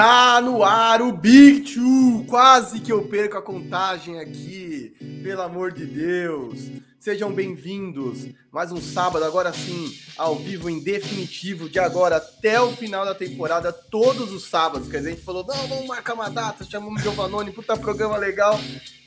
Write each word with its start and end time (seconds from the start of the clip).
Tá 0.00 0.40
no 0.40 0.64
ar 0.64 1.02
o 1.02 1.12
Big 1.12 1.74
Two. 1.74 2.24
Quase 2.26 2.80
que 2.80 2.90
eu 2.90 3.06
perco 3.06 3.36
a 3.36 3.42
contagem 3.42 4.18
aqui. 4.18 4.94
Pelo 5.22 5.42
amor 5.42 5.72
de 5.72 5.84
Deus. 5.84 6.58
Sejam 6.98 7.30
bem-vindos. 7.30 8.26
Mais 8.50 8.72
um 8.72 8.80
sábado, 8.80 9.26
agora 9.26 9.52
sim, 9.52 9.94
ao 10.16 10.36
vivo 10.36 10.70
em 10.70 10.82
definitivo, 10.82 11.68
de 11.68 11.78
agora 11.78 12.16
até 12.16 12.58
o 12.58 12.72
final 12.72 13.04
da 13.04 13.14
temporada, 13.14 13.74
todos 13.74 14.32
os 14.32 14.48
sábados. 14.48 14.88
Que 14.88 14.96
a 14.96 15.02
gente 15.02 15.20
falou, 15.20 15.44
não, 15.46 15.68
vamos 15.68 15.86
marcar 15.86 16.14
uma 16.14 16.30
data, 16.30 16.64
chamamos 16.64 17.02
o 17.02 17.04
Giovanoni, 17.04 17.52
puta 17.52 17.76
programa 17.76 18.16
legal. 18.16 18.58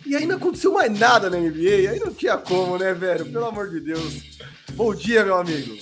E 0.06 0.16
aí 0.16 0.28
não 0.28 0.36
aconteceu 0.36 0.74
mais 0.74 0.96
nada 0.96 1.28
na 1.28 1.38
NBA. 1.38 1.90
Aí 1.90 2.00
não 2.00 2.14
tinha 2.14 2.38
como, 2.38 2.78
né, 2.78 2.94
velho? 2.94 3.26
Pelo 3.26 3.46
amor 3.48 3.68
de 3.72 3.80
Deus. 3.80 4.38
Bom 4.74 4.94
dia, 4.94 5.26
meu 5.26 5.38
amigo. 5.38 5.76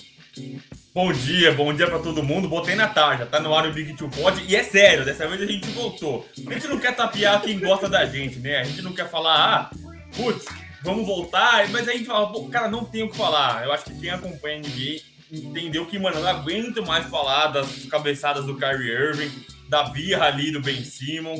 Bom 0.93 1.13
dia, 1.13 1.53
bom 1.53 1.73
dia 1.73 1.87
para 1.87 1.99
todo 1.99 2.21
mundo. 2.21 2.49
Botei 2.49 2.75
na 2.75 2.85
tarja, 2.85 3.25
tá 3.25 3.39
no 3.39 3.55
ar 3.55 3.65
o 3.65 3.71
Big 3.71 3.93
Two 3.95 4.09
Pod. 4.09 4.43
E 4.45 4.57
é 4.57 4.61
sério, 4.61 5.05
dessa 5.05 5.25
vez 5.25 5.41
a 5.41 5.45
gente 5.45 5.65
voltou. 5.69 6.27
A 6.45 6.53
gente 6.53 6.67
não 6.67 6.77
quer 6.77 6.93
tapear 6.93 7.41
quem 7.41 7.57
gosta 7.59 7.87
da 7.87 8.05
gente, 8.05 8.39
né? 8.39 8.57
A 8.57 8.63
gente 8.65 8.81
não 8.81 8.91
quer 8.91 9.09
falar, 9.09 9.71
ah, 9.71 9.75
putz, 10.17 10.45
vamos 10.83 11.07
voltar. 11.07 11.69
Mas 11.69 11.87
a 11.87 11.93
gente 11.93 12.03
fala, 12.03 12.29
pô, 12.29 12.43
cara, 12.49 12.67
não 12.67 12.83
tem 12.83 13.03
o 13.03 13.09
que 13.09 13.15
falar. 13.15 13.63
Eu 13.63 13.71
acho 13.71 13.85
que 13.85 13.99
quem 14.01 14.09
acompanha 14.09 14.57
a 14.57 14.59
NBA 14.59 14.99
entendeu 15.31 15.85
que, 15.85 15.97
mano, 15.97 16.19
não 16.19 16.27
aguento 16.27 16.85
mais 16.85 17.05
falar 17.05 17.47
das 17.47 17.85
cabeçadas 17.85 18.45
do 18.45 18.57
Kyrie 18.57 18.91
Irving, 18.91 19.31
da 19.69 19.83
birra 19.83 20.25
ali 20.25 20.51
do 20.51 20.59
Ben 20.59 20.83
Simmons. 20.83 21.39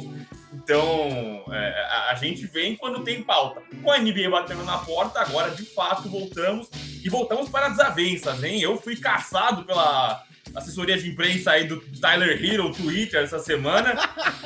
Então, 0.53 1.43
é, 1.51 1.87
a, 1.89 2.11
a, 2.11 2.15
gente 2.15 2.45
vem 2.45 2.75
quando 2.75 3.03
tem 3.03 3.23
pauta. 3.23 3.61
Com 3.81 3.91
a 3.91 3.97
NBA 3.97 4.29
batendo 4.29 4.63
na 4.63 4.79
porta, 4.79 5.21
agora 5.21 5.51
de 5.51 5.63
fato 5.63 6.09
voltamos. 6.09 6.69
E 7.03 7.09
voltamos 7.09 7.49
para 7.49 7.69
desavenças, 7.69 8.43
hein? 8.43 8.61
Eu 8.61 8.77
fui 8.77 8.95
caçado 8.95 9.63
pela 9.63 10.23
assessoria 10.53 10.97
de 10.97 11.09
imprensa 11.09 11.51
aí 11.51 11.65
do 11.65 11.79
Tyler 11.99 12.43
Hero, 12.43 12.71
Twitter, 12.73 13.23
essa 13.23 13.39
semana. 13.39 13.95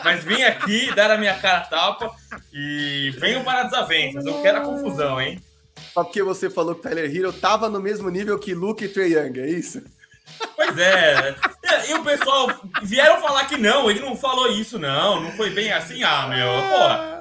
Mas 0.04 0.24
vim 0.24 0.44
aqui 0.44 0.94
dar 0.94 1.10
a 1.10 1.18
minha 1.18 1.38
cara 1.40 1.62
tapa 1.62 2.12
e 2.54 3.12
venho 3.20 3.44
para 3.44 3.64
desavenças. 3.64 4.26
Eu 4.26 4.42
quero 4.42 4.60
a 4.60 4.62
confusão, 4.62 5.20
hein? 5.20 5.42
Só 5.94 6.04
porque 6.04 6.22
você 6.22 6.50
falou 6.50 6.76
que 6.76 6.82
o 6.82 6.84
Tyler 6.84 7.14
Hero 7.14 7.34
tava 7.34 7.70
no 7.70 7.82
mesmo 7.82 8.10
nível 8.10 8.38
que 8.38 8.54
Luke 8.54 8.86
e 8.86 8.90
Trey 8.90 9.14
Young, 9.14 9.40
é 9.40 9.50
isso? 9.50 9.82
Pois 10.56 10.78
é. 10.78 11.36
E, 11.90 11.94
o 11.94 12.04
pessoal 12.04 12.48
vieram 12.84 13.22
falar 13.22 13.46
que 13.46 13.58
não, 13.58 13.90
ele 13.90 14.00
não 14.00 14.16
falou 14.16 14.52
isso, 14.52 14.80
não. 14.80 15.22
Não 15.22 15.32
foi 15.34 15.50
bem 15.50 15.72
assim. 15.72 16.04
Ah, 16.04 16.28
meu, 16.28 16.48
porra. 16.70 17.16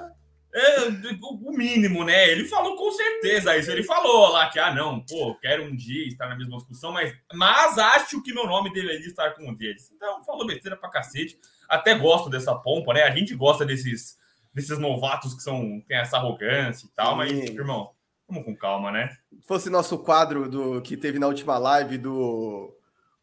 É, 0.57 0.89
o 1.21 1.51
mínimo, 1.51 2.05
né? 2.05 2.31
Ele 2.31 2.45
falou 2.45 2.77
com 2.77 2.91
certeza 2.93 3.57
isso. 3.57 3.71
Ele 3.71 3.83
falou 3.83 4.29
lá 4.29 4.49
que, 4.49 4.59
ah, 4.61 4.73
não, 4.73 5.01
pô, 5.01 5.35
quero 5.41 5.65
um 5.65 5.75
dia 5.75 6.07
estar 6.07 6.29
na 6.29 6.37
mesma 6.37 6.57
discussão, 6.59 6.93
mas, 6.93 7.13
mas 7.33 7.77
acho 7.77 8.23
que 8.23 8.33
meu 8.33 8.47
nome 8.47 8.73
deveria 8.73 9.07
estar 9.07 9.31
com 9.33 9.51
um 9.51 9.55
deles. 9.55 9.91
Então, 9.95 10.23
falou 10.23 10.47
besteira 10.47 10.77
pra 10.77 10.89
cacete. 10.89 11.37
Até 11.69 11.95
gosto 11.97 12.31
dessa 12.31 12.55
pompa, 12.55 12.95
né? 12.95 13.03
A 13.03 13.11
gente 13.11 13.35
gosta 13.35 13.67
desses, 13.67 14.17
desses 14.55 14.79
novatos 14.79 15.35
que 15.35 15.43
são 15.43 15.83
têm 15.89 15.99
essa 15.99 16.19
arrogância 16.19 16.87
e 16.87 16.91
tal, 16.91 17.13
Sim. 17.13 17.17
mas, 17.17 17.33
irmão, 17.33 17.91
vamos 18.29 18.45
com 18.45 18.57
calma, 18.57 18.93
né? 18.93 19.09
Se 19.33 19.49
fosse 19.49 19.69
nosso 19.69 19.99
quadro 19.99 20.49
do 20.49 20.81
que 20.83 20.97
teve 20.97 21.19
na 21.19 21.27
última 21.27 21.59
live 21.59 21.99
do 21.99 22.73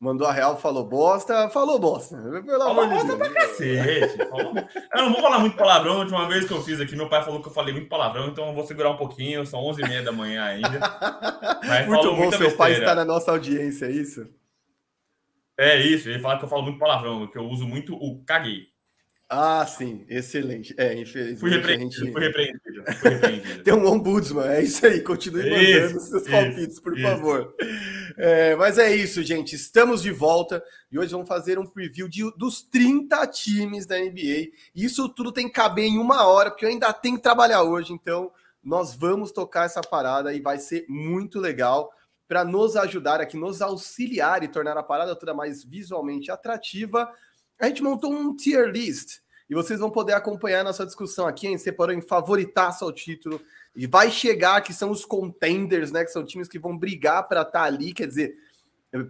Mandou 0.01 0.25
a 0.25 0.33
real, 0.33 0.57
falou 0.57 0.83
bosta, 0.83 1.47
falou 1.49 1.77
bosta. 1.77 2.17
Pelo 2.17 2.57
falou 2.57 2.89
bosta 2.89 3.15
pra 3.15 3.29
cacete. 3.29 4.17
Falou... 4.29 4.55
Eu 4.95 5.01
não 5.03 5.13
vou 5.13 5.21
falar 5.21 5.37
muito 5.37 5.55
palavrão. 5.55 5.93
A 5.93 5.99
última 5.99 6.27
vez 6.27 6.43
que 6.43 6.51
eu 6.51 6.63
fiz 6.63 6.81
aqui, 6.81 6.95
meu 6.95 7.07
pai 7.07 7.23
falou 7.23 7.39
que 7.39 7.47
eu 7.47 7.53
falei 7.53 7.71
muito 7.71 7.87
palavrão, 7.87 8.27
então 8.29 8.47
eu 8.47 8.53
vou 8.55 8.65
segurar 8.65 8.89
um 8.89 8.97
pouquinho. 8.97 9.45
São 9.45 9.61
11h30 9.61 10.03
da 10.03 10.11
manhã 10.11 10.43
ainda. 10.43 10.79
Mas 11.63 11.87
muito 11.87 12.15
bom, 12.15 12.31
seu 12.31 12.39
besteira. 12.39 12.57
pai 12.57 12.71
está 12.71 12.95
na 12.95 13.05
nossa 13.05 13.29
audiência, 13.29 13.85
é 13.85 13.91
isso? 13.91 14.27
É 15.55 15.77
isso, 15.77 16.09
ele 16.09 16.17
fala 16.17 16.39
que 16.39 16.45
eu 16.45 16.49
falo 16.49 16.63
muito 16.63 16.79
palavrão, 16.79 17.27
que 17.27 17.37
eu 17.37 17.43
uso 17.43 17.67
muito 17.67 17.93
o 17.93 18.23
caguei. 18.25 18.70
Ah, 19.33 19.65
sim, 19.65 20.05
excelente. 20.09 20.75
É, 20.77 20.93
infelizmente. 20.93 21.39
Fui 21.39 21.49
repreendido, 21.49 22.05
gente... 22.05 22.11
fui 22.11 22.21
repreendido, 22.21 22.83
fui 22.99 23.09
repreendido. 23.11 23.63
Tem 23.63 23.73
um 23.73 23.87
ombudsman, 23.87 24.45
é 24.45 24.61
isso 24.61 24.85
aí. 24.85 24.99
Continue 24.99 25.49
mandando 25.49 25.95
isso, 25.95 25.99
seus 26.01 26.27
palpites, 26.27 26.81
por 26.81 26.97
isso. 26.97 27.07
favor. 27.07 27.55
É, 28.17 28.57
mas 28.57 28.77
é 28.77 28.93
isso, 28.93 29.23
gente. 29.23 29.55
Estamos 29.55 30.01
de 30.01 30.11
volta 30.11 30.61
e 30.91 30.99
hoje 30.99 31.13
vamos 31.13 31.29
fazer 31.29 31.57
um 31.57 31.65
preview 31.65 32.09
de, 32.09 32.29
dos 32.35 32.61
30 32.61 33.25
times 33.27 33.85
da 33.85 33.97
NBA. 33.97 34.49
Isso 34.75 35.07
tudo 35.07 35.31
tem 35.31 35.47
que 35.47 35.53
caber 35.53 35.85
em 35.85 35.97
uma 35.97 36.27
hora, 36.27 36.51
porque 36.51 36.65
eu 36.65 36.69
ainda 36.69 36.91
tenho 36.91 37.15
que 37.15 37.23
trabalhar 37.23 37.63
hoje. 37.63 37.93
Então, 37.93 38.33
nós 38.61 38.93
vamos 38.93 39.31
tocar 39.31 39.65
essa 39.65 39.79
parada 39.79 40.33
e 40.33 40.41
vai 40.41 40.59
ser 40.59 40.85
muito 40.89 41.39
legal 41.39 41.89
para 42.27 42.43
nos 42.43 42.75
ajudar 42.75 43.21
aqui, 43.21 43.37
nos 43.37 43.61
auxiliar 43.61 44.43
e 44.43 44.49
tornar 44.49 44.77
a 44.77 44.83
parada 44.83 45.15
toda 45.15 45.33
mais 45.33 45.63
visualmente 45.63 46.29
atrativa 46.29 47.09
a 47.61 47.67
gente 47.67 47.83
montou 47.83 48.11
um 48.11 48.35
tier 48.35 48.67
list 48.67 49.19
e 49.47 49.53
vocês 49.53 49.79
vão 49.79 49.91
poder 49.91 50.13
acompanhar 50.13 50.63
nossa 50.63 50.85
discussão 50.85 51.27
aqui. 51.27 51.45
A 51.45 51.51
gente 51.51 51.61
separou 51.61 51.93
em 51.93 52.01
favoritaço 52.01 52.83
ao 52.83 52.91
título 52.91 53.39
e 53.75 53.85
vai 53.85 54.09
chegar 54.09 54.61
que 54.61 54.73
são 54.73 54.89
os 54.89 55.05
contenders, 55.05 55.91
né? 55.91 56.03
Que 56.03 56.11
são 56.11 56.25
times 56.25 56.47
que 56.47 56.57
vão 56.57 56.75
brigar 56.75 57.27
para 57.27 57.41
estar 57.41 57.59
tá 57.59 57.65
ali, 57.65 57.93
quer 57.93 58.07
dizer, 58.07 58.33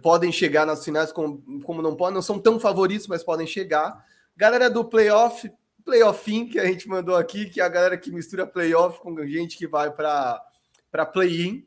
podem 0.02 0.30
chegar 0.30 0.66
nas 0.66 0.84
finais 0.84 1.10
como, 1.10 1.62
como 1.62 1.80
não 1.80 1.96
podem, 1.96 2.14
não 2.14 2.22
são 2.22 2.38
tão 2.38 2.60
favoritos, 2.60 3.06
mas 3.06 3.24
podem 3.24 3.46
chegar. 3.46 4.04
Galera 4.36 4.68
do 4.68 4.84
playoff, 4.84 5.50
playoff 5.82 6.46
que 6.46 6.58
a 6.58 6.66
gente 6.66 6.86
mandou 6.88 7.16
aqui, 7.16 7.46
que 7.46 7.60
é 7.60 7.64
a 7.64 7.68
galera 7.68 7.96
que 7.96 8.12
mistura 8.12 8.46
playoff 8.46 9.00
com 9.00 9.16
gente 9.26 9.56
que 9.56 9.66
vai 9.66 9.90
para 9.90 11.06
play-in. 11.12 11.64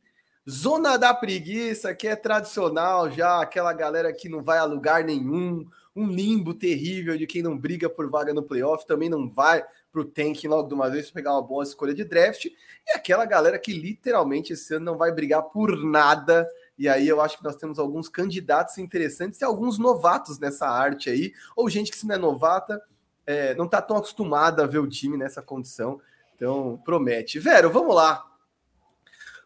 Zona 0.47 0.97
da 0.97 1.13
preguiça, 1.13 1.95
que 1.95 2.07
é 2.07 2.15
tradicional 2.15 3.09
já, 3.09 3.41
aquela 3.41 3.73
galera 3.73 4.13
que 4.13 4.29
não 4.29 4.43
vai 4.43 4.59
a 4.59 4.63
lugar 4.63 5.03
nenhum 5.03 5.65
um 5.95 6.07
limbo 6.07 6.53
terrível 6.53 7.17
de 7.17 7.25
quem 7.25 7.41
não 7.41 7.57
briga 7.57 7.89
por 7.89 8.09
vaga 8.09 8.33
no 8.33 8.43
playoff, 8.43 8.85
também 8.85 9.07
não 9.07 9.29
vai 9.29 9.63
para 9.91 10.01
o 10.01 10.05
tank 10.05 10.43
logo 10.45 10.67
de 10.67 10.73
uma 10.73 10.89
vez 10.89 11.09
pegar 11.09 11.31
uma 11.31 11.41
boa 11.41 11.63
escolha 11.63 11.93
de 11.93 12.03
draft, 12.03 12.45
e 12.45 12.91
aquela 12.93 13.25
galera 13.25 13.57
que 13.57 13.71
literalmente 13.71 14.51
esse 14.51 14.73
ano 14.73 14.85
não 14.85 14.97
vai 14.97 15.11
brigar 15.11 15.43
por 15.43 15.81
nada. 15.83 16.45
E 16.77 16.89
aí 16.89 17.07
eu 17.07 17.21
acho 17.21 17.37
que 17.37 17.43
nós 17.45 17.55
temos 17.55 17.79
alguns 17.79 18.09
candidatos 18.09 18.77
interessantes 18.77 19.39
e 19.39 19.45
alguns 19.45 19.77
novatos 19.77 20.37
nessa 20.37 20.67
arte 20.67 21.09
aí, 21.09 21.33
ou 21.55 21.69
gente 21.69 21.91
que 21.91 21.97
se 21.97 22.05
não 22.05 22.15
é 22.15 22.17
novata, 22.17 22.81
é, 23.25 23.55
não 23.55 23.65
está 23.65 23.81
tão 23.81 23.95
acostumada 23.95 24.63
a 24.63 24.67
ver 24.67 24.79
o 24.79 24.89
time 24.89 25.15
nessa 25.15 25.41
condição. 25.41 26.01
Então, 26.35 26.81
promete. 26.83 27.39
Vero, 27.39 27.71
vamos 27.71 27.95
lá. 27.95 28.25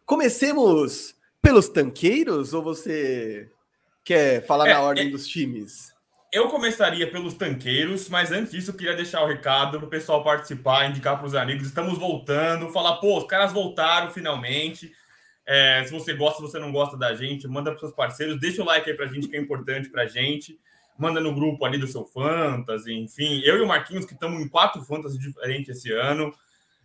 Comecemos 0.04 1.14
pelos 1.40 1.68
tanqueiros 1.68 2.52
ou 2.52 2.62
você 2.62 3.48
quer 4.04 4.44
falar 4.44 4.66
é, 4.68 4.74
na 4.74 4.82
ordem 4.82 5.06
é, 5.06 5.10
dos 5.10 5.26
times? 5.28 5.94
Eu 6.32 6.48
começaria 6.48 7.10
pelos 7.10 7.34
tanqueiros, 7.34 8.08
mas 8.08 8.30
antes 8.30 8.52
disso 8.52 8.70
eu 8.70 8.76
queria 8.76 8.94
deixar 8.94 9.20
o 9.20 9.26
recado 9.26 9.78
para 9.78 9.86
o 9.86 9.90
pessoal 9.90 10.22
participar, 10.22 10.88
indicar 10.88 11.18
para 11.18 11.26
os 11.26 11.34
amigos. 11.34 11.66
Estamos 11.66 11.98
voltando, 11.98 12.70
falar, 12.70 12.98
pô, 12.98 13.18
os 13.18 13.24
caras 13.24 13.52
voltaram 13.52 14.12
finalmente. 14.12 14.92
É, 15.44 15.82
se 15.84 15.90
você 15.90 16.14
gosta, 16.14 16.36
se 16.36 16.42
você 16.42 16.60
não 16.60 16.70
gosta 16.70 16.96
da 16.96 17.16
gente, 17.16 17.48
manda 17.48 17.72
para 17.72 17.80
seus 17.80 17.92
parceiros, 17.92 18.38
deixa 18.38 18.62
o 18.62 18.64
like 18.64 18.88
aí 18.88 18.96
para 18.96 19.06
gente, 19.06 19.26
que 19.26 19.36
é 19.36 19.40
importante 19.40 19.88
para 19.88 20.06
gente. 20.06 20.56
Manda 20.96 21.18
no 21.18 21.34
grupo 21.34 21.64
ali 21.64 21.76
do 21.76 21.88
seu 21.88 22.04
Fantasy, 22.04 22.92
enfim. 22.92 23.40
Eu 23.44 23.58
e 23.58 23.60
o 23.62 23.66
Marquinhos, 23.66 24.04
que 24.04 24.14
estamos 24.14 24.40
em 24.40 24.48
quatro 24.48 24.84
Fantasy 24.84 25.18
diferentes 25.18 25.78
esse 25.78 25.90
ano. 25.92 26.32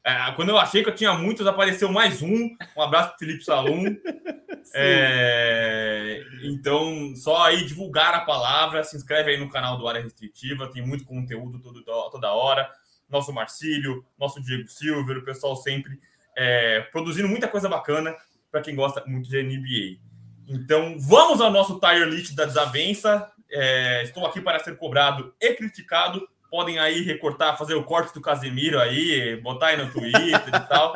É, 0.05 0.31
quando 0.33 0.49
eu 0.49 0.57
achei 0.59 0.83
que 0.83 0.89
eu 0.89 0.93
tinha 0.93 1.15
muitos, 1.15 1.47
apareceu 1.47 1.91
mais 1.91 2.21
um. 2.21 2.55
Um 2.77 2.81
abraço 2.81 3.09
para 3.09 3.17
Felipe 3.17 3.43
Salum. 3.43 3.85
é, 4.75 6.23
então, 6.43 7.15
só 7.15 7.41
aí 7.41 7.65
divulgar 7.65 8.13
a 8.13 8.19
palavra. 8.19 8.83
Se 8.83 8.95
inscreve 8.95 9.31
aí 9.31 9.37
no 9.39 9.49
canal 9.49 9.79
do 9.79 9.87
Área 9.87 10.03
Restritiva. 10.03 10.71
Tem 10.71 10.85
muito 10.85 11.05
conteúdo 11.05 11.59
todo, 11.59 11.83
toda 12.11 12.31
hora. 12.31 12.69
Nosso 13.09 13.33
Marcílio, 13.33 14.05
nosso 14.15 14.39
Diego 14.43 14.67
Silver, 14.67 15.17
o 15.17 15.25
pessoal 15.25 15.55
sempre 15.55 15.99
é, 16.37 16.81
produzindo 16.91 17.27
muita 17.27 17.47
coisa 17.47 17.67
bacana 17.67 18.15
para 18.51 18.61
quem 18.61 18.75
gosta 18.75 19.03
muito 19.07 19.27
de 19.27 19.41
NBA. 19.41 19.99
Então, 20.47 20.99
vamos 20.99 21.41
ao 21.41 21.49
nosso 21.49 21.79
tire 21.79 22.05
list 22.05 22.35
da 22.35 22.45
desavença. 22.45 23.31
É, 23.49 24.03
estou 24.03 24.23
aqui 24.27 24.39
para 24.39 24.59
ser 24.59 24.77
cobrado 24.77 25.33
e 25.41 25.53
criticado 25.55 26.27
podem 26.49 26.79
aí 26.79 27.01
recortar, 27.01 27.57
fazer 27.57 27.75
o 27.75 27.83
corte 27.83 28.13
do 28.13 28.21
Casemiro 28.21 28.79
aí, 28.79 29.35
botar 29.41 29.67
aí 29.67 29.77
no 29.77 29.91
Twitter 29.91 30.47
e 30.47 30.67
tal. 30.67 30.93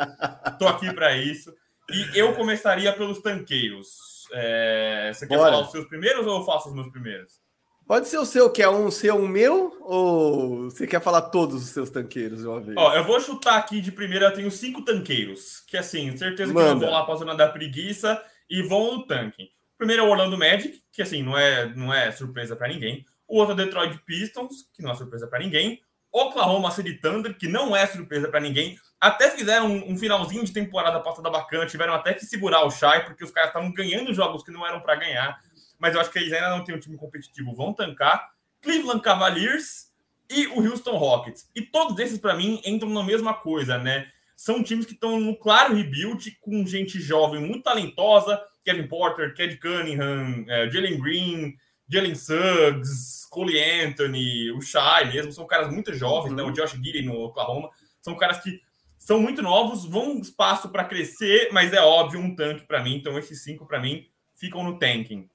Tô 0.57 0.68
aqui 0.68 0.94
para 0.94 1.16
isso. 1.16 1.54
E 1.92 2.18
eu 2.18 2.34
começaria 2.36 2.94
pelos 2.94 3.19
tanqueiros. 3.19 4.28
É, 4.31 5.12
você 5.13 5.28
quer 5.28 5.38
Bora. 5.38 5.51
falar 5.51 5.63
os 5.63 5.72
seus 5.72 5.88
primeiros 5.88 6.25
ou 6.28 6.40
eu 6.40 6.46
faço 6.46 6.69
os 6.69 6.75
meus 6.75 6.90
primeiros? 6.90 7.40
Pode 7.88 8.07
ser 8.07 8.19
o 8.19 8.25
seu, 8.25 8.51
que 8.51 8.62
é 8.62 8.69
um 8.69 8.92
seu, 8.92 9.16
um 9.16 9.28
meu, 9.28 9.75
ou 9.81 10.66
você 10.66 10.86
quer 10.86 11.01
falar 11.01 11.24
todos 11.24 11.63
os 11.63 11.69
seus 11.69 11.90
tanqueiros 11.90 12.42
de 12.42 12.48
uma 12.48 12.62
vez? 12.62 12.78
Ó, 12.78 12.94
eu 12.94 13.04
vou 13.04 13.19
chutar 13.19 13.57
aqui 13.57 13.81
de 13.81 13.92
primeira, 13.92 14.28
eu 14.28 14.34
tenho 14.34 14.51
cinco 14.51 14.86
tanqueiros, 14.86 15.62
que 15.62 15.75
assim, 15.75 16.16
certeza 16.16 16.54
Manda. 16.54 16.68
que 16.68 16.74
não 16.74 16.80
vão 16.81 16.92
lá 16.92 17.04
para 17.04 17.16
a 17.16 17.18
zona 17.18 17.36
da 17.36 17.50
preguiça 17.50 18.22
e 18.48 18.62
vão 18.62 18.94
no 18.94 19.07
tanque. 19.07 19.50
Primeiro 19.75 20.04
é 20.04 20.06
o 20.06 20.10
Orlando 20.12 20.38
Magic, 20.38 20.84
que 20.92 21.01
assim, 21.01 21.24
não 21.24 21.36
é, 21.36 21.74
não 21.74 21.92
é 21.92 22.12
surpresa 22.12 22.56
para 22.56 22.68
ninguém. 22.68 23.04
O 23.29 23.37
outro 23.37 23.53
é 23.53 23.63
Detroit 23.63 23.97
Pistons, 24.05 24.67
que 24.73 24.81
não 24.81 24.91
é 24.91 24.95
surpresa 24.95 25.27
para 25.27 25.39
ninguém. 25.39 25.81
Oklahoma 26.11 26.71
City 26.71 26.95
Thunder, 26.95 27.37
que 27.37 27.47
não 27.47 27.75
é 27.75 27.85
surpresa 27.85 28.27
para 28.27 28.39
ninguém. 28.39 28.77
Até 28.99 29.29
fizeram 29.29 29.67
um, 29.67 29.91
um, 29.91 29.97
finalzinho 29.97 30.43
de 30.43 30.51
temporada 30.51 30.99
passada 30.99 31.29
bacana, 31.29 31.65
tiveram 31.65 31.93
até 31.93 32.13
que 32.13 32.25
segurar 32.25 32.65
o 32.65 32.71
Shai, 32.71 33.05
porque 33.05 33.23
os 33.23 33.31
caras 33.31 33.51
estavam 33.51 33.71
ganhando 33.71 34.13
jogos 34.13 34.43
que 34.43 34.51
não 34.51 34.65
eram 34.65 34.81
para 34.81 34.95
ganhar. 34.95 35.39
Mas 35.77 35.93
eu 35.93 36.01
acho 36.01 36.11
que 36.11 36.19
eles 36.19 36.33
ainda 36.33 36.49
não 36.49 36.63
têm 36.63 36.75
um 36.75 36.79
time 36.79 36.97
competitivo, 36.97 37.55
vão 37.55 37.71
tancar. 37.71 38.31
Cleveland 38.61 39.01
Cavaliers, 39.01 39.89
e 40.29 40.47
o 40.47 40.61
Houston 40.61 40.95
Rockets. 40.97 41.49
E 41.55 41.61
todos 41.61 41.97
esses, 41.99 42.19
para 42.19 42.35
mim, 42.35 42.61
entram 42.63 42.89
na 42.89 43.03
mesma 43.03 43.33
coisa, 43.33 43.77
né? 43.77 44.07
São 44.35 44.63
times 44.63 44.85
que 44.85 44.93
estão 44.93 45.19
no 45.19 45.35
claro 45.35 45.75
rebuild, 45.75 46.37
com 46.39 46.65
gente 46.65 46.99
jovem 46.99 47.41
muito 47.41 47.63
talentosa, 47.63 48.41
Kevin 48.63 48.87
Porter, 48.87 49.35
Cade 49.35 49.57
Cunningham, 49.57 50.45
é, 50.47 50.69
Jalen 50.69 50.99
Green, 50.99 51.57
Jalen 51.89 52.15
Suggs, 52.15 53.27
Cole 53.30 53.59
Anthony, 53.59 54.51
o 54.51 54.62
Shai 54.62 55.12
mesmo, 55.12 55.31
são 55.31 55.47
caras 55.47 55.74
muito 55.74 55.94
jovens, 55.94 56.33
né? 56.33 56.44
uhum. 56.44 56.50
né? 56.50 56.53
O 56.53 56.56
Josh 56.56 56.74
Giddy 56.74 57.01
no 57.01 57.19
Oklahoma, 57.19 57.69
são 58.01 58.15
caras 58.15 58.39
que 58.39 58.62
são 58.97 59.19
muito 59.19 59.41
novos, 59.41 59.86
vão 59.86 60.19
espaço 60.19 60.69
para 60.69 60.83
crescer, 60.83 61.50
mas 61.51 61.74
é 61.74 61.81
óbvio 61.81 62.19
um 62.19 62.36
tanque 62.36 62.65
para 62.65 62.83
mim, 62.83 62.95
então 62.95 63.18
esses 63.18 63.41
cinco 63.44 63.65
para 63.65 63.80
mim 63.80 64.07
ficam 64.36 64.63
no 64.63 64.77
tanking. 64.77 65.27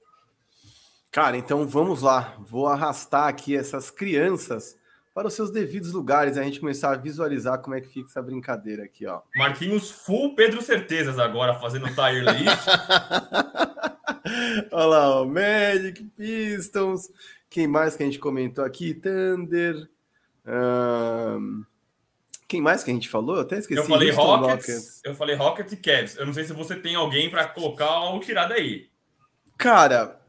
Cara, 1.11 1.37
então 1.37 1.67
vamos 1.67 2.01
lá, 2.01 2.35
vou 2.39 2.67
arrastar 2.67 3.27
aqui 3.27 3.55
essas 3.55 3.89
crianças 3.89 4.77
para 5.15 5.29
os 5.29 5.33
seus 5.33 5.49
devidos 5.49 5.93
lugares, 5.93 6.37
a 6.37 6.43
gente 6.43 6.59
começar 6.59 6.91
a 6.91 6.97
visualizar 6.97 7.59
como 7.59 7.73
é 7.73 7.79
que 7.79 7.87
fica 7.87 8.09
essa 8.09 8.21
brincadeira 8.21 8.83
aqui, 8.83 9.05
ó. 9.05 9.21
Marquinhos 9.33 9.89
full 9.89 10.35
Pedro 10.35 10.61
Certezas 10.61 11.17
agora 11.17 11.57
fazendo 11.57 11.87
tire 11.87 12.19
list. 12.19 12.67
Olha 14.73 14.85
lá, 14.85 15.21
ó, 15.21 15.25
Magic, 15.25 16.03
Pistons, 16.17 17.09
quem 17.49 17.65
mais 17.65 17.95
que 17.95 18.03
a 18.03 18.05
gente 18.05 18.19
comentou 18.19 18.65
aqui? 18.65 18.93
Thunder. 18.93 19.89
Um... 20.45 21.63
Quem 22.45 22.61
mais 22.61 22.83
que 22.83 22.91
a 22.91 22.93
gente 22.93 23.07
falou? 23.07 23.37
Eu 23.37 23.43
até 23.43 23.57
esqueci. 23.57 23.79
Eu 23.79 23.85
falei 23.85 24.11
Rockets, 24.11 24.67
Rockets, 24.67 25.01
eu 25.05 25.15
falei 25.15 25.35
Rockets 25.37 25.71
e 25.71 25.77
Cavs. 25.77 26.17
Eu 26.17 26.25
não 26.25 26.33
sei 26.33 26.43
se 26.43 26.51
você 26.51 26.75
tem 26.75 26.95
alguém 26.95 27.29
para 27.29 27.47
colocar 27.47 28.09
ou 28.09 28.19
tirar 28.19 28.47
daí. 28.47 28.89
Cara, 29.57 30.19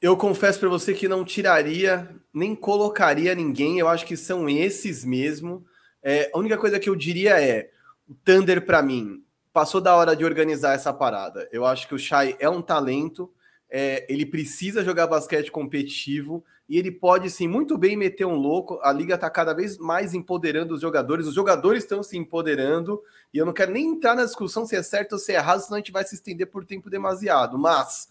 eu 0.00 0.16
confesso 0.16 0.60
para 0.60 0.68
você 0.68 0.94
que 0.94 1.08
não 1.08 1.24
tiraria, 1.24 2.08
nem 2.36 2.54
colocaria 2.54 3.34
ninguém. 3.34 3.78
Eu 3.78 3.88
acho 3.88 4.04
que 4.04 4.14
são 4.14 4.46
esses 4.46 5.06
mesmo. 5.06 5.64
É, 6.02 6.30
a 6.34 6.38
única 6.38 6.58
coisa 6.58 6.78
que 6.78 6.88
eu 6.88 6.94
diria 6.94 7.40
é: 7.40 7.70
o 8.06 8.14
Thunder, 8.14 8.66
para 8.66 8.82
mim, 8.82 9.24
passou 9.54 9.80
da 9.80 9.96
hora 9.96 10.14
de 10.14 10.22
organizar 10.22 10.74
essa 10.74 10.92
parada. 10.92 11.48
Eu 11.50 11.64
acho 11.64 11.88
que 11.88 11.94
o 11.94 11.98
Shai 11.98 12.36
é 12.38 12.46
um 12.46 12.60
talento, 12.60 13.32
é, 13.70 14.04
ele 14.12 14.26
precisa 14.26 14.84
jogar 14.84 15.06
basquete 15.06 15.50
competitivo 15.50 16.44
e 16.68 16.78
ele 16.78 16.90
pode 16.90 17.30
sim 17.30 17.48
muito 17.48 17.78
bem 17.78 17.96
meter 17.96 18.26
um 18.26 18.34
louco. 18.34 18.78
A 18.82 18.92
liga 18.92 19.14
está 19.14 19.30
cada 19.30 19.54
vez 19.54 19.78
mais 19.78 20.12
empoderando 20.12 20.74
os 20.74 20.82
jogadores, 20.82 21.26
os 21.26 21.34
jogadores 21.34 21.84
estão 21.84 22.02
se 22.02 22.18
empoderando. 22.18 23.00
E 23.32 23.38
eu 23.38 23.46
não 23.46 23.54
quero 23.54 23.72
nem 23.72 23.86
entrar 23.86 24.14
na 24.14 24.26
discussão 24.26 24.66
se 24.66 24.76
é 24.76 24.82
certo 24.82 25.14
ou 25.14 25.18
se 25.18 25.32
é 25.32 25.36
errado, 25.36 25.60
senão 25.60 25.76
a 25.76 25.80
gente 25.80 25.92
vai 25.92 26.04
se 26.04 26.16
estender 26.16 26.48
por 26.48 26.66
tempo 26.66 26.90
demasiado. 26.90 27.58
Mas 27.58 28.08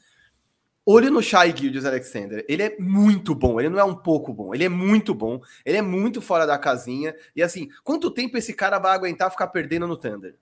Olho 0.86 1.10
no 1.10 1.22
Shai 1.22 1.56
Gildes 1.56 1.84
Alexander. 1.84 2.46
Ele 2.48 2.62
é 2.62 2.78
muito 2.80 3.34
bom. 3.34 3.60
Ele 3.60 3.70
não 3.70 3.80
é 3.80 3.84
um 3.84 3.96
pouco 3.96 4.32
bom. 4.32 4.54
Ele 4.54 4.64
é 4.64 4.70
muito 4.70 5.16
bom. 5.16 5.42
Ele 5.66 5.78
é 5.78 5.82
muito 5.82 6.22
fora 6.22 6.46
da 6.46 6.60
casinha. 6.60 7.16
E 7.36 7.42
assim, 7.42 7.70
quanto 7.84 8.12
tempo 8.12 8.38
esse 8.38 8.54
cara 8.54 8.78
vai 8.78 8.94
aguentar 8.94 9.32
ficar 9.32 9.48
perdendo 9.48 9.88
no 9.88 9.98
Thunder? 9.98 10.36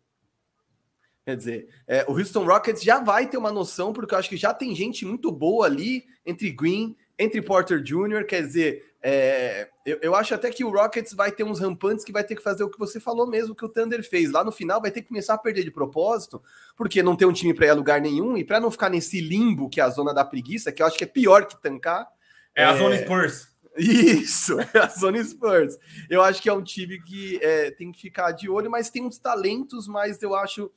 Quer 1.26 1.38
dizer, 1.38 1.70
é, 1.88 2.04
o 2.10 2.12
Houston 2.12 2.44
Rockets 2.44 2.84
já 2.84 3.00
vai 3.00 3.30
ter 3.30 3.38
uma 3.38 3.52
noção, 3.52 3.94
porque 3.94 4.14
eu 4.14 4.20
acho 4.20 4.28
que 4.28 4.36
já 4.36 4.54
tem 4.54 4.76
gente 4.76 5.06
muito 5.06 5.32
boa 5.32 5.66
ali 5.66 6.04
entre 6.26 6.52
Green, 6.52 6.98
entre 7.18 7.42
Porter 7.42 7.82
Jr. 7.82 8.26
Quer 8.28 8.42
dizer, 8.42 8.93
é, 9.06 9.70
eu, 9.86 10.00
eu, 10.02 10.16
acho 10.16 10.34
até 10.34 10.50
que 10.50 10.64
o 10.64 10.72
Rockets 10.72 11.14
vai 11.14 11.30
ter 11.30 11.44
uns 11.44 11.60
rampantes 11.60 12.06
que 12.06 12.12
vai 12.14 12.24
ter 12.24 12.38
que 12.38 12.42
fazer 12.42 12.64
o 12.64 12.70
que 12.70 12.80
você 12.80 13.02
falou 13.02 13.28
mesmo, 13.28 13.54
que 13.54 13.66
o 13.66 13.68
Thunder 13.68 14.02
fez. 14.02 14.32
Lá 14.32 14.46
no 14.46 14.52
final 14.52 14.82
vai 14.82 14.92
ter 14.92 15.02
que 15.02 15.10
começar 15.10 15.34
a 15.34 15.38
perder 15.38 15.66
de 15.66 15.72
propósito, 15.72 16.42
porque 16.78 17.04
não 17.04 17.14
tem 17.14 17.28
um 17.28 17.34
time 17.34 17.54
para 17.54 17.66
ir 17.66 17.72
a 17.72 17.74
lugar 17.74 18.00
nenhum, 18.00 18.38
e 18.38 18.46
para 18.46 18.62
não 18.62 18.72
ficar 18.72 18.88
nesse 18.88 19.20
limbo 19.20 19.70
que 19.70 19.82
é 19.82 19.84
a 19.84 19.90
zona 19.90 20.14
da 20.14 20.24
preguiça, 20.24 20.72
que 20.72 20.82
eu 20.82 20.88
acho 20.88 20.98
que 20.98 21.04
é 21.04 21.08
pior 21.08 21.46
que 21.46 21.62
tancar. 21.62 22.08
É, 22.56 22.64
é... 22.64 22.66
a 22.66 22.78
zona 22.78 22.98
Spurs. 22.98 23.50
Isso, 23.78 24.58
é 24.74 24.80
a 24.80 24.88
zona 24.88 25.22
Spurs. 25.22 25.78
Eu 26.10 26.22
acho 26.22 26.42
que 26.42 26.48
é 26.48 26.54
um 26.54 26.64
time 26.64 27.02
que 27.02 27.40
é, 27.44 27.72
tem 27.72 27.92
que 27.92 28.00
ficar 28.00 28.32
de 28.32 28.50
olho, 28.50 28.72
mas 28.72 28.90
tem 28.90 29.04
uns 29.04 29.18
talentos, 29.18 29.86
mas 29.86 30.22
eu 30.24 30.34
acho 30.34 30.72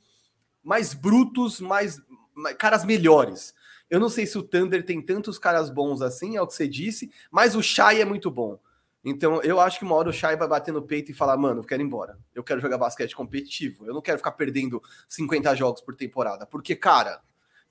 mais 0.61 0.93
brutos, 0.93 1.61
mais, 1.61 1.97
mais 2.35 2.57
caras 2.57 2.83
melhores. 2.83 3.53
Eu 3.89 3.99
não 3.99 4.09
sei 4.09 4.25
se 4.25 4.37
o 4.37 4.43
Thunder 4.43 4.85
tem 4.85 5.01
tantos 5.01 5.39
caras 5.39 5.69
bons 5.69 6.01
assim, 6.01 6.35
é 6.35 6.41
o 6.41 6.47
que 6.47 6.53
você 6.53 6.67
disse, 6.67 7.11
mas 7.31 7.55
o 7.55 7.63
Shai 7.63 8.01
é 8.01 8.05
muito 8.05 8.29
bom. 8.29 8.59
Então, 9.03 9.41
eu 9.41 9.59
acho 9.59 9.79
que 9.79 9.85
uma 9.85 9.95
hora 9.95 10.09
o 10.09 10.13
Shai 10.13 10.35
vai 10.35 10.47
bater 10.47 10.73
no 10.73 10.81
peito 10.81 11.11
e 11.11 11.13
falar: 11.13 11.37
mano, 11.37 11.61
eu 11.61 11.65
quero 11.65 11.81
ir 11.81 11.85
embora. 11.85 12.19
Eu 12.35 12.43
quero 12.43 12.59
jogar 12.59 12.77
basquete 12.77 13.15
competitivo. 13.15 13.85
Eu 13.85 13.93
não 13.93 14.01
quero 14.01 14.17
ficar 14.17 14.33
perdendo 14.33 14.81
50 15.07 15.55
jogos 15.55 15.81
por 15.81 15.95
temporada. 15.95 16.45
Porque, 16.45 16.75
cara, 16.75 17.21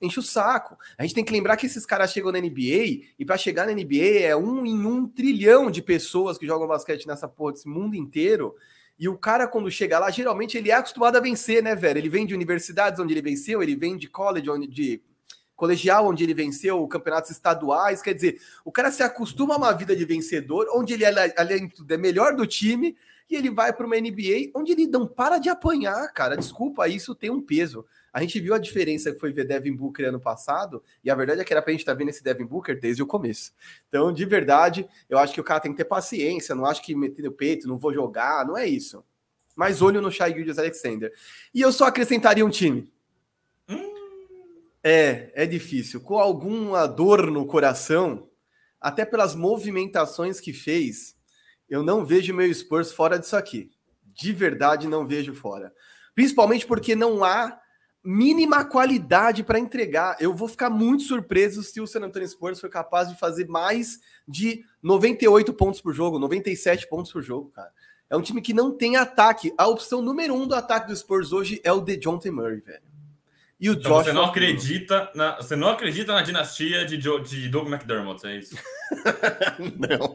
enche 0.01 0.19
o 0.19 0.23
saco. 0.23 0.75
A 0.97 1.03
gente 1.03 1.13
tem 1.13 1.23
que 1.23 1.31
lembrar 1.31 1.57
que 1.57 1.67
esses 1.67 1.85
caras 1.85 2.11
chegam 2.11 2.31
na 2.31 2.39
NBA 2.39 3.13
e 3.19 3.25
para 3.25 3.37
chegar 3.37 3.67
na 3.67 3.73
NBA 3.73 4.21
é 4.21 4.35
um 4.35 4.65
em 4.65 4.83
um 4.85 5.07
trilhão 5.07 5.69
de 5.69 5.81
pessoas 5.81 6.37
que 6.39 6.47
jogam 6.47 6.67
basquete 6.67 7.05
nessa 7.05 7.27
porra 7.27 7.53
desse 7.53 7.67
mundo 7.67 7.95
inteiro. 7.95 8.55
E 8.97 9.07
o 9.07 9.15
cara, 9.15 9.47
quando 9.47 9.69
chega 9.69 9.99
lá, 9.99 10.09
geralmente 10.09 10.57
ele 10.57 10.71
é 10.71 10.73
acostumado 10.73 11.17
a 11.17 11.19
vencer, 11.19 11.61
né, 11.61 11.75
velho? 11.75 11.99
Ele 11.99 12.09
vem 12.09 12.25
de 12.25 12.33
universidades 12.33 12.99
onde 12.99 13.13
ele 13.13 13.21
venceu, 13.21 13.61
ele 13.61 13.75
vem 13.75 13.95
de 13.95 14.07
college, 14.07 14.49
onde, 14.49 14.65
de 14.65 15.03
colegial, 15.57 16.07
onde 16.07 16.23
ele 16.23 16.33
venceu 16.33 16.87
campeonatos 16.87 17.31
estaduais. 17.31 18.01
Quer 18.01 18.13
dizer, 18.13 18.39
o 18.63 18.71
cara 18.71 18.91
se 18.91 19.03
acostuma 19.03 19.55
a 19.55 19.57
uma 19.57 19.73
vida 19.73 19.93
de 19.95 20.05
vencedor, 20.05 20.67
onde 20.73 20.93
ele, 20.93 21.03
além 21.05 21.67
de 21.67 21.73
tudo, 21.73 21.91
é 21.91 21.97
melhor 21.97 22.33
do 22.35 22.47
time, 22.47 22.95
e 23.29 23.35
ele 23.35 23.49
vai 23.49 23.73
para 23.73 23.85
uma 23.85 23.97
NBA 23.97 24.51
onde 24.55 24.71
ele 24.71 24.87
não 24.87 25.05
para 25.05 25.37
de 25.39 25.49
apanhar, 25.49 26.13
cara. 26.13 26.37
Desculpa, 26.37 26.87
isso 26.87 27.13
tem 27.13 27.29
um 27.29 27.41
peso. 27.41 27.85
A 28.13 28.21
gente 28.21 28.39
viu 28.39 28.53
a 28.53 28.59
diferença 28.59 29.11
que 29.11 29.19
foi 29.19 29.33
ver 29.33 29.45
Devin 29.45 29.75
Booker 29.75 30.05
ano 30.05 30.19
passado, 30.19 30.81
e 31.03 31.09
a 31.09 31.15
verdade 31.15 31.41
é 31.41 31.43
que 31.43 31.51
era 31.51 31.61
pra 31.61 31.71
gente 31.71 31.81
estar 31.81 31.91
tá 31.91 31.97
vendo 31.97 32.09
esse 32.09 32.23
Devin 32.23 32.45
Booker 32.45 32.79
desde 32.79 33.03
o 33.03 33.07
começo. 33.07 33.51
Então, 33.89 34.13
de 34.13 34.25
verdade, 34.25 34.87
eu 35.09 35.17
acho 35.17 35.33
que 35.33 35.41
o 35.41 35.43
cara 35.43 35.59
tem 35.59 35.71
que 35.71 35.77
ter 35.77 35.85
paciência, 35.85 36.55
não 36.55 36.65
acho 36.65 36.81
que 36.81 36.95
meter 36.95 37.23
no 37.23 37.31
peito, 37.31 37.67
não 37.67 37.77
vou 37.77 37.91
jogar, 37.91 38.45
não 38.45 38.55
é 38.55 38.65
isso. 38.65 39.03
Mas 39.55 39.81
olho 39.81 39.99
no 39.99 40.11
Shai 40.11 40.33
Gildas 40.33 40.59
Alexander. 40.59 41.11
E 41.51 41.61
eu 41.61 41.71
só 41.71 41.85
acrescentaria 41.85 42.45
um 42.45 42.49
time. 42.49 42.87
É, 44.89 45.33
é 45.35 45.45
difícil. 45.45 45.99
Com 45.99 46.17
alguma 46.17 46.87
dor 46.87 47.29
no 47.29 47.45
coração, 47.45 48.29
até 48.79 49.03
pelas 49.03 49.35
movimentações 49.35 50.39
que 50.39 50.53
fez, 50.53 51.13
eu 51.69 51.83
não 51.83 52.05
vejo 52.05 52.33
meu 52.33 52.53
Spurs 52.53 52.93
fora 52.93 53.19
disso 53.19 53.35
aqui. 53.35 53.69
De 54.05 54.31
verdade, 54.31 54.87
não 54.87 55.05
vejo 55.05 55.33
fora. 55.33 55.73
Principalmente 56.15 56.65
porque 56.65 56.95
não 56.95 57.21
há 57.21 57.59
mínima 58.01 58.63
qualidade 58.63 59.43
para 59.43 59.59
entregar. 59.59 60.15
Eu 60.21 60.33
vou 60.33 60.47
ficar 60.47 60.69
muito 60.69 61.03
surpreso 61.03 61.61
se 61.63 61.81
o 61.81 61.85
San 61.85 62.05
Antonio 62.05 62.29
Spurs 62.29 62.61
for 62.61 62.69
capaz 62.69 63.09
de 63.09 63.19
fazer 63.19 63.45
mais 63.45 63.99
de 64.25 64.63
98 64.81 65.53
pontos 65.53 65.81
por 65.81 65.93
jogo, 65.93 66.17
97 66.17 66.87
pontos 66.87 67.11
por 67.11 67.21
jogo, 67.21 67.49
cara. 67.49 67.73
É 68.09 68.15
um 68.15 68.21
time 68.21 68.41
que 68.41 68.53
não 68.53 68.71
tem 68.71 68.95
ataque. 68.95 69.53
A 69.57 69.67
opção 69.67 70.01
número 70.01 70.33
um 70.33 70.47
do 70.47 70.55
ataque 70.55 70.87
do 70.87 70.95
Spurs 70.95 71.33
hoje 71.33 71.59
é 71.61 71.73
o 71.73 71.81
DeJounte 71.81 72.31
Murray, 72.31 72.61
velho. 72.61 72.86
E 73.59 73.69
o 73.69 73.73
então. 73.73 73.91
Você 73.91 74.13
não 74.13 74.25
acredita 74.25 75.11
na, 75.15 75.35
você 75.37 75.55
não 75.55 75.69
acredita 75.69 76.13
na 76.13 76.21
dinastia 76.21 76.85
de, 76.85 76.99
jo, 76.99 77.19
de 77.19 77.49
Doug 77.49 77.67
McDermott, 77.67 78.25
é 78.25 78.37
isso? 78.37 78.55
não. 79.77 80.13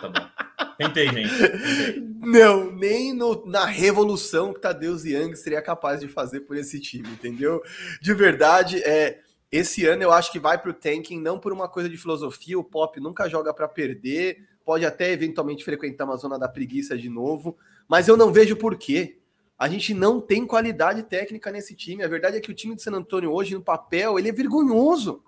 Tá 0.00 0.08
bom. 0.08 0.30
Tentei, 0.78 1.08
gente. 1.08 2.00
Não, 2.20 2.70
nem 2.70 3.12
no, 3.12 3.44
na 3.44 3.66
revolução 3.66 4.54
que 4.54 4.60
Tadeusz 4.60 5.04
Young 5.04 5.34
seria 5.34 5.60
capaz 5.60 6.00
de 6.00 6.08
fazer 6.08 6.40
por 6.40 6.56
esse 6.56 6.80
time, 6.80 7.08
entendeu? 7.08 7.62
De 8.00 8.14
verdade, 8.14 8.78
é. 8.82 9.20
Esse 9.52 9.84
ano 9.84 10.04
eu 10.04 10.12
acho 10.12 10.30
que 10.30 10.38
vai 10.38 10.56
para 10.56 10.70
o 10.70 10.72
tanking, 10.72 11.20
não 11.20 11.36
por 11.36 11.52
uma 11.52 11.68
coisa 11.68 11.88
de 11.88 11.96
filosofia. 11.96 12.56
O 12.56 12.62
Pop 12.62 13.00
nunca 13.00 13.28
joga 13.28 13.52
para 13.52 13.66
perder, 13.66 14.48
pode 14.64 14.86
até 14.86 15.10
eventualmente 15.10 15.64
frequentar 15.64 16.04
uma 16.04 16.16
zona 16.16 16.38
da 16.38 16.48
preguiça 16.48 16.96
de 16.96 17.08
novo, 17.08 17.58
mas 17.88 18.06
eu 18.06 18.16
não 18.16 18.32
vejo 18.32 18.54
por 18.54 18.78
quê. 18.78 19.18
A 19.60 19.68
gente 19.68 19.92
não 19.92 20.22
tem 20.22 20.46
qualidade 20.46 21.02
técnica 21.02 21.52
nesse 21.52 21.74
time. 21.74 22.02
A 22.02 22.08
verdade 22.08 22.34
é 22.34 22.40
que 22.40 22.50
o 22.50 22.54
time 22.54 22.74
de 22.74 22.80
San 22.80 22.92
Antonio 22.92 23.30
hoje, 23.30 23.52
no 23.52 23.60
papel, 23.60 24.18
ele 24.18 24.30
é 24.30 24.32
vergonhoso. 24.32 25.22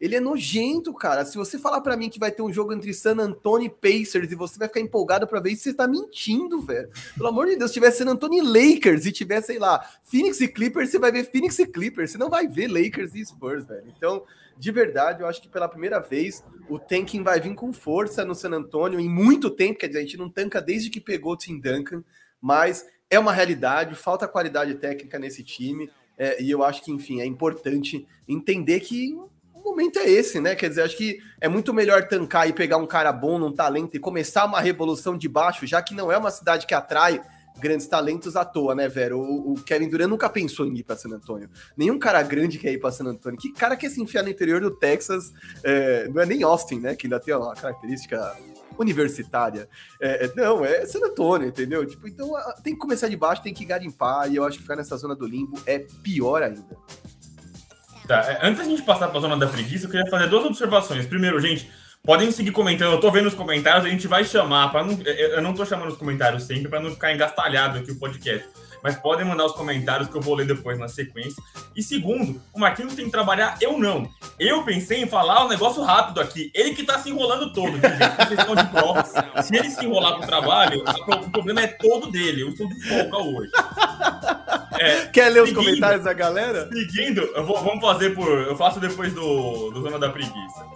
Ele 0.00 0.16
é 0.16 0.20
nojento, 0.20 0.92
cara. 0.92 1.24
Se 1.24 1.38
você 1.38 1.56
falar 1.56 1.80
para 1.80 1.96
mim 1.96 2.10
que 2.10 2.18
vai 2.18 2.32
ter 2.32 2.42
um 2.42 2.52
jogo 2.52 2.72
entre 2.72 2.92
San 2.92 3.16
Antonio 3.20 3.66
e 3.66 3.70
Pacers 3.70 4.32
e 4.32 4.34
você 4.34 4.58
vai 4.58 4.66
ficar 4.66 4.80
empolgado 4.80 5.24
para 5.28 5.38
ver 5.38 5.52
isso, 5.52 5.62
você 5.62 5.72
tá 5.72 5.86
mentindo, 5.86 6.60
velho. 6.62 6.88
Pelo 7.16 7.28
amor 7.28 7.46
de 7.46 7.54
Deus, 7.54 7.70
se 7.70 7.74
tivesse 7.74 7.98
San 7.98 8.10
Antonio 8.10 8.42
e 8.42 8.72
Lakers 8.74 9.06
e 9.06 9.12
tivesse, 9.12 9.46
sei 9.46 9.60
lá, 9.60 9.88
Phoenix 10.02 10.40
e 10.40 10.48
Clippers, 10.48 10.90
você 10.90 10.98
vai 10.98 11.12
ver 11.12 11.30
Phoenix 11.30 11.56
e 11.56 11.66
Clippers. 11.68 12.10
Você 12.10 12.18
não 12.18 12.28
vai 12.28 12.48
ver 12.48 12.66
Lakers 12.66 13.14
e 13.14 13.24
Spurs, 13.24 13.64
velho. 13.66 13.84
Então, 13.96 14.24
de 14.58 14.72
verdade, 14.72 15.22
eu 15.22 15.28
acho 15.28 15.40
que 15.40 15.48
pela 15.48 15.68
primeira 15.68 16.00
vez 16.00 16.42
o 16.68 16.76
tanking 16.76 17.22
vai 17.22 17.40
vir 17.40 17.54
com 17.54 17.72
força 17.72 18.24
no 18.24 18.34
San 18.34 18.50
Antonio 18.50 18.98
em 18.98 19.08
muito 19.08 19.48
tempo. 19.48 19.78
Quer 19.78 19.86
dizer, 19.86 20.00
a 20.00 20.02
gente 20.02 20.16
não 20.16 20.28
tanca 20.28 20.60
desde 20.60 20.90
que 20.90 21.00
pegou 21.00 21.34
o 21.34 21.36
Tim 21.36 21.60
Duncan, 21.60 22.02
mas 22.40 22.84
é 23.10 23.18
uma 23.18 23.32
realidade, 23.32 23.94
falta 23.94 24.26
qualidade 24.28 24.74
técnica 24.74 25.18
nesse 25.18 25.42
time, 25.42 25.90
é, 26.18 26.42
e 26.42 26.50
eu 26.50 26.62
acho 26.62 26.82
que, 26.82 26.90
enfim, 26.90 27.20
é 27.20 27.26
importante 27.26 28.06
entender 28.26 28.80
que 28.80 29.14
o 29.52 29.60
momento 29.62 29.98
é 29.98 30.08
esse, 30.08 30.40
né? 30.40 30.54
Quer 30.54 30.68
dizer, 30.68 30.82
acho 30.82 30.96
que 30.96 31.18
é 31.40 31.48
muito 31.48 31.74
melhor 31.74 32.08
tancar 32.08 32.48
e 32.48 32.52
pegar 32.52 32.78
um 32.78 32.86
cara 32.86 33.12
bom, 33.12 33.38
num 33.38 33.52
talento 33.52 33.96
e 33.96 34.00
começar 34.00 34.44
uma 34.44 34.60
revolução 34.60 35.16
de 35.16 35.28
baixo, 35.28 35.66
já 35.66 35.82
que 35.82 35.94
não 35.94 36.10
é 36.10 36.16
uma 36.16 36.30
cidade 36.30 36.66
que 36.66 36.74
atrai 36.74 37.20
grandes 37.58 37.86
talentos 37.86 38.36
à 38.36 38.44
toa, 38.44 38.74
né, 38.74 38.88
velho? 38.88 39.18
O, 39.18 39.52
o 39.52 39.62
Kevin 39.62 39.88
Durant 39.88 40.08
nunca 40.08 40.28
pensou 40.28 40.66
em 40.66 40.76
ir 40.76 40.84
para 40.84 40.96
San 40.96 41.10
Antônio. 41.10 41.50
Nenhum 41.76 41.98
cara 41.98 42.22
grande 42.22 42.58
quer 42.58 42.72
ir 42.72 42.78
para 42.78 42.92
San 42.92 43.04
Antônio. 43.04 43.38
Que 43.38 43.52
cara 43.52 43.76
quer 43.76 43.90
se 43.90 44.00
enfiar 44.00 44.22
no 44.22 44.28
interior 44.28 44.60
do 44.60 44.70
Texas? 44.70 45.32
É, 45.64 46.08
não 46.08 46.22
é 46.22 46.26
nem 46.26 46.42
Austin, 46.42 46.80
né? 46.80 46.94
Que 46.94 47.06
ainda 47.06 47.18
tem 47.18 47.34
uma 47.34 47.54
característica 47.54 48.36
universitária. 48.78 49.68
É, 50.00 50.26
é 50.26 50.32
não, 50.34 50.64
é 50.64 50.84
San 50.86 51.00
Antonio, 51.00 51.48
entendeu? 51.48 51.86
Tipo, 51.86 52.08
então 52.08 52.32
tem 52.62 52.74
que 52.74 52.80
começar 52.80 53.08
de 53.08 53.16
baixo, 53.16 53.42
tem 53.42 53.54
que 53.54 53.64
garimpar, 53.64 54.30
e 54.30 54.36
eu 54.36 54.44
acho 54.44 54.56
que 54.56 54.62
ficar 54.62 54.76
nessa 54.76 54.96
zona 54.96 55.14
do 55.14 55.26
limbo 55.26 55.58
é 55.66 55.78
pior 56.02 56.42
ainda. 56.42 56.76
Tá, 58.06 58.20
é, 58.20 58.38
antes 58.46 58.58
da 58.58 58.64
gente 58.64 58.82
passar 58.82 59.08
para 59.08 59.18
a 59.18 59.20
zona 59.20 59.36
da 59.36 59.46
preguiça, 59.46 59.86
eu 59.86 59.90
queria 59.90 60.08
fazer 60.10 60.28
duas 60.28 60.44
observações. 60.44 61.06
Primeiro, 61.06 61.40
gente, 61.40 61.70
podem 62.04 62.30
seguir 62.30 62.52
comentando. 62.52 62.92
Eu 62.92 63.00
tô 63.00 63.10
vendo 63.10 63.26
os 63.26 63.34
comentários, 63.34 63.84
a 63.84 63.88
gente 63.88 64.06
vai 64.06 64.24
chamar. 64.24 64.70
Para 64.70 64.84
não, 64.84 65.00
eu 65.02 65.42
não 65.42 65.54
tô 65.54 65.66
chamando 65.66 65.90
os 65.90 65.96
comentários 65.96 66.44
sempre 66.44 66.68
para 66.68 66.80
não 66.80 66.90
ficar 66.90 67.12
engastalhado 67.12 67.78
aqui 67.78 67.90
o 67.90 67.98
podcast 67.98 68.46
mas 68.86 68.94
podem 68.94 69.26
mandar 69.26 69.46
os 69.46 69.52
comentários 69.52 70.08
que 70.08 70.14
eu 70.14 70.20
vou 70.20 70.36
ler 70.36 70.46
depois 70.46 70.78
na 70.78 70.86
sequência. 70.86 71.42
E 71.74 71.82
segundo, 71.82 72.40
o 72.54 72.60
Marquinhos 72.60 72.94
tem 72.94 73.06
que 73.06 73.10
trabalhar, 73.10 73.58
eu 73.60 73.76
não. 73.76 74.08
Eu 74.38 74.62
pensei 74.62 75.02
em 75.02 75.08
falar 75.08 75.44
um 75.44 75.48
negócio 75.48 75.82
rápido 75.82 76.20
aqui. 76.20 76.52
Ele 76.54 76.72
que 76.72 76.84
tá 76.84 76.96
se 77.00 77.10
enrolando 77.10 77.52
todo, 77.52 77.72
gente? 77.72 78.26
Vocês 78.28 78.38
estão 78.38 78.54
de 78.54 78.64
prova. 78.68 79.04
Se 79.42 79.56
ele 79.56 79.68
se 79.70 79.84
enrolar 79.84 80.14
com 80.14 80.22
o 80.22 80.26
trabalho, 80.26 80.84
o 81.08 81.30
problema 81.32 81.62
é 81.62 81.66
todo 81.66 82.12
dele. 82.12 82.42
Eu 82.42 82.50
estou 82.50 82.68
de 82.68 82.80
folga 82.88 83.18
hoje. 83.18 83.50
É, 84.78 85.06
Quer 85.06 85.30
ler 85.30 85.46
seguindo, 85.46 85.58
os 85.58 85.66
comentários 85.66 86.04
da 86.04 86.12
galera? 86.12 86.68
Seguindo, 86.72 87.22
eu 87.22 87.44
vou, 87.44 87.60
vamos 87.64 87.80
fazer 87.80 88.10
por. 88.14 88.28
Eu 88.28 88.56
faço 88.56 88.78
depois 88.78 89.12
do, 89.12 89.72
do 89.72 89.82
Zona 89.82 89.98
da 89.98 90.10
Preguiça. 90.10 90.75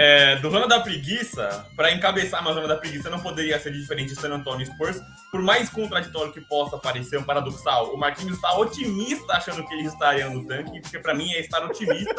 É, 0.00 0.36
do 0.36 0.48
Zona 0.48 0.68
da 0.68 0.78
Preguiça, 0.78 1.66
para 1.74 1.90
encabeçar 1.90 2.40
uma 2.40 2.52
Zona 2.52 2.68
da 2.68 2.76
Preguiça, 2.76 3.10
não 3.10 3.18
poderia 3.18 3.58
ser 3.58 3.72
diferente 3.72 4.10
de 4.10 4.20
San 4.20 4.32
Antonio 4.32 4.64
Spurs. 4.64 5.02
Por 5.28 5.42
mais 5.42 5.68
contraditório 5.68 6.32
que 6.32 6.40
possa 6.40 6.78
parecer, 6.78 7.18
um 7.18 7.24
paradoxal, 7.24 7.92
o 7.92 7.98
Marquinhos 7.98 8.36
está 8.36 8.56
otimista 8.56 9.32
achando 9.32 9.66
que 9.66 9.74
eles 9.74 9.92
estariam 9.92 10.32
no 10.32 10.46
tanque, 10.46 10.80
porque 10.82 11.00
para 11.00 11.14
mim 11.14 11.32
é 11.32 11.40
estar 11.40 11.64
otimista, 11.64 12.14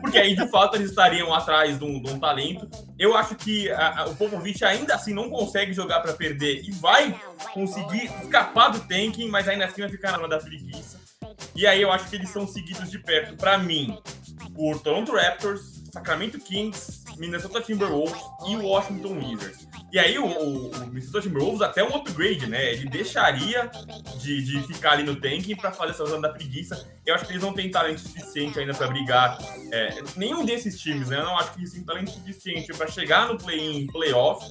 porque 0.00 0.16
aí 0.16 0.34
de 0.34 0.48
fato 0.48 0.76
eles 0.76 0.88
estariam 0.88 1.34
atrás 1.34 1.78
de 1.78 1.84
um, 1.84 2.00
de 2.00 2.10
um 2.10 2.18
talento. 2.18 2.66
Eu 2.98 3.14
acho 3.14 3.34
que 3.34 3.70
a, 3.70 4.00
a, 4.00 4.06
o 4.06 4.16
Popovich 4.16 4.64
ainda 4.64 4.94
assim 4.94 5.12
não 5.12 5.28
consegue 5.28 5.74
jogar 5.74 6.00
para 6.00 6.14
perder 6.14 6.62
e 6.64 6.70
vai 6.72 7.14
conseguir 7.52 8.06
escapar 8.22 8.70
do 8.70 8.80
tanking, 8.80 9.28
mas 9.28 9.46
ainda 9.46 9.66
assim 9.66 9.82
vai 9.82 9.90
ficar 9.90 10.12
na 10.12 10.16
Zona 10.16 10.28
da 10.28 10.38
Preguiça. 10.38 10.98
E 11.54 11.66
aí 11.66 11.82
eu 11.82 11.92
acho 11.92 12.08
que 12.08 12.16
eles 12.16 12.30
são 12.30 12.46
seguidos 12.46 12.90
de 12.90 12.98
perto, 12.98 13.36
para 13.36 13.58
mim, 13.58 13.98
por 14.54 14.80
Toronto 14.80 15.12
Raptors, 15.12 15.79
Sacramento 15.92 16.38
Kings, 16.38 17.04
Minnesota 17.16 17.60
Timberwolves 17.60 18.20
e 18.48 18.56
Washington 18.56 19.18
Wizards. 19.18 19.68
E 19.92 19.98
aí 19.98 20.18
o, 20.18 20.24
o, 20.24 20.70
o 20.70 20.86
Minnesota 20.86 21.20
Timberwolves 21.20 21.62
até 21.62 21.82
um 21.82 21.94
upgrade, 21.96 22.46
né? 22.46 22.72
Ele 22.72 22.88
deixaria 22.88 23.70
de, 24.20 24.42
de 24.42 24.62
ficar 24.66 24.92
ali 24.92 25.02
no 25.02 25.16
tanking 25.16 25.56
para 25.56 25.72
fazer 25.72 25.92
essa 25.92 26.06
zona 26.06 26.28
da 26.28 26.28
preguiça. 26.28 26.88
Eu 27.04 27.14
acho 27.14 27.26
que 27.26 27.32
eles 27.32 27.42
não 27.42 27.52
têm 27.52 27.70
talento 27.70 28.00
suficiente 28.00 28.58
ainda 28.58 28.72
para 28.72 28.86
brigar. 28.88 29.38
É, 29.72 30.02
nenhum 30.16 30.44
desses 30.44 30.80
times, 30.80 31.08
né? 31.08 31.18
Eu 31.18 31.24
não 31.24 31.38
acho 31.38 31.52
que 31.52 31.60
eles 31.60 31.72
têm 31.72 31.82
talento 31.82 32.10
suficiente 32.10 32.72
para 32.72 32.86
chegar 32.86 33.28
no 33.28 33.36
play-in, 33.36 33.86
playoff. 33.88 34.46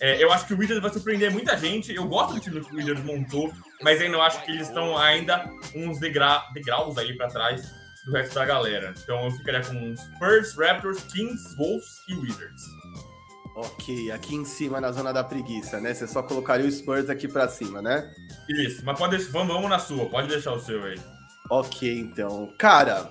É, 0.00 0.22
eu 0.22 0.32
acho 0.32 0.46
que 0.46 0.54
o 0.54 0.58
Wizards 0.58 0.80
vai 0.80 0.90
surpreender 0.90 1.30
muita 1.30 1.56
gente. 1.58 1.94
Eu 1.94 2.06
gosto 2.06 2.34
do 2.34 2.40
time 2.40 2.64
que 2.64 2.74
o 2.74 2.76
Wizards 2.78 3.04
montou, 3.04 3.52
mas 3.82 4.00
ainda 4.00 4.16
acho 4.22 4.42
que 4.44 4.50
eles 4.50 4.68
estão 4.68 4.96
ainda 4.96 5.50
uns 5.74 6.00
degra 6.00 6.42
degraus 6.54 6.96
aí 6.96 7.14
para 7.14 7.28
trás 7.28 7.79
do 8.10 8.16
resto 8.16 8.34
da 8.34 8.44
galera. 8.44 8.92
Então 9.02 9.24
eu 9.24 9.30
ficaria 9.30 9.62
com 9.62 9.96
Spurs, 9.96 10.54
Raptors, 10.56 11.02
Kings, 11.04 11.56
Wolves 11.56 12.02
e 12.08 12.14
Wizards. 12.14 12.62
Ok, 13.54 14.10
aqui 14.10 14.34
em 14.34 14.44
cima 14.44 14.80
na 14.80 14.92
zona 14.92 15.12
da 15.12 15.24
preguiça, 15.24 15.80
né? 15.80 15.92
Você 15.92 16.06
só 16.06 16.22
colocaria 16.22 16.66
o 16.66 16.70
Spurs 16.70 17.10
aqui 17.10 17.28
para 17.28 17.48
cima, 17.48 17.82
né? 17.82 18.10
Isso, 18.48 18.84
mas 18.84 18.98
pode 18.98 19.16
deixar, 19.16 19.32
vamos, 19.32 19.52
vamos 19.52 19.68
na 19.70 19.78
sua, 19.78 20.08
pode 20.08 20.28
deixar 20.28 20.52
o 20.52 20.60
seu 20.60 20.82
aí. 20.84 21.00
Ok, 21.50 21.98
então. 21.98 22.52
Cara, 22.56 23.10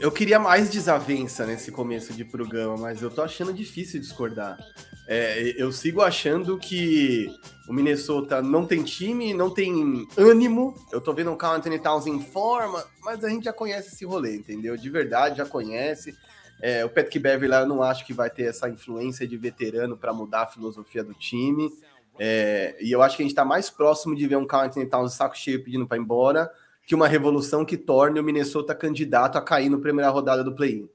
eu 0.00 0.10
queria 0.10 0.38
mais 0.38 0.70
desavença 0.70 1.44
nesse 1.44 1.70
começo 1.70 2.14
de 2.14 2.24
programa, 2.24 2.76
mas 2.76 3.02
eu 3.02 3.10
tô 3.10 3.22
achando 3.22 3.52
difícil 3.52 4.00
discordar. 4.00 4.58
É, 5.06 5.54
eu 5.56 5.70
sigo 5.70 6.00
achando 6.00 6.56
que 6.56 7.28
o 7.68 7.72
Minnesota 7.72 8.42
não 8.42 8.66
tem 8.66 8.82
time, 8.82 9.32
não 9.32 9.50
tem 9.50 10.06
ânimo. 10.16 10.74
Eu 10.92 11.00
tô 11.00 11.12
vendo 11.12 11.32
o 11.32 11.36
Carl 11.36 11.56
Anthony 11.56 11.78
Towns 11.78 12.06
em 12.06 12.20
forma, 12.20 12.84
mas 13.02 13.24
a 13.24 13.28
gente 13.28 13.44
já 13.44 13.52
conhece 13.52 13.88
esse 13.88 14.04
rolê, 14.04 14.36
entendeu? 14.36 14.76
De 14.76 14.90
verdade, 14.90 15.38
já 15.38 15.46
conhece. 15.46 16.14
É, 16.60 16.84
o 16.84 16.88
Patrick 16.88 17.18
Beverly 17.18 17.48
lá 17.48 17.60
eu 17.60 17.66
não 17.66 17.82
acho 17.82 18.06
que 18.06 18.12
vai 18.12 18.30
ter 18.30 18.44
essa 18.44 18.68
influência 18.68 19.26
de 19.26 19.36
veterano 19.36 19.96
para 19.96 20.12
mudar 20.12 20.42
a 20.42 20.46
filosofia 20.46 21.02
do 21.02 21.14
time. 21.14 21.72
É, 22.18 22.76
e 22.80 22.92
eu 22.92 23.02
acho 23.02 23.16
que 23.16 23.22
a 23.22 23.24
gente 23.24 23.32
está 23.32 23.44
mais 23.44 23.70
próximo 23.70 24.14
de 24.14 24.26
ver 24.26 24.36
um 24.36 24.46
Carl 24.46 24.66
Anthony 24.66 24.86
Towns 24.86 25.14
saco 25.14 25.36
cheio 25.36 25.64
pedindo 25.64 25.86
para 25.86 25.96
ir 25.96 26.00
embora 26.00 26.50
que 26.86 26.94
uma 26.94 27.08
revolução 27.08 27.64
que 27.64 27.76
torne 27.76 28.20
o 28.20 28.24
Minnesota 28.24 28.74
candidato 28.74 29.36
a 29.36 29.42
cair 29.42 29.70
na 29.70 29.78
primeira 29.78 30.10
rodada 30.10 30.44
do 30.44 30.54
play-in. 30.54 30.88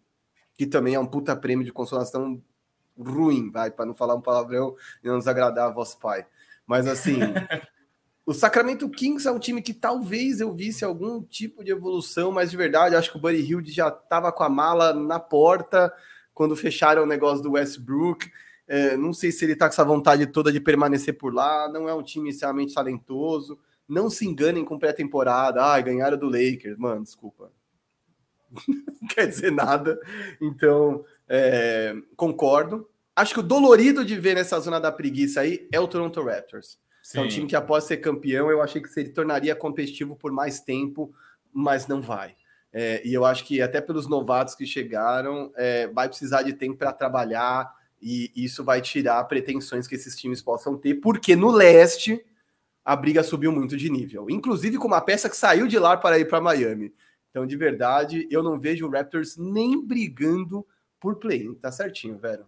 Que 0.55 0.67
também 0.67 0.93
é 0.93 0.99
um 0.99 1.05
puta 1.05 1.35
prêmio 1.35 1.65
de 1.65 1.71
consolação 1.71 2.41
ruim, 2.97 3.49
vai, 3.49 3.71
para 3.71 3.85
não 3.85 3.93
falar 3.93 4.15
um 4.15 4.21
palavrão 4.21 4.75
e 5.03 5.07
não 5.07 5.17
desagradar 5.17 5.67
a 5.67 5.71
voz 5.71 5.95
pai. 5.95 6.25
Mas 6.69 6.85
assim, 6.85 7.17
o 8.23 8.31
Sacramento 8.31 8.88
Kings 8.91 9.27
é 9.27 9.31
um 9.31 9.39
time 9.39 9.59
que 9.59 9.73
talvez 9.73 10.39
eu 10.39 10.53
visse 10.53 10.85
algum 10.85 11.19
tipo 11.23 11.63
de 11.63 11.71
evolução, 11.71 12.31
mas 12.31 12.51
de 12.51 12.57
verdade, 12.57 12.95
acho 12.95 13.11
que 13.11 13.17
o 13.17 13.19
Buddy 13.19 13.38
Hield 13.38 13.71
já 13.71 13.88
estava 13.88 14.31
com 14.31 14.43
a 14.43 14.49
mala 14.49 14.93
na 14.93 15.19
porta 15.19 15.91
quando 16.31 16.55
fecharam 16.55 17.01
o 17.01 17.07
negócio 17.07 17.41
do 17.41 17.53
Westbrook. 17.53 18.31
É, 18.67 18.95
não 18.95 19.13
sei 19.13 19.31
se 19.31 19.43
ele 19.43 19.53
está 19.53 19.65
com 19.65 19.73
essa 19.73 19.83
vontade 19.83 20.27
toda 20.27 20.51
de 20.51 20.59
permanecer 20.59 21.17
por 21.17 21.33
lá. 21.33 21.67
Não 21.67 21.89
é 21.89 21.93
um 21.95 22.03
time 22.03 22.29
extremamente 22.29 22.75
talentoso. 22.75 23.57
Não 23.88 24.07
se 24.07 24.27
enganem 24.27 24.63
com 24.63 24.77
pré-temporada. 24.77 25.63
Ah, 25.63 25.81
ganharam 25.81 26.19
do 26.19 26.27
Lakers. 26.29 26.77
Mano, 26.77 27.01
desculpa. 27.01 27.51
não 29.01 29.07
quer 29.09 29.25
dizer 29.25 29.51
nada. 29.51 29.99
Então, 30.39 31.03
é, 31.27 31.95
concordo. 32.15 32.88
Acho 33.19 33.33
que 33.33 33.41
o 33.41 33.43
dolorido 33.43 34.05
de 34.05 34.17
ver 34.17 34.35
nessa 34.35 34.57
zona 34.61 34.79
da 34.79 34.93
preguiça 34.93 35.41
aí 35.41 35.67
é 35.73 35.77
o 35.77 35.89
Toronto 35.89 36.23
Raptors. 36.23 36.79
Sim. 37.03 37.17
É 37.17 37.21
um 37.21 37.27
time 37.27 37.47
que, 37.47 37.55
após 37.55 37.83
ser 37.83 37.97
campeão, 37.97 38.49
eu 38.49 38.61
achei 38.61 38.81
que 38.81 38.88
se 38.88 38.97
ele 39.01 39.09
tornaria 39.09 39.53
competitivo 39.53 40.15
por 40.15 40.31
mais 40.31 40.61
tempo, 40.61 41.13
mas 41.51 41.85
não 41.85 42.01
vai. 42.01 42.38
É, 42.71 43.05
e 43.05 43.13
eu 43.13 43.25
acho 43.25 43.43
que 43.43 43.61
até 43.61 43.81
pelos 43.81 44.07
novatos 44.07 44.55
que 44.55 44.65
chegaram, 44.65 45.51
é, 45.57 45.88
vai 45.88 46.07
precisar 46.07 46.43
de 46.43 46.53
tempo 46.53 46.77
para 46.77 46.93
trabalhar 46.93 47.69
e 48.01 48.31
isso 48.33 48.63
vai 48.63 48.79
tirar 48.79 49.21
pretensões 49.25 49.85
que 49.85 49.95
esses 49.95 50.15
times 50.15 50.41
possam 50.41 50.77
ter, 50.77 50.95
porque 50.95 51.35
no 51.35 51.51
leste 51.51 52.25
a 52.85 52.95
briga 52.95 53.21
subiu 53.21 53.51
muito 53.51 53.75
de 53.75 53.89
nível, 53.89 54.29
inclusive 54.29 54.77
com 54.77 54.88
uma 54.88 55.01
peça 55.01 55.29
que 55.29 55.35
saiu 55.35 55.67
de 55.67 55.77
lá 55.77 55.97
para 55.97 56.17
ir 56.17 56.29
para 56.29 56.39
Miami. 56.39 56.93
Então, 57.29 57.45
de 57.45 57.57
verdade, 57.57 58.25
eu 58.31 58.41
não 58.41 58.57
vejo 58.57 58.88
o 58.88 58.89
Raptors 58.89 59.35
nem 59.35 59.85
brigando 59.85 60.65
por 61.01 61.17
play. 61.17 61.53
Tá 61.55 61.69
certinho, 61.69 62.17
velho. 62.17 62.45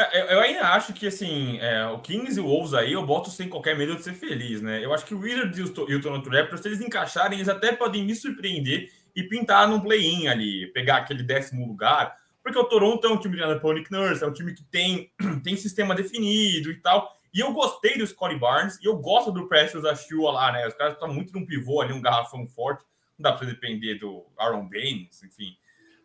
É, 0.00 0.32
eu 0.32 0.38
ainda 0.38 0.68
acho 0.68 0.92
que, 0.92 1.08
assim, 1.08 1.58
é, 1.58 1.84
o 1.86 1.98
Kings 1.98 2.38
e 2.38 2.40
o 2.40 2.46
Wolves 2.46 2.72
aí, 2.72 2.92
eu 2.92 3.04
boto 3.04 3.30
sem 3.30 3.48
qualquer 3.48 3.76
medo 3.76 3.96
de 3.96 4.04
ser 4.04 4.14
feliz, 4.14 4.62
né? 4.62 4.84
Eu 4.84 4.94
acho 4.94 5.04
que 5.04 5.12
o 5.12 5.18
Wizards 5.18 5.58
e 5.58 5.62
o 5.62 6.00
Toronto 6.00 6.30
Raptors, 6.30 6.60
se 6.60 6.68
eles 6.68 6.80
encaixarem, 6.80 7.36
eles 7.36 7.48
até 7.48 7.72
podem 7.72 8.04
me 8.04 8.14
surpreender 8.14 8.92
e 9.16 9.24
pintar 9.24 9.66
num 9.66 9.80
play-in 9.80 10.28
ali, 10.28 10.68
pegar 10.68 10.98
aquele 10.98 11.24
décimo 11.24 11.66
lugar, 11.66 12.16
porque 12.44 12.56
o 12.56 12.62
Toronto 12.62 13.04
é 13.08 13.10
um 13.10 13.18
time 13.18 13.36
de 13.36 13.58
por 13.58 13.74
Nurse, 13.90 14.22
é 14.22 14.26
um 14.28 14.32
time 14.32 14.54
que 14.54 14.62
tem, 14.62 15.10
tem 15.42 15.56
sistema 15.56 15.96
definido 15.96 16.70
e 16.70 16.76
tal, 16.76 17.12
e 17.34 17.40
eu 17.40 17.52
gostei 17.52 17.98
do 17.98 18.06
Scottie 18.06 18.38
Barnes, 18.38 18.78
e 18.80 18.86
eu 18.86 18.96
gosto 18.98 19.32
do 19.32 19.48
Precious 19.48 19.84
Achua 19.84 20.30
lá, 20.30 20.52
né? 20.52 20.68
Os 20.68 20.74
caras 20.74 20.92
estão 20.92 21.12
muito 21.12 21.32
num 21.32 21.44
pivô 21.44 21.80
ali, 21.80 21.92
um 21.92 22.00
garrafão 22.00 22.46
forte, 22.46 22.84
não 23.18 23.28
dá 23.28 23.36
pra 23.36 23.48
depender 23.48 23.96
do 23.96 24.24
Aaron 24.38 24.68
Baines, 24.68 25.24
enfim... 25.24 25.56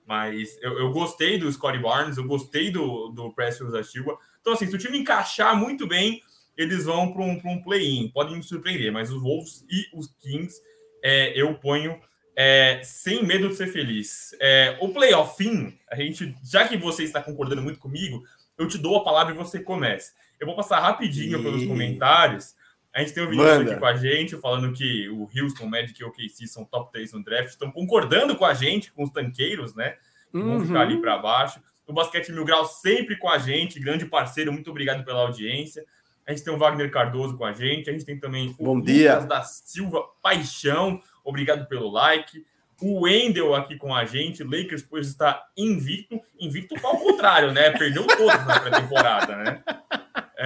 Mas 0.05 0.57
eu, 0.61 0.77
eu 0.79 0.91
gostei 0.91 1.37
do 1.37 1.51
Scottie 1.51 1.79
Barnes, 1.81 2.17
eu 2.17 2.25
gostei 2.25 2.69
do, 2.71 3.09
do 3.09 3.33
Precious 3.33 3.73
Achua. 3.73 4.17
Então, 4.41 4.53
assim, 4.53 4.67
se 4.67 4.75
o 4.75 4.79
time 4.79 4.97
encaixar 4.97 5.57
muito 5.57 5.87
bem, 5.87 6.21
eles 6.57 6.85
vão 6.85 7.11
para 7.11 7.21
um, 7.21 7.39
um 7.45 7.61
play-in. 7.61 8.09
Podem 8.09 8.37
me 8.37 8.43
surpreender, 8.43 8.91
mas 8.91 9.11
os 9.11 9.21
Wolves 9.21 9.65
e 9.69 9.87
os 9.97 10.07
Kings 10.21 10.59
é, 11.03 11.39
eu 11.39 11.53
ponho 11.55 11.99
é, 12.35 12.81
sem 12.83 13.23
medo 13.23 13.49
de 13.49 13.55
ser 13.55 13.67
feliz. 13.67 14.35
É, 14.39 14.77
o 14.81 14.89
playoff 14.89 15.37
fim, 15.37 15.77
a 15.89 15.95
gente, 15.95 16.35
já 16.43 16.67
que 16.67 16.77
você 16.77 17.03
está 17.03 17.21
concordando 17.21 17.61
muito 17.61 17.79
comigo, 17.79 18.23
eu 18.57 18.67
te 18.67 18.77
dou 18.77 18.97
a 18.97 19.03
palavra 19.03 19.33
e 19.33 19.37
você 19.37 19.59
comece. 19.59 20.11
Eu 20.39 20.47
vou 20.47 20.55
passar 20.55 20.79
rapidinho 20.79 21.39
e... 21.39 21.43
pelos 21.43 21.65
comentários 21.65 22.55
a 22.93 22.99
gente 22.99 23.13
tem 23.13 23.23
o 23.23 23.29
Vinícius 23.29 23.57
Manda. 23.57 23.71
aqui 23.71 23.79
com 23.79 23.85
a 23.87 23.95
gente, 23.95 24.37
falando 24.37 24.71
que 24.71 25.09
o 25.09 25.27
Houston, 25.35 25.65
Magic 25.65 25.99
e 25.99 26.03
o 26.03 26.09
OKC 26.09 26.47
são 26.47 26.63
top 26.63 26.91
3 26.91 27.13
no 27.13 27.23
draft. 27.23 27.49
Estão 27.49 27.71
concordando 27.71 28.35
com 28.35 28.45
a 28.45 28.53
gente, 28.53 28.91
com 28.91 29.03
os 29.03 29.09
tanqueiros, 29.09 29.73
né? 29.73 29.95
Que 30.31 30.37
uhum. 30.37 30.57
vão 30.57 30.65
ficar 30.65 30.81
ali 30.81 31.01
para 31.01 31.17
baixo. 31.17 31.59
O 31.87 31.93
Basquete 31.93 32.31
Mil 32.31 32.45
Grau 32.45 32.65
sempre 32.65 33.17
com 33.17 33.29
a 33.29 33.39
gente, 33.39 33.79
grande 33.79 34.05
parceiro. 34.05 34.53
Muito 34.53 34.69
obrigado 34.69 35.03
pela 35.03 35.21
audiência. 35.21 35.83
A 36.25 36.31
gente 36.31 36.43
tem 36.43 36.53
o 36.53 36.57
Wagner 36.57 36.91
Cardoso 36.91 37.35
com 37.35 37.43
a 37.43 37.51
gente. 37.51 37.89
A 37.89 37.93
gente 37.93 38.05
tem 38.05 38.19
também 38.19 38.55
o 38.59 38.63
Bom 38.63 38.79
dia. 38.79 39.13
Lucas 39.13 39.27
da 39.27 39.41
Silva 39.41 40.03
Paixão. 40.21 41.01
Obrigado 41.23 41.67
pelo 41.67 41.89
like. 41.89 42.45
O 42.79 43.01
Wendel 43.01 43.55
aqui 43.55 43.75
com 43.75 43.93
a 43.93 44.05
gente. 44.05 44.43
Lakers, 44.43 44.83
pois, 44.83 45.07
está 45.07 45.43
invicto. 45.57 46.21
Invicto 46.39 46.75
ao 46.85 46.97
contrário, 46.97 47.51
né? 47.51 47.71
Perdeu 47.71 48.05
todos 48.05 48.45
na 48.45 48.59
pré-temporada, 48.59 49.35
né? 49.35 49.63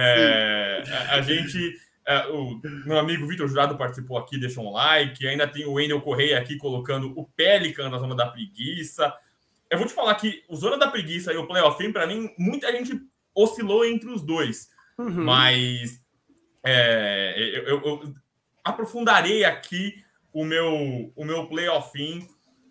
É, 0.00 0.84
a, 0.86 1.14
a 1.16 1.22
gente 1.22 1.74
é, 2.08 2.26
o 2.28 2.58
meu 2.86 2.98
amigo 2.98 3.26
Vitor 3.26 3.46
Jurado 3.46 3.76
participou 3.76 4.16
aqui, 4.16 4.40
deixou 4.40 4.64
um 4.64 4.72
like. 4.72 5.28
Ainda 5.28 5.46
tem 5.46 5.66
o 5.66 5.74
Wendel 5.74 6.00
Correia 6.00 6.38
aqui 6.38 6.56
colocando 6.56 7.12
o 7.14 7.26
Pelican 7.36 7.90
na 7.90 7.98
zona 7.98 8.16
da 8.16 8.26
preguiça. 8.26 9.14
Eu 9.70 9.76
vou 9.76 9.86
te 9.86 9.92
falar 9.92 10.14
que 10.14 10.42
o 10.48 10.56
Zona 10.56 10.78
da 10.78 10.88
Preguiça 10.88 11.30
e 11.34 11.36
o 11.36 11.46
Playoff 11.46 11.92
para 11.92 12.06
mim, 12.06 12.30
muita 12.38 12.72
gente 12.72 12.98
oscilou 13.34 13.84
entre 13.84 14.08
os 14.08 14.22
dois. 14.22 14.70
Uhum. 14.96 15.24
Mas 15.24 16.02
é, 16.64 17.34
eu, 17.36 17.64
eu, 17.64 17.82
eu, 17.84 18.14
aprofundarei 18.64 19.44
aqui 19.44 20.02
o 20.32 20.46
meu, 20.46 21.12
o 21.14 21.24
meu 21.26 21.46
playoff. 21.46 21.92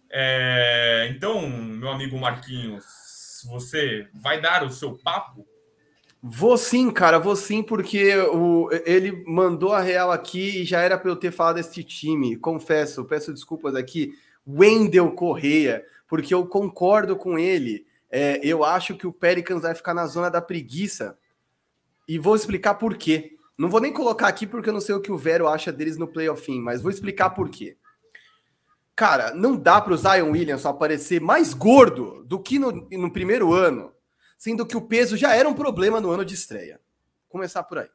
É, 0.09 1.09
então, 1.11 1.47
meu 1.47 1.89
amigo 1.89 2.17
Marquinhos, 2.17 3.43
você 3.45 4.07
vai 4.15 4.41
dar 4.41 4.63
o 4.63 4.71
seu 4.71 4.97
papo? 4.97 5.45
Vou 6.21 6.57
sim, 6.57 6.89
cara, 6.89 7.19
vou 7.19 7.35
sim, 7.35 7.61
porque 7.61 8.15
o, 8.17 8.69
ele 8.85 9.23
mandou 9.27 9.71
a 9.71 9.81
real 9.81 10.11
aqui 10.11 10.61
e 10.61 10.65
já 10.65 10.81
era 10.81 10.97
para 10.97 11.11
eu 11.11 11.15
ter 11.15 11.31
falado 11.31 11.55
desse 11.55 11.83
time. 11.83 12.35
Confesso, 12.35 13.05
peço 13.05 13.33
desculpas 13.33 13.75
aqui. 13.75 14.13
Wendel 14.47 15.11
Correia, 15.11 15.85
porque 16.07 16.33
eu 16.33 16.45
concordo 16.47 17.15
com 17.15 17.37
ele. 17.37 17.85
É, 18.09 18.39
eu 18.43 18.63
acho 18.63 18.95
que 18.95 19.05
o 19.05 19.13
Pelicans 19.13 19.61
vai 19.61 19.75
ficar 19.75 19.93
na 19.93 20.07
zona 20.07 20.29
da 20.29 20.41
preguiça. 20.41 21.17
E 22.07 22.17
vou 22.17 22.35
explicar 22.35 22.75
por 22.75 22.95
quê. 22.95 23.33
Não 23.57 23.69
vou 23.69 23.81
nem 23.81 23.91
colocar 23.91 24.27
aqui 24.27 24.47
porque 24.47 24.69
eu 24.69 24.73
não 24.73 24.81
sei 24.81 24.95
o 24.95 25.01
que 25.01 25.11
o 25.11 25.17
Vero 25.17 25.47
acha 25.47 25.71
deles 25.71 25.97
no 25.97 26.07
playoff, 26.07 26.49
mas 26.59 26.81
vou 26.81 26.91
explicar 26.91 27.31
por 27.31 27.49
quê. 27.49 27.75
Cara, 28.95 29.33
não 29.33 29.55
dá 29.55 29.79
para 29.81 29.93
o 29.93 29.97
Zion 29.97 30.31
Williamson 30.31 30.69
aparecer 30.69 31.21
mais 31.21 31.53
gordo 31.53 32.23
do 32.25 32.39
que 32.39 32.57
no, 32.57 32.71
no 32.71 33.11
primeiro 33.11 33.53
ano, 33.53 33.91
sendo 34.37 34.65
que 34.65 34.77
o 34.77 34.81
peso 34.81 35.17
já 35.17 35.35
era 35.35 35.49
um 35.49 35.53
problema 35.53 35.99
no 35.99 36.11
ano 36.11 36.23
de 36.23 36.35
estreia. 36.35 36.79
Começar 37.27 37.63
por 37.63 37.79
aí. 37.79 37.89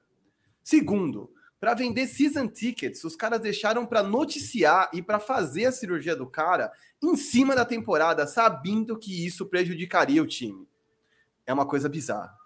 Segundo, 0.62 1.32
para 1.62 1.74
vender 1.74 2.06
season 2.08 2.48
tickets, 2.48 3.04
os 3.04 3.14
caras 3.14 3.40
deixaram 3.40 3.86
para 3.86 4.02
noticiar 4.02 4.90
e 4.92 5.00
para 5.00 5.20
fazer 5.20 5.66
a 5.66 5.72
cirurgia 5.72 6.16
do 6.16 6.26
cara 6.26 6.72
em 7.00 7.16
cima 7.16 7.54
da 7.54 7.64
temporada, 7.64 8.26
sabendo 8.26 8.98
que 8.98 9.24
isso 9.24 9.46
prejudicaria 9.46 10.22
o 10.22 10.26
time. 10.26 10.66
É 11.46 11.52
uma 11.52 11.64
coisa 11.64 11.88
bizarra. 11.88 12.36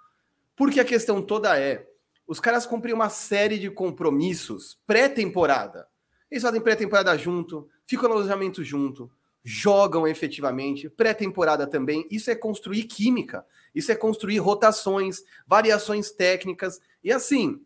Porque 0.54 0.80
a 0.80 0.84
questão 0.84 1.22
toda 1.22 1.58
é, 1.58 1.86
os 2.26 2.40
caras 2.40 2.66
cumprem 2.66 2.94
uma 2.94 3.08
série 3.08 3.58
de 3.58 3.70
compromissos 3.70 4.78
pré-temporada. 4.86 5.86
Eles 6.30 6.42
fazem 6.42 6.60
pré-temporada 6.60 7.16
junto, 7.16 7.68
ficam 7.86 8.08
no 8.08 8.16
alojamento 8.16 8.64
junto, 8.64 9.10
jogam 9.44 10.08
efetivamente, 10.08 10.90
pré-temporada 10.90 11.66
também. 11.66 12.06
Isso 12.10 12.30
é 12.30 12.34
construir 12.34 12.82
química, 12.84 13.46
isso 13.76 13.92
é 13.92 13.94
construir 13.94 14.38
rotações, 14.38 15.22
variações 15.46 16.10
técnicas. 16.10 16.80
E 17.04 17.12
assim, 17.12 17.60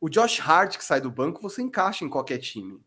o 0.00 0.08
Josh 0.08 0.38
Hart 0.40 0.78
que 0.78 0.84
sai 0.84 1.00
do 1.00 1.10
banco, 1.10 1.42
você 1.42 1.60
encaixa 1.60 2.04
em 2.04 2.08
qualquer 2.08 2.38
time. 2.38 2.80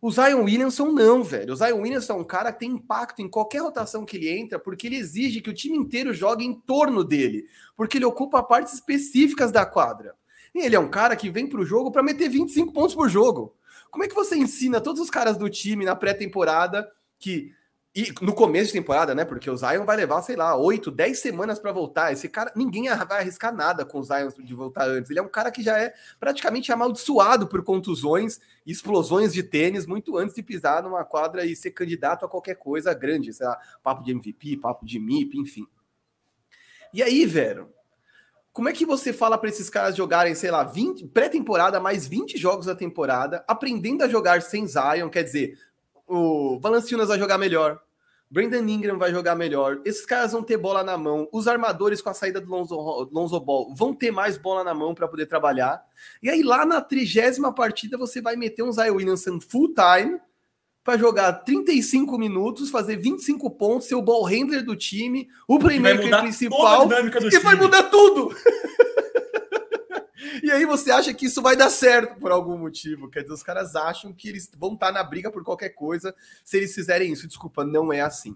O 0.00 0.12
Zion 0.12 0.44
Williamson 0.44 0.92
não, 0.92 1.24
velho. 1.24 1.52
O 1.52 1.56
Zion 1.56 1.80
Williamson 1.80 2.12
é 2.12 2.16
um 2.16 2.24
cara 2.24 2.52
que 2.52 2.60
tem 2.60 2.70
impacto 2.70 3.20
em 3.20 3.28
qualquer 3.28 3.62
rotação 3.62 4.04
que 4.04 4.16
ele 4.16 4.28
entra, 4.28 4.60
porque 4.60 4.86
ele 4.86 4.94
exige 4.94 5.40
que 5.40 5.50
o 5.50 5.54
time 5.54 5.76
inteiro 5.76 6.14
jogue 6.14 6.44
em 6.44 6.54
torno 6.54 7.02
dele, 7.02 7.46
porque 7.76 7.98
ele 7.98 8.04
ocupa 8.04 8.44
partes 8.44 8.74
específicas 8.74 9.50
da 9.50 9.66
quadra. 9.66 10.14
E 10.54 10.60
ele 10.60 10.76
é 10.76 10.80
um 10.80 10.88
cara 10.88 11.16
que 11.16 11.28
vem 11.28 11.48
para 11.48 11.60
o 11.60 11.66
jogo 11.66 11.90
para 11.90 12.00
meter 12.00 12.28
25 12.28 12.72
pontos 12.72 12.94
por 12.94 13.08
jogo. 13.08 13.56
Como 13.90 14.04
é 14.04 14.08
que 14.08 14.14
você 14.14 14.36
ensina 14.36 14.80
todos 14.80 15.02
os 15.02 15.10
caras 15.10 15.36
do 15.36 15.50
time 15.50 15.84
na 15.84 15.96
pré-temporada 15.96 16.88
que 17.18 17.52
e 17.94 18.12
no 18.20 18.34
começo 18.34 18.66
de 18.66 18.74
temporada, 18.74 19.14
né? 19.14 19.24
Porque 19.24 19.50
o 19.50 19.56
Zion 19.56 19.84
vai 19.84 19.96
levar, 19.96 20.22
sei 20.22 20.36
lá, 20.36 20.54
8, 20.54 20.90
10 20.90 21.18
semanas 21.18 21.58
para 21.58 21.72
voltar. 21.72 22.12
Esse 22.12 22.28
cara, 22.28 22.52
ninguém 22.54 22.88
vai 22.88 23.20
arriscar 23.20 23.52
nada 23.52 23.84
com 23.84 23.98
o 23.98 24.02
Zion 24.04 24.28
de 24.38 24.54
voltar 24.54 24.86
antes. 24.88 25.10
Ele 25.10 25.18
é 25.18 25.22
um 25.22 25.28
cara 25.28 25.50
que 25.50 25.62
já 25.62 25.78
é 25.78 25.92
praticamente 26.20 26.70
amaldiçoado 26.70 27.48
por 27.48 27.64
contusões 27.64 28.38
e 28.64 28.70
explosões 28.70 29.32
de 29.32 29.42
tênis 29.42 29.86
muito 29.86 30.16
antes 30.16 30.34
de 30.34 30.42
pisar 30.42 30.82
numa 30.82 31.04
quadra 31.04 31.44
e 31.44 31.56
ser 31.56 31.70
candidato 31.70 32.24
a 32.24 32.28
qualquer 32.28 32.56
coisa 32.56 32.92
grande, 32.92 33.32
sei 33.32 33.46
lá, 33.46 33.58
papo 33.82 34.04
de 34.04 34.12
MVP, 34.12 34.58
papo 34.58 34.84
de 34.84 34.98
MIP, 35.00 35.38
enfim. 35.38 35.66
E 36.92 37.02
aí, 37.02 37.24
velho, 37.26 37.72
como 38.52 38.68
é 38.68 38.72
que 38.72 38.84
você 38.84 39.12
fala 39.12 39.38
para 39.38 39.48
esses 39.48 39.70
caras 39.70 39.96
jogarem, 39.96 40.34
sei 40.34 40.50
lá, 40.50 40.64
20 40.64 41.06
pré-temporada 41.08 41.78
mais 41.78 42.06
20 42.06 42.36
jogos 42.36 42.66
da 42.66 42.74
temporada, 42.74 43.44
aprendendo 43.46 44.02
a 44.02 44.08
jogar 44.08 44.42
sem 44.42 44.66
Zion, 44.66 45.08
quer 45.08 45.22
dizer, 45.22 45.58
o 46.08 46.58
Valanciunas 46.60 47.08
vai 47.08 47.18
jogar 47.18 47.38
melhor, 47.38 47.80
Brandon 48.30 48.66
Ingram 48.68 48.98
vai 48.98 49.10
jogar 49.10 49.34
melhor. 49.34 49.80
Esses 49.84 50.04
caras 50.04 50.32
vão 50.32 50.42
ter 50.42 50.58
bola 50.58 50.84
na 50.84 50.98
mão. 50.98 51.28
Os 51.32 51.48
armadores 51.48 52.02
com 52.02 52.10
a 52.10 52.14
saída 52.14 52.40
do 52.40 52.50
Lonzo, 52.50 53.08
Lonzo 53.10 53.40
Ball 53.40 53.74
vão 53.74 53.94
ter 53.94 54.10
mais 54.10 54.36
bola 54.36 54.62
na 54.62 54.74
mão 54.74 54.94
para 54.94 55.08
poder 55.08 55.26
trabalhar. 55.26 55.82
E 56.22 56.28
aí 56.28 56.42
lá 56.42 56.66
na 56.66 56.80
trigésima 56.80 57.52
partida 57.52 57.96
você 57.96 58.20
vai 58.20 58.36
meter 58.36 58.62
um 58.62 58.72
Zion 58.72 58.96
Williamson 58.96 59.40
full 59.40 59.72
time 59.72 60.20
para 60.84 60.98
jogar 60.98 61.32
35 61.32 62.18
minutos, 62.18 62.70
fazer 62.70 62.96
25 62.96 63.50
pontos, 63.50 63.88
ser 63.88 63.94
o 63.94 64.02
ball 64.02 64.24
handler 64.24 64.64
do 64.64 64.76
time, 64.76 65.28
o 65.46 65.58
playmaker 65.58 66.20
principal 66.20 66.88
e 67.30 67.38
vai 67.40 67.54
mudar 67.56 67.84
tudo. 67.84 68.34
E 70.48 70.50
aí 70.50 70.64
você 70.64 70.90
acha 70.90 71.12
que 71.12 71.26
isso 71.26 71.42
vai 71.42 71.54
dar 71.54 71.68
certo 71.68 72.18
por 72.18 72.32
algum 72.32 72.56
motivo. 72.56 73.10
Quer 73.10 73.20
dizer, 73.20 73.34
os 73.34 73.42
caras 73.42 73.76
acham 73.76 74.14
que 74.14 74.30
eles 74.30 74.50
vão 74.56 74.72
estar 74.72 74.90
na 74.90 75.04
briga 75.04 75.30
por 75.30 75.44
qualquer 75.44 75.68
coisa 75.68 76.14
se 76.42 76.56
eles 76.56 76.74
fizerem 76.74 77.12
isso. 77.12 77.28
Desculpa, 77.28 77.66
não 77.66 77.92
é 77.92 78.00
assim. 78.00 78.34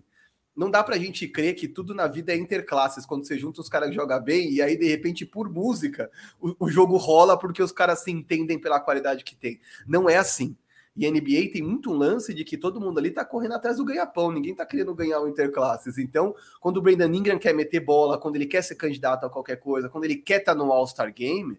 Não 0.55 0.71
dá 0.71 0.85
pra 0.85 0.99
gente 0.99 1.27
crer 1.27 1.55
que 1.55 1.67
tudo 1.67 1.95
na 1.95 2.07
vida 2.07 2.31
é 2.31 2.37
interclasses, 2.37 3.07
quando 3.07 3.27
você 3.27 3.39
junta 3.39 3.63
os 3.63 3.69
caras 3.71 3.89
que 3.89 3.95
jogam 3.95 4.23
bem, 4.23 4.53
e 4.53 4.61
aí, 4.61 4.77
de 4.77 4.87
repente, 4.87 5.25
por 5.25 5.49
música, 5.49 6.11
o, 6.39 6.67
o 6.67 6.69
jogo 6.69 6.99
rola 6.99 7.39
porque 7.39 7.63
os 7.63 7.73
caras 7.73 8.01
se 8.01 8.11
entendem 8.11 8.59
pela 8.59 8.79
qualidade 8.79 9.25
que 9.25 9.35
tem. 9.35 9.59
Não 9.87 10.07
é 10.07 10.17
assim. 10.17 10.55
E 10.95 11.11
NBA 11.11 11.51
tem 11.51 11.63
muito 11.63 11.91
lance 11.95 12.35
de 12.35 12.45
que 12.45 12.59
todo 12.59 12.79
mundo 12.79 12.99
ali 12.99 13.11
tá 13.11 13.25
correndo 13.25 13.55
atrás 13.55 13.79
do 13.79 13.87
ganha-pão, 13.87 14.31
ninguém 14.31 14.55
tá 14.55 14.67
querendo 14.67 14.95
ganhar 14.95 15.21
o 15.21 15.29
Interclasses. 15.29 15.97
Então, 15.97 16.35
quando 16.61 16.77
o 16.77 16.83
Brandon 16.83 17.11
Ingram 17.11 17.39
quer 17.39 17.55
meter 17.55 17.81
bola, 17.81 18.19
quando 18.19 18.37
ele 18.37 18.45
quer 18.45 18.61
ser 18.61 18.75
candidato 18.75 19.25
a 19.25 19.31
qualquer 19.31 19.57
coisa, 19.57 19.89
quando 19.89 20.05
ele 20.05 20.17
quer 20.17 20.41
estar 20.41 20.53
tá 20.53 20.59
no 20.59 20.71
All-Star 20.71 21.11
Game, 21.11 21.59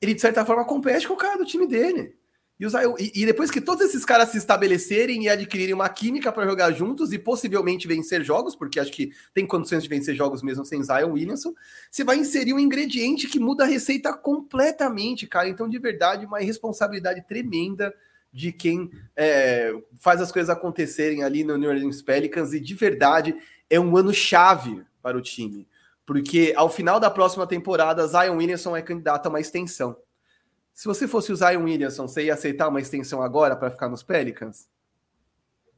ele 0.00 0.14
de 0.14 0.20
certa 0.20 0.44
forma 0.44 0.64
compete 0.64 1.06
com 1.06 1.14
o 1.14 1.18
cara 1.18 1.36
do 1.36 1.44
time 1.44 1.66
dele. 1.66 2.14
E, 2.60 2.66
os, 2.66 2.74
e, 2.74 3.22
e 3.22 3.24
depois 3.24 3.50
que 3.50 3.60
todos 3.60 3.82
esses 3.86 4.04
caras 4.04 4.28
se 4.28 4.36
estabelecerem 4.36 5.24
e 5.24 5.28
adquirirem 5.30 5.72
uma 5.72 5.88
química 5.88 6.30
para 6.30 6.46
jogar 6.46 6.70
juntos 6.72 7.10
e 7.10 7.18
possivelmente 7.18 7.88
vencer 7.88 8.22
jogos, 8.22 8.54
porque 8.54 8.78
acho 8.78 8.92
que 8.92 9.12
tem 9.32 9.46
condições 9.46 9.82
de 9.82 9.88
vencer 9.88 10.14
jogos 10.14 10.42
mesmo 10.42 10.62
sem 10.62 10.82
Zion 10.84 11.12
Williamson, 11.12 11.54
você 11.90 12.04
vai 12.04 12.18
inserir 12.18 12.52
um 12.52 12.58
ingrediente 12.58 13.28
que 13.28 13.40
muda 13.40 13.64
a 13.64 13.66
receita 13.66 14.12
completamente, 14.12 15.26
cara. 15.26 15.48
Então, 15.48 15.66
de 15.66 15.78
verdade, 15.78 16.26
uma 16.26 16.38
responsabilidade 16.38 17.26
tremenda 17.26 17.94
de 18.30 18.52
quem 18.52 18.90
é, 19.16 19.72
faz 19.98 20.20
as 20.20 20.30
coisas 20.30 20.50
acontecerem 20.50 21.22
ali 21.22 21.42
no 21.42 21.56
New 21.56 21.70
Orleans 21.70 22.02
Pelicans 22.02 22.52
e 22.52 22.60
de 22.60 22.74
verdade 22.74 23.34
é 23.70 23.80
um 23.80 23.96
ano 23.96 24.12
chave 24.12 24.82
para 25.02 25.16
o 25.16 25.22
time. 25.22 25.66
Porque 26.10 26.52
ao 26.56 26.68
final 26.68 26.98
da 26.98 27.08
próxima 27.08 27.46
temporada, 27.46 28.04
Zion 28.04 28.38
Williamson 28.38 28.76
é 28.76 28.82
candidato 28.82 29.26
a 29.26 29.28
uma 29.28 29.38
extensão. 29.38 29.96
Se 30.74 30.88
você 30.88 31.06
fosse 31.06 31.30
o 31.30 31.36
Zion 31.36 31.62
Williamson, 31.62 32.08
você 32.08 32.24
ia 32.24 32.34
aceitar 32.34 32.66
uma 32.66 32.80
extensão 32.80 33.22
agora 33.22 33.54
para 33.54 33.70
ficar 33.70 33.88
nos 33.88 34.02
Pelicans? 34.02 34.68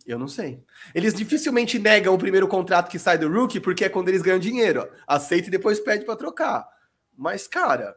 Eu 0.06 0.18
não 0.18 0.26
sei. 0.26 0.64
Eles 0.94 1.12
dificilmente 1.12 1.78
negam 1.78 2.14
o 2.14 2.18
primeiro 2.18 2.48
contrato 2.48 2.88
que 2.88 2.98
sai 2.98 3.18
do 3.18 3.30
rookie, 3.30 3.60
porque 3.60 3.84
é 3.84 3.90
quando 3.90 4.08
eles 4.08 4.22
ganham 4.22 4.38
dinheiro. 4.38 4.88
Aceita 5.06 5.48
e 5.48 5.50
depois 5.50 5.78
pede 5.78 6.06
para 6.06 6.16
trocar. 6.16 6.66
Mas, 7.14 7.46
cara, 7.46 7.94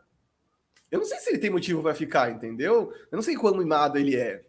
eu 0.92 1.00
não 1.00 1.06
sei 1.06 1.20
se 1.20 1.30
ele 1.30 1.40
tem 1.40 1.50
motivo 1.50 1.82
para 1.82 1.96
ficar, 1.96 2.32
entendeu? 2.32 2.92
Eu 3.10 3.16
não 3.16 3.24
sei 3.24 3.38
quão 3.38 3.56
mimado 3.56 3.98
ele 3.98 4.14
é. 4.14 4.44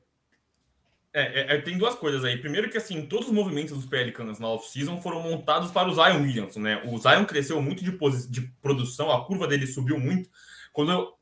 É, 1.19 1.23
é, 1.23 1.57
é, 1.57 1.61
tem 1.63 1.79
duas 1.79 1.95
coisas 1.95 2.23
aí. 2.27 2.37
Primeiro 2.37 2.69
que, 2.69 2.77
assim, 2.77 3.07
todos 3.07 3.29
os 3.29 3.33
movimentos 3.33 3.75
dos 3.75 3.87
Pelicans 3.87 4.39
na 4.39 4.49
off-season 4.49 5.01
foram 5.01 5.23
montados 5.23 5.71
para 5.71 5.89
o 5.89 5.95
Zion 5.95 6.21
Williamson, 6.21 6.61
né? 6.61 6.83
O 6.85 6.99
Zion 6.99 7.25
cresceu 7.25 7.63
muito 7.63 7.83
de, 7.83 7.91
de 8.29 8.43
produção, 8.61 9.11
a 9.11 9.25
curva 9.25 9.49
dele 9.49 9.67
subiu 9.67 9.99
muito. 9.99 10.29
Quando 10.75 11.15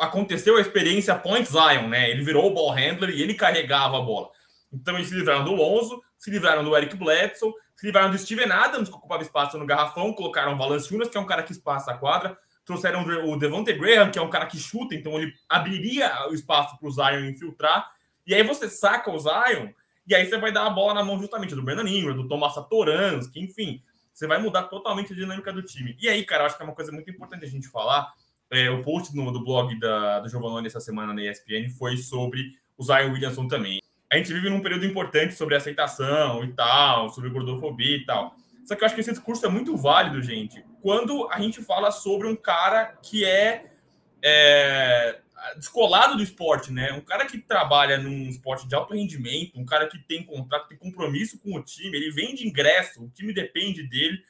aconteceu 0.00 0.58
a 0.58 0.60
experiência 0.60 1.14
Point 1.14 1.48
Zion, 1.48 1.88
né? 1.88 2.10
Ele 2.10 2.22
virou 2.22 2.46
o 2.46 2.52
ball 2.52 2.72
handler 2.72 3.08
e 3.08 3.22
ele 3.22 3.32
carregava 3.32 3.96
a 3.96 4.02
bola. 4.02 4.28
Então 4.70 4.96
eles 4.96 5.08
se 5.08 5.14
livraram 5.14 5.46
do 5.46 5.54
Lonzo, 5.54 6.02
se 6.18 6.30
livraram 6.30 6.62
do 6.62 6.76
Eric 6.76 6.94
Bledsoe, 6.94 7.54
se 7.74 7.86
livraram 7.86 8.10
do 8.10 8.18
Steven 8.18 8.52
Adams, 8.52 8.90
que 8.90 8.96
ocupava 8.96 9.22
espaço 9.22 9.56
no 9.56 9.64
garrafão, 9.64 10.12
colocaram 10.12 10.52
o 10.52 10.58
Valanciunas, 10.58 11.08
que 11.08 11.16
é 11.16 11.20
um 11.20 11.26
cara 11.26 11.42
que 11.42 11.52
espaça 11.52 11.90
a 11.90 11.96
quadra, 11.96 12.36
trouxeram 12.66 13.02
o 13.02 13.38
Devonte 13.38 13.72
Graham, 13.72 14.10
que 14.10 14.18
é 14.18 14.22
um 14.22 14.28
cara 14.28 14.44
que 14.44 14.58
chuta, 14.58 14.94
então 14.94 15.18
ele 15.18 15.32
abriria 15.48 16.28
o 16.28 16.34
espaço 16.34 16.78
para 16.78 16.86
o 16.86 16.92
Zion 16.92 17.30
infiltrar, 17.30 17.90
e 18.28 18.34
aí 18.34 18.42
você 18.42 18.68
saca 18.68 19.10
o 19.10 19.18
Zion, 19.18 19.70
e 20.06 20.14
aí 20.14 20.26
você 20.26 20.36
vai 20.36 20.52
dar 20.52 20.66
a 20.66 20.70
bola 20.70 20.94
na 20.94 21.02
mão 21.02 21.18
justamente 21.18 21.54
do 21.54 21.62
Brandon 21.62 21.86
Ingram, 21.86 22.14
do 22.14 22.28
Thomas 22.28 22.54
Satoransky, 22.54 23.40
enfim. 23.40 23.82
Você 24.12 24.26
vai 24.26 24.40
mudar 24.40 24.64
totalmente 24.64 25.12
a 25.12 25.16
dinâmica 25.16 25.52
do 25.52 25.62
time. 25.62 25.96
E 26.00 26.08
aí, 26.08 26.24
cara, 26.24 26.44
acho 26.44 26.56
que 26.56 26.62
é 26.62 26.66
uma 26.66 26.74
coisa 26.74 26.92
muito 26.92 27.10
importante 27.10 27.44
a 27.44 27.48
gente 27.48 27.68
falar. 27.68 28.12
É, 28.50 28.68
o 28.68 28.82
post 28.82 29.16
no, 29.16 29.30
do 29.32 29.42
blog 29.42 29.78
da, 29.78 30.20
do 30.20 30.28
Giovanni 30.28 30.66
essa 30.66 30.80
semana 30.80 31.14
na 31.14 31.22
ESPN 31.22 31.70
foi 31.78 31.96
sobre 31.96 32.52
o 32.76 32.84
Zion 32.84 33.12
Williamson 33.12 33.48
também. 33.48 33.80
A 34.10 34.16
gente 34.16 34.32
vive 34.32 34.50
num 34.50 34.60
período 34.60 34.84
importante 34.84 35.34
sobre 35.34 35.54
aceitação 35.54 36.44
e 36.44 36.52
tal, 36.52 37.10
sobre 37.10 37.30
gordofobia 37.30 37.96
e 37.96 38.04
tal. 38.04 38.34
Só 38.66 38.74
que 38.74 38.82
eu 38.82 38.86
acho 38.86 38.94
que 38.94 39.00
esse 39.00 39.10
discurso 39.10 39.46
é 39.46 39.48
muito 39.48 39.76
válido, 39.76 40.22
gente, 40.22 40.62
quando 40.82 41.28
a 41.30 41.40
gente 41.40 41.62
fala 41.62 41.90
sobre 41.90 42.26
um 42.26 42.36
cara 42.36 42.98
que 43.02 43.24
é, 43.24 43.70
é 44.22 45.20
descolado 45.56 46.16
do 46.16 46.22
esporte, 46.22 46.72
né? 46.72 46.92
Um 46.92 47.00
cara 47.00 47.26
que 47.26 47.38
trabalha 47.38 47.98
num 47.98 48.28
esporte 48.28 48.66
de 48.66 48.74
alto 48.74 48.94
rendimento, 48.94 49.58
um 49.58 49.64
cara 49.64 49.86
que 49.86 49.98
tem 49.98 50.24
contrato, 50.24 50.68
tem 50.68 50.78
compromisso 50.78 51.38
com 51.38 51.54
o 51.54 51.62
time, 51.62 51.96
ele 51.96 52.10
vende 52.10 52.46
ingresso, 52.46 53.04
o 53.04 53.10
time 53.10 53.32
depende 53.32 53.82
dele. 53.82 54.22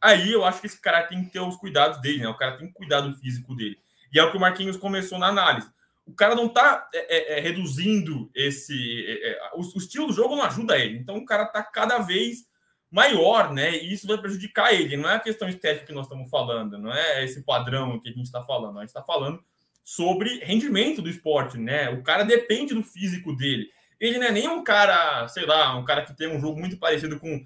Aí 0.00 0.32
eu 0.32 0.44
acho 0.44 0.60
que 0.60 0.66
esse 0.66 0.80
cara 0.80 1.02
tem 1.04 1.24
que 1.24 1.30
ter 1.30 1.40
os 1.40 1.56
cuidados 1.56 2.00
dele, 2.00 2.18
né? 2.18 2.28
O 2.28 2.36
cara 2.36 2.56
tem 2.56 2.68
que 2.68 2.74
cuidar 2.74 3.00
do 3.00 3.16
físico 3.16 3.54
dele. 3.54 3.78
E 4.12 4.18
é 4.18 4.24
o 4.24 4.30
que 4.30 4.36
o 4.36 4.40
Marquinhos 4.40 4.76
começou 4.76 5.18
na 5.18 5.28
análise. 5.28 5.70
O 6.04 6.12
cara 6.12 6.34
não 6.34 6.48
tá 6.48 6.88
é, 6.92 7.34
é, 7.34 7.38
é 7.38 7.40
reduzindo 7.40 8.30
esse. 8.34 9.06
É, 9.06 9.30
é, 9.30 9.50
o, 9.54 9.60
o, 9.60 9.78
estilo 9.78 10.08
do 10.08 10.12
jogo 10.12 10.36
não 10.36 10.42
ajuda 10.42 10.78
ele. 10.78 10.98
Então 10.98 11.16
o 11.16 11.24
cara 11.24 11.46
tá 11.46 11.62
cada 11.62 11.98
vez 11.98 12.50
maior, 12.90 13.52
né? 13.52 13.76
E 13.76 13.92
isso 13.92 14.06
vai 14.06 14.18
prejudicar 14.18 14.74
ele. 14.74 14.96
Não 14.96 15.08
é 15.08 15.14
a 15.14 15.20
questão 15.20 15.48
estética 15.48 15.86
que 15.86 15.92
nós 15.92 16.06
estamos 16.06 16.28
falando, 16.28 16.78
não 16.78 16.92
é 16.92 17.24
esse 17.24 17.42
padrão 17.42 17.98
que 18.00 18.08
a 18.08 18.12
gente 18.12 18.26
está 18.26 18.42
falando. 18.42 18.78
A 18.78 18.80
gente 18.80 18.90
está 18.90 19.02
falando 19.02 19.42
sobre 19.82 20.38
rendimento 20.44 21.02
do 21.02 21.10
esporte, 21.10 21.58
né? 21.58 21.90
O 21.90 22.02
cara 22.02 22.24
depende 22.24 22.74
do 22.74 22.82
físico 22.82 23.34
dele. 23.34 23.68
Ele 24.00 24.18
não 24.18 24.26
é 24.26 24.32
nem 24.32 24.48
um 24.48 24.62
cara, 24.62 25.28
sei 25.28 25.46
lá, 25.46 25.76
um 25.76 25.84
cara 25.84 26.04
que 26.04 26.16
tem 26.16 26.28
um 26.28 26.40
jogo 26.40 26.58
muito 26.58 26.76
parecido 26.76 27.18
com 27.18 27.44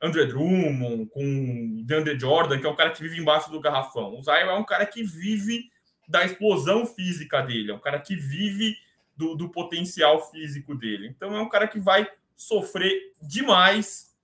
André 0.00 0.26
Drummond, 0.26 1.06
com 1.06 1.82
DeAndre 1.84 2.18
Jordan, 2.18 2.58
que 2.58 2.66
é 2.66 2.70
um 2.70 2.76
cara 2.76 2.90
que 2.90 3.02
vive 3.02 3.20
embaixo 3.20 3.50
do 3.50 3.60
garrafão. 3.60 4.16
O 4.16 4.22
Zion 4.22 4.50
é 4.50 4.54
um 4.54 4.64
cara 4.64 4.86
que 4.86 5.02
vive 5.02 5.70
da 6.08 6.24
explosão 6.24 6.86
física 6.86 7.42
dele, 7.42 7.70
é 7.70 7.74
um 7.74 7.80
cara 7.80 7.98
que 8.00 8.16
vive 8.16 8.76
do, 9.16 9.34
do 9.34 9.50
potencial 9.50 10.30
físico 10.30 10.74
dele. 10.74 11.08
Então 11.08 11.36
é 11.36 11.40
um 11.40 11.48
cara 11.48 11.66
que 11.66 11.78
vai 11.78 12.08
sofrer 12.36 13.12
demais 13.20 14.14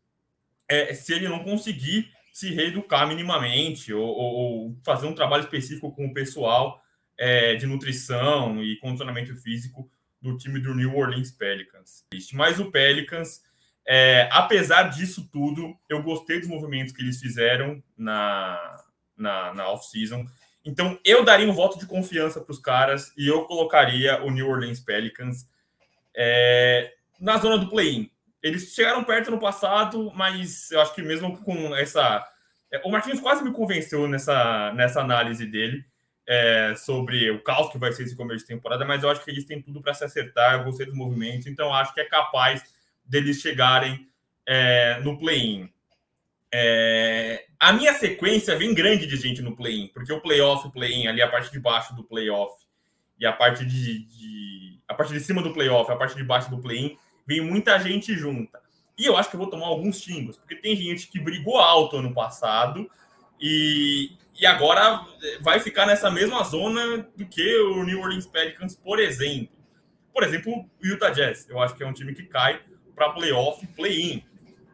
é, 0.68 0.94
se 0.94 1.12
ele 1.12 1.28
não 1.28 1.40
conseguir 1.40 2.08
se 2.32 2.52
reeducar 2.52 3.06
minimamente 3.06 3.92
ou, 3.92 4.06
ou, 4.06 4.34
ou, 4.34 4.76
fazer 4.84 5.06
um 5.06 5.14
trabalho 5.14 5.42
específico 5.42 5.92
com 5.92 6.06
o 6.06 6.14
pessoal 6.14 6.80
é, 7.18 7.54
de 7.54 7.66
nutrição 7.66 8.62
e 8.62 8.76
condicionamento 8.76 9.34
físico 9.36 9.90
do 10.20 10.36
time 10.36 10.60
do 10.60 10.74
New 10.74 10.96
Orleans 10.96 11.30
Pelicans. 11.30 12.04
Mas 12.32 12.58
o 12.58 12.70
Pelicans 12.70 13.42
é, 13.86 14.28
apesar 14.32 14.84
disso 14.84 15.28
tudo, 15.30 15.76
eu 15.88 16.02
gostei 16.02 16.40
dos 16.40 16.48
movimentos 16.48 16.94
que 16.94 17.02
eles 17.02 17.20
fizeram 17.20 17.82
na, 17.96 18.82
na, 19.16 19.54
na 19.54 19.68
off-season. 19.68 20.24
Então, 20.64 20.98
eu 21.04 21.22
daria 21.22 21.48
um 21.48 21.52
voto 21.52 21.78
de 21.78 21.86
confiança 21.86 22.40
para 22.40 22.52
os 22.52 22.58
caras 22.58 23.12
e 23.16 23.28
eu 23.28 23.44
colocaria 23.44 24.22
o 24.22 24.30
New 24.30 24.48
Orleans 24.48 24.80
Pelicans 24.80 25.46
é, 26.16 26.94
na 27.20 27.36
zona 27.36 27.58
do 27.58 27.68
play-in. 27.68 28.10
Eles 28.42 28.74
chegaram 28.74 29.04
perto 29.04 29.30
no 29.30 29.38
passado, 29.38 30.10
mas 30.14 30.70
eu 30.70 30.80
acho 30.80 30.94
que 30.94 31.02
mesmo 31.02 31.36
com 31.42 31.74
essa. 31.76 32.26
É, 32.72 32.80
o 32.84 32.90
Martins 32.90 33.20
quase 33.20 33.44
me 33.44 33.52
convenceu 33.52 34.08
nessa, 34.08 34.72
nessa 34.72 35.00
análise 35.00 35.46
dele 35.46 35.84
é, 36.26 36.74
sobre 36.76 37.30
o 37.30 37.42
caos 37.42 37.70
que 37.70 37.78
vai 37.78 37.92
ser 37.92 38.04
esse 38.04 38.16
começo 38.16 38.40
de 38.40 38.46
temporada, 38.46 38.84
mas 38.84 39.02
eu 39.02 39.10
acho 39.10 39.24
que 39.24 39.30
eles 39.30 39.44
têm 39.44 39.60
tudo 39.60 39.80
para 39.82 39.94
se 39.94 40.04
acertar. 40.04 40.54
Eu 40.54 40.64
gostei 40.64 40.86
dos 40.86 40.94
movimentos, 40.94 41.46
então 41.46 41.72
acho 41.72 41.92
que 41.92 42.00
é 42.00 42.04
capaz 42.04 42.62
deles 43.04 43.40
chegarem 43.40 44.08
é, 44.46 45.00
no 45.00 45.18
play-in. 45.18 45.70
É, 46.52 47.46
a 47.58 47.72
minha 47.72 47.92
sequência 47.94 48.56
vem 48.56 48.72
grande 48.72 49.06
de 49.06 49.16
gente 49.16 49.42
no 49.42 49.56
play-in, 49.56 49.88
porque 49.88 50.12
o 50.12 50.20
playoff, 50.20 50.66
o 50.66 50.70
play-in, 50.70 51.06
ali 51.06 51.20
a 51.20 51.28
parte 51.28 51.50
de 51.50 51.58
baixo 51.58 51.94
do 51.94 52.04
playoff 52.04 52.64
e 53.18 53.26
a 53.26 53.32
parte 53.32 53.64
de, 53.64 54.04
de, 54.04 54.80
a 54.88 54.94
parte 54.94 55.12
de 55.12 55.20
cima 55.20 55.42
do 55.42 55.52
playoff, 55.52 55.90
a 55.90 55.96
parte 55.96 56.16
de 56.16 56.22
baixo 56.22 56.50
do 56.50 56.58
play-in, 56.58 56.96
vem 57.26 57.40
muita 57.40 57.78
gente 57.78 58.14
junta. 58.14 58.62
E 58.96 59.06
eu 59.06 59.16
acho 59.16 59.28
que 59.28 59.34
eu 59.34 59.40
vou 59.40 59.50
tomar 59.50 59.66
alguns 59.66 60.00
xingos, 60.00 60.36
porque 60.36 60.54
tem 60.54 60.76
gente 60.76 61.08
que 61.08 61.18
brigou 61.18 61.58
alto 61.58 61.96
ano 61.96 62.14
passado 62.14 62.88
e, 63.40 64.12
e 64.38 64.46
agora 64.46 65.06
vai 65.40 65.60
ficar 65.60 65.86
nessa 65.86 66.10
mesma 66.10 66.42
zona 66.42 67.08
do 67.16 67.26
que 67.26 67.56
o 67.58 67.84
New 67.84 68.00
Orleans 68.00 68.26
Pelicans, 68.26 68.74
por 68.74 68.98
exemplo. 68.98 69.54
Por 70.12 70.22
exemplo, 70.22 70.52
o 70.52 70.86
Utah 70.86 71.10
Jazz. 71.10 71.48
Eu 71.48 71.60
acho 71.60 71.74
que 71.74 71.82
é 71.82 71.86
um 71.86 71.92
time 71.92 72.14
que 72.14 72.24
cai 72.24 72.60
para 72.94 73.10
playoff, 73.10 73.64
play-in. 73.68 74.24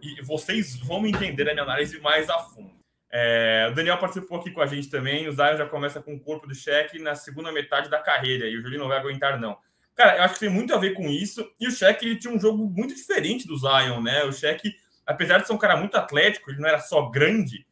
E 0.02 0.22
vocês 0.22 0.76
vão 0.76 1.06
entender 1.06 1.48
a 1.48 1.52
minha 1.52 1.62
análise 1.62 2.00
mais 2.00 2.28
a 2.30 2.38
fundo. 2.38 2.72
É, 3.12 3.68
o 3.70 3.74
Daniel 3.74 3.98
participou 3.98 4.38
aqui 4.38 4.50
com 4.50 4.60
a 4.60 4.66
gente 4.66 4.88
também. 4.88 5.28
O 5.28 5.32
Zion 5.32 5.56
já 5.56 5.66
começa 5.66 6.00
com 6.00 6.14
o 6.14 6.20
corpo 6.20 6.46
do 6.46 6.54
cheque 6.54 6.98
na 6.98 7.14
segunda 7.14 7.52
metade 7.52 7.90
da 7.90 7.98
carreira. 7.98 8.46
E 8.46 8.56
o 8.56 8.62
Julinho 8.62 8.80
não 8.80 8.88
vai 8.88 8.98
aguentar, 8.98 9.38
não. 9.38 9.58
Cara, 9.94 10.16
eu 10.16 10.22
acho 10.22 10.34
que 10.34 10.40
tem 10.40 10.48
muito 10.48 10.74
a 10.74 10.78
ver 10.78 10.94
com 10.94 11.08
isso. 11.08 11.46
E 11.60 11.66
o 11.66 11.70
cheque 11.70 12.06
ele 12.06 12.16
tinha 12.16 12.32
um 12.32 12.40
jogo 12.40 12.64
muito 12.64 12.94
diferente 12.94 13.46
do 13.46 13.58
Zion, 13.58 14.00
né? 14.00 14.24
O 14.24 14.32
cheque, 14.32 14.74
apesar 15.04 15.38
de 15.38 15.46
ser 15.46 15.52
um 15.52 15.58
cara 15.58 15.76
muito 15.76 15.96
atlético, 15.96 16.50
ele 16.50 16.60
não 16.60 16.68
era 16.68 16.78
só 16.78 17.10
grande. 17.10 17.66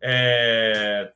É... 0.00 1.12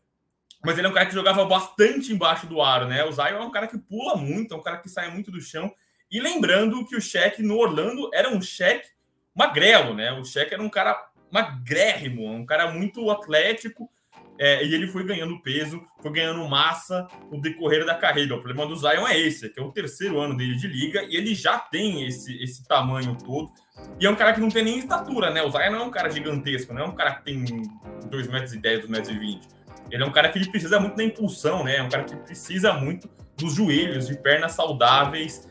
Mas 0.64 0.79
ele 0.79 0.87
é 0.87 0.90
um 0.90 0.92
cara 0.92 1.07
que 1.07 1.14
jogava 1.14 1.44
bastante 1.44 2.12
embaixo 2.12 2.46
do 2.46 2.62
aro, 2.62 2.87
né? 2.87 3.05
O 3.05 3.12
Zion 3.12 3.37
é 3.37 3.40
um 3.40 3.51
cara 3.51 3.66
que 3.66 3.79
pula 3.79 4.16
muito, 4.16 4.55
é 4.55 4.57
um 4.57 4.62
cara 4.62 4.79
que 4.79 4.88
sai 4.88 5.11
muito 5.11 5.31
do 5.31 5.40
chão. 5.40 5.72
E 6.11 6.20
lembrando 6.20 6.85
que 6.87 6.94
o 6.94 7.01
cheque 7.01 7.42
no 7.42 7.59
Orlando 7.59 8.11
era 8.14 8.29
um 8.29 8.40
cheque 8.40 8.88
magrelo, 9.35 9.94
né? 9.94 10.12
O 10.12 10.25
cheque 10.25 10.55
era 10.55 10.62
um 10.62 10.68
cara 10.68 11.11
magrérrimo, 11.31 12.31
um 12.31 12.46
cara 12.46 12.70
muito 12.70 13.11
atlético. 13.11 13.90
É, 14.38 14.64
e 14.64 14.75
ele 14.75 14.87
foi 14.87 15.05
ganhando 15.05 15.40
peso, 15.40 15.83
foi 16.01 16.11
ganhando 16.11 16.46
massa 16.48 17.07
no 17.31 17.40
decorrer 17.40 17.85
da 17.85 17.94
carreira. 17.94 18.35
O 18.35 18.40
problema 18.40 18.66
do 18.66 18.77
Zion 18.77 19.07
é 19.07 19.18
esse, 19.18 19.48
que 19.48 19.61
é 19.61 19.62
o 19.62 19.70
terceiro 19.70 20.18
ano 20.18 20.37
dele 20.37 20.57
de 20.57 20.66
liga 20.66 21.03
e 21.05 21.16
ele 21.16 21.35
já 21.35 21.59
tem 21.59 22.07
esse, 22.07 22.42
esse 22.42 22.66
tamanho 22.66 23.16
todo. 23.16 23.53
E 24.01 24.07
é 24.07 24.11
um 24.11 24.16
cara 24.16 24.33
que 24.33 24.40
não 24.40 24.48
tem 24.48 24.64
nem 24.64 24.79
estatura, 24.79 25.31
né? 25.31 25.42
O 25.42 25.51
Zion 25.51 25.70
não 25.70 25.81
é 25.81 25.85
um 25.85 25.90
cara 25.90 26.11
gigantesco, 26.11 26.72
não 26.75 26.83
é 26.83 26.87
um 26.87 26.94
cara 26.94 27.14
que 27.16 27.25
tem 27.25 27.44
2,10 27.44 28.31
metros, 28.31 28.53
2,20 28.53 28.88
metros. 28.88 29.48
Ele 29.90 30.03
é 30.03 30.07
um 30.07 30.12
cara 30.12 30.29
que 30.29 30.49
precisa 30.49 30.81
muito 30.81 30.97
da 30.97 31.05
impulsão, 31.05 31.64
né? 31.64 31.77
É 31.77 31.83
um 31.83 31.88
cara 31.88 32.05
que 32.05 32.16
precisa 32.16 32.73
muito 32.73 33.09
dos 33.37 33.55
joelhos, 33.55 34.07
de 34.07 34.16
pernas 34.16 34.53
saudáveis 34.53 35.49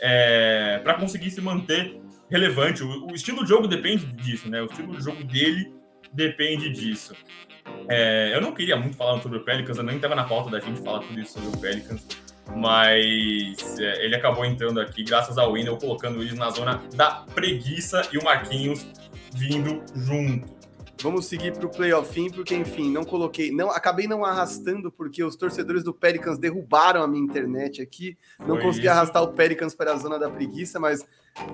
é, 0.00 0.80
para 0.82 0.94
conseguir 0.94 1.30
se 1.30 1.40
manter 1.40 2.00
relevante. 2.30 2.82
O, 2.82 3.06
o, 3.08 3.14
estilo 3.14 3.42
de 3.42 3.48
jogo 3.48 3.68
depende 3.68 4.06
disso, 4.06 4.48
né? 4.48 4.60
O 4.60 4.66
estilo 4.66 4.96
de 4.96 5.02
jogo 5.02 5.22
dele 5.24 5.72
depende 6.12 6.70
disso. 6.70 7.14
É, 7.88 8.32
eu 8.34 8.40
não 8.40 8.52
queria 8.52 8.76
muito 8.76 8.96
falar 8.96 9.20
sobre 9.22 9.38
o 9.38 9.44
Pelicans, 9.44 9.78
eu 9.78 9.84
nem 9.84 9.96
estava 9.96 10.14
na 10.14 10.24
pauta 10.24 10.50
da 10.50 10.58
gente 10.58 10.80
falar 10.80 11.00
tudo 11.00 11.18
isso 11.20 11.34
sobre 11.34 11.56
o 11.56 11.60
Pelicans, 11.60 12.06
mas 12.56 13.78
é, 13.78 14.04
ele 14.04 14.16
acabou 14.16 14.44
entrando 14.44 14.80
aqui 14.80 15.04
graças 15.04 15.38
ao 15.38 15.52
Wendel, 15.52 15.76
colocando 15.76 16.20
eles 16.20 16.34
na 16.34 16.50
zona 16.50 16.82
da 16.94 17.24
preguiça 17.34 18.02
e 18.12 18.18
o 18.18 18.24
Marquinhos 18.24 18.86
vindo 19.34 19.82
junto. 19.94 20.61
Vamos 21.00 21.26
seguir 21.26 21.52
para 21.52 21.66
o 21.66 21.70
playoff, 21.70 22.30
porque 22.30 22.54
enfim, 22.54 22.90
não 22.90 23.04
coloquei, 23.04 23.50
não 23.50 23.70
acabei 23.70 24.06
não 24.06 24.24
arrastando 24.24 24.90
porque 24.92 25.24
os 25.24 25.34
torcedores 25.34 25.82
do 25.82 25.92
Pelicans 25.92 26.38
derrubaram 26.38 27.02
a 27.02 27.08
minha 27.08 27.24
internet 27.24 27.80
aqui. 27.80 28.16
Não 28.40 28.54
Foi 28.56 28.62
consegui 28.62 28.86
isso. 28.86 28.94
arrastar 28.94 29.22
o 29.22 29.28
Pelicans 29.28 29.74
para 29.74 29.92
a 29.92 29.96
zona 29.96 30.18
da 30.18 30.30
preguiça, 30.30 30.78
mas 30.78 31.04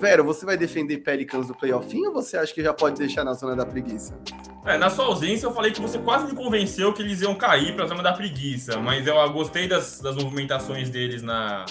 Vero, 0.00 0.24
você 0.24 0.44
vai 0.44 0.56
defender 0.56 0.98
Pelicans 0.98 1.46
do 1.46 1.54
playoff 1.54 1.96
ou 2.06 2.12
você 2.12 2.36
acha 2.36 2.52
que 2.52 2.62
já 2.62 2.74
pode 2.74 2.98
deixar 2.98 3.22
na 3.22 3.32
zona 3.32 3.54
da 3.54 3.64
preguiça? 3.64 4.18
É, 4.64 4.76
na 4.76 4.90
sua 4.90 5.06
ausência, 5.06 5.46
eu 5.46 5.52
falei 5.52 5.70
que 5.70 5.80
você 5.80 5.98
quase 5.98 6.26
me 6.26 6.34
convenceu 6.34 6.92
que 6.92 7.00
eles 7.00 7.22
iam 7.22 7.34
cair 7.34 7.74
para 7.74 7.84
a 7.84 7.86
zona 7.86 8.02
da 8.02 8.12
preguiça, 8.12 8.78
mas 8.80 9.06
eu 9.06 9.32
gostei 9.32 9.68
das, 9.68 10.00
das 10.00 10.16
movimentações 10.16 10.90
deles 10.90 11.22
na, 11.22 11.64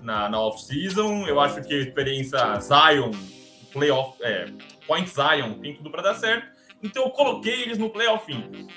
na, 0.00 0.30
na 0.30 0.40
off-season. 0.40 1.26
Eu 1.26 1.38
acho 1.38 1.62
que 1.62 1.74
a 1.74 1.78
experiência 1.78 2.38
Zion, 2.58 3.10
playoff, 3.70 4.16
é, 4.22 4.46
Point 4.86 5.10
Zion, 5.10 5.54
tem 5.60 5.74
tudo 5.74 5.90
para 5.90 6.02
dar 6.02 6.14
certo. 6.14 6.51
Então 6.82 7.04
eu 7.04 7.10
coloquei 7.10 7.62
eles 7.62 7.78
no 7.78 7.90
playoff. 7.90 8.32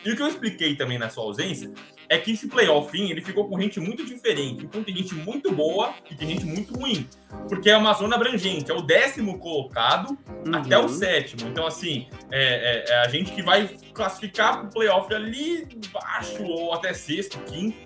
E 0.06 0.12
o 0.12 0.16
que 0.16 0.22
eu 0.22 0.28
expliquei 0.28 0.76
também 0.76 0.98
na 0.98 1.10
sua 1.10 1.24
ausência 1.24 1.74
é 2.08 2.18
que 2.18 2.32
esse 2.32 2.48
playoff 2.48 2.96
ele 2.96 3.22
ficou 3.22 3.50
com 3.50 3.60
gente 3.60 3.80
muito 3.80 4.06
diferente. 4.06 4.66
Então 4.66 4.84
tem 4.84 4.96
gente 4.96 5.16
muito 5.16 5.52
boa 5.52 5.94
e 6.10 6.16
tem 6.16 6.30
gente 6.30 6.46
muito 6.46 6.78
ruim. 6.78 7.08
Porque 7.50 7.70
é 7.70 7.78
uma 7.78 7.94
zona 7.94 8.16
abrangente, 8.16 8.72
é 8.72 8.74
o 8.74 8.82
décimo 8.82 9.40
colocado 9.40 10.18
uhum. 10.46 10.56
até 10.56 10.78
o 10.78 10.88
sétimo. 10.88 11.50
Então, 11.50 11.66
assim, 11.66 12.08
é, 12.32 12.84
é, 12.90 12.92
é 12.92 12.98
a 13.02 13.08
gente 13.08 13.32
que 13.32 13.42
vai 13.42 13.68
classificar 13.94 14.60
para 14.60 14.68
o 14.68 14.72
playoff 14.72 15.14
ali 15.14 15.68
baixo 15.92 16.44
ou 16.44 16.74
até 16.74 16.94
sexto, 16.94 17.40
quinto, 17.40 17.78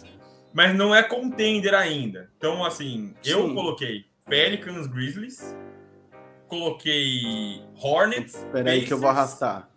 mas 0.53 0.75
não 0.75 0.93
é 0.93 1.01
contender 1.03 1.73
ainda. 1.73 2.29
Então, 2.37 2.65
assim, 2.65 3.13
eu 3.23 3.47
Sim. 3.47 3.53
coloquei 3.53 4.05
Pelicans 4.27 4.87
Grizzlies, 4.87 5.55
coloquei 6.47 7.61
Hornets. 7.81 8.35
Espera 8.35 8.71
aí 8.71 8.85
que 8.85 8.93
eu 8.93 8.99
vou 8.99 9.09
arrastar. 9.09 9.68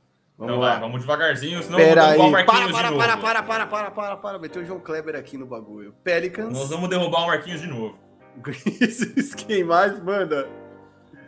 Vamos 0.43 0.57
então, 0.57 0.69
lá. 0.69 0.79
vamos 0.81 1.01
devagarzinho, 1.03 1.63
senão 1.63 1.79
Pera 1.79 2.03
vamos 2.03 2.17
derrubar 2.17 2.25
aí. 2.25 2.29
o 2.29 2.33
Marquinhos 2.33 2.73
para, 2.73 2.73
para, 2.73 2.89
de 2.89 2.95
novo. 2.95 2.99
Para, 2.99 3.17
para, 3.17 3.43
para, 3.43 3.67
para, 3.67 3.91
para, 3.93 4.17
para, 4.17 4.39
Meteu 4.41 4.63
o 4.63 4.65
João 4.65 4.81
Kleber 4.81 5.15
aqui 5.15 5.39
no 5.39 5.47
bagulho. 5.47 5.95
Pelicans. 6.03 6.53
Nós 6.53 6.69
vamos 6.69 6.91
derrubar 6.91 7.23
o 7.23 7.27
Marquinhos 7.29 7.61
de 7.61 7.69
novo. 7.69 7.97
Quem 9.47 9.63
mais 9.63 10.03
manda? 10.03 10.49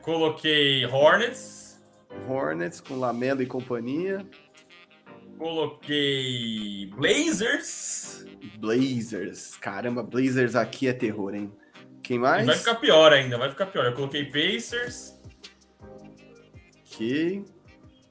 Coloquei 0.03 0.85
Hornets. 0.87 1.81
Hornets 2.29 2.81
com 2.81 2.98
Lamelo 2.98 3.40
e 3.40 3.46
companhia. 3.46 4.27
Coloquei 5.38 6.90
Blazers. 6.96 8.27
Blazers. 8.59 9.57
Caramba, 9.59 10.03
Blazers 10.03 10.57
aqui 10.57 10.88
é 10.88 10.92
terror, 10.92 11.37
hein? 11.37 11.53
Quem 12.03 12.18
mais? 12.18 12.42
E 12.42 12.46
vai 12.46 12.57
ficar 12.57 12.74
pior 12.74 13.12
ainda, 13.12 13.38
vai 13.38 13.48
ficar 13.48 13.66
pior. 13.66 13.85
Eu 13.85 13.94
coloquei 13.94 14.24
Pacers. 14.24 15.14
Ok. 16.92 17.54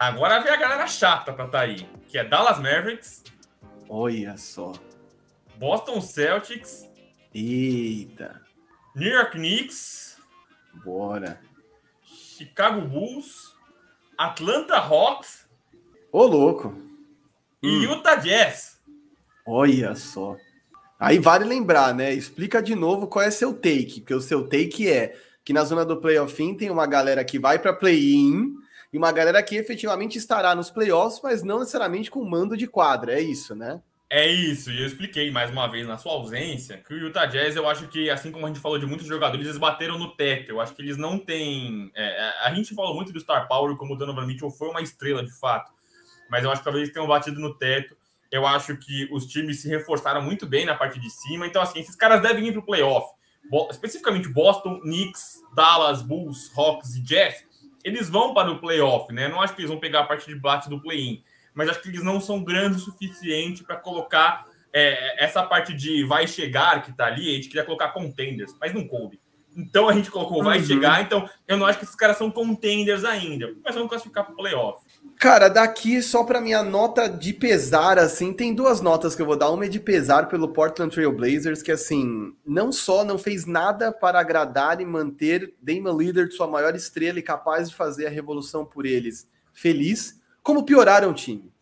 Agora 0.03 0.39
vem 0.39 0.51
a 0.51 0.57
galera 0.57 0.85
chata 0.85 1.31
pra 1.31 1.47
tá 1.47 1.61
aí, 1.61 1.87
que 2.09 2.17
é 2.17 2.25
Dallas 2.25 2.57
Mavericks. 2.57 3.23
Olha 3.87 4.35
só. 4.35 4.73
Boston 5.55 6.01
Celtics. 6.01 6.85
Eita. 7.33 8.41
New 8.93 9.09
York 9.09 9.31
Knicks. 9.37 10.17
Bora. 10.83 11.39
Chicago 12.03 12.81
Bulls. 12.81 13.55
Atlanta 14.17 14.75
Hawks. 14.75 15.47
Ô, 16.11 16.25
louco. 16.25 16.67
hum. 16.67 16.99
e 17.63 17.85
Utah 17.85 18.15
Jazz. 18.15 18.81
Olha 19.45 19.95
só. 19.95 20.35
Aí 20.99 21.17
vale 21.17 21.45
lembrar, 21.45 21.95
né? 21.95 22.13
Explica 22.13 22.61
de 22.61 22.75
novo 22.75 23.07
qual 23.07 23.23
é 23.23 23.31
seu 23.31 23.53
take, 23.53 24.01
porque 24.01 24.13
o 24.13 24.19
seu 24.19 24.49
take 24.49 24.91
é 24.91 25.17
que 25.45 25.53
na 25.53 25.63
zona 25.63 25.85
do 25.85 26.01
playoff 26.01 26.57
tem 26.57 26.69
uma 26.69 26.85
galera 26.85 27.23
que 27.23 27.39
vai 27.39 27.57
para 27.57 27.71
play-in 27.71 28.61
e 28.93 28.97
uma 28.97 29.11
galera 29.11 29.41
que 29.41 29.55
efetivamente 29.55 30.19
estará 30.19 30.53
nos 30.53 30.69
playoffs, 30.69 31.19
mas 31.23 31.41
não 31.41 31.59
necessariamente 31.59 32.11
com 32.11 32.23
mando 32.23 32.55
de 32.55 32.67
quadra. 32.67 33.13
É 33.13 33.19
isso, 33.19 33.55
né? 33.55 33.81
É 34.07 34.27
isso, 34.27 34.69
e 34.69 34.79
eu 34.79 34.85
expliquei 34.85 35.31
mais 35.31 35.49
uma 35.49 35.67
vez 35.67 35.87
na 35.87 35.97
sua 35.97 36.11
ausência 36.11 36.77
que 36.77 36.93
o 36.93 36.97
Utah 36.97 37.25
Jazz, 37.25 37.55
eu 37.55 37.67
acho 37.67 37.87
que, 37.87 38.11
assim 38.11 38.31
como 38.31 38.45
a 38.45 38.47
gente 38.47 38.59
falou 38.59 38.77
de 38.77 38.85
muitos 38.85 39.07
jogadores, 39.07 39.43
eles 39.43 39.57
bateram 39.57 39.97
no 39.97 40.15
teto. 40.15 40.51
Eu 40.51 40.61
acho 40.61 40.75
que 40.75 40.83
eles 40.83 40.97
não 40.97 41.17
têm. 41.17 41.91
É, 41.95 42.03
é 42.05 42.33
a 42.45 42.53
gente 42.53 42.75
falou 42.75 42.93
muito 42.93 43.11
do 43.11 43.19
Star 43.19 43.47
Power, 43.47 43.75
como 43.75 43.95
o 43.95 43.97
Donovan 43.97 44.27
Mitchell 44.27 44.51
foi 44.51 44.69
uma 44.69 44.81
estrela 44.83 45.25
de 45.25 45.31
fato, 45.39 45.71
mas 46.29 46.43
eu 46.43 46.51
acho 46.51 46.61
que 46.61 46.63
talvez 46.63 46.83
eles 46.83 46.93
tenham 46.93 47.07
batido 47.07 47.39
no 47.39 47.55
teto. 47.57 47.97
Eu 48.31 48.45
acho 48.45 48.77
que 48.77 49.09
os 49.11 49.25
times 49.25 49.63
se 49.63 49.67
reforçaram 49.67 50.21
muito 50.21 50.45
bem 50.45 50.63
na 50.63 50.75
parte 50.75 50.99
de 50.99 51.09
cima, 51.09 51.47
então, 51.47 51.63
assim, 51.63 51.79
esses 51.79 51.95
caras 51.95 52.21
devem 52.21 52.47
ir 52.47 52.51
para 52.51 52.61
o 52.61 52.65
playoff. 52.65 53.07
Bo 53.49 53.67
especificamente 53.71 54.29
Boston, 54.29 54.79
Knicks, 54.81 55.41
Dallas, 55.55 56.03
Bulls, 56.03 56.51
Hawks 56.55 56.95
e 56.95 57.01
Jazz, 57.01 57.43
eles 57.83 58.09
vão 58.09 58.33
para 58.33 58.51
o 58.51 58.59
playoff, 58.59 59.11
né? 59.13 59.27
Não 59.27 59.41
acho 59.41 59.53
que 59.53 59.61
eles 59.61 59.69
vão 59.69 59.79
pegar 59.79 60.01
a 60.01 60.05
parte 60.05 60.25
de 60.27 60.35
bate 60.35 60.69
do 60.69 60.81
play-in 60.81 61.23
mas 61.53 61.69
acho 61.69 61.81
que 61.81 61.89
eles 61.89 62.03
não 62.03 62.19
são 62.19 62.43
grandes 62.43 62.81
o 62.81 62.91
suficiente 62.91 63.63
para 63.63 63.75
colocar 63.75 64.47
é, 64.71 65.23
essa 65.23 65.43
parte 65.43 65.73
de 65.73 66.03
vai 66.03 66.27
chegar 66.27 66.81
que 66.81 66.91
tá 66.91 67.05
ali, 67.05 67.29
a 67.29 67.35
gente 67.35 67.47
queria 67.47 67.63
colocar 67.63 67.89
contenders, 67.89 68.55
mas 68.59 68.73
não 68.73 68.87
coube. 68.87 69.21
Então 69.55 69.87
a 69.87 69.93
gente 69.93 70.09
colocou 70.09 70.43
vai 70.43 70.57
uhum. 70.57 70.65
chegar, 70.65 71.01
então 71.01 71.29
eu 71.47 71.57
não 71.57 71.67
acho 71.67 71.77
que 71.77 71.85
esses 71.85 71.95
caras 71.95 72.17
são 72.17 72.31
contenders 72.31 73.03
ainda, 73.03 73.53
mas 73.63 73.75
vamos 73.75 73.89
classificar 73.89 74.23
para 74.23 74.33
o 74.33 74.37
playoff. 74.37 74.83
Cara, 75.23 75.47
daqui 75.47 76.01
só 76.01 76.25
para 76.25 76.41
minha 76.41 76.61
nota 76.61 77.07
de 77.07 77.31
pesar, 77.31 77.97
assim, 77.97 78.33
tem 78.33 78.53
duas 78.53 78.81
notas 78.81 79.15
que 79.15 79.21
eu 79.21 79.25
vou 79.25 79.37
dar. 79.37 79.51
Uma 79.51 79.67
é 79.67 79.69
de 79.69 79.79
pesar 79.79 80.27
pelo 80.27 80.49
Portland 80.49 80.93
Trail 80.93 81.13
Blazers, 81.13 81.63
que 81.63 81.71
assim, 81.71 82.35
não 82.45 82.73
só 82.73 83.05
não 83.05 83.17
fez 83.17 83.45
nada 83.45 83.89
para 83.89 84.19
agradar 84.19 84.81
e 84.81 84.85
manter 84.85 85.53
Damian 85.61 85.93
Lillard, 85.93 86.29
sua 86.35 86.45
maior 86.45 86.75
estrela 86.75 87.19
e 87.19 87.23
capaz 87.23 87.69
de 87.69 87.75
fazer 87.75 88.05
a 88.05 88.09
revolução 88.09 88.65
por 88.65 88.85
eles, 88.85 89.25
feliz, 89.53 90.19
como 90.43 90.65
pioraram 90.65 91.11
o 91.11 91.13
time? 91.13 91.53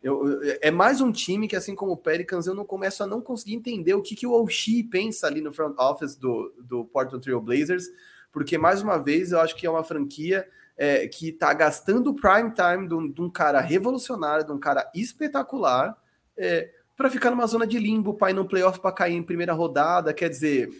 Eu, 0.00 0.38
é 0.60 0.70
mais 0.70 1.00
um 1.00 1.10
time 1.10 1.48
que, 1.48 1.56
assim 1.56 1.74
como 1.74 1.90
o 1.90 1.96
Pelicans, 1.96 2.46
eu 2.46 2.54
não 2.54 2.64
começo 2.64 3.02
a 3.02 3.08
não 3.08 3.20
conseguir 3.20 3.54
entender 3.54 3.94
o 3.94 4.02
que, 4.02 4.14
que 4.14 4.24
o 4.28 4.40
Oshie 4.40 4.84
pensa 4.84 5.26
ali 5.26 5.40
no 5.40 5.52
front 5.52 5.74
office 5.80 6.14
do, 6.14 6.54
do 6.60 6.84
Portland 6.84 7.24
Trail 7.24 7.40
Blazers, 7.40 7.86
porque, 8.30 8.56
mais 8.56 8.80
uma 8.82 8.98
vez, 8.98 9.32
eu 9.32 9.40
acho 9.40 9.56
que 9.56 9.66
é 9.66 9.70
uma 9.70 9.82
franquia 9.82 10.46
é, 10.80 11.06
que 11.06 11.28
está 11.28 11.52
gastando 11.52 12.08
o 12.08 12.14
prime 12.14 12.50
time 12.54 12.88
de 12.88 12.94
um, 12.94 13.06
de 13.06 13.20
um, 13.20 13.28
cara 13.28 13.60
revolucionário, 13.60 14.46
de 14.46 14.50
um 14.50 14.58
cara 14.58 14.90
espetacular, 14.94 15.94
é, 16.34 16.70
para 16.96 17.10
ficar 17.10 17.28
numa 17.28 17.46
zona 17.46 17.66
de 17.66 17.78
limbo, 17.78 18.14
para 18.14 18.30
ir 18.30 18.34
no 18.34 18.48
playoff 18.48 18.80
para 18.80 18.90
cair 18.90 19.14
em 19.14 19.22
primeira 19.22 19.52
rodada. 19.52 20.14
Quer 20.14 20.30
dizer, 20.30 20.70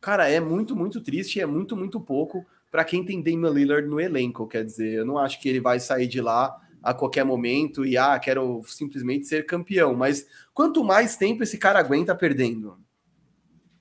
cara, 0.00 0.28
é 0.30 0.38
muito, 0.38 0.76
muito 0.76 1.00
triste, 1.00 1.40
é 1.40 1.46
muito, 1.46 1.76
muito 1.76 2.00
pouco 2.00 2.46
para 2.70 2.84
quem 2.84 3.04
tem 3.04 3.20
Damian 3.20 3.50
Lillard 3.50 3.88
no 3.88 3.98
elenco. 4.00 4.46
Quer 4.46 4.64
dizer, 4.64 4.98
eu 4.98 5.04
não 5.04 5.18
acho 5.18 5.40
que 5.40 5.48
ele 5.48 5.60
vai 5.60 5.80
sair 5.80 6.06
de 6.06 6.20
lá 6.20 6.56
a 6.80 6.94
qualquer 6.94 7.24
momento 7.24 7.84
e 7.84 7.98
ah, 7.98 8.16
quero 8.20 8.62
simplesmente 8.68 9.26
ser 9.26 9.46
campeão. 9.46 9.96
Mas 9.96 10.28
quanto 10.52 10.84
mais 10.84 11.16
tempo 11.16 11.42
esse 11.42 11.58
cara 11.58 11.80
aguenta 11.80 12.14
perdendo? 12.14 12.78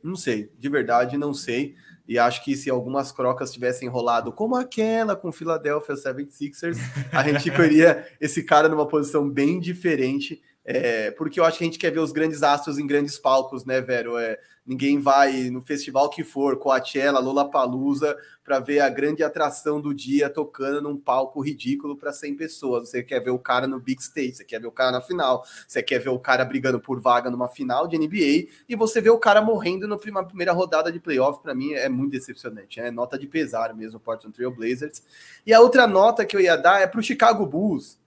Não 0.02 0.16
sei, 0.16 0.52
de 0.58 0.68
verdade 0.68 1.16
não 1.16 1.32
sei. 1.32 1.76
E 2.08 2.20
acho 2.20 2.44
que 2.44 2.56
se 2.56 2.70
algumas 2.70 3.12
crocas 3.12 3.52
tivessem 3.52 3.88
rolado 3.88 4.32
como 4.32 4.56
aquela 4.56 5.16
com 5.16 5.30
o 5.30 5.34
Philadelphia 5.34 5.96
76ers, 5.96 6.78
a 7.12 7.24
gente 7.24 7.50
teria 7.56 8.06
esse 8.20 8.44
cara 8.44 8.68
numa 8.68 8.88
posição 8.88 9.30
bem 9.30 9.60
diferente. 9.60 10.42
É, 10.65 11.12
porque 11.12 11.41
eu 11.41 11.43
acho 11.43 11.58
que 11.58 11.63
a 11.63 11.67
gente 11.67 11.80
quer 11.80 11.91
ver 11.91 11.99
os 11.99 12.13
grandes 12.13 12.41
astros 12.41 12.78
em 12.78 12.88
grandes 12.88 13.17
palcos, 13.19 13.65
né, 13.65 13.82
Vero? 13.82 14.17
É, 14.17 14.39
ninguém 14.65 14.97
vai 14.97 15.49
no 15.49 15.62
festival 15.62 16.10
que 16.10 16.23
for, 16.23 16.58
Coachella, 16.58 17.19
Lollapalooza, 17.19 18.15
para 18.45 18.60
ver 18.60 18.80
a 18.80 18.88
grande 18.88 19.23
atração 19.23 19.82
do 19.82 19.93
dia 19.93 20.30
tocando 20.30 20.82
num 20.82 20.97
palco 20.97 21.41
ridículo 21.41 21.97
para 21.97 22.13
100 22.13 22.36
pessoas. 22.36 22.89
Você 22.89 23.04
quer 23.04 23.19
ver 23.19 23.32
o 23.32 23.39
cara 23.39 23.67
no 23.67 23.78
big 23.78 24.02
stage, 24.02 24.36
você 24.36 24.45
quer 24.45 24.62
ver 24.62 24.67
o 24.67 24.71
cara 24.71 24.91
na 24.91 25.02
final, 25.02 25.43
você 25.67 25.84
quer 25.84 25.99
ver 25.99 26.10
o 26.10 26.19
cara 26.19 26.45
brigando 26.45 26.80
por 26.80 26.99
vaga 27.02 27.30
numa 27.30 27.49
final 27.49 27.86
de 27.86 27.97
NBA 27.97 28.49
e 28.69 28.76
você 28.76 29.02
vê 29.02 29.10
o 29.10 29.19
cara 29.19 29.41
morrendo 29.41 29.86
na 29.86 29.97
primeira 29.97 30.54
rodada 30.54 30.89
de 30.93 30.99
playoff. 30.99 31.41
Para 31.41 31.54
mim 31.54 31.73
é 31.73 31.89
muito 31.89 32.12
decepcionante, 32.12 32.80
é 32.80 32.89
nota 32.89 33.19
de 33.19 33.28
pesar 33.28 33.73
mesmo, 33.76 33.99
Portland 33.99 34.34
Trail 34.34 34.52
Blazers. 34.52 35.04
E 35.45 35.54
a 35.54 35.60
outra 35.60 35.86
nota 35.86 36.26
que 36.26 36.38
eu 36.38 36.39
ia 36.39 36.56
dar 36.56 36.82
é 36.82 36.88
para 36.88 37.02
o 37.02 37.04
Chicago 37.04 37.45
Bulls, 37.45 37.97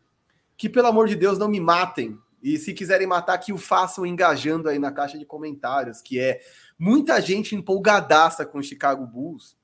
que 0.57 0.71
pelo 0.71 0.87
amor 0.87 1.07
de 1.07 1.17
Deus 1.17 1.39
não 1.39 1.49
me 1.49 1.61
matem. 1.61 2.19
E 2.47 2.59
se 2.59 2.73
quiserem 2.73 3.07
matar, 3.07 3.39
que 3.39 3.53
o 3.53 3.59
façam 3.59 4.07
engajando 4.07 4.69
aí 4.69 4.79
na 4.79 4.93
caixa 4.93 5.19
de 5.19 5.27
comentários, 5.27 6.01
que 6.01 6.19
é 6.21 6.41
muita 6.79 7.21
gente 7.21 7.57
empolgadaça 7.57 8.47
com 8.47 8.59
o 8.59 8.63
Chicago 8.63 9.05
Bulls 9.05 9.57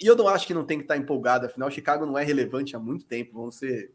e 0.00 0.06
eu 0.06 0.16
não 0.16 0.28
acho 0.28 0.46
que 0.46 0.54
não 0.54 0.64
tem 0.64 0.78
que 0.78 0.84
estar 0.84 0.96
empolgado, 0.96 1.46
afinal, 1.46 1.70
Chicago 1.70 2.04
não 2.04 2.18
é 2.18 2.24
relevante 2.24 2.74
há 2.74 2.78
muito 2.78 3.06
tempo, 3.06 3.38
vamos 3.38 3.56
ser 3.56 3.92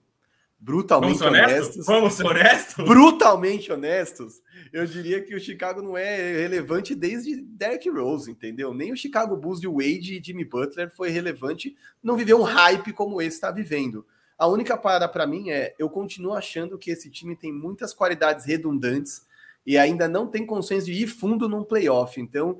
brutalmente 0.59 1.19
vamos 1.19 1.39
honestos. 1.39 1.85
Vamos 1.85 2.13
ser 2.13 2.25
honestos? 2.25 2.85
Brutalmente 2.85 3.71
honestos. 3.71 4.41
Eu 4.73 4.85
diria 4.85 5.21
que 5.21 5.35
o 5.35 5.39
Chicago 5.39 5.81
não 5.81 5.97
é 5.97 6.37
relevante 6.37 6.95
desde 6.95 7.41
Derrick 7.41 7.89
Rose, 7.89 8.31
entendeu? 8.31 8.73
Nem 8.73 8.91
o 8.91 8.97
Chicago 8.97 9.37
Bulls 9.37 9.59
de 9.59 9.67
Wade 9.67 10.17
e 10.17 10.23
Jimmy 10.23 10.45
Butler 10.45 10.89
foi 10.89 11.09
relevante, 11.09 11.75
não 12.01 12.17
viveu 12.17 12.39
um 12.39 12.43
hype 12.43 12.91
como 12.93 13.21
esse 13.21 13.35
está 13.35 13.51
vivendo. 13.51 14.05
A 14.39 14.47
única 14.47 14.77
parada 14.77 15.05
para 15.09 15.27
mim 15.27 15.49
é, 15.49 15.75
eu 15.77 15.89
continuo 15.89 16.33
achando 16.33 16.77
que 16.77 16.89
esse 16.89 17.09
time 17.09 17.35
tem 17.35 17.51
muitas 17.51 17.93
qualidades 17.93 18.45
redundantes 18.45 19.27
e 19.65 19.77
ainda 19.77 20.07
não 20.07 20.27
tem 20.27 20.45
consenso 20.45 20.85
de 20.85 20.93
ir 20.93 21.07
fundo 21.07 21.49
num 21.49 21.61
playoff. 21.61 22.21
Então, 22.21 22.57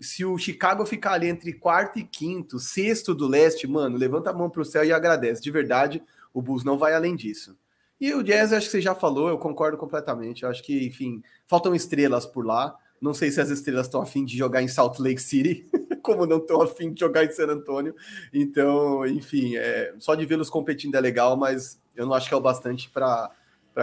se 0.00 0.24
o 0.24 0.36
Chicago 0.36 0.84
ficar 0.84 1.12
ali 1.12 1.28
entre 1.28 1.52
quarto 1.52 2.00
e 2.00 2.02
quinto, 2.02 2.58
sexto 2.58 3.14
do 3.14 3.28
leste, 3.28 3.68
mano, 3.68 3.96
levanta 3.96 4.30
a 4.30 4.32
mão 4.32 4.50
para 4.50 4.62
o 4.62 4.64
céu 4.64 4.84
e 4.84 4.92
agradece. 4.92 5.40
De 5.40 5.50
verdade, 5.50 6.02
o 6.34 6.42
Bulls 6.42 6.64
não 6.64 6.76
vai 6.76 6.92
além 6.92 7.14
disso. 7.14 7.56
E 8.00 8.12
o 8.12 8.22
Jazz, 8.22 8.52
acho 8.52 8.66
que 8.66 8.72
você 8.72 8.80
já 8.80 8.96
falou, 8.96 9.28
eu 9.28 9.38
concordo 9.38 9.78
completamente. 9.78 10.42
Eu 10.42 10.50
acho 10.50 10.60
que, 10.64 10.84
enfim, 10.84 11.22
faltam 11.46 11.72
estrelas 11.72 12.26
por 12.26 12.44
lá. 12.44 12.76
Não 13.00 13.14
sei 13.14 13.30
se 13.30 13.40
as 13.40 13.48
estrelas 13.48 13.86
estão 13.86 14.02
afim 14.02 14.24
de 14.24 14.36
jogar 14.36 14.60
em 14.60 14.66
Salt 14.66 14.98
Lake 14.98 15.22
City, 15.22 15.70
como 16.02 16.26
não 16.26 16.38
estão 16.38 16.60
afim 16.60 16.92
de 16.92 17.00
jogar 17.00 17.24
em 17.24 17.30
San 17.30 17.46
Antonio. 17.46 17.94
Então, 18.32 19.06
enfim, 19.06 19.56
é, 19.56 19.94
só 19.98 20.14
de 20.14 20.26
vê-los 20.26 20.50
competindo 20.50 20.94
é 20.96 21.00
legal, 21.00 21.36
mas 21.36 21.80
eu 21.96 22.04
não 22.04 22.14
acho 22.14 22.28
que 22.28 22.34
é 22.34 22.36
o 22.36 22.40
bastante 22.40 22.90
para 22.90 23.30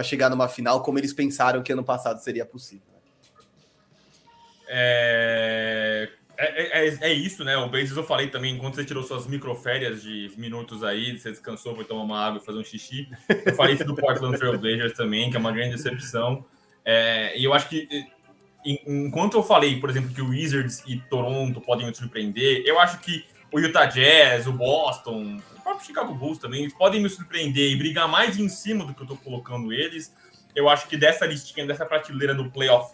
chegar 0.02 0.30
numa 0.30 0.48
final 0.48 0.82
como 0.82 0.98
eles 0.98 1.12
pensaram 1.12 1.62
que 1.62 1.72
ano 1.72 1.84
passado 1.84 2.18
seria 2.18 2.44
possível. 2.44 2.90
É, 4.72 6.08
é, 6.38 6.86
é, 6.86 6.98
é, 7.00 7.12
isso, 7.12 7.44
né? 7.44 7.56
O 7.58 7.68
Blazers 7.68 7.96
eu 7.96 8.04
falei 8.04 8.28
também, 8.28 8.54
enquanto 8.54 8.76
você 8.76 8.84
tirou 8.84 9.02
suas 9.02 9.26
microférias 9.26 10.02
de 10.02 10.32
minutos 10.38 10.82
aí, 10.82 11.18
você 11.18 11.30
descansou, 11.30 11.74
foi 11.74 11.84
tomar 11.84 12.02
uma 12.02 12.18
água 12.18 12.40
fazer 12.40 12.58
um 12.58 12.64
xixi. 12.64 13.08
Eu 13.44 13.54
falei 13.54 13.74
isso 13.74 13.84
do 13.84 13.94
Portland 13.94 14.38
Trail 14.38 14.58
Blazers 14.58 14.94
também, 14.94 15.28
que 15.28 15.36
é 15.36 15.40
uma 15.40 15.52
grande 15.52 15.76
decepção. 15.76 16.44
É, 16.82 17.38
e 17.38 17.44
eu 17.44 17.52
acho 17.52 17.68
que, 17.68 17.86
enquanto 18.64 19.36
eu 19.36 19.42
falei, 19.42 19.80
por 19.80 19.90
exemplo, 19.90 20.12
que 20.12 20.20
o 20.20 20.28
Wizards 20.28 20.82
e 20.86 20.98
Toronto 20.98 21.60
podem 21.60 21.86
me 21.86 21.94
surpreender, 21.94 22.62
eu 22.66 22.78
acho 22.78 22.98
que 23.00 23.24
o 23.52 23.58
Utah 23.58 23.86
Jazz, 23.86 24.46
o 24.46 24.52
Boston, 24.52 25.40
o 25.56 25.62
próprio 25.62 25.86
Chicago 25.86 26.14
Bulls 26.14 26.38
também, 26.38 26.68
podem 26.70 27.00
me 27.02 27.08
surpreender 27.08 27.70
e 27.70 27.76
brigar 27.76 28.08
mais 28.08 28.38
em 28.38 28.48
cima 28.48 28.84
do 28.84 28.94
que 28.94 29.02
eu 29.02 29.06
tô 29.06 29.16
colocando 29.16 29.72
eles. 29.72 30.14
Eu 30.54 30.68
acho 30.68 30.86
que 30.88 30.96
dessa 30.96 31.26
listinha, 31.26 31.66
dessa 31.66 31.86
prateleira 31.86 32.34
do 32.34 32.50
playoff 32.50 32.90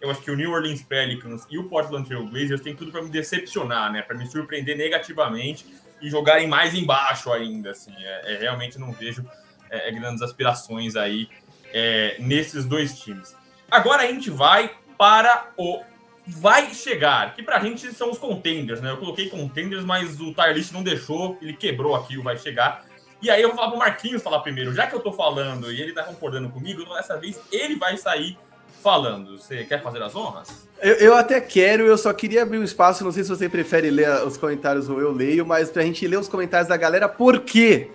eu 0.00 0.10
acho 0.10 0.20
que 0.20 0.30
o 0.30 0.36
New 0.36 0.52
Orleans 0.52 0.82
Pelicans 0.82 1.46
e 1.50 1.58
o 1.58 1.64
Portland 1.64 2.06
Trail 2.06 2.24
Blazers 2.26 2.60
têm 2.60 2.74
tudo 2.74 2.92
para 2.92 3.02
me 3.02 3.10
decepcionar, 3.10 3.92
né? 3.92 4.02
Para 4.02 4.16
me 4.16 4.26
surpreender 4.26 4.76
negativamente 4.76 5.66
e 6.00 6.08
jogarem 6.08 6.46
mais 6.46 6.74
embaixo 6.74 7.32
ainda, 7.32 7.72
assim. 7.72 7.92
É, 7.98 8.34
é 8.34 8.38
realmente 8.38 8.78
não 8.78 8.92
vejo 8.92 9.28
é, 9.70 9.88
é, 9.88 9.92
grandes 9.92 10.22
aspirações 10.22 10.94
aí 10.94 11.28
é, 11.72 12.16
nesses 12.20 12.64
dois 12.64 12.98
times. 13.00 13.34
Agora 13.70 14.04
a 14.04 14.06
gente 14.06 14.30
vai 14.30 14.70
para 14.98 15.50
o 15.56 15.80
vai 16.26 16.74
chegar, 16.74 17.34
que 17.34 17.42
pra 17.42 17.58
gente 17.60 17.90
são 17.94 18.10
os 18.10 18.18
contenders, 18.18 18.82
né? 18.82 18.90
Eu 18.90 18.98
coloquei 18.98 19.30
contenders, 19.30 19.84
mas 19.84 20.20
o 20.20 20.34
Tyrlist 20.34 20.72
não 20.72 20.82
deixou, 20.82 21.38
ele 21.40 21.54
quebrou 21.54 21.94
aqui 21.94 22.18
o 22.18 22.22
vai 22.22 22.36
chegar. 22.36 22.84
E 23.22 23.30
aí 23.30 23.40
eu 23.40 23.48
vou 23.48 23.56
falar 23.56 23.70
pro 23.70 23.78
Marquinhos 23.78 24.22
falar 24.22 24.40
primeiro, 24.40 24.74
já 24.74 24.86
que 24.86 24.94
eu 24.94 25.00
tô 25.00 25.12
falando 25.12 25.72
e 25.72 25.80
ele 25.80 25.92
tá 25.92 26.02
concordando 26.02 26.50
comigo, 26.50 26.82
então 26.82 26.94
dessa 26.94 27.16
vez 27.16 27.40
ele 27.50 27.76
vai 27.76 27.96
sair 27.96 28.36
falando. 28.82 29.38
Você 29.38 29.64
quer 29.64 29.82
fazer 29.82 30.02
as 30.02 30.14
honras? 30.14 30.68
Eu, 30.80 30.94
eu, 30.94 31.14
até 31.14 31.40
quero, 31.40 31.84
eu 31.84 31.96
só 31.96 32.12
queria 32.12 32.42
abrir 32.42 32.58
um 32.58 32.64
espaço. 32.64 33.02
Não 33.02 33.10
sei 33.10 33.24
se 33.24 33.30
você 33.30 33.48
prefere 33.48 33.90
ler 33.90 34.08
os 34.24 34.36
comentários 34.36 34.88
ou 34.88 35.00
eu 35.00 35.10
leio, 35.10 35.46
mas 35.46 35.70
pra 35.70 35.82
gente 35.82 36.06
ler 36.06 36.18
os 36.18 36.28
comentários 36.28 36.68
da 36.68 36.76
galera, 36.76 37.08
por 37.08 37.40
quê? 37.40 37.90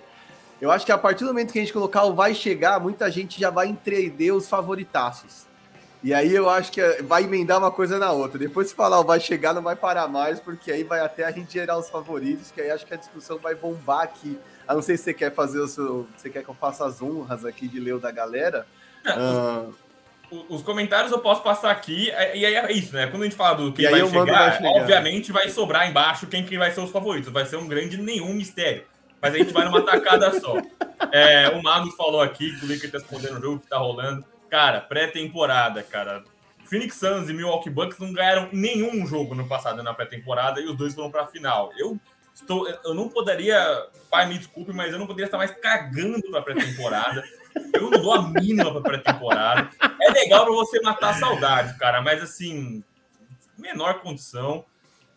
Eu 0.60 0.70
acho 0.70 0.84
que 0.84 0.92
a 0.92 0.98
partir 0.98 1.24
do 1.24 1.28
momento 1.28 1.52
que 1.52 1.58
a 1.58 1.62
gente 1.62 1.72
colocar 1.72 2.04
o 2.04 2.14
vai 2.14 2.34
chegar, 2.34 2.80
muita 2.80 3.10
gente 3.10 3.40
já 3.40 3.50
vai 3.50 3.68
entender 3.68 4.32
os 4.32 4.48
favoritaços. 4.48 5.46
E 6.04 6.12
aí 6.12 6.34
eu 6.34 6.50
acho 6.50 6.70
que 6.70 6.82
vai 7.02 7.24
emendar 7.24 7.58
uma 7.58 7.70
coisa 7.70 7.98
na 7.98 8.12
outra. 8.12 8.38
Depois 8.38 8.68
se 8.68 8.74
falar 8.74 9.00
o 9.00 9.04
vai 9.04 9.18
chegar, 9.18 9.54
não 9.54 9.62
vai 9.62 9.74
parar 9.74 10.06
mais, 10.06 10.38
porque 10.38 10.70
aí 10.70 10.84
vai 10.84 11.00
até 11.00 11.24
a 11.24 11.30
gente 11.32 11.50
gerar 11.50 11.78
os 11.78 11.88
favoritos, 11.88 12.50
que 12.50 12.60
aí 12.60 12.70
acho 12.70 12.84
que 12.84 12.92
a 12.92 12.98
discussão 12.98 13.38
vai 13.38 13.54
bombar 13.54 14.02
aqui. 14.02 14.38
A 14.68 14.74
não 14.74 14.82
sei 14.82 14.98
se 14.98 15.04
você 15.04 15.14
quer 15.14 15.34
fazer 15.34 15.60
o 15.60 15.66
seu. 15.66 16.06
Você 16.14 16.28
quer 16.28 16.44
que 16.44 16.48
eu 16.50 16.54
faça 16.54 16.86
as 16.86 17.00
honras 17.00 17.44
aqui 17.46 17.66
de 17.66 17.80
ler 17.80 17.94
o 17.94 17.98
da 17.98 18.10
galera, 18.10 18.66
Uh... 19.04 19.74
Os, 20.30 20.44
os 20.48 20.62
comentários 20.62 21.12
eu 21.12 21.18
posso 21.18 21.42
passar 21.42 21.70
aqui, 21.70 22.10
é, 22.10 22.36
e 22.36 22.46
aí 22.46 22.54
é 22.54 22.72
isso, 22.72 22.94
né? 22.94 23.06
Quando 23.08 23.22
a 23.22 23.24
gente 23.26 23.36
fala 23.36 23.56
do 23.56 23.72
quem 23.72 23.88
vai 23.90 24.00
chegar, 24.00 24.24
vai 24.24 24.56
chegar, 24.56 24.70
obviamente 24.70 25.30
vai 25.30 25.50
sobrar 25.50 25.88
embaixo 25.88 26.26
quem, 26.26 26.44
quem 26.44 26.56
vai 26.56 26.70
ser 26.70 26.80
os 26.80 26.90
favoritos. 26.90 27.30
Vai 27.30 27.44
ser 27.44 27.56
um 27.56 27.68
grande 27.68 27.98
nenhum 27.98 28.32
mistério. 28.32 28.84
Mas 29.20 29.34
a 29.34 29.38
gente 29.38 29.52
vai 29.52 29.66
numa 29.66 29.82
tacada 29.82 30.38
só. 30.40 30.56
É, 31.12 31.50
o 31.50 31.62
Mago 31.62 31.90
falou 31.92 32.20
aqui 32.20 32.58
que 32.58 32.64
o 32.64 32.68
Lakers 32.68 32.90
tá 32.90 32.98
respondendo 32.98 33.38
o 33.38 33.40
jogo 33.40 33.60
que 33.60 33.68
tá 33.68 33.78
rolando. 33.78 34.24
Cara, 34.54 34.80
pré-temporada, 34.80 35.82
cara. 35.82 36.22
Phoenix 36.64 36.94
Suns 36.94 37.28
e 37.28 37.32
Milwaukee 37.32 37.68
Bucks 37.68 37.98
não 37.98 38.12
ganharam 38.12 38.48
nenhum 38.52 39.04
jogo 39.04 39.34
no 39.34 39.48
passado 39.48 39.82
na 39.82 39.92
pré-temporada 39.92 40.60
e 40.60 40.66
os 40.66 40.76
dois 40.76 40.94
foram 40.94 41.10
para 41.10 41.22
a 41.22 41.26
final. 41.26 41.72
Eu 41.76 41.98
estou, 42.32 42.68
eu 42.68 42.94
não 42.94 43.08
poderia, 43.08 43.58
pai, 44.08 44.28
me 44.28 44.38
desculpe, 44.38 44.72
mas 44.72 44.92
eu 44.92 44.98
não 45.00 45.08
poderia 45.08 45.24
estar 45.24 45.38
mais 45.38 45.50
cagando 45.50 46.22
para 46.30 46.40
pré-temporada. 46.40 47.24
Eu 47.72 47.90
não 47.90 48.00
dou 48.00 48.14
a 48.14 48.28
mínima 48.28 48.70
para 48.70 48.80
pré-temporada. 48.80 49.70
É 50.00 50.10
legal 50.12 50.44
para 50.44 50.54
você 50.54 50.80
matar 50.82 51.10
a 51.10 51.14
saudade, 51.14 51.76
cara, 51.76 52.00
mas 52.00 52.22
assim, 52.22 52.84
menor 53.58 54.02
condição. 54.02 54.64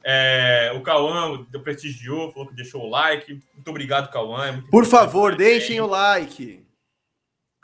É, 0.03 0.73
o 0.75 0.81
Cauã 0.81 1.45
prestigiou, 1.63 2.31
falou 2.31 2.47
que 2.47 2.55
deixou 2.55 2.85
o 2.85 2.89
like. 2.89 3.39
Muito 3.53 3.69
obrigado, 3.69 4.09
Cauã. 4.09 4.47
É 4.47 4.61
Por 4.71 4.87
favor, 4.87 5.35
deixem 5.35 5.79
o 5.79 5.85
like. 5.85 6.65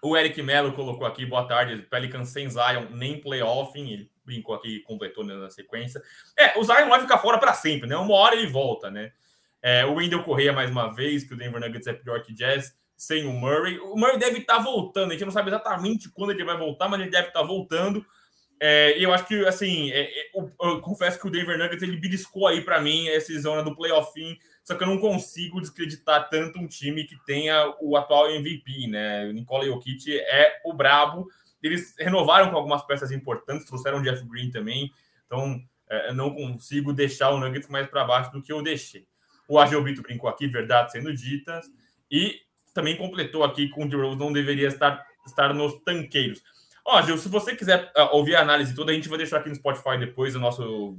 O 0.03 0.17
Eric 0.17 0.41
Mello 0.43 0.73
colocou 0.73 1.07
aqui, 1.07 1.25
boa 1.25 1.47
tarde, 1.47 1.81
Pelican 1.83 2.25
sem 2.25 2.49
Zion, 2.49 2.87
nem 2.91 3.21
playoffing, 3.21 3.89
ele 3.89 4.11
brincou 4.25 4.53
aqui 4.53 4.81
completou 4.81 5.23
na 5.23 5.49
sequência. 5.49 6.01
É, 6.37 6.59
o 6.59 6.63
Zion 6.63 6.89
vai 6.89 6.99
ficar 6.99 7.19
fora 7.19 7.37
para 7.37 7.53
sempre, 7.53 7.87
né? 7.87 7.95
Uma 7.95 8.13
hora 8.15 8.35
ele 8.35 8.47
volta, 8.47 8.91
né? 8.91 9.13
É, 9.61 9.85
o 9.85 9.93
Wendell 9.93 10.21
Correia, 10.23 10.51
mais 10.51 10.69
uma 10.69 10.93
vez, 10.93 11.23
que 11.23 11.33
o 11.33 11.37
Denver 11.37 11.61
Nuggets 11.61 11.87
é 11.87 11.93
pior 11.93 12.21
que 12.21 12.33
Jazz, 12.33 12.77
sem 12.97 13.25
o 13.25 13.31
Murray. 13.31 13.79
O 13.79 13.95
Murray 13.95 14.19
deve 14.19 14.39
estar 14.39 14.57
tá 14.57 14.61
voltando, 14.61 15.11
a 15.11 15.13
gente 15.13 15.23
não 15.23 15.31
sabe 15.31 15.49
exatamente 15.49 16.11
quando 16.11 16.31
ele 16.31 16.43
vai 16.43 16.57
voltar, 16.57 16.89
mas 16.89 16.99
ele 16.99 17.09
deve 17.09 17.29
estar 17.29 17.39
tá 17.39 17.45
voltando. 17.45 18.05
É, 18.59 18.97
eu 18.97 19.13
acho 19.13 19.25
que, 19.25 19.45
assim, 19.45 19.89
é, 19.91 20.01
é 20.01 20.31
eu, 20.35 20.51
eu, 20.61 20.81
confesso 20.81 21.17
que 21.17 21.27
o 21.27 21.31
Denver 21.31 21.57
Nuggets, 21.57 21.81
ele 21.81 21.95
beliscou 21.95 22.45
aí 22.45 22.59
para 22.59 22.81
mim 22.81 23.07
essa 23.07 23.31
zona 23.39 23.63
do 23.63 23.73
playoff 23.73 24.11
só 24.63 24.75
que 24.75 24.83
eu 24.83 24.87
não 24.87 24.97
consigo 24.97 25.59
descreditar 25.59 26.29
tanto 26.29 26.57
um 26.57 26.67
time 26.67 27.03
que 27.03 27.17
tenha 27.25 27.75
o 27.81 27.97
atual 27.97 28.29
MVP, 28.31 28.87
né? 28.87 29.25
O 29.27 29.33
Nikola 29.33 29.65
Jokic 29.65 30.17
é 30.17 30.61
o 30.63 30.73
brabo. 30.73 31.27
Eles 31.61 31.93
renovaram 31.99 32.49
com 32.49 32.55
algumas 32.55 32.81
peças 32.85 33.11
importantes, 33.11 33.65
trouxeram 33.65 33.99
o 33.99 34.03
Jeff 34.03 34.23
Green 34.25 34.51
também. 34.51 34.89
Então, 35.25 35.61
é, 35.89 36.09
eu 36.09 36.13
não 36.13 36.33
consigo 36.33 36.93
deixar 36.93 37.31
o 37.31 37.39
Nuggets 37.39 37.69
mais 37.69 37.87
para 37.87 38.05
baixo 38.05 38.31
do 38.31 38.41
que 38.41 38.53
eu 38.53 38.61
deixei. 38.61 39.05
O 39.49 39.59
Agel 39.59 39.83
Bito 39.83 40.01
brincou 40.01 40.29
aqui, 40.29 40.47
verdade 40.47 40.93
sendo 40.93 41.13
ditas. 41.13 41.65
E 42.09 42.39
também 42.73 42.95
completou 42.95 43.43
aqui 43.43 43.67
com 43.69 43.83
o 43.83 43.89
DeRozan 43.89 44.17
não 44.17 44.31
deveria 44.31 44.67
estar, 44.67 45.05
estar 45.25 45.53
nos 45.53 45.73
tanqueiros. 45.83 46.41
Ó, 46.85 47.01
Gil, 47.01 47.17
se 47.17 47.29
você 47.29 47.55
quiser 47.55 47.91
uh, 47.97 48.15
ouvir 48.15 48.35
a 48.35 48.41
análise 48.41 48.75
toda, 48.75 48.91
a 48.91 48.95
gente 48.95 49.09
vai 49.09 49.17
deixar 49.17 49.37
aqui 49.37 49.49
no 49.49 49.55
Spotify 49.55 49.97
depois 49.97 50.35
o 50.35 50.39
nosso 50.39 50.97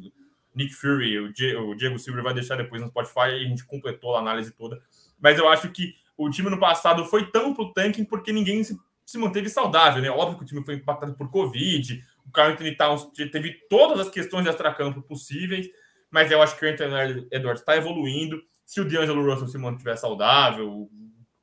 Nick 0.55 0.73
Fury, 0.73 1.19
o, 1.19 1.75
Diego 1.75 1.99
Silva 1.99 2.23
vai 2.23 2.35
deixar 2.35 2.57
depois 2.57 2.81
no 2.81 2.88
Spotify 2.88 3.31
e 3.31 3.45
a 3.45 3.49
gente 3.49 3.64
completou 3.64 4.14
a 4.14 4.21
análise 4.21 4.53
toda. 4.53 4.81
Mas 5.21 5.38
eu 5.38 5.49
acho 5.49 5.69
que 5.71 5.95
o 6.17 6.31
time 6.31 6.49
no 6.49 6.61
passado 6.61 7.05
foi 7.05 7.31
tão 7.31 7.53
pro 7.53 7.73
tanking 7.73 8.05
porque 8.05 8.33
ninguém 8.33 8.62
se, 8.62 8.79
se 9.05 9.19
manteve 9.19 9.49
saudável, 9.49 10.01
né? 10.01 10.11
Óbvio 10.11 10.38
que 10.38 10.45
o 10.45 10.47
time 10.47 10.64
foi 10.64 10.75
impactado 10.77 11.14
por 11.14 11.29
Covid, 11.31 12.03
o 12.27 12.31
Carl 12.31 12.53
Anthony 12.53 12.77
Towns 12.77 13.11
teve 13.33 13.55
todas 13.69 13.99
as 13.99 14.09
questões 14.09 14.45
de 14.45 14.51
extracampo 14.51 15.03
possíveis, 15.03 15.69
mas 16.11 16.31
eu 16.31 16.40
acho 16.40 16.57
que 16.57 16.64
o 16.64 16.71
Anthony 16.71 17.27
Edwards 17.33 17.61
está 17.61 17.77
evoluindo. 17.77 18.40
Se 18.64 18.81
o 18.81 18.85
D'Angelo 18.85 19.29
Russell 19.29 19.49
se 19.49 19.59
mantiver 19.59 19.99
saudável, 19.99 20.71
o 20.71 20.90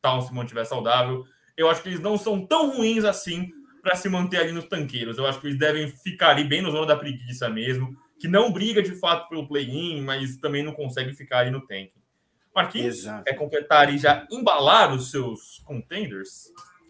Towns 0.02 0.26
se 0.26 0.34
mantiver 0.34 0.66
saudável, 0.66 1.26
eu 1.58 1.70
acho 1.70 1.84
que 1.84 1.90
eles 1.90 2.00
não 2.00 2.18
são 2.18 2.46
tão 2.46 2.78
ruins 2.78 3.04
assim 3.04 3.52
para 3.84 3.96
se 3.96 4.08
manter 4.08 4.38
ali 4.38 4.52
nos 4.52 4.66
tanqueiros. 4.66 5.18
Eu 5.18 5.28
acho 5.28 5.40
que 5.40 5.48
eles 5.48 5.60
devem 5.60 5.88
ficar 5.88 6.30
ali 6.30 6.44
bem 6.44 6.62
no 6.62 6.72
zona 6.72 6.88
da 6.88 6.96
preguiça 6.96 7.50
mesmo 7.50 7.96
que 8.22 8.28
não 8.28 8.54
briga 8.54 8.84
de 8.84 8.94
fato 8.94 9.28
pelo 9.28 9.48
play-in, 9.48 10.04
mas 10.04 10.38
também 10.38 10.62
não 10.62 10.74
consegue 10.74 11.12
ficar 11.12 11.40
aí 11.40 11.50
no 11.50 11.66
tank. 11.66 11.90
Marquinhos, 12.54 13.00
Exato. 13.00 13.24
quer 13.24 13.34
completar 13.34 13.92
e 13.92 13.98
já 13.98 14.28
embalar 14.30 14.94
os 14.94 15.10
seus 15.10 15.60
contenders? 15.66 16.44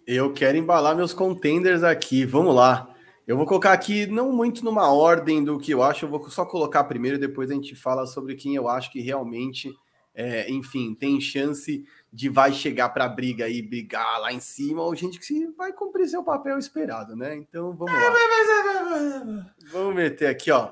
Eu 0.06 0.34
quero 0.34 0.58
embalar 0.58 0.94
meus 0.94 1.14
contenders 1.14 1.84
aqui, 1.84 2.26
vamos 2.26 2.54
lá. 2.54 2.94
Eu 3.26 3.38
vou 3.38 3.46
colocar 3.46 3.72
aqui, 3.72 4.06
não 4.08 4.34
muito 4.34 4.66
numa 4.66 4.92
ordem 4.92 5.42
do 5.42 5.58
que 5.58 5.72
eu 5.72 5.82
acho, 5.82 6.04
eu 6.04 6.10
vou 6.10 6.30
só 6.30 6.46
colocar 6.46 6.84
primeiro, 6.84 7.18
depois 7.18 7.50
a 7.50 7.54
gente 7.54 7.76
fala 7.76 8.06
sobre 8.06 8.36
quem 8.36 8.54
eu 8.56 8.68
acho 8.68 8.92
que 8.92 9.00
realmente, 9.00 9.74
é, 10.14 10.52
enfim, 10.52 10.94
tem 10.94 11.22
chance 11.22 11.86
de 12.12 12.28
vai 12.28 12.52
chegar 12.52 12.90
para 12.90 13.06
a 13.06 13.10
briga 13.10 13.48
e 13.48 13.62
brigar 13.62 14.20
lá 14.20 14.34
em 14.34 14.42
cima, 14.42 14.82
ou 14.82 14.94
gente 14.94 15.18
que 15.18 15.48
vai 15.56 15.72
cumprir 15.72 16.10
seu 16.10 16.26
papel 16.26 16.58
esperado, 16.58 17.16
né? 17.16 17.38
Então 17.38 17.72
vamos 17.72 17.94
lá. 17.94 19.40
Vamos 19.72 19.96
meter 19.96 20.28
aqui, 20.28 20.52
ó 20.52 20.72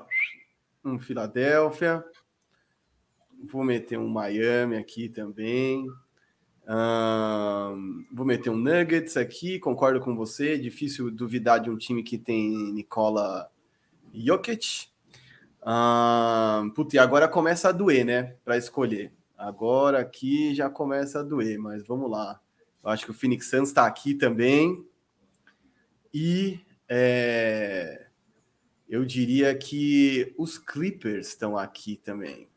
um 0.84 0.98
Filadélfia. 0.98 2.04
Vou 3.44 3.64
meter 3.64 3.98
um 3.98 4.08
Miami 4.08 4.76
aqui 4.76 5.08
também. 5.08 5.86
Um, 6.68 8.04
vou 8.12 8.26
meter 8.26 8.50
um 8.50 8.56
Nuggets 8.56 9.16
aqui, 9.16 9.58
concordo 9.58 10.00
com 10.00 10.14
você. 10.14 10.58
Difícil 10.58 11.10
duvidar 11.10 11.60
de 11.60 11.70
um 11.70 11.76
time 11.76 12.02
que 12.02 12.18
tem 12.18 12.72
Nicola 12.72 13.50
Jokic. 14.14 14.88
Um, 15.66 16.70
putz, 16.70 16.94
e 16.94 16.98
agora 16.98 17.28
começa 17.28 17.68
a 17.68 17.72
doer, 17.72 18.04
né? 18.04 18.36
Para 18.44 18.56
escolher. 18.56 19.12
Agora 19.36 20.00
aqui 20.00 20.54
já 20.54 20.68
começa 20.68 21.20
a 21.20 21.22
doer, 21.22 21.58
mas 21.58 21.86
vamos 21.86 22.10
lá. 22.10 22.40
Eu 22.82 22.90
acho 22.90 23.04
que 23.04 23.10
o 23.10 23.14
Phoenix 23.14 23.48
Suns 23.48 23.68
está 23.68 23.86
aqui 23.86 24.14
também. 24.14 24.84
E 26.12 26.60
é, 26.88 28.09
eu 28.90 29.04
diria 29.04 29.54
que 29.54 30.34
os 30.36 30.58
Clippers 30.58 31.28
estão 31.28 31.56
aqui 31.56 31.96
também. 31.96 32.48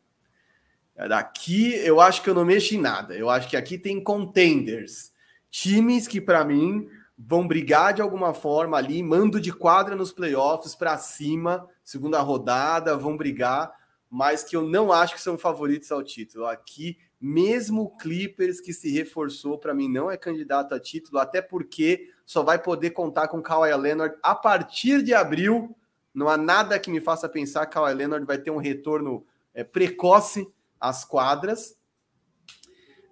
Daqui 1.08 1.76
eu 1.76 2.02
acho 2.02 2.24
que 2.24 2.30
eu 2.30 2.34
não 2.34 2.44
mexo 2.44 2.74
em 2.74 2.82
nada. 2.82 3.14
Eu 3.14 3.30
acho 3.30 3.48
que 3.48 3.56
aqui 3.56 3.78
tem 3.78 4.04
contenders, 4.04 5.14
times 5.52 6.08
que 6.08 6.20
para 6.20 6.44
mim 6.44 6.90
vão 7.16 7.48
brigar 7.48 7.94
de 7.94 8.02
alguma 8.02 8.34
forma 8.34 8.76
ali, 8.76 9.04
mando 9.04 9.40
de 9.40 9.54
quadra 9.54 9.96
nos 9.96 10.12
playoffs 10.12 10.74
para 10.74 10.98
cima, 10.98 11.70
segunda 11.84 12.20
rodada, 12.20 12.98
vão 12.98 13.16
brigar, 13.16 13.72
mas 14.10 14.44
que 14.44 14.56
eu 14.56 14.64
não 14.64 14.92
acho 14.92 15.14
que 15.14 15.22
são 15.22 15.38
favoritos 15.38 15.92
ao 15.92 16.02
título. 16.02 16.48
Aqui, 16.48 16.98
mesmo 17.22 17.84
o 17.84 17.96
Clippers 17.96 18.60
que 18.60 18.74
se 18.74 18.92
reforçou, 18.92 19.60
para 19.60 19.74
mim 19.74 19.88
não 19.88 20.10
é 20.10 20.18
candidato 20.18 20.74
a 20.74 20.80
título, 20.80 21.20
até 21.20 21.44
porque 21.44 22.10
só 22.26 22.42
vai 22.42 22.58
poder 22.58 22.90
contar 22.90 23.28
com 23.28 23.42
Kawhi 23.42 23.72
Leonard 23.76 24.16
a 24.24 24.34
partir 24.34 25.04
de 25.04 25.14
abril 25.14 25.76
não 26.14 26.30
há 26.30 26.38
nada 26.38 26.80
que 26.80 26.92
me 26.92 27.02
faça 27.02 27.28
pensar 27.28 27.66
que 27.66 27.74
Kawhi 27.74 27.94
Leonard 27.94 28.26
vai 28.26 28.38
ter 28.38 28.52
um 28.52 28.58
retorno 28.58 29.26
é, 29.54 29.64
precoce 29.64 30.48
às 30.80 31.04
quadras. 31.04 31.76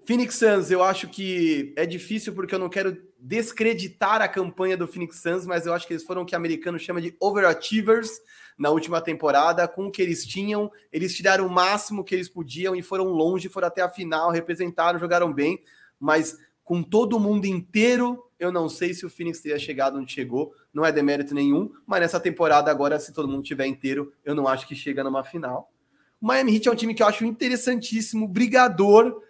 Phoenix 0.06 0.36
Suns, 0.36 0.72
eu 0.72 0.84
acho 0.84 1.08
que 1.08 1.74
é 1.76 1.86
difícil 1.86 2.34
porque 2.34 2.54
eu 2.54 2.60
não 2.60 2.70
quero 2.70 2.98
descreditar 3.18 4.22
a 4.22 4.28
campanha 4.28 4.76
do 4.76 4.88
Phoenix 4.88 5.22
Suns, 5.22 5.46
mas 5.46 5.66
eu 5.66 5.74
acho 5.74 5.86
que 5.88 5.94
eles 5.94 6.04
foram 6.04 6.24
o 6.24 6.26
que 6.26 6.36
o 6.36 6.38
americano 6.38 6.78
chama 6.80 7.00
de 7.00 7.16
overachievers 7.20 8.20
na 8.58 8.70
última 8.70 9.00
temporada, 9.00 9.68
com 9.68 9.86
o 9.88 9.92
que 9.92 10.02
eles 10.02 10.26
tinham, 10.26 10.72
eles 10.92 11.16
tiraram 11.16 11.46
o 11.46 11.50
máximo 11.50 12.04
que 12.04 12.14
eles 12.14 12.28
podiam 12.28 12.76
e 12.76 12.82
foram 12.82 13.06
longe, 13.06 13.48
foram 13.48 13.68
até 13.68 13.82
a 13.82 13.90
final, 13.90 14.32
representaram, 14.32 15.00
jogaram 15.00 15.32
bem, 15.32 15.62
mas 16.00 16.38
com 16.64 16.82
todo 16.82 17.20
mundo 17.20 17.46
inteiro, 17.46 18.24
eu 18.40 18.52
não 18.52 18.70
sei 18.70 18.94
se 18.94 19.06
o 19.06 19.10
Phoenix 19.10 19.40
teria 19.40 19.60
chegado 19.60 19.98
onde 19.98 20.12
chegou 20.12 20.54
não 20.74 20.86
é 20.86 20.92
demérito 20.92 21.34
nenhum, 21.34 21.72
mas 21.86 22.02
nessa 22.02 22.20
temporada 22.20 22.72
agora, 22.72 23.00
se 23.00 23.14
todo 23.14 23.28
mundo 23.28 23.44
tiver 23.44 23.66
inteiro, 23.66 24.14
eu 24.24 24.34
não 24.34 24.48
acho 24.48 24.68
que 24.68 24.76
chega 24.76 25.04
numa 25.04 25.24
final. 25.24 25.72
O 26.22 26.28
Miami 26.28 26.56
Heat 26.56 26.68
é 26.68 26.72
um 26.72 26.76
time 26.76 26.94
que 26.94 27.04
eu 27.04 27.08
acho 27.08 27.26
interessantíssimo, 27.26 28.28
brigador, 28.28 29.22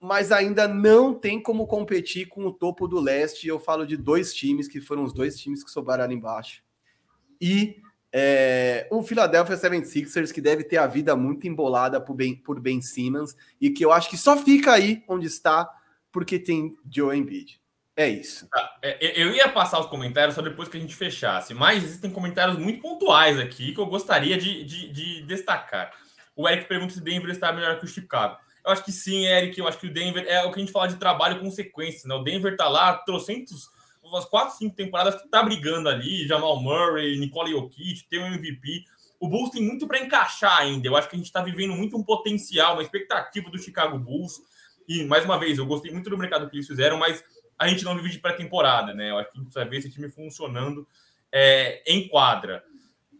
mas 0.00 0.30
ainda 0.30 0.68
não 0.68 1.14
tem 1.14 1.40
como 1.40 1.66
competir 1.66 2.26
com 2.26 2.44
o 2.44 2.52
topo 2.52 2.86
do 2.86 3.00
leste. 3.00 3.48
Eu 3.48 3.58
falo 3.58 3.86
de 3.86 3.96
dois 3.96 4.34
times, 4.34 4.68
que 4.68 4.80
foram 4.80 5.04
os 5.04 5.12
dois 5.12 5.38
times 5.38 5.64
que 5.64 5.70
sobraram 5.70 6.04
ali 6.04 6.14
embaixo. 6.14 6.62
E 7.40 7.76
é, 8.12 8.88
o 8.90 9.02
Philadelphia 9.02 9.56
76ers, 9.56 10.32
que 10.32 10.40
deve 10.40 10.64
ter 10.64 10.78
a 10.78 10.86
vida 10.86 11.14
muito 11.16 11.46
embolada 11.46 12.00
por 12.00 12.14
Ben, 12.14 12.34
por 12.34 12.60
ben 12.60 12.80
Simmons, 12.82 13.36
e 13.60 13.70
que 13.70 13.84
eu 13.84 13.92
acho 13.92 14.10
que 14.10 14.16
só 14.16 14.36
fica 14.36 14.72
aí 14.72 15.04
onde 15.08 15.26
está, 15.26 15.68
porque 16.10 16.38
tem 16.38 16.76
Joe 16.90 17.16
Embiid. 17.16 17.60
É 17.96 18.08
isso. 18.08 18.46
Tá, 18.48 18.78
é, 18.82 19.20
eu 19.20 19.34
ia 19.34 19.48
passar 19.48 19.80
os 19.80 19.86
comentários 19.86 20.34
só 20.34 20.42
depois 20.42 20.68
que 20.68 20.76
a 20.76 20.80
gente 20.80 20.94
fechasse, 20.94 21.54
mas 21.54 21.82
existem 21.82 22.10
comentários 22.10 22.58
muito 22.58 22.80
pontuais 22.80 23.38
aqui 23.38 23.72
que 23.72 23.80
eu 23.80 23.86
gostaria 23.86 24.36
de, 24.36 24.64
de, 24.64 24.88
de 24.92 25.22
destacar. 25.22 25.92
O 26.36 26.46
Eric 26.46 26.68
pergunta 26.68 26.92
se 26.92 27.00
Denver 27.00 27.30
está 27.30 27.50
melhor 27.50 27.78
que 27.78 27.86
o 27.86 27.88
Chicago. 27.88 28.36
Eu 28.62 28.72
acho 28.72 28.84
que 28.84 28.92
sim, 28.92 29.24
Eric. 29.24 29.58
Eu 29.58 29.66
acho 29.66 29.78
que 29.78 29.86
o 29.86 29.92
Denver 29.92 30.26
é 30.28 30.42
o 30.44 30.52
que 30.52 30.58
a 30.58 30.62
gente 30.62 30.72
fala 30.72 30.88
de 30.88 30.96
trabalho 30.96 31.40
com 31.40 31.50
sequência. 31.50 32.06
Né? 32.06 32.14
O 32.14 32.22
Denver 32.22 32.52
está 32.52 32.68
lá, 32.68 32.94
trocentos, 32.98 33.70
umas 34.02 34.26
4, 34.26 34.58
5 34.58 34.76
temporadas 34.76 35.14
que 35.14 35.24
está 35.24 35.42
brigando 35.42 35.88
ali. 35.88 36.26
Jamal 36.26 36.60
Murray, 36.60 37.16
Nicole 37.18 37.52
Jokic, 37.52 38.06
tem 38.10 38.20
um 38.20 38.34
MVP. 38.34 38.84
O 39.18 39.28
Bulls 39.28 39.50
tem 39.50 39.62
muito 39.62 39.86
para 39.86 40.00
encaixar 40.00 40.58
ainda. 40.58 40.86
Eu 40.86 40.96
acho 40.96 41.08
que 41.08 41.16
a 41.16 41.18
gente 41.18 41.26
está 41.26 41.40
vivendo 41.40 41.74
muito 41.74 41.96
um 41.96 42.02
potencial, 42.02 42.74
uma 42.74 42.82
expectativa 42.82 43.48
do 43.48 43.58
Chicago 43.58 43.98
Bulls. 43.98 44.42
E, 44.86 45.04
mais 45.04 45.24
uma 45.24 45.38
vez, 45.38 45.56
eu 45.56 45.64
gostei 45.64 45.90
muito 45.90 46.10
do 46.10 46.18
mercado 46.18 46.50
que 46.50 46.56
eles 46.56 46.66
fizeram, 46.66 46.98
mas 46.98 47.24
a 47.58 47.68
gente 47.68 47.84
não 47.84 47.96
vive 47.96 48.10
de 48.10 48.18
pré-temporada, 48.18 48.92
né? 48.92 49.10
Eu 49.10 49.18
acho 49.18 49.30
que 49.30 49.38
a 49.38 49.42
gente 49.42 49.54
vai 49.54 49.68
ver 49.68 49.78
esse 49.78 49.90
time 49.90 50.08
funcionando 50.10 50.86
é, 51.32 51.82
em 51.86 52.08
quadra. 52.08 52.62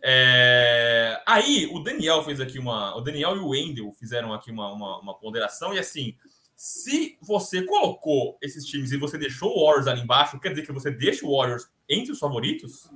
É... 0.03 1.21
Aí 1.27 1.69
o 1.73 1.81
Daniel 1.81 2.23
fez 2.23 2.41
aqui 2.41 2.59
uma. 2.59 2.97
O 2.97 3.01
Daniel 3.01 3.37
e 3.37 3.41
o 3.41 3.49
Wendel 3.49 3.91
fizeram 3.93 4.33
aqui 4.33 4.51
uma, 4.51 4.73
uma, 4.73 5.01
uma, 5.01 5.15
ponderação, 5.19 5.75
e 5.75 5.79
assim, 5.79 6.15
se 6.55 7.17
você 7.21 7.63
colocou 7.63 8.39
esses 8.43 8.65
times 8.65 8.93
e 8.93 8.97
você 8.97 9.19
deixou 9.19 9.51
o 9.51 9.65
Warriors 9.65 9.87
ali 9.87 10.03
embaixo, 10.03 10.39
quer 10.39 10.51
dizer 10.51 10.67
que 10.67 10.73
você 10.73 10.91
deixa 10.91 11.27
o 11.27 11.37
Warriors 11.37 11.69
entre 11.89 12.13
os 12.13 12.19
favoritos? 12.19 12.91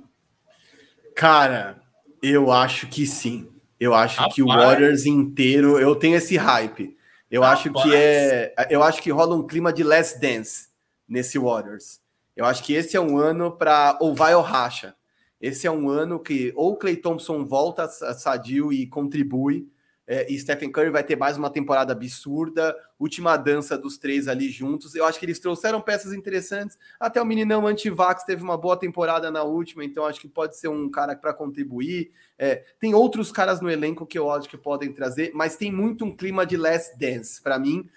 Cara, 1.15 1.81
eu 2.21 2.51
acho 2.51 2.87
que 2.87 3.05
sim. 3.05 3.49
Eu 3.79 3.95
acho 3.95 4.17
Rapaz. 4.17 4.35
que 4.35 4.43
o 4.43 4.47
Warriors 4.47 5.05
inteiro, 5.05 5.79
eu 5.79 5.95
tenho 5.95 6.15
esse 6.15 6.37
hype. 6.37 6.95
Eu 7.29 7.41
Rapaz. 7.41 7.59
acho 7.59 7.73
que 7.73 7.95
é, 7.95 8.53
eu 8.69 8.83
acho 8.83 9.01
que 9.01 9.09
rola 9.09 9.35
um 9.35 9.45
clima 9.45 9.73
de 9.73 9.83
last 9.83 10.19
dance 10.19 10.70
nesse 11.11 11.37
Warriors. 11.37 11.99
Eu 12.35 12.45
acho 12.45 12.63
que 12.63 12.73
esse 12.73 12.95
é 12.95 13.01
um 13.01 13.17
ano 13.17 13.51
para 13.51 13.97
ou 13.99 14.15
vai 14.15 14.33
ou 14.33 14.41
racha. 14.41 14.95
Esse 15.41 15.67
é 15.67 15.71
um 15.71 15.89
ano 15.89 16.17
que 16.17 16.53
ou 16.55 16.77
Clay 16.77 16.95
Thompson 16.95 17.43
volta 17.43 17.85
sadio 17.87 18.71
e 18.71 18.87
contribui, 18.87 19.67
é, 20.07 20.31
e 20.31 20.37
Stephen 20.39 20.71
Curry 20.71 20.89
vai 20.89 21.03
ter 21.03 21.15
mais 21.15 21.37
uma 21.37 21.49
temporada 21.49 21.93
absurda, 21.93 22.75
última 22.99 23.37
dança 23.37 23.77
dos 23.77 23.97
três 23.97 24.27
ali 24.27 24.49
juntos. 24.49 24.95
Eu 24.95 25.05
acho 25.05 25.19
que 25.19 25.25
eles 25.25 25.39
trouxeram 25.39 25.81
peças 25.81 26.13
interessantes. 26.13 26.77
Até 26.99 27.21
o 27.21 27.25
meninão 27.25 27.67
Antivax 27.67 28.23
teve 28.23 28.43
uma 28.43 28.57
boa 28.57 28.77
temporada 28.77 29.29
na 29.29 29.43
última, 29.43 29.83
então 29.83 30.05
acho 30.05 30.19
que 30.19 30.27
pode 30.27 30.57
ser 30.57 30.67
um 30.67 30.89
cara 30.89 31.15
para 31.15 31.33
contribuir. 31.33 32.11
É, 32.37 32.63
tem 32.79 32.93
outros 32.93 33.31
caras 33.31 33.61
no 33.61 33.69
elenco 33.69 34.05
que 34.05 34.17
eu 34.17 34.29
acho 34.29 34.49
que 34.49 34.57
podem 34.57 34.91
trazer, 34.91 35.31
mas 35.33 35.55
tem 35.55 35.71
muito 35.71 36.05
um 36.05 36.15
clima 36.15 36.45
de 36.45 36.57
last 36.57 36.97
dance. 36.97 37.41
Para 37.41 37.57
mim, 37.57 37.89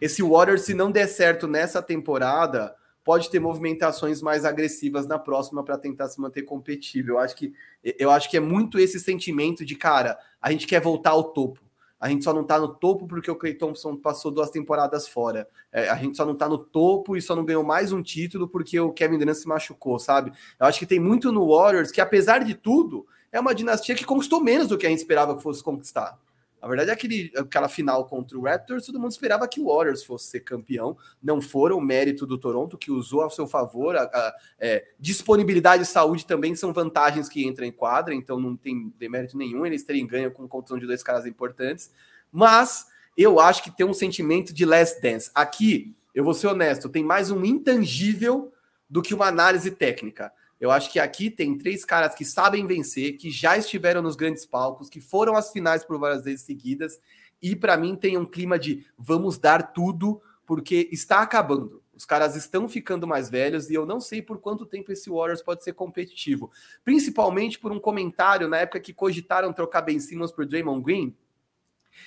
esse 0.00 0.22
Warriors, 0.22 0.62
se 0.62 0.74
não 0.74 0.90
der 0.90 1.08
certo 1.08 1.46
nessa 1.46 1.82
temporada, 1.82 2.74
pode 3.04 3.30
ter 3.30 3.40
movimentações 3.40 4.20
mais 4.20 4.44
agressivas 4.44 5.06
na 5.06 5.18
próxima 5.18 5.64
para 5.64 5.78
tentar 5.78 6.08
se 6.08 6.20
manter 6.20 6.42
competitivo. 6.42 7.12
Eu 7.12 7.18
acho 7.18 7.34
que 7.34 7.54
eu 7.82 8.10
acho 8.10 8.30
que 8.30 8.36
é 8.36 8.40
muito 8.40 8.78
esse 8.78 9.00
sentimento 9.00 9.64
de 9.64 9.74
cara, 9.74 10.18
a 10.40 10.52
gente 10.52 10.66
quer 10.66 10.80
voltar 10.80 11.10
ao 11.10 11.24
topo. 11.24 11.60
A 12.00 12.08
gente 12.08 12.22
só 12.22 12.32
não 12.32 12.44
tá 12.44 12.60
no 12.60 12.68
topo 12.68 13.08
porque 13.08 13.30
o 13.30 13.34
Clay 13.34 13.54
Thompson 13.54 13.96
passou 13.96 14.30
duas 14.30 14.50
temporadas 14.50 15.08
fora. 15.08 15.48
É, 15.72 15.88
a 15.88 15.96
gente 15.96 16.16
só 16.16 16.24
não 16.24 16.34
tá 16.34 16.48
no 16.48 16.58
topo 16.58 17.16
e 17.16 17.22
só 17.22 17.34
não 17.34 17.44
ganhou 17.44 17.64
mais 17.64 17.92
um 17.92 18.00
título 18.00 18.46
porque 18.46 18.78
o 18.78 18.92
Kevin 18.92 19.18
Durant 19.18 19.34
se 19.34 19.48
machucou, 19.48 19.98
sabe? 19.98 20.30
Eu 20.60 20.66
acho 20.66 20.78
que 20.78 20.86
tem 20.86 21.00
muito 21.00 21.32
no 21.32 21.48
Warriors 21.48 21.90
que, 21.90 22.00
apesar 22.00 22.44
de 22.44 22.54
tudo, 22.54 23.04
é 23.32 23.40
uma 23.40 23.54
dinastia 23.54 23.96
que 23.96 24.04
conquistou 24.04 24.40
menos 24.40 24.68
do 24.68 24.78
que 24.78 24.86
a 24.86 24.90
gente 24.90 25.00
esperava 25.00 25.36
que 25.36 25.42
fosse 25.42 25.62
conquistar. 25.62 26.16
A 26.60 26.66
verdade 26.66 26.90
é 26.90 26.92
aquele, 26.92 27.32
aquela 27.36 27.68
final 27.68 28.04
contra 28.06 28.36
o 28.36 28.42
Raptors, 28.42 28.86
todo 28.86 28.98
mundo 28.98 29.12
esperava 29.12 29.46
que 29.46 29.60
o 29.60 29.66
Warriors 29.66 30.02
fosse 30.02 30.26
ser 30.26 30.40
campeão. 30.40 30.96
Não 31.22 31.40
foram 31.40 31.78
o 31.78 31.80
mérito 31.80 32.26
do 32.26 32.36
Toronto, 32.36 32.76
que 32.76 32.90
usou 32.90 33.22
a 33.22 33.30
seu 33.30 33.46
favor. 33.46 33.96
A, 33.96 34.02
a 34.02 34.34
é, 34.58 34.84
disponibilidade 34.98 35.84
e 35.84 35.86
saúde 35.86 36.26
também 36.26 36.56
são 36.56 36.72
vantagens 36.72 37.28
que 37.28 37.46
entram 37.46 37.66
em 37.66 37.72
quadra, 37.72 38.14
então 38.14 38.40
não 38.40 38.56
tem 38.56 38.92
demérito 38.98 39.36
nenhum 39.36 39.64
eles 39.64 39.84
terem 39.84 40.06
ganho 40.06 40.32
com 40.32 40.48
condição 40.48 40.78
de 40.78 40.86
dois 40.86 41.02
caras 41.02 41.26
importantes. 41.26 41.90
Mas 42.32 42.86
eu 43.16 43.38
acho 43.38 43.62
que 43.62 43.70
tem 43.70 43.86
um 43.86 43.94
sentimento 43.94 44.52
de 44.52 44.64
last 44.64 45.00
dance. 45.00 45.30
Aqui, 45.34 45.94
eu 46.14 46.24
vou 46.24 46.34
ser 46.34 46.48
honesto, 46.48 46.88
tem 46.88 47.04
mais 47.04 47.30
um 47.30 47.44
intangível 47.44 48.52
do 48.90 49.02
que 49.02 49.14
uma 49.14 49.26
análise 49.26 49.70
técnica. 49.70 50.32
Eu 50.60 50.70
acho 50.70 50.92
que 50.92 50.98
aqui 50.98 51.30
tem 51.30 51.56
três 51.56 51.84
caras 51.84 52.14
que 52.14 52.24
sabem 52.24 52.66
vencer, 52.66 53.16
que 53.16 53.30
já 53.30 53.56
estiveram 53.56 54.02
nos 54.02 54.16
grandes 54.16 54.44
palcos, 54.44 54.88
que 54.88 55.00
foram 55.00 55.36
às 55.36 55.52
finais 55.52 55.84
por 55.84 55.98
várias 55.98 56.24
vezes 56.24 56.42
seguidas, 56.44 57.00
e 57.40 57.54
para 57.54 57.76
mim 57.76 57.94
tem 57.94 58.16
um 58.16 58.26
clima 58.26 58.58
de 58.58 58.84
vamos 58.98 59.38
dar 59.38 59.72
tudo, 59.72 60.20
porque 60.44 60.88
está 60.90 61.22
acabando. 61.22 61.82
Os 61.94 62.04
caras 62.04 62.36
estão 62.36 62.68
ficando 62.68 63.06
mais 63.06 63.28
velhos 63.28 63.70
e 63.70 63.74
eu 63.74 63.84
não 63.84 64.00
sei 64.00 64.22
por 64.22 64.38
quanto 64.38 64.64
tempo 64.64 64.92
esse 64.92 65.10
Warriors 65.10 65.42
pode 65.42 65.64
ser 65.64 65.72
competitivo. 65.72 66.50
Principalmente 66.84 67.58
por 67.58 67.72
um 67.72 67.80
comentário 67.80 68.48
na 68.48 68.58
época 68.58 68.78
que 68.78 68.92
cogitaram 68.92 69.52
trocar 69.52 69.82
Ben 69.82 69.98
Simmons 69.98 70.30
por 70.30 70.46
Draymond 70.46 70.80
Green. 70.82 71.16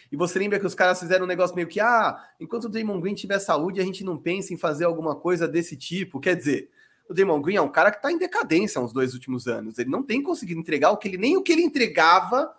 E 0.10 0.16
você 0.16 0.40
lembra 0.40 0.60
que 0.60 0.66
os 0.66 0.74
caras 0.74 1.00
fizeram 1.00 1.26
um 1.26 1.28
negócio 1.28 1.56
meio 1.56 1.68
que, 1.68 1.82
ah, 1.82 2.18
enquanto 2.40 2.66
o 2.66 2.70
Draymond 2.70 3.02
Green 3.02 3.16
tiver 3.16 3.40
saúde, 3.40 3.82
a 3.82 3.84
gente 3.84 4.04
não 4.04 4.18
pensa 4.18 4.54
em 4.54 4.58
fazer 4.58 4.86
alguma 4.86 5.16
coisa 5.16 5.46
desse 5.46 5.76
tipo. 5.76 6.20
Quer 6.20 6.38
dizer, 6.38 6.70
o 7.12 7.14
Damon 7.14 7.42
Green 7.42 7.58
é 7.58 7.62
um 7.62 7.70
cara 7.70 7.92
que 7.92 7.98
está 7.98 8.10
em 8.10 8.18
decadência 8.18 8.80
nos 8.80 8.94
dois 8.94 9.14
últimos 9.14 9.46
anos. 9.46 9.78
Ele 9.78 9.90
não 9.90 10.02
tem 10.02 10.24
conseguido 10.24 10.62
entregar 10.62 10.92
o 10.92 10.98
que 10.98 11.10
ele 11.10 11.18
nem 11.18 11.36
o 11.36 11.44
que 11.44 11.52
ele 11.52 11.62
entregava 11.62 12.50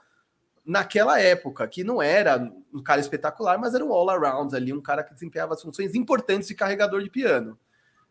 naquela 0.65 1.19
época, 1.19 1.67
que 1.67 1.83
não 1.83 2.03
era 2.03 2.53
um 2.73 2.83
cara 2.83 3.01
espetacular, 3.01 3.59
mas 3.59 3.75
era 3.75 3.83
um 3.83 3.91
all-around 3.91 4.55
ali, 4.55 4.71
um 4.71 4.81
cara 4.81 5.03
que 5.03 5.15
desempenhava 5.15 5.55
as 5.55 5.63
funções 5.63 5.95
importantes 5.95 6.49
de 6.49 6.55
carregador 6.55 7.03
de 7.03 7.09
piano. 7.09 7.59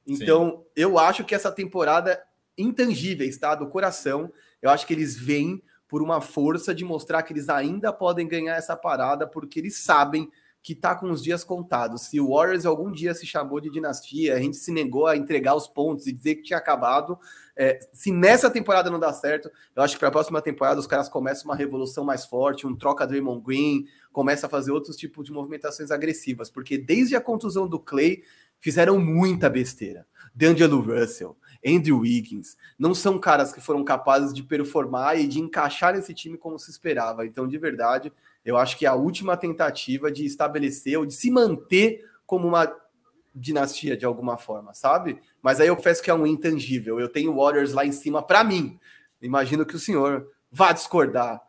Então, 0.06 0.50
Sim. 0.50 0.64
eu 0.76 0.98
acho 0.98 1.24
que 1.24 1.36
essa 1.36 1.52
temporada 1.52 2.20
intangível 2.58 3.28
está 3.28 3.54
do 3.54 3.68
coração. 3.68 4.34
Eu 4.64 4.72
acho 4.72 4.88
que 4.88 4.94
eles 4.94 5.16
vêm 5.16 5.62
por 5.88 6.02
uma 6.02 6.22
força 6.22 6.74
de 6.74 6.84
mostrar 6.84 7.22
que 7.22 7.34
eles 7.34 7.50
ainda 7.50 7.94
podem 7.94 8.28
ganhar 8.28 8.56
essa 8.56 8.76
parada, 8.76 9.28
porque 9.28 9.60
eles 9.60 9.78
sabem 9.78 10.28
que 10.64 10.74
está 10.74 10.96
com 10.96 11.10
os 11.10 11.24
dias 11.24 11.44
contados. 11.44 12.04
Se 12.04 12.20
o 12.20 12.30
Warriors 12.36 12.66
algum 12.66 12.92
dia 12.92 13.14
se 13.14 13.26
chamou 13.26 13.60
de 13.60 13.70
dinastia, 13.70 14.36
a 14.36 14.40
gente 14.40 14.58
se 14.58 14.72
negou 14.72 15.08
a 15.08 15.18
entregar 15.18 15.56
os 15.56 15.68
pontos 15.68 16.06
e 16.06 16.12
dizer 16.12 16.36
que 16.36 16.44
tinha 16.44 16.60
acabado. 16.60 17.18
É, 17.56 17.80
se 17.92 18.12
nessa 18.12 18.50
temporada 18.50 18.90
não 18.90 19.00
dá 19.00 19.12
certo, 19.12 19.50
eu 19.76 19.82
acho 19.82 19.96
que 19.96 20.00
para 20.00 20.10
a 20.10 20.12
próxima 20.12 20.42
temporada 20.42 20.80
os 20.80 20.88
caras 20.88 21.10
começam 21.10 21.46
uma 21.46 21.56
revolução 21.56 22.04
mais 22.04 22.26
forte, 22.26 22.68
um 22.68 22.76
troca 22.76 23.08
Draymond 23.08 23.42
Green, 23.44 23.86
começa 24.12 24.46
a 24.46 24.50
fazer 24.50 24.72
outros 24.72 24.96
tipos 24.96 25.26
de 25.26 25.32
movimentações 25.32 25.90
agressivas, 25.90 26.50
porque 26.50 26.78
desde 26.78 27.16
a 27.16 27.22
contusão 27.22 27.68
do 27.68 27.80
Clay 27.80 28.22
fizeram 28.60 29.00
muita 29.00 29.50
besteira. 29.50 30.06
D'Angelo 30.34 30.80
Russell, 30.80 31.36
Andrew 31.66 32.00
Wiggins, 32.00 32.56
não 32.80 32.96
são 32.96 33.20
caras 33.20 33.52
que 33.52 33.60
foram 33.60 33.84
capazes 33.84 34.34
de 34.34 34.44
performar 34.44 35.20
e 35.20 35.28
de 35.28 35.40
encaixar 35.40 35.96
esse 35.96 36.14
time 36.14 36.38
como 36.38 36.58
se 36.58 36.72
esperava. 36.72 37.26
Então, 37.26 37.48
de 37.48 37.58
verdade, 37.58 38.14
eu 38.44 38.58
acho 38.58 38.78
que 38.78 38.86
é 38.86 38.90
a 38.90 38.96
última 38.96 39.38
tentativa 39.38 40.12
de 40.12 40.26
estabelecer 40.26 40.98
ou 40.98 41.06
de 41.06 41.14
se 41.14 41.30
manter 41.30 42.06
como 42.26 42.48
uma 42.48 42.74
dinastia 43.34 43.96
de 43.96 44.06
alguma 44.06 44.38
forma, 44.38 44.74
sabe? 44.74 45.20
Mas 45.42 45.60
aí 45.60 45.68
eu 45.68 45.76
confesso 45.76 46.04
que 46.04 46.10
é 46.10 46.14
um 46.14 46.28
intangível. 46.28 47.00
Eu 47.00 47.08
tenho 47.08 47.36
Warriors 47.36 47.74
lá 47.74 47.86
em 47.86 47.92
cima 47.92 48.22
para 48.22 48.44
mim. 48.44 48.80
Imagino 49.22 49.66
que 49.66 49.76
o 49.76 49.80
senhor 49.80 50.28
vá 50.52 50.72
discordar, 50.72 51.42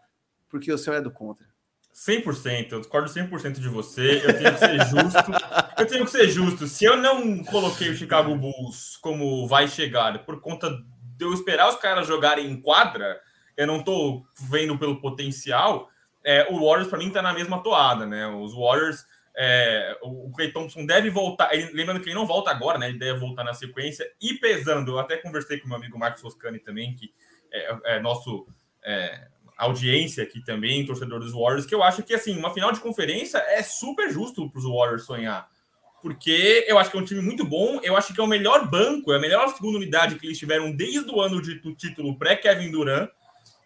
porque 0.49 0.73
o 0.73 0.79
senhor 0.79 0.97
é 0.97 1.01
do 1.01 1.11
contra. 1.11 1.51
100%, 1.95 2.73
eu 2.73 2.81
discordo 2.81 3.09
100% 3.09 3.61
de 3.61 3.69
você. 3.69 4.23
Eu 4.25 4.39
tenho 4.39 4.53
que 4.55 4.59
ser 4.59 4.79
justo. 4.87 5.33
eu 5.79 5.87
tenho 5.87 6.05
que 6.05 6.11
ser 6.11 6.29
justo. 6.29 6.67
Se 6.67 6.85
eu 6.85 6.97
não 6.97 7.45
coloquei 7.45 7.91
o 7.91 7.97
Chicago 7.97 8.35
Bulls 8.35 8.97
como 8.97 9.47
vai 9.47 9.69
chegar 9.69 10.25
por 10.25 10.41
conta 10.41 10.71
de 10.71 11.25
eu 11.25 11.33
esperar 11.35 11.69
os 11.69 11.77
caras 11.77 12.07
jogarem 12.07 12.51
em 12.51 12.61
quadra, 12.61 13.21
eu 13.57 13.67
não 13.67 13.83
tô 13.83 14.25
vendo 14.41 14.79
pelo 14.79 15.01
potencial 15.01 15.89
é, 16.25 16.47
o 16.51 16.65
Warriors, 16.65 16.89
para 16.89 16.99
mim, 16.99 17.09
está 17.09 17.23
na 17.23 17.33
mesma 17.33 17.63
toada, 17.63 18.07
né? 18.07 18.27
Os 18.29 18.55
Warriors, 18.55 19.05
é, 19.37 19.97
o 20.03 20.31
Clay 20.33 20.53
Thompson 20.53 20.87
deve 20.87 21.11
voltar. 21.11 21.55
Ele, 21.55 21.73
lembrando 21.73 22.01
que 22.01 22.09
ele 22.09 22.15
não 22.15 22.27
volta 22.27 22.51
agora, 22.51 22.79
né? 22.79 22.89
Ele 22.89 22.99
deve 22.99 23.19
voltar 23.19 23.45
na 23.45 23.55
sequência. 23.55 24.07
E 24.21 24.35
pesando, 24.35 24.93
eu 24.93 24.99
até 24.99 25.17
conversei 25.17 25.59
com 25.59 25.69
meu 25.69 25.77
amigo 25.77 25.99
Marcos 25.99 26.21
Foscani 26.21 26.59
também, 26.59 26.95
que 26.95 27.13
é, 27.53 27.97
é 27.97 28.01
nosso 28.01 28.47
é, 28.85 29.27
audiência 29.57 30.23
aqui 30.23 30.43
também, 30.45 30.85
torcedor 30.85 31.21
dos 31.21 31.33
Warriors, 31.33 31.67
que 31.67 31.75
eu 31.75 31.83
acho 31.83 32.03
que, 32.03 32.15
assim, 32.15 32.37
uma 32.37 32.53
final 32.53 32.73
de 32.73 32.81
conferência 32.81 33.39
é 33.39 33.63
super 33.63 34.11
justo 34.11 34.49
para 34.51 34.59
os 34.59 34.65
Warriors 34.65 35.05
sonhar. 35.05 35.49
Porque 36.03 36.65
eu 36.67 36.79
acho 36.79 36.91
que 36.91 36.97
é 36.97 37.01
um 37.01 37.05
time 37.05 37.23
muito 37.23 37.45
bom, 37.45 37.79
eu 37.83 37.97
acho 37.97 38.13
que 38.13 38.21
é 38.21 38.25
o 38.25 38.27
melhor 38.27 38.69
banco, 38.69 39.13
é 39.13 39.17
a 39.17 39.21
melhor 39.21 39.49
segunda 39.49 39.79
unidade 39.79 40.17
que 40.17 40.27
eles 40.27 40.39
tiveram 40.39 40.73
desde 40.73 41.09
o 41.09 41.21
ano 41.21 41.41
de, 41.41 41.61
do 41.61 41.75
título 41.75 42.19
pré-Kevin 42.19 42.73
Durant. 42.73 43.09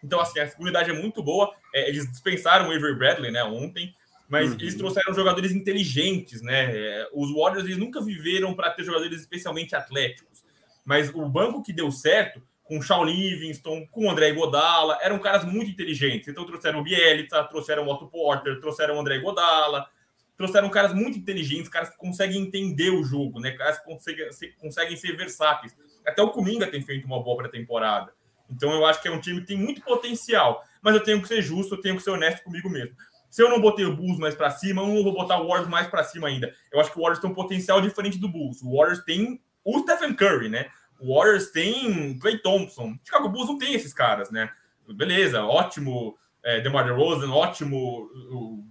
Então, 0.02 0.20
assim, 0.20 0.38
a 0.38 0.48
seguridade 0.48 0.90
é 0.90 0.92
muito 0.92 1.22
boa. 1.22 1.52
É, 1.74 1.88
eles 1.88 2.10
dispensaram 2.10 2.68
o 2.68 2.72
Avery 2.72 2.96
Bradley, 2.96 3.30
né, 3.30 3.42
ontem, 3.44 3.94
mas 4.28 4.50
uhum. 4.50 4.58
eles 4.60 4.74
trouxeram 4.74 5.14
jogadores 5.14 5.52
inteligentes, 5.52 6.42
né? 6.42 6.76
É, 6.76 7.08
os 7.12 7.32
Warriors 7.32 7.64
eles 7.64 7.78
nunca 7.78 8.00
viveram 8.00 8.54
para 8.54 8.70
ter 8.70 8.84
jogadores 8.84 9.20
especialmente 9.20 9.74
atléticos, 9.74 10.44
mas 10.84 11.10
o 11.14 11.28
banco 11.28 11.62
que 11.62 11.72
deu 11.72 11.90
certo 11.90 12.42
com 12.64 12.78
o 12.78 12.82
Shawn 12.82 13.04
Livingston, 13.04 13.86
com 13.86 14.06
o 14.06 14.10
André 14.10 14.32
Godala, 14.32 14.98
eram 15.00 15.20
caras 15.20 15.44
muito 15.44 15.70
inteligentes. 15.70 16.26
Então 16.26 16.44
trouxeram 16.44 16.80
o 16.80 16.82
Bielitsa, 16.82 17.44
trouxeram 17.44 17.86
o 17.86 17.88
Otto 17.88 18.08
Porter, 18.08 18.58
trouxeram 18.58 18.96
o 18.96 19.00
André 19.00 19.20
Godala, 19.20 19.88
trouxeram 20.36 20.68
caras 20.68 20.92
muito 20.92 21.16
inteligentes, 21.16 21.68
caras 21.68 21.90
que 21.90 21.96
conseguem 21.96 22.42
entender 22.42 22.90
o 22.90 23.04
jogo, 23.04 23.38
né? 23.38 23.52
Caras 23.52 23.78
que 23.78 23.84
conseguem, 23.84 24.28
conseguem 24.58 24.96
ser 24.96 25.16
versáteis. 25.16 25.76
Até 26.04 26.20
o 26.22 26.30
Kuminga 26.30 26.66
tem 26.66 26.82
feito 26.82 27.06
uma 27.06 27.22
boa 27.22 27.36
pré-temporada. 27.36 28.12
Então 28.50 28.72
eu 28.72 28.84
acho 28.86 29.00
que 29.02 29.08
é 29.08 29.10
um 29.10 29.20
time 29.20 29.40
que 29.40 29.48
tem 29.48 29.58
muito 29.58 29.82
potencial, 29.82 30.64
mas 30.82 30.94
eu 30.94 31.02
tenho 31.02 31.20
que 31.20 31.28
ser 31.28 31.42
justo, 31.42 31.74
eu 31.74 31.80
tenho 31.80 31.96
que 31.96 32.02
ser 32.02 32.10
honesto 32.10 32.44
comigo 32.44 32.68
mesmo. 32.68 32.94
Se 33.28 33.42
eu 33.42 33.50
não 33.50 33.60
botei 33.60 33.84
o 33.84 33.94
Bulls 33.94 34.18
mais 34.18 34.34
para 34.34 34.50
cima, 34.50 34.82
eu 34.82 34.86
não 34.86 35.02
vou 35.02 35.12
botar 35.12 35.40
o 35.40 35.48
Warriors 35.48 35.68
mais 35.68 35.86
para 35.88 36.04
cima 36.04 36.28
ainda. 36.28 36.54
Eu 36.72 36.80
acho 36.80 36.90
que 36.90 36.98
o 36.98 37.02
Warriors 37.02 37.20
tem 37.20 37.30
um 37.30 37.34
potencial 37.34 37.80
diferente 37.80 38.18
do 38.18 38.28
Bulls. 38.28 38.62
O 38.62 38.76
Warriors 38.76 39.04
tem 39.04 39.40
o 39.64 39.78
Stephen 39.80 40.14
Curry, 40.14 40.48
né? 40.48 40.70
O 40.98 41.14
Warriors 41.14 41.50
tem 41.50 42.18
Clay 42.18 42.38
Thompson. 42.38 42.92
O 42.92 42.98
Chicago 43.04 43.28
Bulls 43.28 43.48
não 43.48 43.58
tem 43.58 43.74
esses 43.74 43.92
caras, 43.92 44.30
né? 44.30 44.50
Beleza, 44.88 45.42
ótimo 45.42 46.16
é, 46.42 46.60
DeMar 46.60 46.84
DeRozan, 46.84 47.30
ótimo 47.32 48.08
o, 48.30 48.64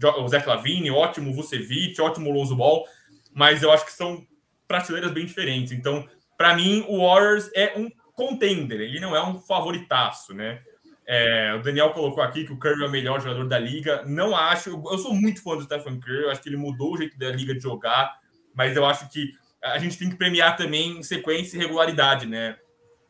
o 0.00 0.28
Zach 0.28 0.48
Lavine, 0.48 0.90
ótimo 0.90 1.32
Vucevic, 1.32 2.00
ótimo 2.00 2.30
Lonzo 2.32 2.56
Ball, 2.56 2.86
mas 3.34 3.62
eu 3.62 3.70
acho 3.70 3.84
que 3.84 3.92
são 3.92 4.26
prateleiras 4.66 5.12
bem 5.12 5.26
diferentes. 5.26 5.72
Então, 5.72 6.08
para 6.38 6.54
mim, 6.54 6.84
o 6.88 7.06
Warriors 7.06 7.50
é 7.54 7.78
um 7.78 7.90
contender, 8.14 8.80
ele 8.80 9.00
não 9.00 9.14
é 9.14 9.24
um 9.26 9.38
favoritaço, 9.40 10.34
né? 10.34 10.60
É, 11.06 11.52
o 11.54 11.62
Daniel 11.62 11.90
colocou 11.90 12.22
aqui 12.22 12.44
que 12.44 12.52
o 12.52 12.56
Curry 12.56 12.84
é 12.84 12.86
o 12.86 12.90
melhor 12.90 13.20
jogador 13.20 13.48
da 13.48 13.58
liga. 13.58 14.04
Não 14.06 14.36
acho, 14.36 14.70
eu 14.70 14.98
sou 14.98 15.12
muito 15.12 15.42
fã 15.42 15.56
do 15.56 15.64
Stephen 15.64 15.98
Curry, 15.98 16.22
eu 16.22 16.30
acho 16.30 16.40
que 16.40 16.48
ele 16.48 16.56
mudou 16.56 16.94
o 16.94 16.96
jeito 16.96 17.18
da 17.18 17.30
liga 17.30 17.52
de 17.52 17.60
jogar, 17.60 18.18
mas 18.54 18.76
eu 18.76 18.86
acho 18.86 19.08
que 19.10 19.32
a 19.62 19.78
gente 19.78 19.98
tem 19.98 20.08
que 20.08 20.16
premiar 20.16 20.56
também 20.56 21.02
sequência 21.02 21.56
e 21.56 21.60
regularidade, 21.60 22.26
né? 22.26 22.56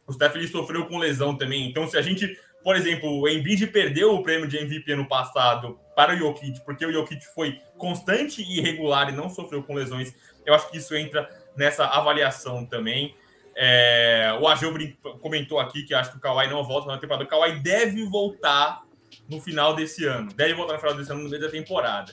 O 0.06 0.12
Stephen 0.12 0.46
sofreu 0.46 0.86
com 0.86 0.98
lesão 0.98 1.36
também, 1.36 1.68
então 1.68 1.86
se 1.86 1.96
a 1.96 2.02
gente, 2.02 2.36
por 2.64 2.74
exemplo, 2.74 3.20
o 3.20 3.28
Embiid 3.28 3.66
perdeu 3.66 4.14
o 4.14 4.22
prêmio 4.22 4.48
de 4.48 4.56
MVP 4.56 4.92
ano 4.92 5.06
passado 5.06 5.78
para 5.94 6.14
o 6.14 6.16
Jokic, 6.16 6.64
porque 6.64 6.86
o 6.86 6.92
Jokic 6.92 7.24
foi 7.34 7.60
constante 7.76 8.42
e 8.42 8.60
regular 8.60 9.10
e 9.10 9.12
não 9.12 9.28
sofreu 9.28 9.62
com 9.62 9.74
lesões, 9.74 10.14
eu 10.46 10.54
acho 10.54 10.70
que 10.70 10.78
isso 10.78 10.94
entra 10.96 11.28
nessa 11.56 11.84
avaliação 11.84 12.64
também. 12.64 13.14
É, 13.62 14.34
o 14.40 14.48
Agil 14.48 14.72
comentou 15.20 15.60
aqui 15.60 15.82
que 15.82 15.92
acho 15.92 16.12
que 16.12 16.16
o 16.16 16.20
Kawhi 16.20 16.48
não 16.48 16.64
volta 16.64 16.86
na 16.86 16.96
temporada. 16.96 17.24
O 17.24 17.28
Kawhi 17.28 17.60
deve 17.60 18.06
voltar 18.06 18.80
no 19.28 19.38
final 19.38 19.76
desse 19.76 20.06
ano. 20.06 20.32
Deve 20.32 20.54
voltar 20.54 20.72
no 20.72 20.78
final 20.80 20.96
desse 20.96 21.12
ano, 21.12 21.24
no 21.24 21.28
meio 21.28 21.42
da 21.42 21.50
temporada. 21.50 22.10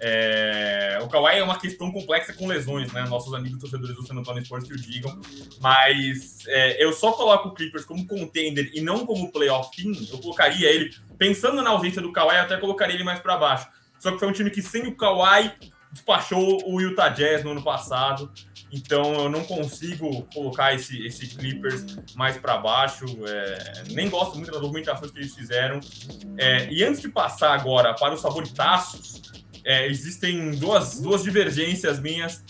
É, 0.00 0.98
o 1.02 1.08
Kawhi 1.08 1.36
é 1.36 1.44
uma 1.44 1.58
questão 1.58 1.92
complexa 1.92 2.32
com 2.32 2.46
lesões, 2.46 2.90
né? 2.90 3.04
Nossos 3.06 3.34
amigos 3.34 3.58
torcedores 3.58 3.96
do 3.96 4.06
San 4.06 4.14
Antonio 4.14 4.42
que 4.42 4.72
o 4.72 4.76
digam. 4.76 5.20
Mas 5.60 6.46
é, 6.46 6.82
eu 6.82 6.90
só 6.94 7.12
coloco 7.12 7.48
o 7.48 7.54
Clippers 7.54 7.84
como 7.84 8.06
contender 8.06 8.70
e 8.72 8.80
não 8.80 9.04
como 9.04 9.30
playoff 9.30 9.76
fim. 9.76 9.92
Eu 10.10 10.18
colocaria 10.20 10.70
ele, 10.70 10.94
pensando 11.18 11.60
na 11.60 11.68
ausência 11.68 12.00
do 12.00 12.12
Kawhi, 12.12 12.36
eu 12.36 12.42
até 12.44 12.56
colocaria 12.56 12.94
ele 12.94 13.04
mais 13.04 13.20
para 13.20 13.36
baixo. 13.36 13.68
Só 13.98 14.10
que 14.10 14.18
foi 14.18 14.28
um 14.28 14.32
time 14.32 14.50
que 14.50 14.62
sem 14.62 14.86
o 14.86 14.96
Kawhi 14.96 15.52
despachou 15.92 16.62
o 16.66 16.80
Utah 16.80 17.10
Jazz 17.10 17.44
no 17.44 17.50
ano 17.50 17.62
passado. 17.62 18.32
Então 18.70 19.14
eu 19.14 19.28
não 19.30 19.44
consigo 19.44 20.22
colocar 20.34 20.74
esse, 20.74 21.06
esse 21.06 21.26
Clippers 21.28 21.84
mais 22.14 22.36
para 22.36 22.58
baixo. 22.58 23.04
É, 23.26 23.84
nem 23.90 24.08
gosto 24.08 24.36
muito 24.36 24.50
das 24.50 24.60
movimentações 24.60 25.10
que 25.10 25.18
eles 25.18 25.34
fizeram. 25.34 25.80
É, 26.36 26.68
e 26.70 26.84
antes 26.84 27.00
de 27.00 27.08
passar 27.08 27.54
agora 27.54 27.94
para 27.94 28.14
os 28.14 28.20
favoritaços, 28.20 29.22
é, 29.64 29.86
existem 29.86 30.52
duas, 30.52 31.00
duas 31.00 31.22
divergências 31.22 32.00
minhas 32.00 32.42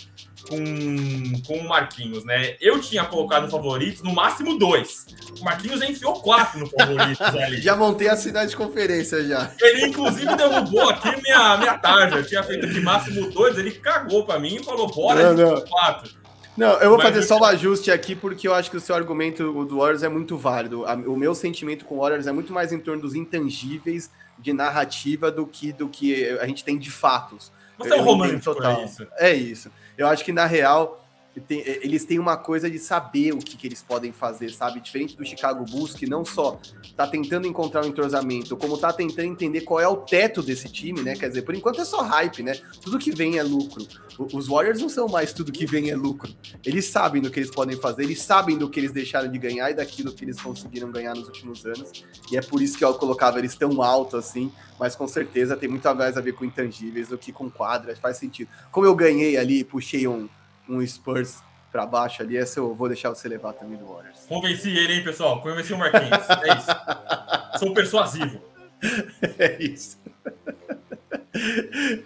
com, 0.49 1.43
com 1.47 1.59
o 1.59 1.69
Marquinhos, 1.69 2.25
né? 2.25 2.57
Eu 2.61 2.81
tinha 2.81 3.05
colocado 3.05 3.51
favoritos 3.51 4.03
no 4.03 4.15
máximo 4.15 4.59
dois. 4.59 5.07
O 5.41 5.45
Marquinhos 5.45 5.81
já 5.81 5.87
enfiou 5.87 6.21
quatro 6.21 6.59
no 6.59 6.67
favoritos 6.67 7.21
ali. 7.37 7.61
já 7.61 7.77
montei 7.77 8.09
a 8.09 8.17
cidade 8.17 8.51
de 8.51 8.57
conferência 8.57 9.23
já. 9.25 9.53
Ele, 9.61 9.87
inclusive, 9.87 10.35
derrubou 10.35 10.89
aqui 10.89 11.11
minha, 11.23 11.57
minha 11.59 11.79
tarja. 11.79 12.17
Eu 12.17 12.27
tinha 12.27 12.43
feito 12.43 12.67
aqui 12.67 12.81
máximo 12.81 13.31
dois, 13.31 13.59
ele 13.59 13.73
cagou 13.73 14.25
para 14.25 14.39
mim 14.39 14.57
e 14.57 14.65
falou: 14.65 14.89
bora, 14.89 15.33
não, 15.35 15.55
não. 15.55 15.61
quatro. 15.63 16.19
Não, 16.57 16.73
eu 16.81 16.89
vou 16.89 16.99
Mas 16.99 17.11
fazer 17.11 17.23
só 17.23 17.39
um 17.39 17.45
ajuste 17.45 17.89
aqui 17.89 18.17
porque 18.17 18.49
eu 18.49 18.53
acho 18.53 18.69
que 18.69 18.77
o 18.77 18.81
seu 18.81 18.93
argumento 18.97 19.65
do 19.65 19.79
Warriors 19.79 20.03
é 20.03 20.09
muito 20.09 20.37
válido. 20.37 20.83
O 21.07 21.17
meu 21.17 21.33
sentimento 21.33 21.85
com 21.85 21.95
o 21.95 22.01
Warriors 22.01 22.27
é 22.27 22.33
muito 22.33 22.53
mais 22.53 22.73
em 22.73 22.81
torno 22.81 23.01
dos 23.01 23.15
intangíveis 23.15 24.11
de 24.37 24.53
narrativa 24.53 25.31
do 25.31 25.47
que 25.47 25.73
do 25.73 25.89
que 25.89 26.29
a 26.41 26.47
gente 26.49 26.65
tem 26.65 26.77
de 26.77 26.91
fatos. 26.91 27.53
Você 27.79 27.95
é 27.95 27.97
um 28.01 28.03
romântico, 28.03 28.55
total. 28.55 28.81
É 28.81 28.85
isso. 28.85 29.07
É 29.19 29.35
isso. 29.35 29.71
Eu 29.99 30.07
acho 30.07 30.25
que 30.25 30.33
na 30.33 30.47
real 30.47 31.05
tem, 31.41 31.61
eles 31.61 32.05
têm 32.05 32.19
uma 32.19 32.37
coisa 32.37 32.71
de 32.71 32.79
saber 32.79 33.33
o 33.33 33.39
que, 33.39 33.57
que, 33.57 33.67
eles 33.67 33.83
podem 33.83 34.13
fazer, 34.13 34.51
sabe? 34.51 34.81
Diferente 34.81 35.17
do 35.17 35.25
Chicago 35.25 35.65
Bulls, 35.65 35.95
que 35.95 36.07
não 36.07 36.25
só 36.25 36.61
tá 36.97 37.07
tentando 37.07 37.47
encontrar 37.47 37.85
um 37.85 37.89
entrosamento, 37.89 38.57
como 38.57 38.79
tá 38.79 38.93
tentando 38.93 39.29
entender 39.29 39.63
qual 39.63 39.81
é 39.81 39.89
o 39.89 39.97
teto 39.97 40.43
desse 40.43 40.69
time, 40.69 41.03
né? 41.03 41.15
Quer 41.15 41.29
dizer, 41.29 41.43
por 41.43 41.55
enquanto 41.55 41.81
é 41.81 41.85
só 41.85 42.03
hype, 42.03 42.43
né? 42.43 42.55
Tudo 42.81 42.99
que 42.99 43.11
vem 43.11 43.39
é 43.39 43.43
lucro. 43.43 43.87
Os 44.33 44.49
Warriors 44.49 44.81
não 44.81 44.89
são 44.89 45.07
mais 45.07 45.33
tudo 45.33 45.53
que 45.53 45.65
vem 45.65 45.91
é 45.91 45.97
lucro. 45.97 46.35
Eles 46.65 46.87
sabem 46.87 47.23
do 47.23 47.31
que 47.31 47.39
eles 47.39 47.51
podem 47.51 47.77
fazer, 47.77 48.03
eles 48.03 48.21
sabem 48.21 48.59
do 48.59 48.69
que 48.69 48.81
eles 48.81 48.91
deixaram 48.91 49.31
de 49.31 49.39
ganhar 49.39 49.71
e 49.71 49.75
daquilo 49.75 50.13
que 50.13 50.25
eles 50.25 50.41
conseguiram 50.41 50.91
ganhar 50.91 51.15
nos 51.15 51.27
últimos 51.27 51.65
anos. 51.65 52.05
E 52.31 52.37
é 52.37 52.41
por 52.41 52.61
isso 52.61 52.77
que 52.77 52.85
eu 52.85 52.95
colocava 52.95 53.39
eles 53.39 53.55
tão 53.55 53.81
alto 53.81 54.17
assim, 54.17 54.51
mas 54.79 54.97
com 54.97 55.07
certeza 55.07 55.57
tem 55.57 55.69
muito 55.69 55.95
mais 55.95 56.17
a 56.17 56.21
ver 56.21 56.33
com 56.33 56.45
intangíveis 56.45 57.09
do 57.09 57.19
que 57.19 57.33
com 57.33 57.49
quadras, 57.49 57.99
faz 57.99 58.17
sentido. 58.17 58.49
Como 58.73 58.87
eu 58.87 58.95
ganhei 58.95 59.37
ali, 59.37 59.63
puxei 59.63 60.09
um 60.09 60.29
um 60.69 60.85
Spurs 60.87 61.43
para 61.71 61.85
baixo 61.85 62.23
ali, 62.23 62.37
essa 62.37 62.61
eu 62.61 62.75
vou 62.75 62.89
deixar 62.89 63.11
você 63.11 63.29
levar 63.29 63.53
também 63.53 63.77
do 63.79 63.87
Warriors. 63.87 64.21
Convenci 64.27 64.71
ele, 64.71 64.95
hein, 64.95 65.05
pessoal? 65.05 65.41
Convenci 65.43 65.73
o 65.73 65.79
Marquinhos. 65.79 66.11
É 66.11 66.57
isso. 66.57 67.59
Sou 67.59 67.75
persuasivo. 67.75 68.41
É 69.39 69.61
isso. 69.61 69.99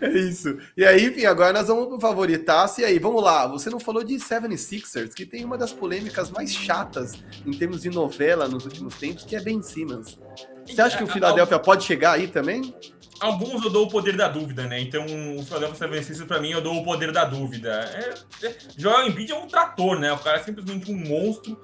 É 0.01 0.09
isso. 0.09 0.59
E 0.77 0.85
aí, 0.85 1.07
enfim, 1.07 1.25
agora 1.25 1.53
nós 1.53 1.69
vamos 1.69 2.01
favoritar. 2.01 2.71
E 2.79 2.85
aí, 2.85 2.99
vamos 2.99 3.23
lá. 3.23 3.47
Você 3.47 3.71
não 3.71 3.79
falou 3.79 4.03
de 4.03 4.15
76ers, 4.15 5.13
que 5.15 5.27
tem 5.27 5.45
uma 5.45 5.59
das 5.59 5.73
polêmicas 5.73 6.31
mais 6.31 6.51
chatas 6.51 7.15
em 7.47 7.53
termos 7.53 7.83
de 7.83 7.91
novela 7.91 8.49
nos 8.49 8.65
últimos 8.65 8.95
tempos, 8.97 9.25
que 9.25 9.37
é 9.37 9.41
Ben 9.41 9.63
Simmons. 9.63 10.19
Você 10.67 10.81
acha 10.81 10.97
que 10.97 11.05
o 11.05 11.07
Philadelphia 11.07 11.59
pode 11.59 11.85
chegar 11.85 12.13
aí 12.13 12.29
também? 12.29 12.75
Alguns 13.23 13.65
eu 13.65 13.71
dou 13.71 13.87
o 13.87 13.91
poder 13.91 14.17
da 14.17 14.29
dúvida, 14.29 14.67
né? 14.67 14.81
Então, 14.81 15.05
o 15.05 15.45
Philadelphia 15.45 15.77
76 15.77 16.25
para 16.25 16.41
mim 16.41 16.51
eu 16.51 16.61
dou 16.61 16.77
o 16.77 16.85
poder 16.85 17.13
da 17.13 17.25
dúvida. 17.25 17.71
É, 17.71 18.47
é, 18.47 18.57
Joel 18.77 19.07
Embiid 19.07 19.31
é 19.31 19.37
um 19.37 19.47
trator, 19.47 19.99
né? 19.99 20.13
O 20.13 20.19
cara 20.19 20.39
é 20.39 20.43
simplesmente 20.43 20.91
um 20.91 20.97
monstro 20.97 21.59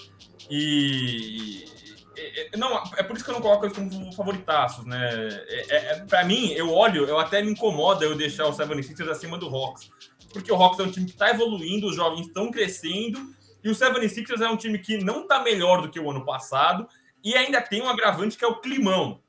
e, 0.49 1.65
é, 2.17 2.57
não, 2.57 2.83
é 2.97 3.03
por 3.03 3.17
isso 3.17 3.25
que 3.25 3.31
eu 3.31 3.35
não 3.35 3.43
coloco 3.43 3.67
eles 3.67 3.77
como 3.77 4.13
favoritaços, 4.13 4.87
né? 4.87 5.29
É, 5.49 5.77
é, 5.77 5.95
para 6.07 6.25
mim, 6.25 6.53
eu 6.53 6.73
olho, 6.73 7.05
eu 7.07 7.19
até 7.19 7.43
me 7.43 7.51
incomoda 7.51 8.05
eu 8.05 8.17
deixar 8.17 8.47
o 8.47 8.53
76ers 8.53 9.11
acima 9.11 9.37
do 9.37 9.49
Hawks, 9.49 9.91
porque 10.33 10.53
o 10.53 10.57
Hawks 10.57 10.79
é 10.79 10.85
um 10.85 10.91
time 10.91 11.07
que 11.07 11.13
está 11.13 11.31
evoluindo, 11.31 11.89
os 11.89 11.97
jovens 11.97 12.29
estão 12.29 12.53
crescendo 12.53 13.35
e 13.65 13.69
o 13.69 13.73
76ers 13.73 14.41
é 14.41 14.49
um 14.49 14.57
time 14.57 14.79
que 14.79 14.99
não 14.99 15.23
está 15.23 15.43
melhor 15.43 15.83
do 15.83 15.91
que 15.91 15.99
o 15.99 16.09
ano 16.09 16.25
passado 16.25 16.89
e 17.25 17.37
ainda 17.37 17.61
tem 17.61 17.83
um 17.83 17.89
agravante 17.89 18.39
que 18.39 18.45
é 18.45 18.49
o 18.49 18.61
climão 18.61 19.21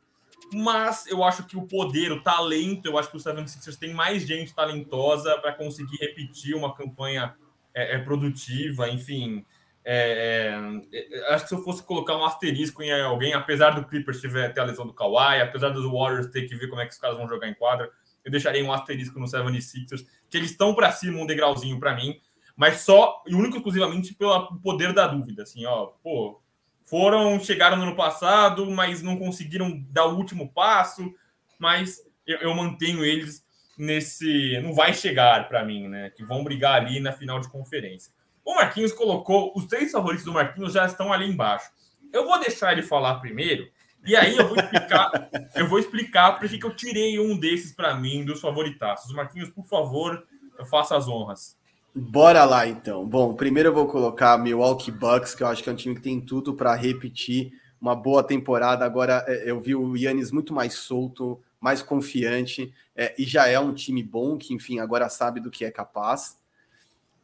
mas 0.53 1.05
eu 1.07 1.23
acho 1.23 1.45
que 1.45 1.57
o 1.57 1.67
poder, 1.67 2.11
o 2.11 2.21
talento, 2.21 2.85
eu 2.85 2.97
acho 2.97 3.09
que 3.09 3.17
o 3.17 3.19
Seven 3.19 3.47
Sixers 3.47 3.77
tem 3.77 3.93
mais 3.93 4.23
gente 4.23 4.53
talentosa 4.53 5.37
para 5.39 5.53
conseguir 5.53 5.97
repetir 5.97 6.55
uma 6.55 6.73
campanha 6.73 7.35
é, 7.73 7.95
é 7.95 7.99
produtiva, 7.99 8.89
enfim. 8.89 9.45
É, 9.83 10.83
é, 10.91 11.33
acho 11.33 11.45
que 11.45 11.49
se 11.49 11.55
eu 11.55 11.63
fosse 11.63 11.81
colocar 11.83 12.15
um 12.15 12.25
asterisco 12.25 12.83
em 12.83 12.91
alguém, 13.01 13.33
apesar 13.33 13.71
do 13.71 13.85
Clippers 13.85 14.21
tiver 14.21 14.53
ter 14.53 14.59
a 14.59 14.65
lesão 14.65 14.85
do 14.85 14.93
Kawhi, 14.93 15.41
apesar 15.41 15.69
dos 15.69 15.85
Warriors 15.89 16.27
ter 16.27 16.47
que 16.47 16.55
ver 16.55 16.67
como 16.67 16.81
é 16.81 16.85
que 16.85 16.91
os 16.91 16.97
caras 16.97 17.17
vão 17.17 17.27
jogar 17.27 17.47
em 17.47 17.53
quadra, 17.53 17.89
eu 18.23 18.31
deixaria 18.31 18.63
um 18.63 18.73
asterisco 18.73 19.19
no 19.19 19.27
Seven 19.27 19.59
Sixers, 19.59 20.05
que 20.29 20.37
eles 20.37 20.51
estão 20.51 20.75
para 20.75 20.91
cima 20.91 21.19
um 21.19 21.25
degrauzinho 21.25 21.79
para 21.79 21.95
mim, 21.95 22.19
mas 22.55 22.81
só 22.81 23.23
e 23.25 23.33
único 23.33 23.57
exclusivamente 23.57 24.13
pelo 24.13 24.59
poder 24.59 24.93
da 24.93 25.07
dúvida, 25.07 25.43
assim, 25.43 25.65
ó, 25.65 25.87
pô, 26.03 26.41
foram, 26.89 27.39
chegaram 27.39 27.77
no 27.77 27.83
ano 27.83 27.95
passado, 27.95 28.69
mas 28.69 29.01
não 29.01 29.17
conseguiram 29.17 29.79
dar 29.89 30.05
o 30.05 30.17
último 30.17 30.51
passo. 30.51 31.13
Mas 31.59 31.99
eu, 32.25 32.39
eu 32.39 32.53
mantenho 32.55 33.05
eles 33.05 33.45
nesse. 33.77 34.59
Não 34.61 34.73
vai 34.73 34.93
chegar 34.93 35.47
para 35.47 35.63
mim, 35.63 35.87
né? 35.87 36.09
Que 36.09 36.23
vão 36.23 36.43
brigar 36.43 36.75
ali 36.75 36.99
na 36.99 37.11
final 37.11 37.39
de 37.39 37.49
conferência. 37.49 38.11
O 38.43 38.55
Marquinhos 38.55 38.91
colocou. 38.91 39.53
Os 39.55 39.65
três 39.65 39.91
favoritos 39.91 40.25
do 40.25 40.33
Marquinhos 40.33 40.73
já 40.73 40.85
estão 40.85 41.13
ali 41.13 41.29
embaixo. 41.29 41.69
Eu 42.11 42.25
vou 42.25 42.39
deixar 42.39 42.71
ele 42.71 42.81
falar 42.81 43.19
primeiro. 43.19 43.69
E 44.05 44.15
aí 44.15 44.35
eu 44.35 44.47
vou 44.47 44.57
explicar, 44.57 45.29
eu 45.55 45.67
vou 45.67 45.77
explicar 45.77 46.39
por 46.39 46.47
que 46.47 46.63
eu 46.63 46.75
tirei 46.75 47.19
um 47.19 47.37
desses 47.37 47.73
para 47.73 47.93
mim 47.95 48.23
dos 48.23 48.39
favoritaços. 48.39 49.13
Marquinhos, 49.13 49.49
por 49.49 49.65
favor, 49.65 50.25
faça 50.69 50.95
as 50.95 51.07
honras. 51.07 51.58
Bora 51.99 52.45
lá 52.45 52.65
então. 52.65 53.05
Bom, 53.05 53.33
primeiro 53.33 53.69
eu 53.69 53.73
vou 53.73 53.85
colocar 53.85 54.37
Milwaukee 54.37 54.89
Bucks, 54.89 55.35
que 55.35 55.43
eu 55.43 55.47
acho 55.47 55.61
que 55.61 55.69
é 55.69 55.73
um 55.73 55.75
time 55.75 55.95
que 55.95 56.01
tem 56.01 56.21
tudo 56.21 56.53
para 56.53 56.73
repetir 56.73 57.51
uma 57.79 57.93
boa 57.93 58.23
temporada. 58.23 58.85
Agora 58.85 59.25
é, 59.27 59.51
eu 59.51 59.59
vi 59.59 59.75
o 59.75 59.97
Yannis 59.97 60.31
muito 60.31 60.53
mais 60.53 60.75
solto, 60.75 61.41
mais 61.59 61.81
confiante, 61.81 62.73
é, 62.95 63.13
e 63.17 63.25
já 63.25 63.47
é 63.47 63.59
um 63.59 63.73
time 63.73 64.01
bom, 64.01 64.37
que 64.37 64.53
enfim, 64.53 64.79
agora 64.79 65.09
sabe 65.09 65.41
do 65.41 65.51
que 65.51 65.65
é 65.65 65.71
capaz. 65.71 66.37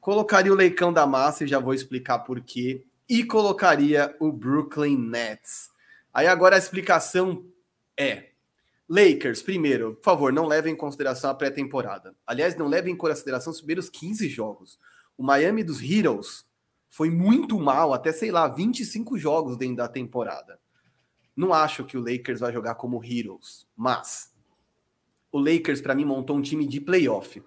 Colocaria 0.02 0.52
o 0.52 0.56
Leicão 0.56 0.92
da 0.92 1.08
Massa 1.08 1.46
e 1.46 1.48
já 1.48 1.58
vou 1.58 1.74
explicar 1.74 2.20
por 2.20 2.42
quê. 2.42 2.84
E 3.08 3.24
colocaria 3.24 4.14
o 4.20 4.30
Brooklyn 4.30 4.98
Nets. 4.98 5.70
Aí 6.14 6.28
agora 6.28 6.56
a 6.56 6.60
explicação 6.60 7.46
é: 7.98 8.32
Lakers, 8.88 9.42
primeiro, 9.42 9.96
por 9.96 10.04
favor, 10.04 10.32
não 10.32 10.46
levem 10.46 10.74
em 10.74 10.78
consideração 10.78 11.30
a 11.30 11.34
pré-temporada. 11.34 12.16
Aliás, 12.26 12.56
não 12.56 12.68
levem 12.68 12.94
em 12.94 12.98
consideração 12.98 13.52
os 13.52 13.60
primeiros 13.60 13.90
15 13.90 14.30
jogos. 14.30 14.80
O 15.18 15.24
Miami 15.24 15.64
dos 15.64 15.82
Heroes 15.82 16.46
foi 16.90 17.10
muito 17.10 17.60
mal, 17.60 17.94
até 17.94 18.12
sei 18.12 18.32
lá, 18.32 18.48
25 18.48 19.18
jogos 19.18 19.58
dentro 19.58 19.78
da 19.78 19.88
temporada. 19.88 20.60
Não 21.36 21.52
acho 21.52 21.84
que 21.84 21.98
o 21.98 22.00
Lakers 22.02 22.40
vai 22.40 22.54
jogar 22.54 22.76
como 22.76 23.04
Heroes, 23.04 23.68
mas 23.76 24.32
o 25.32 25.40
Lakers, 25.40 25.82
para 25.82 25.96
mim, 25.96 26.06
montou 26.06 26.38
um 26.38 26.42
time 26.42 26.66
de 26.66 26.80
playoff. 26.80 27.44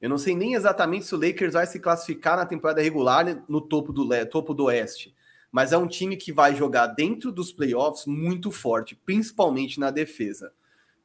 Eu 0.00 0.10
não 0.10 0.18
sei 0.18 0.34
nem 0.34 0.54
exatamente 0.54 1.06
se 1.06 1.14
o 1.14 1.18
Lakers 1.18 1.54
vai 1.54 1.66
se 1.66 1.78
classificar 1.78 2.36
na 2.36 2.44
temporada 2.44 2.82
regular 2.82 3.44
no 3.48 3.60
topo 3.60 3.92
do, 3.92 4.08
topo 4.26 4.52
do 4.52 4.64
Oeste, 4.64 5.14
mas 5.52 5.72
é 5.72 5.78
um 5.78 5.86
time 5.86 6.16
que 6.16 6.32
vai 6.32 6.54
jogar 6.54 6.88
dentro 6.88 7.30
dos 7.30 7.52
playoffs 7.52 8.06
muito 8.06 8.50
forte, 8.50 8.94
principalmente 8.94 9.78
na 9.78 9.90
defesa. 9.90 10.52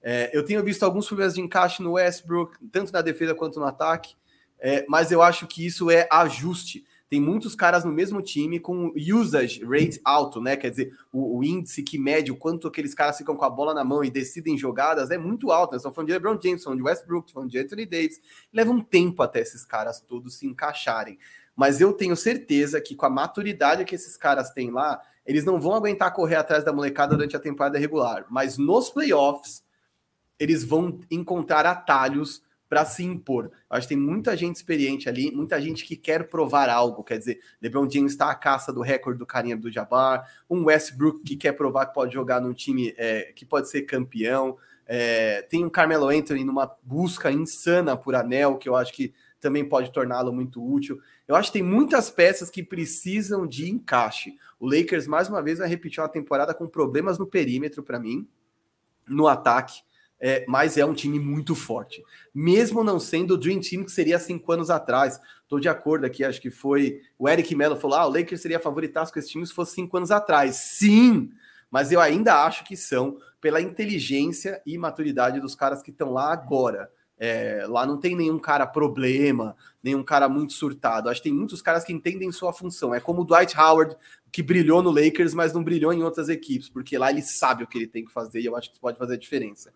É, 0.07 0.29
eu 0.31 0.45
tenho 0.45 0.63
visto 0.63 0.83
alguns 0.83 1.07
problemas 1.07 1.33
de 1.33 1.41
encaixe 1.41 1.81
no 1.81 1.93
Westbrook, 1.93 2.55
tanto 2.71 2.93
na 2.93 3.01
defesa 3.01 3.33
quanto 3.33 3.59
no 3.59 3.65
ataque, 3.65 4.13
é, 4.59 4.85
mas 4.87 5.11
eu 5.11 5.19
acho 5.19 5.47
que 5.47 5.65
isso 5.65 5.89
é 5.89 6.07
ajuste. 6.11 6.85
tem 7.09 7.19
muitos 7.19 7.55
caras 7.55 7.83
no 7.83 7.91
mesmo 7.91 8.21
time 8.21 8.59
com 8.59 8.93
usage 8.95 9.65
rate 9.65 9.99
alto, 10.05 10.39
né? 10.39 10.55
Quer 10.55 10.69
dizer, 10.69 10.93
o, 11.11 11.39
o 11.39 11.43
índice 11.43 11.81
que 11.81 11.97
mede 11.97 12.31
o 12.31 12.35
quanto 12.35 12.67
aqueles 12.67 12.93
caras 12.93 13.17
ficam 13.17 13.35
com 13.35 13.45
a 13.45 13.49
bola 13.49 13.73
na 13.73 13.83
mão 13.83 14.03
e 14.03 14.11
decidem 14.11 14.55
jogadas 14.55 15.09
é 15.09 15.17
muito 15.17 15.51
alto. 15.51 15.71
Nós 15.71 15.81
estamos 15.81 15.95
falando 15.95 16.07
de 16.07 16.13
LeBron 16.13 16.39
James, 16.39 16.63
falando 16.63 16.79
de 16.79 16.85
Westbrook, 16.85 17.33
falando 17.33 17.49
de 17.49 17.57
Anthony 17.57 17.85
Davis. 17.87 18.21
Leva 18.53 18.71
um 18.71 18.81
tempo 18.81 19.23
até 19.23 19.39
esses 19.39 19.65
caras 19.65 20.01
todos 20.01 20.35
se 20.35 20.45
encaixarem. 20.45 21.17
Mas 21.55 21.81
eu 21.81 21.91
tenho 21.93 22.15
certeza 22.15 22.79
que 22.79 22.95
com 22.95 23.07
a 23.07 23.09
maturidade 23.09 23.85
que 23.85 23.95
esses 23.95 24.17
caras 24.17 24.51
têm 24.51 24.69
lá, 24.69 25.01
eles 25.25 25.45
não 25.45 25.59
vão 25.59 25.73
aguentar 25.73 26.13
correr 26.13 26.35
atrás 26.35 26.63
da 26.63 26.71
molecada 26.71 27.15
durante 27.15 27.35
a 27.35 27.39
temporada 27.39 27.79
regular. 27.79 28.25
Mas 28.29 28.57
nos 28.57 28.89
playoffs, 28.89 29.64
eles 30.39 30.63
vão 30.63 30.99
encontrar 31.09 31.65
atalhos 31.65 32.43
para 32.67 32.83
se 32.83 33.03
impor. 33.03 33.51
Acho 33.69 33.87
que 33.87 33.95
tem 33.95 34.03
muita 34.03 34.35
gente 34.35 34.55
experiente 34.55 35.07
ali, 35.07 35.31
muita 35.31 35.61
gente 35.61 35.85
que 35.85 35.95
quer 35.95 36.27
provar 36.27 36.69
algo. 36.69 37.03
Quer 37.03 37.17
dizer, 37.17 37.39
LeBron 37.61 37.89
James 37.89 38.13
está 38.13 38.29
à 38.29 38.35
caça 38.35 38.73
do 38.73 38.81
recorde 38.81 39.19
do 39.19 39.25
carinha 39.25 39.55
do 39.55 39.71
Jabbar, 39.71 40.29
um 40.49 40.65
Westbrook 40.65 41.21
que 41.23 41.35
quer 41.35 41.53
provar 41.53 41.87
que 41.87 41.93
pode 41.93 42.13
jogar 42.13 42.41
num 42.41 42.53
time 42.53 42.93
é, 42.97 43.31
que 43.35 43.45
pode 43.45 43.69
ser 43.69 43.83
campeão. 43.83 44.57
É, 44.87 45.43
tem 45.43 45.63
um 45.63 45.69
Carmelo 45.69 46.09
Anthony 46.09 46.43
numa 46.43 46.75
busca 46.83 47.31
insana 47.31 47.95
por 47.95 48.15
anel, 48.15 48.57
que 48.57 48.67
eu 48.67 48.75
acho 48.75 48.93
que 48.93 49.13
também 49.39 49.63
pode 49.63 49.91
torná-lo 49.91 50.33
muito 50.33 50.63
útil. 50.63 50.99
Eu 51.27 51.35
acho 51.35 51.51
que 51.51 51.59
tem 51.59 51.63
muitas 51.63 52.09
peças 52.09 52.49
que 52.49 52.63
precisam 52.63 53.45
de 53.45 53.69
encaixe. 53.69 54.35
O 54.59 54.67
Lakers, 54.67 55.05
mais 55.05 55.29
uma 55.29 55.41
vez, 55.41 55.59
vai 55.59 55.67
repetir 55.67 56.01
uma 56.01 56.09
temporada 56.09 56.53
com 56.53 56.67
problemas 56.67 57.19
no 57.19 57.27
perímetro 57.27 57.83
para 57.83 57.99
mim, 57.99 58.27
no 59.07 59.27
ataque 59.27 59.83
é, 60.27 60.43
mas 60.47 60.75
é 60.75 60.83
um 60.83 60.95
time 60.95 61.19
muito 61.19 61.53
forte. 61.53 62.03
Mesmo 62.33 62.83
não 62.83 62.99
sendo 62.99 63.35
o 63.35 63.37
Dream 63.37 63.59
Team 63.59 63.83
que 63.83 63.91
seria 63.91 64.17
cinco 64.17 64.51
anos 64.51 64.71
atrás. 64.71 65.19
Estou 65.43 65.59
de 65.59 65.69
acordo 65.69 66.03
aqui, 66.03 66.23
acho 66.23 66.41
que 66.41 66.49
foi. 66.49 66.99
O 67.15 67.29
Eric 67.29 67.53
Mello 67.53 67.75
falou: 67.75 67.95
ah, 67.95 68.07
o 68.07 68.09
Lakers 68.09 68.41
seria 68.41 68.59
favoritaço 68.59 69.13
com 69.13 69.19
esse 69.19 69.29
time 69.29 69.45
se 69.45 69.53
fosse 69.53 69.75
cinco 69.75 69.95
anos 69.97 70.09
atrás. 70.09 70.55
Sim! 70.55 71.29
Mas 71.69 71.91
eu 71.91 72.01
ainda 72.01 72.43
acho 72.43 72.63
que 72.63 72.75
são 72.75 73.19
pela 73.39 73.61
inteligência 73.61 74.59
e 74.65 74.79
maturidade 74.79 75.39
dos 75.39 75.53
caras 75.53 75.83
que 75.83 75.91
estão 75.91 76.11
lá 76.11 76.33
agora. 76.33 76.89
É, 77.19 77.63
lá 77.69 77.85
não 77.85 77.99
tem 77.99 78.15
nenhum 78.15 78.39
cara 78.39 78.65
problema, 78.65 79.55
nenhum 79.83 80.03
cara 80.03 80.27
muito 80.27 80.53
surtado. 80.53 81.07
Acho 81.07 81.21
que 81.21 81.29
tem 81.29 81.37
muitos 81.37 81.61
caras 81.61 81.83
que 81.83 81.93
entendem 81.93 82.31
sua 82.31 82.51
função. 82.51 82.95
É 82.95 82.99
como 82.99 83.21
o 83.21 83.25
Dwight 83.25 83.55
Howard, 83.55 83.95
que 84.31 84.41
brilhou 84.41 84.81
no 84.81 84.89
Lakers, 84.89 85.35
mas 85.35 85.53
não 85.53 85.63
brilhou 85.63 85.93
em 85.93 86.03
outras 86.03 86.29
equipes, 86.29 86.67
porque 86.67 86.97
lá 86.97 87.11
ele 87.11 87.21
sabe 87.21 87.63
o 87.63 87.67
que 87.67 87.77
ele 87.77 87.87
tem 87.87 88.03
que 88.03 88.11
fazer 88.11 88.41
e 88.41 88.45
eu 88.45 88.55
acho 88.55 88.69
que 88.69 88.73
isso 88.73 88.81
pode 88.81 88.97
fazer 88.97 89.13
a 89.13 89.17
diferença. 89.17 89.71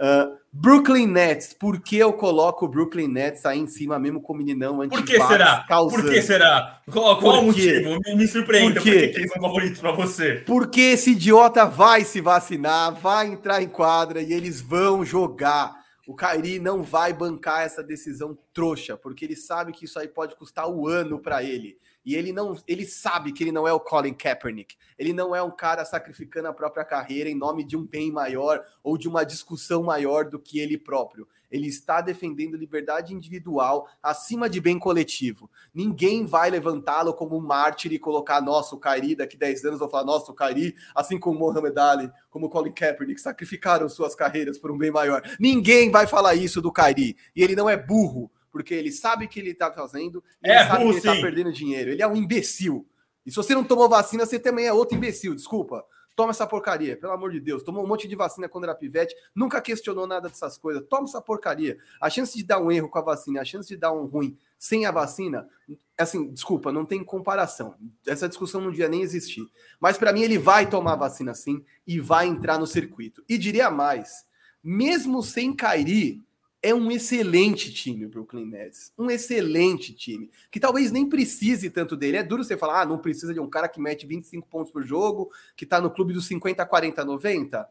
Uh, 0.00 0.40
Brooklyn 0.50 1.06
Nets, 1.06 1.52
por 1.52 1.78
que 1.78 1.96
eu 1.96 2.10
coloco 2.14 2.64
o 2.64 2.68
Brooklyn 2.68 3.06
Nets 3.06 3.44
aí 3.44 3.58
em 3.58 3.66
cima, 3.66 3.98
mesmo 3.98 4.20
com 4.20 4.32
o 4.32 4.36
meninão 4.36 4.78
Por 4.88 5.04
que 5.04 5.20
será? 5.20 5.64
Causando? 5.68 6.02
Por 6.02 6.10
que 6.10 6.22
será? 6.22 6.80
Qual, 6.90 7.18
qual 7.20 7.40
o 7.40 7.44
motivo? 7.44 8.00
Me, 8.06 8.14
me 8.16 8.26
surpreenda, 8.26 8.80
por, 8.80 8.82
que 8.82 8.88
eles 8.88 9.30
são 9.30 9.42
favoritos 9.42 9.78
para 9.78 9.92
você? 9.92 10.42
Porque 10.46 10.80
esse 10.80 11.10
idiota 11.10 11.66
vai 11.66 12.02
se 12.04 12.20
vacinar, 12.20 12.94
vai 12.94 13.28
entrar 13.28 13.62
em 13.62 13.68
quadra 13.68 14.22
e 14.22 14.32
eles 14.32 14.60
vão 14.60 15.04
jogar. 15.04 15.78
O 16.08 16.14
Kairi 16.14 16.58
não 16.58 16.82
vai 16.82 17.12
bancar 17.12 17.62
essa 17.62 17.82
decisão 17.82 18.36
trouxa, 18.54 18.96
porque 18.96 19.26
ele 19.26 19.36
sabe 19.36 19.70
que 19.70 19.84
isso 19.84 19.98
aí 19.98 20.08
pode 20.08 20.34
custar 20.34 20.66
o 20.68 20.88
ano 20.88 21.20
para 21.20 21.44
ele. 21.44 21.76
E 22.04 22.14
ele 22.14 22.32
não, 22.32 22.56
ele 22.66 22.86
sabe 22.86 23.32
que 23.32 23.44
ele 23.44 23.52
não 23.52 23.68
é 23.68 23.72
o 23.72 23.80
Colin 23.80 24.14
Kaepernick. 24.14 24.74
Ele 24.98 25.12
não 25.12 25.34
é 25.34 25.42
um 25.42 25.50
cara 25.50 25.84
sacrificando 25.84 26.48
a 26.48 26.52
própria 26.52 26.84
carreira 26.84 27.28
em 27.28 27.34
nome 27.34 27.64
de 27.64 27.76
um 27.76 27.86
bem 27.86 28.10
maior 28.10 28.62
ou 28.82 28.96
de 28.96 29.08
uma 29.08 29.24
discussão 29.24 29.82
maior 29.82 30.24
do 30.24 30.38
que 30.38 30.58
ele 30.58 30.78
próprio. 30.78 31.28
Ele 31.50 31.66
está 31.66 32.00
defendendo 32.00 32.56
liberdade 32.56 33.12
individual 33.12 33.88
acima 34.02 34.48
de 34.48 34.60
bem 34.60 34.78
coletivo. 34.78 35.50
Ninguém 35.74 36.24
vai 36.24 36.48
levantá-lo 36.48 37.12
como 37.12 37.36
um 37.36 37.40
mártir 37.40 37.92
e 37.92 37.98
colocar, 37.98 38.40
nossa, 38.40 38.74
o 38.74 38.78
Kairi, 38.78 39.16
daqui 39.16 39.36
10 39.36 39.64
anos 39.64 39.80
vou 39.80 39.88
falar, 39.88 40.04
nossa, 40.04 40.30
o 40.30 40.34
Kairi, 40.34 40.74
assim 40.94 41.18
como 41.18 41.38
Mohamed 41.38 41.78
Ali, 41.78 42.10
como 42.30 42.48
Colin 42.48 42.72
Kaepernick, 42.72 43.20
sacrificaram 43.20 43.88
suas 43.88 44.14
carreiras 44.14 44.58
por 44.58 44.70
um 44.70 44.78
bem 44.78 44.90
maior. 44.90 45.22
Ninguém 45.38 45.90
vai 45.90 46.06
falar 46.06 46.34
isso 46.34 46.62
do 46.62 46.72
Kairi. 46.72 47.16
E 47.34 47.42
ele 47.42 47.56
não 47.56 47.68
é 47.68 47.76
burro 47.76 48.30
porque 48.50 48.74
ele 48.74 48.90
sabe 48.90 49.28
que 49.28 49.40
ele 49.40 49.50
está 49.50 49.72
fazendo, 49.72 50.22
ele 50.42 50.52
é, 50.52 50.66
sabe 50.66 50.84
que 50.84 50.88
ele 50.88 50.98
está 50.98 51.14
perdendo 51.16 51.52
dinheiro. 51.52 51.90
Ele 51.90 52.02
é 52.02 52.06
um 52.06 52.16
imbecil. 52.16 52.86
E 53.24 53.30
se 53.30 53.36
você 53.36 53.54
não 53.54 53.64
tomou 53.64 53.88
vacina, 53.88 54.26
você 54.26 54.38
também 54.38 54.66
é 54.66 54.72
outro 54.72 54.96
imbecil, 54.96 55.34
desculpa. 55.34 55.84
Toma 56.16 56.32
essa 56.32 56.46
porcaria, 56.46 56.96
pelo 56.96 57.12
amor 57.12 57.30
de 57.30 57.40
Deus. 57.40 57.62
Tomou 57.62 57.84
um 57.84 57.86
monte 57.86 58.06
de 58.06 58.14
vacina 58.14 58.48
quando 58.48 58.64
era 58.64 58.74
pivete, 58.74 59.14
nunca 59.34 59.60
questionou 59.60 60.06
nada 60.06 60.28
dessas 60.28 60.58
coisas. 60.58 60.84
Toma 60.88 61.04
essa 61.04 61.20
porcaria. 61.20 61.78
A 62.00 62.10
chance 62.10 62.36
de 62.36 62.44
dar 62.44 62.60
um 62.60 62.70
erro 62.70 62.88
com 62.88 62.98
a 62.98 63.02
vacina, 63.02 63.40
a 63.40 63.44
chance 63.44 63.68
de 63.68 63.76
dar 63.76 63.92
um 63.92 64.04
ruim 64.04 64.36
sem 64.58 64.84
a 64.84 64.90
vacina, 64.90 65.48
assim, 65.96 66.30
desculpa, 66.30 66.70
não 66.70 66.84
tem 66.84 67.02
comparação. 67.02 67.74
Essa 68.06 68.28
discussão 68.28 68.60
não 68.60 68.70
devia 68.70 68.88
nem 68.88 69.00
existir. 69.00 69.42
Mas 69.80 69.96
para 69.96 70.12
mim, 70.12 70.20
ele 70.20 70.36
vai 70.36 70.68
tomar 70.68 70.92
a 70.92 70.96
vacina 70.96 71.32
sim 71.32 71.64
e 71.86 71.98
vai 71.98 72.26
entrar 72.26 72.58
no 72.58 72.66
circuito. 72.66 73.24
E 73.26 73.38
diria 73.38 73.70
mais, 73.70 74.26
mesmo 74.62 75.22
sem 75.22 75.54
Kairi, 75.54 76.20
é 76.62 76.74
um 76.74 76.90
excelente 76.90 77.72
time, 77.72 78.04
o 78.04 78.08
Brooklyn 78.08 78.44
Nets. 78.44 78.92
Um 78.98 79.10
excelente 79.10 79.94
time. 79.94 80.30
Que 80.50 80.60
talvez 80.60 80.92
nem 80.92 81.08
precise 81.08 81.70
tanto 81.70 81.96
dele. 81.96 82.18
É 82.18 82.22
duro 82.22 82.44
você 82.44 82.56
falar, 82.56 82.82
ah, 82.82 82.86
não 82.86 82.98
precisa 82.98 83.32
de 83.32 83.40
um 83.40 83.48
cara 83.48 83.68
que 83.68 83.80
mete 83.80 84.06
25 84.06 84.46
pontos 84.46 84.70
por 84.70 84.84
jogo, 84.84 85.30
que 85.56 85.64
tá 85.64 85.80
no 85.80 85.90
clube 85.90 86.12
dos 86.12 86.26
50, 86.26 86.64
40, 86.66 87.04
90. 87.04 87.68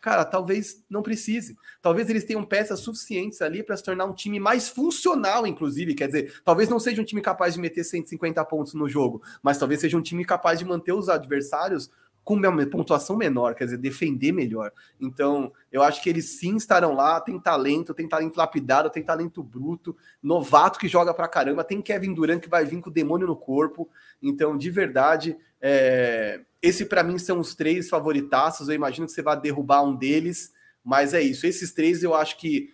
Cara, 0.00 0.24
talvez 0.24 0.82
não 0.88 1.02
precise. 1.02 1.58
Talvez 1.82 2.08
eles 2.08 2.24
tenham 2.24 2.44
peças 2.44 2.80
suficientes 2.80 3.42
ali 3.42 3.62
para 3.62 3.76
se 3.76 3.82
tornar 3.82 4.06
um 4.06 4.14
time 4.14 4.40
mais 4.40 4.68
funcional, 4.68 5.46
inclusive. 5.46 5.94
Quer 5.94 6.06
dizer, 6.06 6.40
talvez 6.44 6.68
não 6.68 6.78
seja 6.78 7.02
um 7.02 7.04
time 7.04 7.20
capaz 7.20 7.54
de 7.54 7.60
meter 7.60 7.84
150 7.84 8.42
pontos 8.46 8.74
no 8.74 8.88
jogo, 8.88 9.22
mas 9.42 9.58
talvez 9.58 9.80
seja 9.80 9.98
um 9.98 10.02
time 10.02 10.24
capaz 10.24 10.58
de 10.58 10.64
manter 10.64 10.92
os 10.92 11.08
adversários 11.08 11.90
com 12.24 12.40
pontuação 12.70 13.16
menor, 13.16 13.54
quer 13.54 13.64
dizer, 13.64 13.78
defender 13.78 14.32
melhor. 14.32 14.72
Então, 15.00 15.52
eu 15.72 15.82
acho 15.82 16.02
que 16.02 16.08
eles 16.08 16.38
sim 16.38 16.56
estarão 16.56 16.94
lá, 16.94 17.20
tem 17.20 17.38
talento, 17.40 17.94
tem 17.94 18.08
talento 18.08 18.36
lapidado, 18.36 18.90
tem 18.90 19.02
talento 19.02 19.42
bruto, 19.42 19.96
novato 20.22 20.78
que 20.78 20.86
joga 20.86 21.12
pra 21.12 21.28
caramba, 21.28 21.64
tem 21.64 21.82
Kevin 21.82 22.14
Durant 22.14 22.40
que 22.40 22.48
vai 22.48 22.64
vir 22.64 22.80
com 22.80 22.90
o 22.90 22.92
demônio 22.92 23.26
no 23.26 23.36
corpo. 23.36 23.88
Então, 24.22 24.56
de 24.56 24.70
verdade, 24.70 25.36
é... 25.60 26.40
esse 26.62 26.84
para 26.84 27.02
mim 27.02 27.18
são 27.18 27.40
os 27.40 27.54
três 27.54 27.88
favoritaços. 27.88 28.68
Eu 28.68 28.74
imagino 28.74 29.06
que 29.06 29.12
você 29.12 29.22
vai 29.22 29.40
derrubar 29.40 29.82
um 29.82 29.96
deles, 29.96 30.52
mas 30.84 31.14
é 31.14 31.20
isso. 31.20 31.46
Esses 31.46 31.72
três 31.72 32.02
eu 32.02 32.14
acho 32.14 32.38
que, 32.38 32.70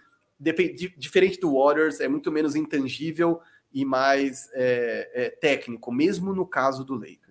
diferente 0.99 1.41
do 1.41 1.55
Warriors, 1.55 2.01
é 2.01 2.09
muito 2.09 2.31
menos 2.31 2.55
intangível 2.55 3.41
e 3.73 3.85
mais 3.85 4.49
é, 4.55 5.11
é, 5.15 5.31
técnico, 5.31 5.93
mesmo 5.93 6.35
no 6.35 6.47
caso 6.47 6.85
do 6.85 6.95
Lakers. 6.95 7.26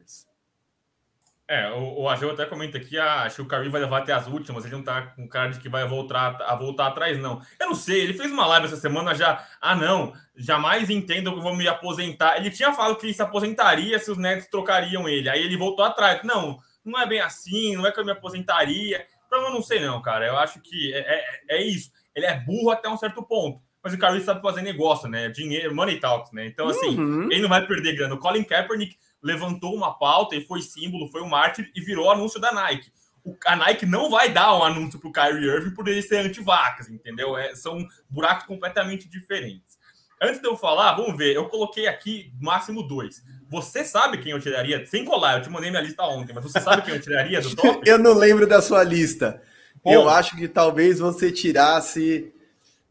É, 1.47 1.69
o, 1.71 2.01
o 2.01 2.09
até 2.09 2.43
comenta 2.45 2.79
aqui, 2.79 2.97
ah, 2.97 3.21
acho 3.21 3.35
que 3.35 3.41
o 3.43 3.45
Curry 3.45 3.69
vai 3.69 3.79
levar 3.79 3.99
até 3.99 4.11
as 4.11 4.25
últimas, 4.25 4.65
ele 4.65 4.73
não 4.73 4.83
tá 4.83 5.03
com 5.03 5.27
cara 5.27 5.51
de 5.51 5.59
que 5.59 5.69
vai 5.69 5.87
voltar 5.87 6.41
a 6.41 6.55
voltar 6.55 6.87
atrás, 6.87 7.19
não. 7.19 7.39
Eu 7.59 7.67
não 7.67 7.75
sei, 7.75 8.01
ele 8.01 8.15
fez 8.15 8.31
uma 8.31 8.47
live 8.47 8.65
essa 8.65 8.77
semana 8.77 9.13
já, 9.13 9.45
ah, 9.61 9.75
não, 9.75 10.11
jamais 10.35 10.89
entendo 10.89 11.31
que 11.31 11.37
eu 11.37 11.43
vou 11.43 11.55
me 11.55 11.67
aposentar. 11.67 12.37
Ele 12.37 12.49
tinha 12.49 12.73
falado 12.73 12.95
que 12.95 13.13
se 13.13 13.21
aposentaria 13.21 13.99
se 13.99 14.09
os 14.09 14.17
Nets 14.17 14.47
trocariam 14.49 15.07
ele, 15.07 15.29
aí 15.29 15.43
ele 15.43 15.55
voltou 15.55 15.85
atrás. 15.85 16.23
Não, 16.23 16.57
não 16.83 16.99
é 16.99 17.05
bem 17.05 17.19
assim, 17.19 17.75
não 17.75 17.85
é 17.85 17.91
que 17.91 17.99
eu 17.99 18.05
me 18.05 18.11
aposentaria. 18.11 19.05
Então 19.27 19.43
eu 19.43 19.51
não 19.51 19.61
sei 19.61 19.79
não, 19.79 20.01
cara, 20.01 20.25
eu 20.25 20.37
acho 20.37 20.59
que 20.61 20.93
é, 20.95 20.99
é, 20.99 21.57
é 21.57 21.61
isso. 21.61 21.91
Ele 22.15 22.25
é 22.25 22.39
burro 22.39 22.71
até 22.71 22.89
um 22.89 22.97
certo 22.97 23.21
ponto. 23.21 23.61
Mas 23.83 23.93
o 23.93 23.99
Curry 23.99 24.21
sabe 24.21 24.41
fazer 24.41 24.63
negócio, 24.63 25.07
né? 25.07 25.29
Dinheiro, 25.29 25.75
money 25.75 25.99
talks, 25.99 26.31
né? 26.31 26.47
Então, 26.47 26.67
assim, 26.67 26.97
uhum. 26.97 27.31
ele 27.31 27.41
não 27.41 27.49
vai 27.49 27.67
perder 27.67 27.95
grana. 27.95 28.15
O 28.15 28.17
Colin 28.17 28.43
Kaepernick 28.43 28.97
levantou 29.25 29.73
uma 29.73 29.91
pauta 29.97 30.35
e 30.35 30.45
foi 30.45 30.61
símbolo, 30.61 31.09
foi 31.09 31.19
um 31.19 31.27
mártir 31.27 31.71
e 31.75 31.81
virou 31.81 32.11
anúncio 32.11 32.39
da 32.39 32.51
Nike. 32.51 32.91
O, 33.23 33.35
a 33.47 33.55
Nike 33.55 33.83
não 33.87 34.07
vai 34.07 34.31
dar 34.31 34.55
um 34.55 34.63
anúncio 34.63 34.99
para 34.99 35.09
o 35.09 35.11
Kyrie 35.11 35.49
Irving 35.49 35.73
por 35.73 35.87
ele 35.87 36.03
ser 36.03 36.17
anti-vacas, 36.17 36.87
entendeu? 36.89 37.35
É, 37.35 37.55
são 37.55 37.83
buracos 38.07 38.45
completamente 38.45 39.09
diferentes. 39.09 39.79
Antes 40.21 40.39
de 40.39 40.47
eu 40.47 40.55
falar, 40.55 40.93
vamos 40.93 41.17
ver, 41.17 41.35
eu 41.35 41.49
coloquei 41.49 41.87
aqui 41.87 42.31
máximo 42.39 42.83
dois. 42.87 43.23
Você 43.49 43.83
sabe 43.83 44.19
quem 44.19 44.31
eu 44.31 44.39
tiraria? 44.39 44.85
Sem 44.85 45.03
colar, 45.03 45.37
eu 45.37 45.41
te 45.41 45.49
mandei 45.49 45.71
minha 45.71 45.81
lista 45.81 46.03
ontem, 46.03 46.31
mas 46.31 46.43
você 46.43 46.61
sabe 46.61 46.83
quem 46.83 46.93
eu 46.93 47.01
tiraria 47.01 47.41
do 47.41 47.53
top? 47.57 47.81
eu 47.83 47.97
não 47.97 48.13
lembro 48.13 48.45
da 48.45 48.61
sua 48.61 48.83
lista. 48.83 49.41
Bom, 49.83 49.91
eu 49.91 50.07
acho 50.07 50.37
que 50.37 50.47
talvez 50.47 50.99
você 50.99 51.31
tirasse 51.31 52.31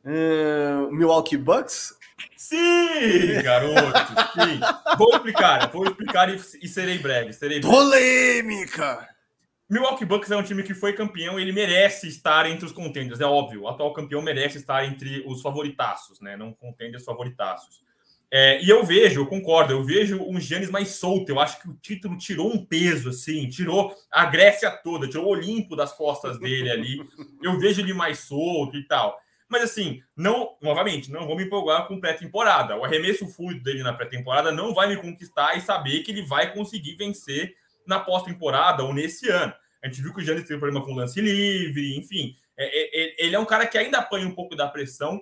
uh, 0.04 0.92
Milwaukee 0.92 1.36
Bucks 1.36 1.94
Sim, 2.36 3.42
garoto, 3.42 3.98
sim. 4.34 4.60
Vou 4.98 5.10
explicar, 5.10 5.70
vou 5.70 5.84
explicar 5.84 6.28
e, 6.28 6.36
e 6.62 6.68
serei 6.68 6.98
breve. 6.98 7.32
Serei 7.32 7.60
breve. 7.60 7.74
Polêmica! 7.74 9.08
Milwaukee 9.68 10.04
Bucks 10.04 10.30
é 10.30 10.36
um 10.36 10.42
time 10.42 10.62
que 10.62 10.74
foi 10.74 10.92
campeão, 10.92 11.40
ele 11.40 11.50
merece 11.50 12.06
estar 12.06 12.46
entre 12.46 12.66
os 12.66 12.72
contenders, 12.72 13.20
é 13.20 13.24
óbvio. 13.24 13.62
O 13.62 13.68
atual 13.68 13.92
campeão 13.94 14.20
merece 14.20 14.58
estar 14.58 14.84
entre 14.84 15.24
os 15.26 15.40
favoritaços, 15.40 16.20
né? 16.20 16.36
Não 16.36 16.52
contenders 16.52 17.04
favoritaços. 17.04 17.82
É, 18.30 18.60
e 18.62 18.68
eu 18.68 18.84
vejo, 18.84 19.20
eu 19.20 19.26
concordo, 19.26 19.72
eu 19.72 19.82
vejo 19.84 20.20
um 20.22 20.40
Giannis 20.40 20.70
mais 20.70 20.88
solto. 20.88 21.30
Eu 21.30 21.40
acho 21.40 21.60
que 21.62 21.68
o 21.68 21.74
título 21.74 22.18
tirou 22.18 22.52
um 22.52 22.64
peso, 22.64 23.10
assim, 23.10 23.48
tirou 23.48 23.94
a 24.10 24.26
Grécia 24.26 24.70
toda, 24.70 25.08
tirou 25.08 25.26
o 25.26 25.28
Olimpo 25.28 25.76
das 25.76 25.92
costas 25.92 26.38
dele 26.38 26.70
ali. 26.70 27.00
Eu 27.42 27.58
vejo 27.58 27.80
ele 27.80 27.94
mais 27.94 28.18
solto 28.18 28.76
e 28.76 28.84
tal. 28.86 29.18
Mas 29.48 29.62
assim, 29.62 30.02
não, 30.16 30.56
novamente, 30.60 31.10
não 31.10 31.26
vou 31.26 31.36
me 31.36 31.44
empolgar 31.44 31.86
com 31.86 32.00
pré-temporada. 32.00 32.76
O 32.76 32.84
arremesso 32.84 33.28
fluido 33.28 33.62
dele 33.62 33.82
na 33.82 33.92
pré-temporada 33.92 34.50
não 34.50 34.74
vai 34.74 34.88
me 34.88 34.96
conquistar 34.96 35.56
e 35.56 35.60
saber 35.60 36.02
que 36.02 36.10
ele 36.10 36.22
vai 36.22 36.52
conseguir 36.52 36.96
vencer 36.96 37.54
na 37.86 38.00
pós-temporada 38.00 38.82
ou 38.82 38.92
nesse 38.92 39.28
ano. 39.28 39.52
A 39.82 39.86
gente 39.86 40.00
viu 40.00 40.14
que 40.14 40.20
o 40.20 40.24
Giannis 40.24 40.44
teve 40.44 40.58
problema 40.58 40.84
com 40.84 40.94
lance 40.94 41.20
livre, 41.20 41.96
enfim. 41.96 42.34
É, 42.56 42.64
é, 42.64 43.04
é, 43.04 43.26
ele 43.26 43.36
é 43.36 43.38
um 43.38 43.44
cara 43.44 43.66
que 43.66 43.76
ainda 43.76 43.98
apanha 43.98 44.26
um 44.26 44.34
pouco 44.34 44.56
da 44.56 44.66
pressão 44.66 45.20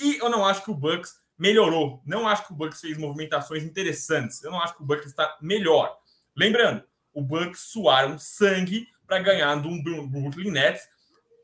e 0.00 0.18
eu 0.18 0.28
não 0.28 0.44
acho 0.44 0.64
que 0.64 0.70
o 0.70 0.74
Bucks 0.74 1.14
melhorou. 1.38 2.02
Não 2.04 2.28
acho 2.28 2.46
que 2.46 2.52
o 2.52 2.56
Bucks 2.56 2.80
fez 2.80 2.98
movimentações 2.98 3.62
interessantes. 3.62 4.42
Eu 4.42 4.50
não 4.50 4.60
acho 4.60 4.76
que 4.76 4.82
o 4.82 4.86
Bucks 4.86 5.06
está 5.06 5.36
melhor. 5.40 5.96
Lembrando, 6.36 6.84
o 7.12 7.22
Bucks 7.22 7.60
suaram 7.60 8.18
sangue 8.18 8.86
para 9.06 9.18
ganhar 9.18 9.54
do 9.56 9.82
Brooklyn 9.82 10.50
Nets 10.50 10.88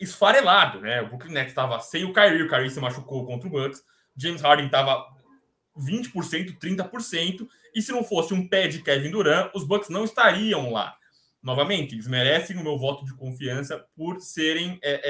esfarelado, 0.00 0.80
né? 0.80 1.02
O 1.02 1.08
Brooklyn 1.08 1.32
Nets 1.32 1.50
estava 1.50 1.80
sem 1.80 2.04
o 2.04 2.12
Kyrie, 2.12 2.42
o 2.42 2.48
Kyrie 2.48 2.70
se 2.70 2.80
machucou 2.80 3.24
contra 3.24 3.48
o 3.48 3.50
Bucks, 3.50 3.82
James 4.16 4.40
Harden 4.40 4.66
estava 4.66 5.06
20%, 5.76 6.58
30%, 6.58 7.48
e 7.74 7.82
se 7.82 7.92
não 7.92 8.02
fosse 8.02 8.34
um 8.34 8.48
pé 8.48 8.68
de 8.68 8.82
Kevin 8.82 9.10
Durant, 9.10 9.50
os 9.54 9.64
Bucks 9.64 9.88
não 9.88 10.04
estariam 10.04 10.72
lá. 10.72 10.96
Novamente, 11.42 11.94
eles 11.94 12.08
merecem 12.08 12.56
o 12.56 12.62
meu 12.62 12.76
voto 12.76 13.04
de 13.04 13.14
confiança 13.14 13.84
por 13.96 14.20
serem 14.20 14.78
é, 14.82 15.00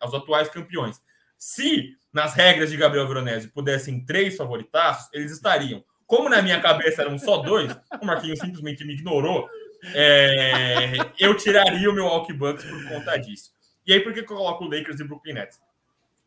é, 0.00 0.06
os 0.06 0.14
atuais 0.14 0.48
campeões. 0.48 1.00
Se, 1.36 1.96
nas 2.12 2.34
regras 2.34 2.70
de 2.70 2.76
Gabriel 2.76 3.08
Veronese, 3.08 3.48
pudessem 3.48 4.04
três 4.04 4.36
favoritaços, 4.36 5.08
eles 5.12 5.32
estariam. 5.32 5.84
Como 6.06 6.28
na 6.28 6.40
minha 6.40 6.60
cabeça 6.60 7.02
eram 7.02 7.18
só 7.18 7.38
dois, 7.38 7.76
o 8.00 8.06
Marquinhos 8.06 8.38
simplesmente 8.38 8.84
me 8.84 8.94
ignorou, 8.94 9.48
é, 9.94 10.94
eu 11.18 11.36
tiraria 11.36 11.90
o 11.90 11.92
meu 11.92 12.04
Milwaukee 12.04 12.32
Bucks 12.32 12.64
por 12.64 12.88
conta 12.88 13.16
disso. 13.16 13.50
E 13.86 13.92
aí, 13.92 14.00
por 14.00 14.12
que 14.12 14.20
eu 14.20 14.24
coloco 14.24 14.64
o 14.64 14.68
Lakers 14.68 14.98
e 15.00 15.04
Brooklyn 15.04 15.34
Nets? 15.34 15.60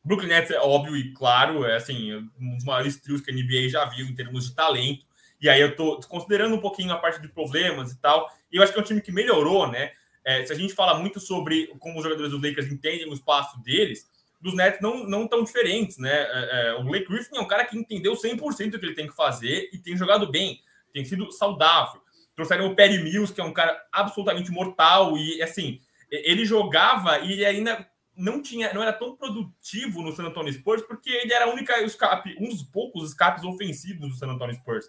Brooklyn 0.03 0.29
Nets 0.29 0.51
é 0.51 0.59
óbvio 0.59 0.95
e 0.95 1.13
claro, 1.13 1.65
é 1.65 1.75
assim, 1.75 2.15
um 2.39 2.55
dos 2.55 2.63
maiores 2.63 2.97
trios 2.97 3.21
que 3.21 3.31
a 3.31 3.33
NBA 3.33 3.69
já 3.69 3.85
viu 3.85 4.05
em 4.05 4.15
termos 4.15 4.47
de 4.47 4.55
talento. 4.55 5.05
E 5.41 5.49
aí 5.49 5.61
eu 5.61 5.75
tô 5.75 5.99
considerando 6.07 6.55
um 6.55 6.59
pouquinho 6.59 6.93
a 6.93 6.97
parte 6.97 7.21
de 7.21 7.27
problemas 7.27 7.91
e 7.91 7.99
tal. 7.99 8.29
E 8.51 8.57
eu 8.57 8.63
acho 8.63 8.71
que 8.71 8.79
é 8.79 8.81
um 8.81 8.85
time 8.85 9.01
que 9.01 9.11
melhorou, 9.11 9.69
né? 9.69 9.91
É, 10.23 10.45
se 10.45 10.53
a 10.53 10.55
gente 10.55 10.73
fala 10.73 10.99
muito 10.99 11.19
sobre 11.19 11.67
como 11.79 11.97
os 11.97 12.03
jogadores 12.03 12.31
dos 12.31 12.41
Lakers 12.41 12.71
entendem 12.71 13.09
o 13.09 13.13
espaço 13.13 13.61
deles, 13.61 14.09
dos 14.39 14.53
Nets 14.53 14.81
não, 14.81 15.03
não 15.05 15.27
tão 15.27 15.43
diferentes, 15.43 15.97
né? 15.97 16.11
É, 16.11 16.67
é, 16.69 16.73
o 16.75 16.83
Blake 16.83 17.07
Griffin 17.07 17.37
é 17.37 17.41
um 17.41 17.47
cara 17.47 17.65
que 17.65 17.77
entendeu 17.77 18.13
100% 18.13 18.75
o 18.75 18.79
que 18.79 18.85
ele 18.85 18.95
tem 18.95 19.07
que 19.07 19.15
fazer 19.15 19.69
e 19.73 19.77
tem 19.77 19.97
jogado 19.97 20.29
bem, 20.31 20.61
tem 20.93 21.03
sido 21.03 21.31
saudável. 21.31 22.01
Trouxeram 22.35 22.67
o 22.67 22.75
Perry 22.75 23.03
Mills, 23.03 23.33
que 23.33 23.41
é 23.41 23.43
um 23.43 23.51
cara 23.51 23.77
absolutamente 23.91 24.49
mortal 24.49 25.17
e, 25.17 25.41
assim, 25.41 25.81
ele 26.11 26.45
jogava 26.45 27.19
e 27.19 27.33
ele 27.33 27.45
ainda 27.45 27.87
não 28.15 28.41
tinha, 28.41 28.73
não 28.73 28.81
era 28.81 28.91
tão 28.91 29.15
produtivo 29.15 30.01
no 30.01 30.11
San 30.11 30.25
Antonio 30.25 30.51
Spurs 30.51 30.81
porque 30.81 31.09
ele 31.09 31.33
era 31.33 31.45
a 31.45 31.53
única 31.53 31.81
escape, 31.81 32.35
um 32.39 32.49
dos 32.49 32.63
poucos 32.63 33.09
escapes 33.09 33.43
ofensivos 33.43 34.09
do 34.09 34.15
San 34.15 34.27
Antonio 34.27 34.55
Spurs. 34.55 34.85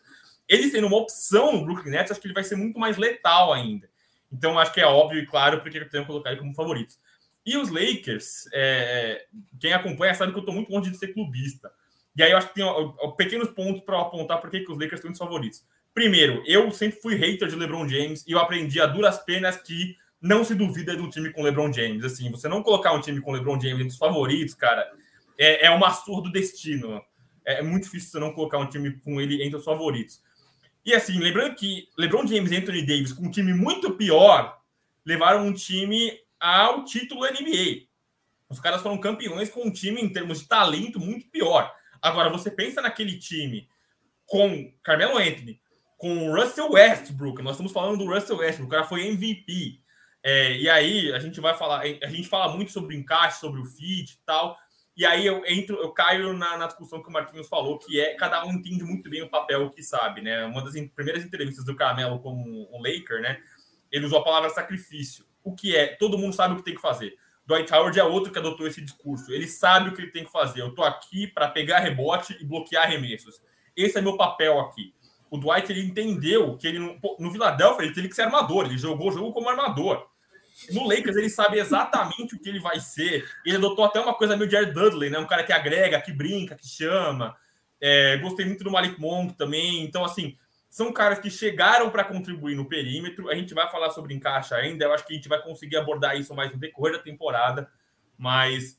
Ele 0.49 0.69
sendo 0.69 0.89
uma 0.89 0.97
opção 0.97 1.53
no 1.53 1.65
Brooklyn 1.65 1.93
Nets, 1.93 2.11
acho 2.11 2.21
que 2.21 2.27
ele 2.27 2.35
vai 2.35 2.43
ser 2.43 2.57
muito 2.57 2.79
mais 2.79 2.97
letal 2.97 3.53
ainda. 3.53 3.89
Então 4.33 4.59
acho 4.59 4.73
que 4.73 4.81
é 4.81 4.87
óbvio 4.87 5.21
e 5.21 5.27
claro 5.27 5.61
porque 5.61 5.79
eu 5.79 5.89
tenho 5.89 6.03
que 6.03 6.09
colocar 6.09 6.31
ele 6.31 6.41
como 6.41 6.55
favorito. 6.55 6.95
E 7.47 7.57
os 7.57 7.71
Lakers, 7.71 8.49
é, 8.53 9.27
quem 9.59 9.73
acompanha 9.73 10.15
sabe 10.15 10.33
que 10.33 10.39
eu 10.39 10.43
estou 10.43 10.55
muito 10.55 10.71
longe 10.71 10.91
de 10.91 10.97
ser 10.97 11.15
clubista. 11.15 11.73
E 12.17 12.23
aí 12.23 12.33
eu 12.33 12.39
acho 12.39 12.49
que 12.49 12.55
tem 12.55 12.65
ó, 12.65 12.95
ó, 12.99 13.13
pequenos 13.13 13.49
pontos 13.51 13.83
para 13.83 14.01
apontar 14.01 14.41
por 14.41 14.51
que 14.51 14.63
os 14.69 14.79
Lakers 14.79 14.95
estão 14.95 15.13
os 15.13 15.19
favoritos. 15.19 15.63
Primeiro, 15.95 16.43
eu 16.47 16.71
sempre 16.71 17.01
fui 17.01 17.15
hater 17.15 17.49
de 17.49 17.57
LeBron 17.57 17.89
James 17.89 18.25
e 18.27 18.33
eu 18.33 18.39
aprendi 18.39 18.81
a 18.81 18.87
duras 18.87 19.19
penas 19.25 19.57
que 19.57 19.97
não 20.21 20.45
se 20.45 20.55
duvida 20.55 20.95
de 20.95 21.03
um 21.03 21.09
time 21.09 21.33
com 21.33 21.43
LeBron 21.43 21.73
James. 21.73 22.05
Assim, 22.05 22.31
você 22.31 22.49
não 22.49 22.63
colocar 22.63 22.93
um 22.93 23.01
time 23.01 23.21
com 23.21 23.33
LeBron 23.33 23.61
James 23.61 23.81
entre 23.81 23.89
os 23.89 23.97
favoritos, 23.97 24.55
cara, 24.55 24.91
é, 25.39 25.67
é 25.67 25.71
uma 25.71 25.91
surra 25.93 26.23
do 26.23 26.33
destino. 26.33 27.03
É, 27.45 27.61
é 27.61 27.63
muito 27.63 27.85
difícil 27.85 28.11
você 28.11 28.21
não 28.21 28.33
colocar 28.33 28.59
um 28.59 28.69
time 28.69 28.93
com 29.01 29.21
ele 29.21 29.43
entre 29.43 29.57
os 29.57 29.65
favoritos. 29.65 30.21
E 30.85 30.95
assim, 30.95 31.19
lembrando 31.19 31.55
que 31.55 31.89
LeBron 31.97 32.27
James 32.27 32.51
e 32.51 32.57
Anthony 32.57 32.83
Davis, 32.83 33.13
com 33.13 33.27
um 33.27 33.31
time 33.31 33.53
muito 33.53 33.93
pior, 33.93 34.59
levaram 35.05 35.47
um 35.47 35.53
time 35.53 36.13
ao 36.39 36.85
título 36.85 37.27
NBA. 37.27 37.87
Os 38.49 38.59
caras 38.59 38.83
foram 38.83 38.99
campeões 38.99 39.49
com 39.49 39.63
um 39.63 39.71
time, 39.71 40.01
em 40.01 40.09
termos 40.09 40.41
de 40.41 40.49
talento, 40.49 40.99
muito 40.99 41.29
pior. 41.29 41.73
Agora, 42.03 42.31
você 42.31 42.51
pensa 42.51 42.81
naquele 42.81 43.19
time 43.19 43.69
com 44.27 44.73
Carmelo 44.83 45.19
Anthony, 45.19 45.61
com 45.99 46.33
Russell 46.33 46.73
Westbrook, 46.73 47.43
nós 47.43 47.53
estamos 47.53 47.73
falando 47.73 47.99
do 47.99 48.11
Russell 48.11 48.39
Westbrook, 48.39 48.69
o 48.69 48.71
cara 48.71 48.85
foi 48.85 49.07
MVP, 49.07 49.81
é, 50.23 50.57
e 50.57 50.69
aí 50.69 51.13
a 51.13 51.19
gente 51.19 51.41
vai 51.41 51.57
falar, 51.57 51.81
a 51.81 52.09
gente 52.09 52.29
fala 52.29 52.55
muito 52.55 52.73
sobre 52.73 52.95
o 52.95 52.99
encaixe, 52.99 53.41
sobre 53.41 53.61
o 53.61 53.65
fit 53.65 54.13
e 54.13 54.19
tal. 54.25 54.57
E 54.97 55.07
aí 55.07 55.25
eu 55.25 55.43
entro, 55.47 55.77
eu 55.77 55.91
caio 55.93 56.35
na, 56.35 56.59
na, 56.59 56.67
discussão 56.67 57.03
que 57.03 57.09
o 57.09 57.13
Marquinhos 57.13 57.49
falou, 57.49 57.79
que 57.79 57.99
é 57.99 58.15
cada 58.15 58.45
um 58.45 58.53
entende 58.53 58.85
muito 58.85 59.09
bem 59.09 59.23
o 59.23 59.31
papel 59.31 59.71
que 59.71 59.83
sabe, 59.83 60.21
né? 60.21 60.45
Uma 60.45 60.63
das 60.63 60.75
primeiras 60.95 61.25
entrevistas 61.25 61.65
do 61.65 61.75
Carmelo 61.75 62.19
como 62.19 62.69
um 62.71 62.83
Laker, 62.83 63.23
né? 63.23 63.41
Ele 63.91 64.05
usou 64.05 64.19
a 64.19 64.25
palavra 64.25 64.51
sacrifício. 64.51 65.25
O 65.43 65.55
que 65.55 65.75
é? 65.75 65.97
Todo 65.97 66.19
mundo 66.19 66.35
sabe 66.35 66.53
o 66.53 66.57
que 66.59 66.65
tem 66.65 66.75
que 66.75 66.83
fazer. 66.83 67.17
Dwight 67.47 67.73
Howard 67.73 67.99
é 67.99 68.05
outro 68.05 68.33
que 68.33 68.39
adotou 68.39 68.67
esse 68.67 68.81
discurso. 68.81 69.33
Ele 69.33 69.49
sabe 69.49 69.89
o 69.89 69.95
que 69.95 70.03
ele 70.03 70.11
tem 70.11 70.25
que 70.25 70.31
fazer. 70.31 70.61
Eu 70.61 70.75
tô 70.75 70.83
aqui 70.83 71.27
para 71.27 71.49
pegar 71.49 71.79
rebote 71.79 72.37
e 72.39 72.45
bloquear 72.45 72.85
arremessos. 72.85 73.43
Esse 73.75 73.99
é 73.99 74.03
meu 74.03 74.17
papel 74.17 74.61
aqui. 74.61 74.95
O 75.31 75.39
Dwight 75.39 75.73
ele 75.73 75.83
entendeu 75.83 76.57
que 76.57 76.67
ele 76.67 76.79
no, 76.79 76.99
no 77.19 77.31
Philadelphia 77.31 77.85
ele 77.85 77.95
teve 77.95 78.09
que 78.09 78.15
ser 78.15 78.23
armador. 78.23 78.67
Ele 78.67 78.77
jogou 78.77 79.09
o 79.09 79.13
jogo 79.13 79.33
como 79.33 79.49
armador. 79.49 80.10
No 80.73 80.87
Lakers, 80.87 81.17
ele 81.17 81.31
sabe 81.31 81.59
exatamente 81.59 82.35
o 82.35 82.39
que 82.39 82.49
ele 82.49 82.61
vai 82.61 82.81
ser. 82.81 83.29
Ele 83.45 83.57
adotou 83.57 83.85
até 83.85 84.01
uma 84.01 84.15
coisa 84.15 84.37
meio 84.37 84.51
Jared 84.51 84.73
Dudley, 84.73 85.11
né? 85.11 85.19
Um 85.19 85.27
cara 85.27 85.43
que 85.43 85.53
agrega, 85.53 86.01
que 86.01 86.13
brinca, 86.13 86.55
que 86.55 86.67
chama. 86.67 87.37
É, 87.81 88.17
gostei 88.19 88.45
muito 88.45 88.63
do 88.63 88.71
Malik 88.71 89.01
Monk 89.01 89.35
também. 89.35 89.83
Então, 89.83 90.05
assim, 90.05 90.37
são 90.69 90.93
caras 90.93 91.19
que 91.19 91.31
chegaram 91.31 91.91
para 91.91 92.05
contribuir 92.05 92.55
no 92.55 92.67
perímetro. 92.67 93.29
A 93.29 93.35
gente 93.35 93.55
vai 93.55 93.71
falar 93.71 93.91
sobre 93.91 94.15
encaixe 94.15 94.55
ainda. 94.55 94.85
Eu 94.85 94.93
acho 94.93 95.07
que 95.07 95.13
a 95.13 95.17
gente 95.17 95.29
vai 95.29 95.43
conseguir 95.43 95.77
abordar 95.77 96.19
isso 96.19 96.35
mais 96.35 96.53
no 96.53 96.59
decorrer 96.59 96.97
da 96.97 97.03
temporada. 97.03 97.71
Mas 98.19 98.79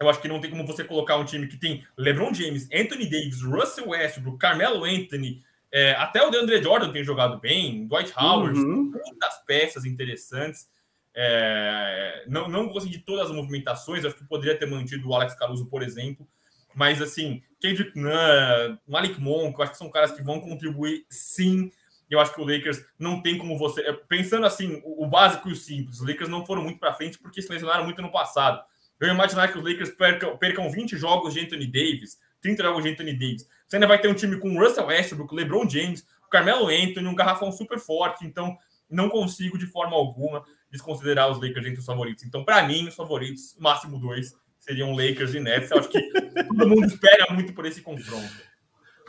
eu 0.00 0.08
acho 0.08 0.20
que 0.20 0.28
não 0.28 0.40
tem 0.40 0.50
como 0.50 0.66
você 0.66 0.84
colocar 0.84 1.16
um 1.16 1.24
time 1.24 1.46
que 1.46 1.56
tem 1.56 1.86
LeBron 1.96 2.34
James, 2.34 2.68
Anthony 2.72 3.08
Davis, 3.08 3.42
Russell 3.42 3.88
Westbrook, 3.88 4.38
Carmelo 4.38 4.84
Anthony, 4.84 5.42
é, 5.74 5.90
até 5.94 6.24
o 6.24 6.30
DeAndre 6.30 6.62
Jordan 6.62 6.92
tem 6.92 7.02
jogado 7.02 7.40
bem, 7.40 7.84
Dwight 7.88 8.12
Howard, 8.16 8.56
uhum. 8.56 8.92
muitas 8.92 9.44
peças 9.44 9.84
interessantes. 9.84 10.68
É, 11.14 12.24
não, 12.26 12.48
não 12.48 12.68
consegui 12.68 12.98
todas 12.98 13.30
as 13.30 13.36
movimentações, 13.36 14.04
acho 14.04 14.16
que 14.16 14.24
poderia 14.24 14.58
ter 14.58 14.66
mantido 14.66 15.08
o 15.08 15.14
Alex 15.14 15.34
Caruso, 15.34 15.66
por 15.66 15.82
exemplo. 15.82 16.26
Mas, 16.74 17.00
assim, 17.00 17.42
Kendrick 17.60 17.96
Nunn, 17.98 18.78
Malik 18.86 19.20
Monk, 19.20 19.56
eu 19.56 19.62
acho 19.62 19.72
que 19.72 19.78
são 19.78 19.90
caras 19.90 20.10
que 20.10 20.22
vão 20.22 20.40
contribuir 20.40 21.06
sim. 21.08 21.70
Eu 22.10 22.20
acho 22.20 22.34
que 22.34 22.40
o 22.40 22.44
Lakers 22.44 22.84
não 22.98 23.22
tem 23.22 23.38
como 23.38 23.56
você. 23.56 23.80
É, 23.82 23.92
pensando 23.92 24.44
assim, 24.44 24.82
o, 24.84 25.06
básico 25.06 25.48
e 25.48 25.52
o 25.52 25.56
simples, 25.56 26.00
os 26.00 26.06
Lakers 26.06 26.28
não 26.28 26.44
foram 26.44 26.62
muito 26.62 26.78
para 26.78 26.92
frente 26.92 27.18
porque 27.18 27.40
se 27.40 27.50
lesionaram 27.50 27.84
muito 27.84 28.02
no 28.02 28.10
passado. 28.10 28.62
Eu 29.00 29.08
imaginar 29.08 29.48
que 29.48 29.58
os 29.58 29.64
Lakers 29.64 29.90
percam, 29.90 30.36
percam 30.36 30.70
20 30.70 30.96
jogos 30.96 31.34
de 31.34 31.40
Anthony 31.40 31.66
Davis, 31.66 32.18
30 32.40 32.62
jogos 32.62 32.84
de 32.84 32.90
Anthony 32.90 33.12
Davis. 33.12 33.48
Você 33.66 33.76
ainda 33.76 33.86
vai 33.86 34.00
ter 34.00 34.08
um 34.08 34.14
time 34.14 34.38
com 34.38 34.58
Russell 34.58 34.86
Westbrook, 34.86 35.34
LeBron 35.34 35.68
James, 35.68 36.06
Carmelo 36.30 36.68
Anthony, 36.68 37.06
um 37.06 37.14
garrafão 37.14 37.50
super 37.52 37.78
forte. 37.78 38.26
Então, 38.26 38.56
não 38.90 39.08
consigo 39.08 39.58
de 39.58 39.66
forma 39.66 39.96
alguma 39.96 40.44
desconsiderar 40.74 41.30
os 41.30 41.40
Lakers 41.40 41.66
entre 41.66 41.80
os 41.80 41.86
favoritos. 41.86 42.24
Então, 42.24 42.44
para 42.44 42.66
mim, 42.66 42.88
os 42.88 42.94
favoritos, 42.94 43.56
máximo 43.58 43.98
dois, 43.98 44.34
seriam 44.58 44.92
Lakers 44.92 45.34
e 45.34 45.40
Nets. 45.40 45.70
Eu 45.70 45.78
acho 45.78 45.88
que 45.88 46.00
todo 46.48 46.68
mundo 46.68 46.84
espera 46.84 47.32
muito 47.32 47.52
por 47.52 47.64
esse 47.64 47.80
confronto. 47.80 48.32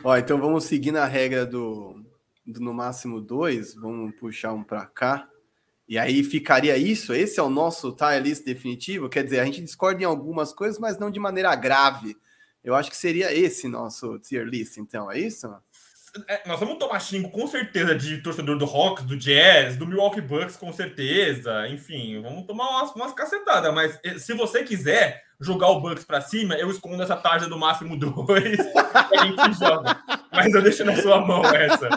Ó, 0.04 0.16
então 0.16 0.38
vamos 0.40 0.64
seguir 0.64 0.92
na 0.92 1.04
regra 1.06 1.44
do, 1.44 2.00
do 2.46 2.60
no 2.60 2.72
máximo 2.72 3.20
dois. 3.20 3.74
Vamos 3.74 4.14
puxar 4.14 4.52
um 4.52 4.62
para 4.62 4.86
cá. 4.86 5.28
E 5.88 5.98
aí 5.98 6.22
ficaria 6.22 6.76
isso? 6.76 7.12
Esse 7.12 7.38
é 7.38 7.42
o 7.42 7.50
nosso 7.50 7.92
tier 7.92 8.22
list 8.22 8.44
definitivo? 8.44 9.08
Quer 9.08 9.24
dizer, 9.24 9.40
a 9.40 9.44
gente 9.44 9.62
discorda 9.62 10.02
em 10.02 10.06
algumas 10.06 10.52
coisas, 10.52 10.78
mas 10.78 10.98
não 10.98 11.10
de 11.10 11.20
maneira 11.20 11.54
grave. 11.54 12.16
Eu 12.62 12.74
acho 12.74 12.90
que 12.90 12.96
seria 12.96 13.32
esse 13.32 13.68
nosso 13.68 14.18
tier 14.18 14.44
list, 14.44 14.76
então, 14.78 15.10
é 15.10 15.20
isso? 15.20 15.48
É, 16.28 16.48
nós 16.48 16.58
vamos 16.60 16.78
tomar 16.78 17.00
xingo 17.00 17.30
com 17.30 17.46
certeza 17.46 17.94
de 17.94 18.18
torcedor 18.18 18.56
do 18.56 18.64
Rocks, 18.64 19.04
do 19.04 19.16
Jazz, 19.16 19.76
do 19.76 19.86
Milwaukee 19.86 20.20
Bucks, 20.20 20.56
com 20.56 20.72
certeza. 20.72 21.68
Enfim, 21.68 22.20
vamos 22.22 22.46
tomar 22.46 22.68
umas, 22.68 22.94
umas 22.94 23.12
cacetadas. 23.12 23.72
Mas 23.74 23.98
eh, 24.04 24.18
se 24.18 24.32
você 24.34 24.62
quiser 24.62 25.22
jogar 25.40 25.68
o 25.68 25.80
Bucks 25.80 26.04
para 26.04 26.20
cima, 26.20 26.54
eu 26.54 26.70
escondo 26.70 27.02
essa 27.02 27.16
tarja 27.16 27.48
do 27.48 27.58
máximo 27.58 27.96
dois 27.98 28.58
e 28.58 29.18
a 29.18 29.26
gente 29.26 29.58
joga. 29.58 30.00
Mas 30.32 30.52
eu 30.52 30.62
deixo 30.62 30.84
na 30.84 30.96
sua 30.96 31.20
mão 31.20 31.44
essa. 31.44 31.88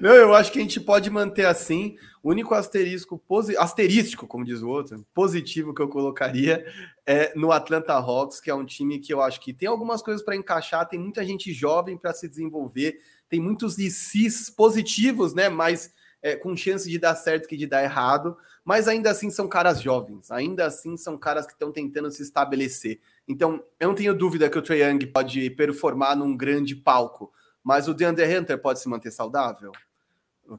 Não, 0.00 0.14
eu 0.14 0.34
acho 0.34 0.50
que 0.50 0.58
a 0.58 0.62
gente 0.62 0.80
pode 0.80 1.10
manter 1.10 1.46
assim. 1.46 1.96
O 2.22 2.30
único 2.30 2.54
asterisco, 2.54 3.22
asterístico, 3.58 4.26
como 4.26 4.44
diz 4.44 4.60
o 4.60 4.68
outro, 4.68 5.04
positivo 5.14 5.74
que 5.74 5.80
eu 5.80 5.88
colocaria 5.88 6.64
é 7.06 7.32
no 7.34 7.50
Atlanta 7.50 7.94
Hawks, 7.94 8.40
que 8.40 8.50
é 8.50 8.54
um 8.54 8.64
time 8.64 8.98
que 8.98 9.12
eu 9.12 9.22
acho 9.22 9.40
que 9.40 9.54
tem 9.54 9.68
algumas 9.68 10.02
coisas 10.02 10.22
para 10.22 10.36
encaixar, 10.36 10.86
tem 10.86 10.98
muita 10.98 11.24
gente 11.24 11.52
jovem 11.52 11.96
para 11.96 12.12
se 12.12 12.28
desenvolver, 12.28 12.98
tem 13.28 13.40
muitos 13.40 13.78
ICs 13.78 14.50
positivos, 14.50 15.32
né? 15.32 15.48
Mas 15.48 15.92
é, 16.22 16.36
com 16.36 16.56
chance 16.56 16.88
de 16.88 16.98
dar 16.98 17.14
certo 17.14 17.48
que 17.48 17.56
de 17.56 17.66
dar 17.66 17.82
errado. 17.82 18.36
mas 18.64 18.86
ainda 18.86 19.10
assim 19.10 19.30
são 19.30 19.48
caras 19.48 19.80
jovens, 19.80 20.30
ainda 20.30 20.66
assim 20.66 20.96
são 20.96 21.16
caras 21.16 21.46
que 21.46 21.52
estão 21.52 21.72
tentando 21.72 22.10
se 22.10 22.22
estabelecer. 22.22 23.00
Então, 23.26 23.64
eu 23.78 23.88
não 23.88 23.94
tenho 23.94 24.14
dúvida 24.14 24.50
que 24.50 24.58
o 24.58 24.62
Trae 24.62 24.82
Young 24.82 25.06
pode 25.06 25.50
performar 25.50 26.16
num 26.16 26.36
grande 26.36 26.76
palco, 26.76 27.32
mas 27.64 27.88
o 27.88 27.94
DeAndre 27.94 28.36
Hunter 28.36 28.60
pode 28.60 28.80
se 28.80 28.88
manter 28.88 29.10
saudável? 29.10 29.72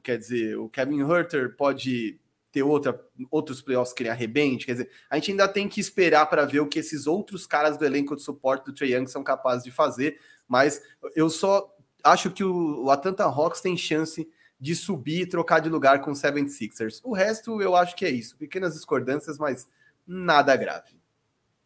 Quer 0.00 0.18
dizer, 0.18 0.56
o 0.58 0.68
Kevin 0.68 1.02
Hunter 1.02 1.56
pode 1.56 2.18
ter 2.50 2.62
outra, 2.62 3.00
outros 3.30 3.62
playoffs 3.62 3.94
que 3.94 4.02
ele 4.02 4.10
arrebente. 4.10 4.66
Quer 4.66 4.72
dizer, 4.72 4.90
a 5.08 5.16
gente 5.16 5.30
ainda 5.30 5.48
tem 5.48 5.68
que 5.68 5.80
esperar 5.80 6.26
para 6.26 6.44
ver 6.44 6.60
o 6.60 6.68
que 6.68 6.78
esses 6.78 7.06
outros 7.06 7.46
caras 7.46 7.78
do 7.78 7.84
elenco 7.84 8.14
de 8.14 8.22
suporte 8.22 8.66
do 8.66 8.74
Trae 8.74 8.92
Young 8.92 9.06
são 9.06 9.24
capazes 9.24 9.64
de 9.64 9.70
fazer. 9.70 10.18
Mas 10.46 10.82
eu 11.16 11.30
só 11.30 11.74
acho 12.04 12.30
que 12.30 12.44
o, 12.44 12.84
o 12.84 12.90
Atlanta 12.90 13.24
Hawks 13.24 13.60
tem 13.60 13.76
chance 13.76 14.28
de 14.60 14.76
subir 14.76 15.22
e 15.22 15.26
trocar 15.26 15.60
de 15.60 15.68
lugar 15.68 16.00
com 16.02 16.12
o 16.12 16.14
76ers. 16.14 17.00
O 17.02 17.14
resto 17.14 17.60
eu 17.60 17.74
acho 17.74 17.96
que 17.96 18.04
é 18.04 18.10
isso. 18.10 18.36
Pequenas 18.36 18.74
discordâncias, 18.74 19.38
mas 19.38 19.66
nada 20.06 20.54
grave. 20.54 21.00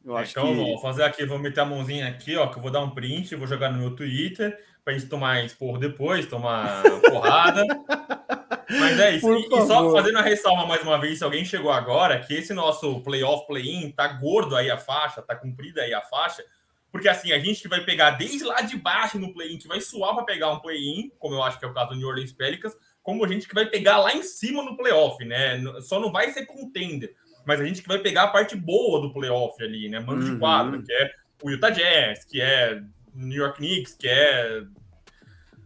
Eu 0.05 0.16
acho 0.16 0.31
então, 0.31 0.47
que... 0.47 0.55
vou 0.55 0.79
fazer 0.79 1.03
aqui, 1.03 1.27
vou 1.27 1.39
meter 1.39 1.61
a 1.61 1.64
mãozinha 1.64 2.09
aqui, 2.09 2.37
ó, 2.37 2.47
que 2.47 2.59
eu 2.59 2.62
vou 2.62 2.70
dar 2.70 2.81
um 2.81 2.91
print, 2.91 3.35
vou 3.35 3.47
jogar 3.47 3.72
no 3.72 3.79
meu 3.79 3.95
Twitter, 3.95 4.57
pra 4.87 4.95
gente 4.95 5.09
tomar 5.09 5.45
esporro 5.45 5.78
depois, 5.78 6.26
tomar 6.26 6.80
porrada. 7.11 7.64
Mas 8.70 9.01
é 9.01 9.16
isso. 9.16 9.34
E, 9.34 9.45
e, 9.45 9.66
só 9.66 9.91
fazendo 9.91 10.18
a 10.18 10.22
ressalva 10.22 10.64
mais 10.64 10.80
uma 10.80 10.97
vez, 10.97 11.18
se 11.18 11.24
alguém 11.24 11.45
chegou 11.45 11.72
agora, 11.72 12.20
que 12.20 12.32
esse 12.32 12.55
nosso 12.55 13.01
playoff, 13.01 13.49
play-in, 13.49 13.91
tá 13.91 14.07
gordo 14.07 14.55
aí 14.55 14.70
a 14.70 14.78
faixa, 14.78 15.20
tá 15.22 15.34
comprida 15.34 15.82
aí 15.82 15.93
a 15.93 16.03
faixa, 16.03 16.45
porque 16.93 17.09
assim, 17.09 17.32
a 17.32 17.39
gente 17.41 17.66
vai 17.66 17.80
pegar 17.80 18.11
desde 18.11 18.45
lá 18.45 18.61
de 18.61 18.76
baixo 18.76 19.18
no 19.18 19.34
play-in, 19.34 19.59
que 19.59 19.66
vai 19.66 19.80
suar 19.80 20.14
para 20.14 20.22
pegar 20.22 20.53
um 20.53 20.61
play-in, 20.61 21.11
como 21.18 21.34
eu 21.34 21.43
acho 21.43 21.59
que 21.59 21.64
é 21.64 21.68
o 21.68 21.74
caso 21.74 21.91
do 21.91 21.97
New 21.97 22.07
Orleans 22.07 22.30
Pelicans, 22.30 22.76
como 23.03 23.24
a 23.24 23.28
gente 23.28 23.49
que 23.49 23.55
vai 23.57 23.66
pegar 23.66 23.99
lá 23.99 24.14
em 24.14 24.22
cima 24.22 24.62
no 24.62 24.76
playoff, 24.76 25.24
né? 25.24 25.61
Só 25.80 25.99
não 25.99 26.12
vai 26.12 26.30
ser 26.30 26.47
contender, 26.47 27.12
mas 27.45 27.61
a 27.61 27.64
gente 27.64 27.82
que 27.82 27.89
vai 27.89 27.99
pegar 27.99 28.22
a 28.22 28.28
parte 28.28 28.55
boa 28.55 29.01
do 29.01 29.12
playoff 29.12 29.61
ali, 29.64 29.89
né? 29.89 29.99
Mano 29.99 30.22
uhum. 30.22 30.32
de 30.32 30.39
quadro, 30.39 30.82
que 30.84 30.93
é 30.93 31.11
o 31.43 31.51
Utah 31.51 31.70
Jazz, 31.70 32.24
que 32.24 32.41
é 32.41 32.80
New 33.16 33.42
York 33.42 33.58
Knicks, 33.58 33.94
que 33.94 34.08
é 34.08 34.62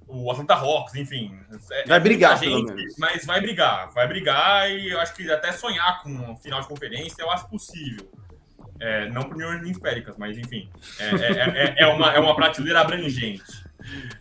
o 0.07 0.30
Atlanta 0.30 0.55
Hawks, 0.55 0.94
enfim. 0.94 1.38
É, 1.70 1.86
vai 1.86 2.01
brigar, 2.01 2.38
gente, 2.38 2.72
mas 2.98 3.24
vai 3.24 3.40
brigar, 3.40 3.90
vai 3.90 4.09
brigar 4.09 4.70
e 4.70 4.90
eu 4.90 5.01
acho 5.01 5.14
que 5.14 5.30
até 5.30 5.53
sonhar 5.53 6.03
com 6.03 6.11
um 6.11 6.36
final 6.36 6.61
de 6.61 6.68
conferência 6.68 7.22
eu 7.22 7.30
acho 7.30 7.48
possível. 7.48 8.11
É, 8.80 9.09
não 9.11 9.24
para 9.24 9.34
o 9.34 9.38
New 9.38 9.48
Orleans 9.48 9.78
Pelicans, 9.78 10.16
mas 10.16 10.38
enfim, 10.38 10.70
é, 10.98 11.05
é, 11.05 11.30
é, 11.30 11.74
é, 11.82 11.86
uma, 11.86 12.12
é 12.12 12.18
uma 12.18 12.34
prateleira 12.34 12.80
abrangente. 12.80 13.42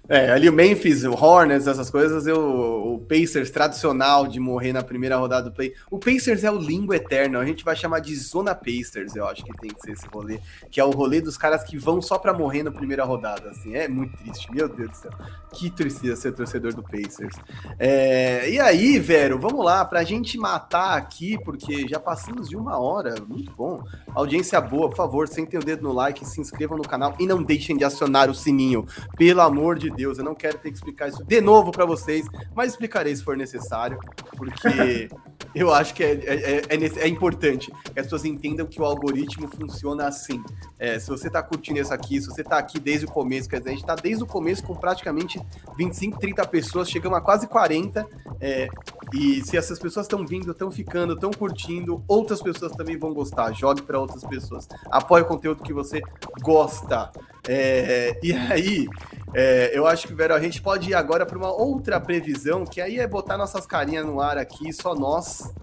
É, 0.07 0.31
ali 0.31 0.49
o 0.49 0.53
Memphis, 0.53 1.03
o 1.03 1.11
Hornets, 1.11 1.67
essas 1.67 1.89
coisas, 1.89 2.25
eu, 2.25 2.39
o 2.39 2.99
Pacers 2.99 3.51
tradicional 3.51 4.27
de 4.27 4.39
morrer 4.39 4.73
na 4.73 4.81
primeira 4.81 5.17
rodada 5.17 5.49
do 5.49 5.55
play. 5.55 5.73
O 5.89 5.99
Pacers 5.99 6.43
é 6.43 6.51
o 6.51 6.57
limbo 6.57 6.93
eterno, 6.93 7.37
a 7.37 7.45
gente 7.45 7.63
vai 7.63 7.75
chamar 7.75 7.99
de 7.99 8.15
Zona 8.15 8.55
Pacers, 8.55 9.15
eu 9.15 9.27
acho 9.27 9.43
que 9.43 9.53
tem 9.57 9.69
que 9.69 9.81
ser 9.81 9.91
esse 9.91 10.07
rolê, 10.07 10.39
que 10.71 10.79
é 10.79 10.83
o 10.83 10.89
rolê 10.89 11.21
dos 11.21 11.37
caras 11.37 11.63
que 11.63 11.77
vão 11.77 12.01
só 12.01 12.17
pra 12.17 12.33
morrer 12.33 12.63
na 12.63 12.71
primeira 12.71 13.03
rodada, 13.03 13.49
assim, 13.49 13.75
é 13.75 13.87
muito 13.87 14.17
triste, 14.17 14.51
meu 14.51 14.67
Deus 14.67 14.89
do 14.89 14.97
céu. 14.97 15.11
Que 15.53 15.69
tristeza 15.69 16.15
ser 16.15 16.31
torcedor 16.31 16.73
do 16.73 16.83
Pacers. 16.83 17.35
É, 17.77 18.49
e 18.49 18.59
aí, 18.59 18.99
Vero, 18.99 19.39
vamos 19.39 19.63
lá, 19.63 19.83
pra 19.85 20.03
gente 20.03 20.37
matar 20.37 20.97
aqui, 20.97 21.37
porque 21.43 21.87
já 21.87 21.99
passamos 21.99 22.49
de 22.49 22.55
uma 22.55 22.77
hora, 22.77 23.15
muito 23.27 23.51
bom. 23.53 23.83
Audiência 24.13 24.59
boa, 24.61 24.89
por 24.89 24.95
favor, 24.95 25.27
sentem 25.27 25.59
o 25.59 25.63
dedo 25.63 25.83
no 25.83 25.93
like, 25.93 26.25
se 26.25 26.39
inscrevam 26.39 26.77
no 26.77 26.83
canal 26.83 27.15
e 27.19 27.25
não 27.25 27.41
deixem 27.41 27.77
de 27.77 27.83
acionar 27.83 28.29
o 28.29 28.35
sininho, 28.35 28.85
pelo 29.17 29.48
amor 29.49 29.77
de 29.77 29.89
Deus, 29.89 30.17
eu 30.17 30.23
não 30.23 30.35
quero 30.35 30.57
ter 30.57 30.69
que 30.69 30.75
explicar 30.75 31.09
isso 31.09 31.23
de 31.23 31.41
novo 31.41 31.71
para 31.71 31.85
vocês, 31.85 32.25
mas 32.55 32.71
explicarei 32.71 33.15
se 33.15 33.23
for 33.23 33.35
necessário, 33.35 33.99
porque 34.37 35.09
eu 35.53 35.73
acho 35.73 35.93
que 35.93 36.03
é, 36.03 36.11
é, 36.11 36.61
é, 36.69 36.99
é, 37.03 37.07
importante 37.07 37.71
que 37.71 37.99
as 37.99 38.05
pessoas 38.05 38.25
entendam 38.25 38.65
que 38.65 38.81
o 38.81 38.85
algoritmo 38.85 39.47
funciona 39.47 40.07
assim. 40.07 40.41
É, 40.77 40.99
se 40.99 41.09
você 41.09 41.27
está 41.27 41.41
curtindo 41.41 41.79
isso 41.79 41.93
aqui, 41.93 42.21
se 42.21 42.27
você 42.27 42.41
está 42.41 42.57
aqui 42.57 42.79
desde 42.79 43.05
o 43.05 43.09
começo, 43.09 43.49
quer 43.49 43.57
dizer, 43.57 43.69
a 43.69 43.73
gente 43.73 43.81
está 43.81 43.95
desde 43.95 44.23
o 44.23 44.27
começo 44.27 44.63
com 44.63 44.75
praticamente 44.75 45.41
25, 45.77 46.19
30 46.19 46.47
pessoas, 46.47 46.89
chegamos 46.89 47.17
a 47.17 47.21
quase 47.21 47.47
40, 47.47 48.07
é, 48.39 48.69
e 49.13 49.41
se 49.43 49.57
essas 49.57 49.79
pessoas 49.79 50.05
estão 50.05 50.25
vindo, 50.25 50.51
estão 50.51 50.69
ficando, 50.69 51.13
estão 51.13 51.31
curtindo, 51.31 52.03
outras 52.07 52.41
pessoas 52.41 52.71
também 52.73 52.97
vão 52.97 53.13
gostar. 53.13 53.51
Jogue 53.53 53.81
para 53.81 53.99
outras 53.99 54.23
pessoas. 54.23 54.67
Apoie 54.89 55.23
o 55.23 55.25
conteúdo 55.25 55.63
que 55.63 55.73
você 55.73 56.01
gosta. 56.41 57.11
É, 57.47 58.19
e 58.21 58.31
aí, 58.33 58.87
é, 59.33 59.77
eu 59.77 59.85
acho 59.85 60.07
que, 60.07 60.13
Vero, 60.13 60.33
a 60.33 60.39
gente 60.39 60.61
pode 60.61 60.89
ir 60.89 60.93
agora 60.93 61.25
para 61.25 61.37
uma 61.37 61.51
outra 61.51 61.99
previsão, 61.99 62.65
que 62.65 62.81
aí 62.81 62.99
é 62.99 63.07
botar 63.07 63.37
nossas 63.37 63.65
carinhas 63.65 64.05
no 64.05 64.19
ar 64.19 64.37
aqui, 64.37 64.73
só 64.73 64.95
nós, 64.95 65.53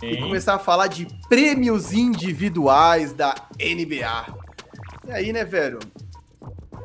Sim. 0.00 0.06
e 0.06 0.20
começar 0.20 0.54
a 0.54 0.58
falar 0.58 0.86
de 0.86 1.06
prêmios 1.28 1.92
individuais 1.92 3.12
da 3.12 3.34
NBA. 3.58 4.36
E 5.08 5.10
aí, 5.10 5.32
né, 5.32 5.44
Vero? 5.44 5.78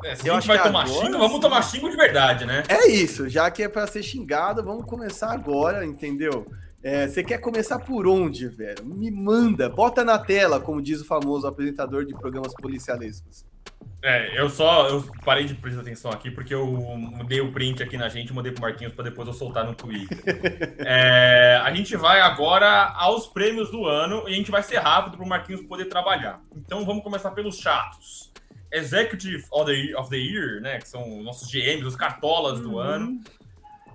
É, 0.04 0.16
se 0.16 0.26
eu 0.26 0.34
a 0.34 0.40
gente 0.40 0.48
vai 0.48 0.62
tomar 0.62 0.84
agora, 0.84 1.06
xingo, 1.06 1.18
vamos 1.18 1.40
tomar 1.40 1.62
xingo 1.62 1.88
de 1.88 1.96
verdade, 1.96 2.44
né? 2.44 2.64
É 2.68 2.88
isso, 2.88 3.28
já 3.28 3.50
que 3.50 3.62
é 3.62 3.68
para 3.68 3.86
ser 3.86 4.02
xingado, 4.02 4.62
vamos 4.62 4.84
começar 4.84 5.32
agora, 5.32 5.86
entendeu? 5.86 6.46
É, 6.82 7.06
você 7.06 7.22
quer 7.22 7.38
começar 7.38 7.78
por 7.78 8.08
onde, 8.08 8.48
velho? 8.48 8.84
Me 8.84 9.10
manda, 9.10 9.68
bota 9.68 10.02
na 10.02 10.18
tela, 10.18 10.60
como 10.60 10.82
diz 10.82 11.00
o 11.00 11.04
famoso 11.04 11.46
apresentador 11.46 12.04
de 12.04 12.12
programas 12.12 12.52
policialescos. 12.54 13.44
É, 14.04 14.40
eu 14.40 14.50
só 14.50 14.88
eu 14.88 15.04
parei 15.24 15.44
de 15.44 15.54
prestar 15.54 15.82
atenção 15.82 16.10
aqui 16.10 16.28
porque 16.28 16.52
eu 16.52 16.66
mudei 16.66 17.40
o 17.40 17.52
print 17.52 17.84
aqui 17.84 17.96
na 17.96 18.08
gente 18.08 18.32
mandei 18.32 18.50
pro 18.50 18.62
Marquinhos 18.62 18.92
para 18.92 19.04
depois 19.04 19.28
eu 19.28 19.34
soltar 19.34 19.64
no 19.64 19.76
Twitter. 19.76 20.18
é, 20.84 21.60
a 21.62 21.72
gente 21.72 21.96
vai 21.96 22.20
agora 22.20 22.92
aos 22.96 23.28
prêmios 23.28 23.70
do 23.70 23.86
ano 23.86 24.24
e 24.26 24.32
a 24.32 24.36
gente 24.36 24.50
vai 24.50 24.62
ser 24.62 24.78
rápido 24.78 25.16
para 25.16 25.24
o 25.24 25.28
Marquinhos 25.28 25.62
poder 25.62 25.84
trabalhar. 25.84 26.42
Então 26.56 26.84
vamos 26.84 27.04
começar 27.04 27.30
pelos 27.30 27.58
chatos. 27.58 28.32
Executive 28.72 29.44
of 29.52 29.70
the, 29.70 29.96
of 29.96 30.10
the 30.10 30.16
Year, 30.16 30.60
né? 30.60 30.78
Que 30.78 30.88
são 30.88 31.22
nossos 31.22 31.48
GMs, 31.48 31.84
os 31.84 31.94
cartolas 31.94 32.58
do 32.58 32.72
uhum. 32.72 32.78
ano. 32.78 33.20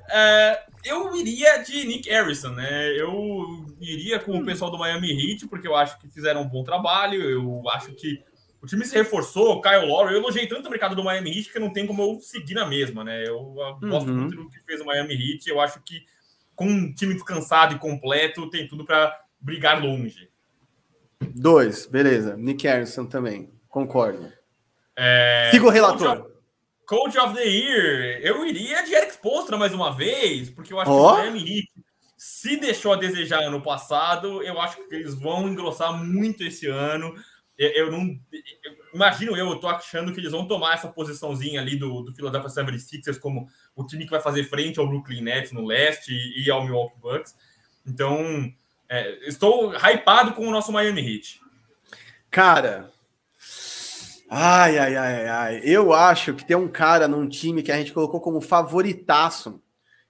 É, 0.09 0.63
eu 0.85 1.13
iria 1.17 1.57
de 1.57 1.85
Nick 1.85 2.09
Harrison, 2.09 2.51
né? 2.51 2.91
Eu 2.97 3.65
iria 3.81 4.19
com 4.19 4.31
o 4.31 4.37
hum. 4.37 4.45
pessoal 4.45 4.71
do 4.71 4.77
Miami 4.77 5.11
Heat, 5.11 5.47
porque 5.47 5.67
eu 5.67 5.75
acho 5.75 5.99
que 5.99 6.07
fizeram 6.07 6.43
um 6.43 6.47
bom 6.47 6.63
trabalho. 6.63 7.21
Eu 7.21 7.69
acho 7.69 7.91
que 7.93 8.23
o 8.67 8.69
time 8.69 8.85
se 8.85 8.93
reforçou, 8.93 9.61
Kyle 9.61 9.87
Lowry. 9.87 10.13
Eu 10.13 10.19
elogiei 10.19 10.45
tanto 10.45 10.67
o 10.67 10.69
mercado 10.69 10.93
do 10.93 11.03
Miami 11.03 11.29
Heat 11.29 11.53
que 11.53 11.59
não 11.59 11.71
tem 11.71 11.87
como 11.87 12.01
eu 12.01 12.19
seguir 12.19 12.53
na 12.53 12.65
mesma, 12.65 13.01
né? 13.01 13.25
Eu 13.25 13.55
gosto 13.79 14.09
uhum. 14.09 14.17
muito 14.17 14.35
do 14.35 14.49
que 14.49 14.59
fez 14.65 14.81
o 14.81 14.85
Miami 14.85 15.13
Heat. 15.13 15.49
Eu 15.49 15.61
acho 15.61 15.81
que 15.81 16.03
com 16.53 16.65
um 16.65 16.93
time 16.93 17.13
descansado 17.13 17.75
e 17.75 17.79
completo, 17.79 18.49
tem 18.49 18.67
tudo 18.67 18.83
para 18.83 19.17
brigar 19.39 19.81
longe. 19.81 20.29
Dois, 21.21 21.85
beleza. 21.85 22.35
Nick 22.35 22.67
Harrison 22.67 23.05
também, 23.05 23.49
concordo. 23.69 24.33
É... 24.97 25.49
Siga 25.49 25.67
o 25.67 25.69
relator. 25.69 26.17
Coach 26.17 26.19
of, 26.19 26.35
Coach 26.85 27.17
of, 27.19 27.33
the 27.35 27.45
Year, 27.45 28.19
eu 28.21 28.45
iria 28.45 28.83
de 28.83 28.93
Eric 28.93 29.17
Postra 29.19 29.57
mais 29.57 29.73
uma 29.73 29.95
vez, 29.95 30.49
porque 30.49 30.73
eu 30.73 30.79
acho 30.79 30.91
oh. 30.91 31.13
que 31.13 31.13
o 31.13 31.17
Miami 31.21 31.39
Heat 31.39 31.67
se 32.17 32.57
deixou 32.57 32.91
a 32.91 32.97
desejar 32.97 33.43
ano 33.43 33.61
passado, 33.61 34.43
eu 34.43 34.59
acho 34.59 34.75
que 34.75 34.95
eles 34.95 35.13
vão 35.13 35.47
engrossar 35.47 35.93
muito 36.03 36.43
esse 36.43 36.67
ano 36.67 37.15
eu, 37.57 37.91
não. 37.91 38.01
Eu, 38.03 38.73
imagino 38.93 39.35
eu, 39.35 39.49
eu 39.49 39.59
tô 39.59 39.67
achando 39.67 40.13
que 40.13 40.19
eles 40.19 40.31
vão 40.31 40.47
tomar 40.47 40.75
essa 40.75 40.87
posiçãozinha 40.87 41.59
ali 41.59 41.75
do, 41.75 42.03
do 42.03 42.13
Philadelphia 42.13 42.63
76ers 42.63 43.19
como 43.19 43.47
o 43.75 43.85
time 43.85 44.05
que 44.05 44.11
vai 44.11 44.21
fazer 44.21 44.43
frente 44.43 44.79
ao 44.79 44.87
Brooklyn 44.87 45.21
Nets 45.21 45.51
no 45.51 45.65
leste 45.65 46.13
e, 46.13 46.45
e 46.45 46.51
ao 46.51 46.63
Milwaukee 46.63 46.99
Bucks. 46.99 47.35
Então, 47.85 48.51
é, 48.89 49.27
estou 49.27 49.73
hypado 49.75 50.33
com 50.33 50.47
o 50.47 50.51
nosso 50.51 50.71
Miami 50.71 51.01
Heat. 51.01 51.41
Cara, 52.29 52.91
ai, 54.29 54.77
ai, 54.77 54.95
ai, 54.95 55.27
ai. 55.27 55.61
Eu 55.63 55.93
acho 55.93 56.33
que 56.33 56.45
tem 56.45 56.57
um 56.57 56.67
cara 56.67 57.07
num 57.07 57.27
time 57.27 57.63
que 57.63 57.71
a 57.71 57.77
gente 57.77 57.93
colocou 57.93 58.21
como 58.21 58.41
favoritaço 58.41 59.61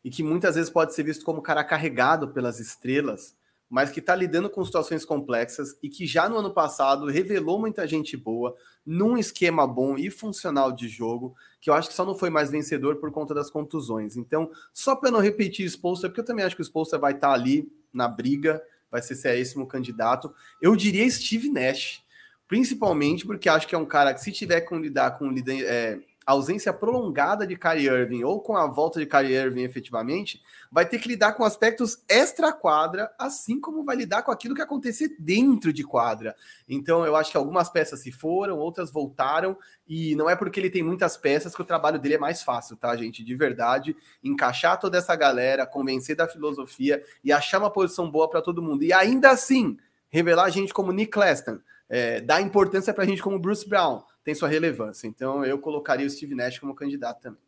e 0.03 0.09
que 0.09 0.23
muitas 0.23 0.55
vezes 0.55 0.69
pode 0.69 0.93
ser 0.93 1.03
visto 1.03 1.23
como 1.23 1.41
cara 1.41 1.63
carregado 1.63 2.29
pelas 2.29 2.59
estrelas 2.59 3.36
mas 3.69 3.89
que 3.89 3.99
está 3.99 4.15
lidando 4.15 4.49
com 4.49 4.63
situações 4.63 5.03
complexas 5.03 5.77
e 5.83 5.89
que 5.89 6.07
já 6.07 6.29
no 6.29 6.37
ano 6.37 6.53
passado 6.53 7.07
revelou 7.07 7.59
muita 7.59 7.85
gente 7.87 8.15
boa, 8.15 8.55
num 8.85 9.17
esquema 9.17 9.67
bom 9.67 9.97
e 9.97 10.09
funcional 10.09 10.71
de 10.71 10.87
jogo, 10.87 11.35
que 11.59 11.69
eu 11.69 11.73
acho 11.73 11.89
que 11.89 11.95
só 11.95 12.05
não 12.05 12.15
foi 12.15 12.29
mais 12.29 12.49
vencedor 12.49 12.95
por 12.97 13.11
conta 13.11 13.33
das 13.33 13.49
contusões. 13.49 14.15
Então, 14.15 14.49
só 14.73 14.95
para 14.95 15.11
não 15.11 15.19
repetir 15.19 15.65
Spolster, 15.65 16.09
porque 16.09 16.21
eu 16.21 16.25
também 16.25 16.45
acho 16.45 16.55
que 16.55 16.61
o 16.61 16.65
Spolster 16.65 16.99
vai 16.99 17.13
estar 17.13 17.27
tá 17.29 17.33
ali 17.33 17.69
na 17.93 18.07
briga, 18.07 18.61
vai 18.89 19.01
ser 19.01 19.15
seríssimo 19.15 19.67
candidato, 19.67 20.33
eu 20.61 20.75
diria 20.75 21.09
Steve 21.09 21.49
Nash, 21.49 22.01
principalmente 22.47 23.25
porque 23.25 23.49
acho 23.49 23.67
que 23.67 23.75
é 23.75 23.77
um 23.77 23.85
cara 23.85 24.13
que 24.13 24.21
se 24.21 24.31
tiver 24.31 24.61
com 24.61 24.79
lidar 24.79 25.17
com 25.17 25.33
é, 25.49 25.99
ausência 26.27 26.73
prolongada 26.73 27.47
de 27.47 27.55
Kyrie 27.55 27.87
Irving 27.87 28.23
ou 28.25 28.41
com 28.41 28.57
a 28.57 28.67
volta 28.67 28.99
de 28.99 29.05
Kyrie 29.05 29.33
Irving 29.33 29.63
efetivamente, 29.63 30.43
vai 30.69 30.85
ter 30.85 30.99
que 30.99 31.07
lidar 31.07 31.31
com 31.31 31.45
aspectos 31.45 32.03
extra-quadra, 32.09 33.09
assim 33.17 33.61
como 33.61 33.85
vai 33.85 33.95
lidar 33.95 34.23
com 34.23 34.31
aquilo 34.31 34.53
que 34.53 34.61
acontecer 34.61 35.15
dentro 35.17 35.71
de 35.71 35.85
quadra. 35.85 36.35
Então, 36.67 37.05
eu 37.05 37.15
acho 37.15 37.31
que 37.31 37.37
algumas 37.37 37.69
peças 37.69 38.01
se 38.01 38.11
foram, 38.11 38.57
outras 38.57 38.91
voltaram, 38.91 39.57
e 39.87 40.15
não 40.15 40.29
é 40.29 40.35
porque 40.35 40.59
ele 40.59 40.69
tem 40.69 40.83
muitas 40.83 41.15
peças 41.15 41.55
que 41.55 41.61
o 41.61 41.65
trabalho 41.65 41.97
dele 41.97 42.15
é 42.15 42.19
mais 42.19 42.43
fácil, 42.43 42.75
tá, 42.75 42.93
gente? 42.97 43.23
De 43.23 43.33
verdade, 43.33 43.95
encaixar 44.21 44.77
toda 44.77 44.97
essa 44.97 45.15
galera, 45.15 45.65
convencer 45.65 46.17
da 46.17 46.27
filosofia 46.27 47.01
e 47.23 47.31
achar 47.31 47.59
uma 47.59 47.71
posição 47.71 48.11
boa 48.11 48.29
para 48.29 48.41
todo 48.41 48.61
mundo. 48.61 48.83
E 48.83 48.91
ainda 48.91 49.29
assim, 49.29 49.77
revelar 50.09 50.49
gente 50.49 50.73
como 50.73 50.91
Nick 50.91 51.11
Claston, 51.11 51.59
é, 51.89 52.19
dar 52.19 52.41
importância 52.41 52.93
para 52.93 53.05
gente 53.05 53.21
como 53.21 53.39
Bruce 53.39 53.67
Brown, 53.67 54.03
tem 54.27 54.35
sua 54.35 54.49
relevância. 54.49 55.07
Então, 55.07 55.45
eu 55.45 55.57
colocaria 55.57 56.05
o 56.05 56.09
Steve 56.09 56.35
Nash 56.35 56.59
como 56.59 56.75
candidato 56.75 57.21
também. 57.21 57.39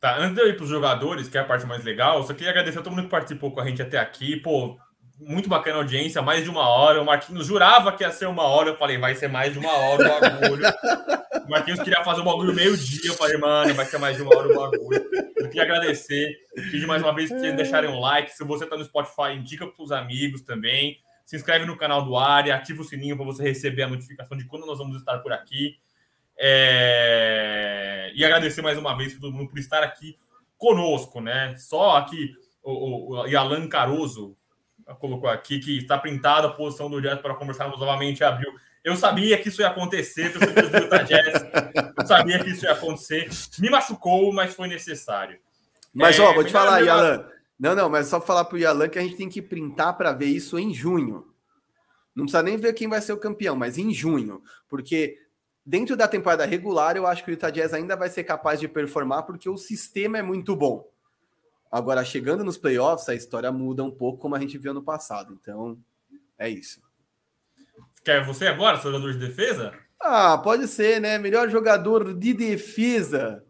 Tá, 0.00 0.18
antes 0.18 0.34
de 0.34 0.40
eu 0.40 0.48
ir 0.48 0.56
para 0.56 0.64
os 0.64 0.68
jogadores, 0.68 1.28
que 1.28 1.38
é 1.38 1.40
a 1.40 1.44
parte 1.44 1.64
mais 1.64 1.84
legal, 1.84 2.24
só 2.24 2.34
queria 2.34 2.50
agradecer 2.50 2.80
a 2.80 2.82
todo 2.82 2.92
mundo 2.92 3.04
que 3.04 3.10
participou 3.10 3.52
com 3.52 3.60
a 3.60 3.64
gente 3.64 3.80
até 3.80 4.00
aqui. 4.00 4.34
Pô, 4.34 4.76
muito 5.20 5.48
bacana 5.48 5.76
a 5.76 5.78
audiência, 5.78 6.20
mais 6.20 6.42
de 6.42 6.50
uma 6.50 6.68
hora. 6.68 7.00
O 7.00 7.04
Marquinhos 7.04 7.46
jurava 7.46 7.92
que 7.92 8.02
ia 8.02 8.10
ser 8.10 8.26
uma 8.26 8.42
hora. 8.42 8.70
Eu 8.70 8.76
falei, 8.76 8.98
vai 8.98 9.14
ser 9.14 9.28
mais 9.28 9.52
de 9.52 9.60
uma 9.60 9.70
hora 9.70 10.02
o 10.02 10.20
bagulho. 10.20 10.64
o 11.46 11.48
Marquinhos 11.48 11.80
queria 11.80 12.02
fazer 12.02 12.20
o 12.20 12.24
bagulho 12.24 12.52
meio-dia. 12.52 13.10
Eu 13.12 13.14
falei, 13.14 13.36
mano, 13.36 13.72
vai 13.72 13.86
ser 13.86 13.98
mais 13.98 14.16
de 14.16 14.24
uma 14.24 14.36
hora 14.36 14.48
o 14.48 14.56
bagulho. 14.56 15.08
Eu 15.36 15.46
queria 15.46 15.62
agradecer. 15.62 16.36
Pedir 16.52 16.84
mais 16.84 17.00
uma 17.00 17.14
vez 17.14 17.30
que 17.30 17.38
vocês 17.38 17.54
deixarem 17.54 17.88
um 17.88 18.00
like. 18.00 18.32
Se 18.32 18.42
você 18.42 18.64
está 18.64 18.76
no 18.76 18.84
Spotify, 18.84 19.36
indica 19.36 19.68
para 19.68 19.84
os 19.84 19.92
amigos 19.92 20.40
também. 20.40 20.98
Se 21.24 21.36
inscreve 21.36 21.64
no 21.64 21.76
canal 21.76 22.04
do 22.04 22.16
Área, 22.16 22.56
ativa 22.56 22.82
o 22.82 22.84
sininho 22.84 23.14
para 23.16 23.24
você 23.24 23.44
receber 23.44 23.84
a 23.84 23.88
notificação 23.88 24.36
de 24.36 24.44
quando 24.46 24.66
nós 24.66 24.78
vamos 24.78 24.96
estar 24.96 25.16
por 25.18 25.32
aqui. 25.32 25.76
É... 26.38 28.12
E 28.14 28.24
agradecer 28.24 28.62
mais 28.62 28.78
uma 28.78 28.96
vez 28.96 29.18
todo 29.18 29.32
mundo 29.32 29.50
por 29.50 29.58
estar 29.58 29.82
aqui 29.82 30.18
conosco, 30.58 31.20
né? 31.20 31.54
Só 31.56 31.96
aqui 31.96 32.34
o, 32.62 33.16
o, 33.16 33.28
o 33.28 33.38
Alan 33.38 33.68
Caroso 33.68 34.36
colocou 34.98 35.28
aqui 35.28 35.58
que 35.58 35.78
está 35.78 35.98
printada 35.98 36.48
a 36.48 36.52
posição 36.52 36.90
do 36.90 37.00
Jazz 37.00 37.20
para 37.20 37.34
conversarmos 37.34 37.78
novamente 37.78 38.20
em 38.20 38.24
abril. 38.24 38.52
Eu 38.84 38.96
sabia 38.96 39.38
que 39.38 39.48
isso 39.48 39.62
ia 39.62 39.68
acontecer, 39.68 40.32
eu 41.96 42.06
sabia 42.06 42.42
que 42.42 42.50
isso 42.50 42.64
ia 42.64 42.72
acontecer. 42.72 43.28
Me 43.58 43.70
machucou, 43.70 44.32
mas 44.32 44.54
foi 44.54 44.66
necessário. 44.66 45.38
Mas, 45.94 46.18
é, 46.18 46.22
ó, 46.22 46.32
vou 46.32 46.42
te 46.42 46.50
falar, 46.50 46.80
Yalan. 46.80 47.24
Não, 47.58 47.76
não, 47.76 47.88
mas 47.88 48.08
só 48.08 48.20
falar 48.20 48.44
para 48.44 48.56
o 48.56 48.58
Yalan 48.58 48.88
que 48.88 48.98
a 48.98 49.02
gente 49.02 49.16
tem 49.16 49.28
que 49.28 49.40
printar 49.40 49.96
para 49.96 50.12
ver 50.12 50.26
isso 50.26 50.58
em 50.58 50.74
junho. 50.74 51.32
Não 52.14 52.24
precisa 52.24 52.42
nem 52.42 52.56
ver 52.56 52.72
quem 52.72 52.88
vai 52.88 53.00
ser 53.00 53.12
o 53.12 53.18
campeão, 53.18 53.54
mas 53.54 53.78
em 53.78 53.92
junho. 53.94 54.42
Porque 54.68 55.16
dentro 55.64 55.96
da 55.96 56.08
temporada 56.08 56.44
regular, 56.44 56.96
eu 56.96 57.06
acho 57.06 57.24
que 57.24 57.30
o 57.30 57.34
Utah 57.34 57.50
Jazz 57.50 57.72
ainda 57.72 57.96
vai 57.96 58.08
ser 58.08 58.24
capaz 58.24 58.60
de 58.60 58.68
performar 58.68 59.22
porque 59.24 59.48
o 59.48 59.56
sistema 59.56 60.18
é 60.18 60.22
muito 60.22 60.54
bom. 60.56 60.90
Agora, 61.70 62.04
chegando 62.04 62.44
nos 62.44 62.58
playoffs, 62.58 63.08
a 63.08 63.14
história 63.14 63.50
muda 63.50 63.82
um 63.82 63.90
pouco, 63.90 64.18
como 64.18 64.34
a 64.34 64.40
gente 64.40 64.58
viu 64.58 64.74
no 64.74 64.82
passado. 64.82 65.38
Então, 65.40 65.78
é 66.38 66.48
isso. 66.48 66.82
Quer 68.04 68.26
você 68.26 68.46
agora, 68.46 68.76
jogador 68.76 69.12
de 69.12 69.18
defesa? 69.18 69.72
Ah, 69.98 70.36
pode 70.36 70.66
ser, 70.66 71.00
né? 71.00 71.16
Melhor 71.16 71.48
jogador 71.48 72.12
de 72.12 72.34
defesa. 72.34 73.44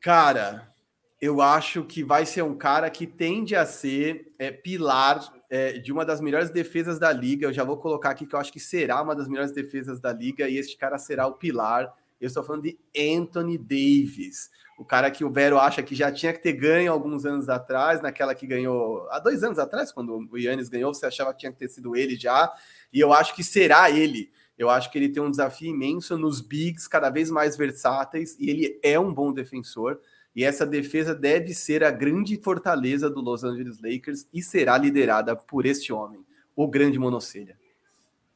Cara, 0.00 0.72
eu 1.20 1.40
acho 1.40 1.82
que 1.84 2.04
vai 2.04 2.24
ser 2.24 2.42
um 2.42 2.56
cara 2.56 2.88
que 2.90 3.06
tende 3.06 3.56
a 3.56 3.66
ser 3.66 4.30
é, 4.38 4.52
pilar 4.52 5.32
é, 5.50 5.78
de 5.78 5.92
uma 5.92 6.04
das 6.04 6.20
melhores 6.20 6.50
defesas 6.50 6.98
da 6.98 7.12
liga. 7.12 7.46
Eu 7.46 7.52
já 7.52 7.64
vou 7.64 7.76
colocar 7.76 8.10
aqui 8.10 8.26
que 8.26 8.34
eu 8.34 8.38
acho 8.38 8.52
que 8.52 8.60
será 8.60 9.02
uma 9.02 9.14
das 9.14 9.28
melhores 9.28 9.52
defesas 9.52 10.00
da 10.00 10.12
liga, 10.12 10.48
e 10.48 10.56
este 10.56 10.76
cara 10.76 10.98
será 10.98 11.26
o 11.26 11.34
pilar. 11.34 11.92
Eu 12.20 12.26
estou 12.26 12.42
falando 12.42 12.62
de 12.62 12.78
Anthony 12.96 13.56
Davis, 13.56 14.50
o 14.78 14.84
cara 14.84 15.10
que 15.10 15.24
o 15.24 15.30
Vero 15.30 15.58
acha 15.58 15.82
que 15.82 15.94
já 15.94 16.10
tinha 16.10 16.32
que 16.32 16.42
ter 16.42 16.52
ganho 16.52 16.92
alguns 16.92 17.24
anos 17.24 17.48
atrás, 17.48 18.00
naquela 18.02 18.34
que 18.34 18.46
ganhou 18.46 19.08
há 19.10 19.18
dois 19.18 19.42
anos 19.44 19.58
atrás, 19.58 19.92
quando 19.92 20.28
o 20.30 20.38
Yannis 20.38 20.68
ganhou, 20.68 20.92
você 20.92 21.06
achava 21.06 21.32
que 21.32 21.40
tinha 21.40 21.52
que 21.52 21.58
ter 21.58 21.68
sido 21.68 21.96
ele 21.96 22.16
já, 22.16 22.52
e 22.92 22.98
eu 22.98 23.12
acho 23.12 23.34
que 23.34 23.44
será 23.44 23.90
ele. 23.90 24.30
Eu 24.56 24.68
acho 24.68 24.90
que 24.90 24.98
ele 24.98 25.08
tem 25.08 25.22
um 25.22 25.30
desafio 25.30 25.70
imenso 25.70 26.18
nos 26.18 26.40
bigs, 26.40 26.88
cada 26.88 27.10
vez 27.10 27.30
mais 27.30 27.56
versáteis, 27.56 28.36
e 28.40 28.50
ele 28.50 28.80
é 28.82 28.98
um 28.98 29.14
bom 29.14 29.32
defensor. 29.32 30.00
E 30.38 30.44
essa 30.44 30.64
defesa 30.64 31.16
deve 31.16 31.52
ser 31.52 31.82
a 31.82 31.90
grande 31.90 32.40
fortaleza 32.40 33.10
do 33.10 33.20
Los 33.20 33.42
Angeles 33.42 33.80
Lakers 33.82 34.28
e 34.32 34.40
será 34.40 34.78
liderada 34.78 35.34
por 35.34 35.66
este 35.66 35.92
homem, 35.92 36.20
o 36.54 36.68
grande 36.68 36.96
monocelha. 36.96 37.58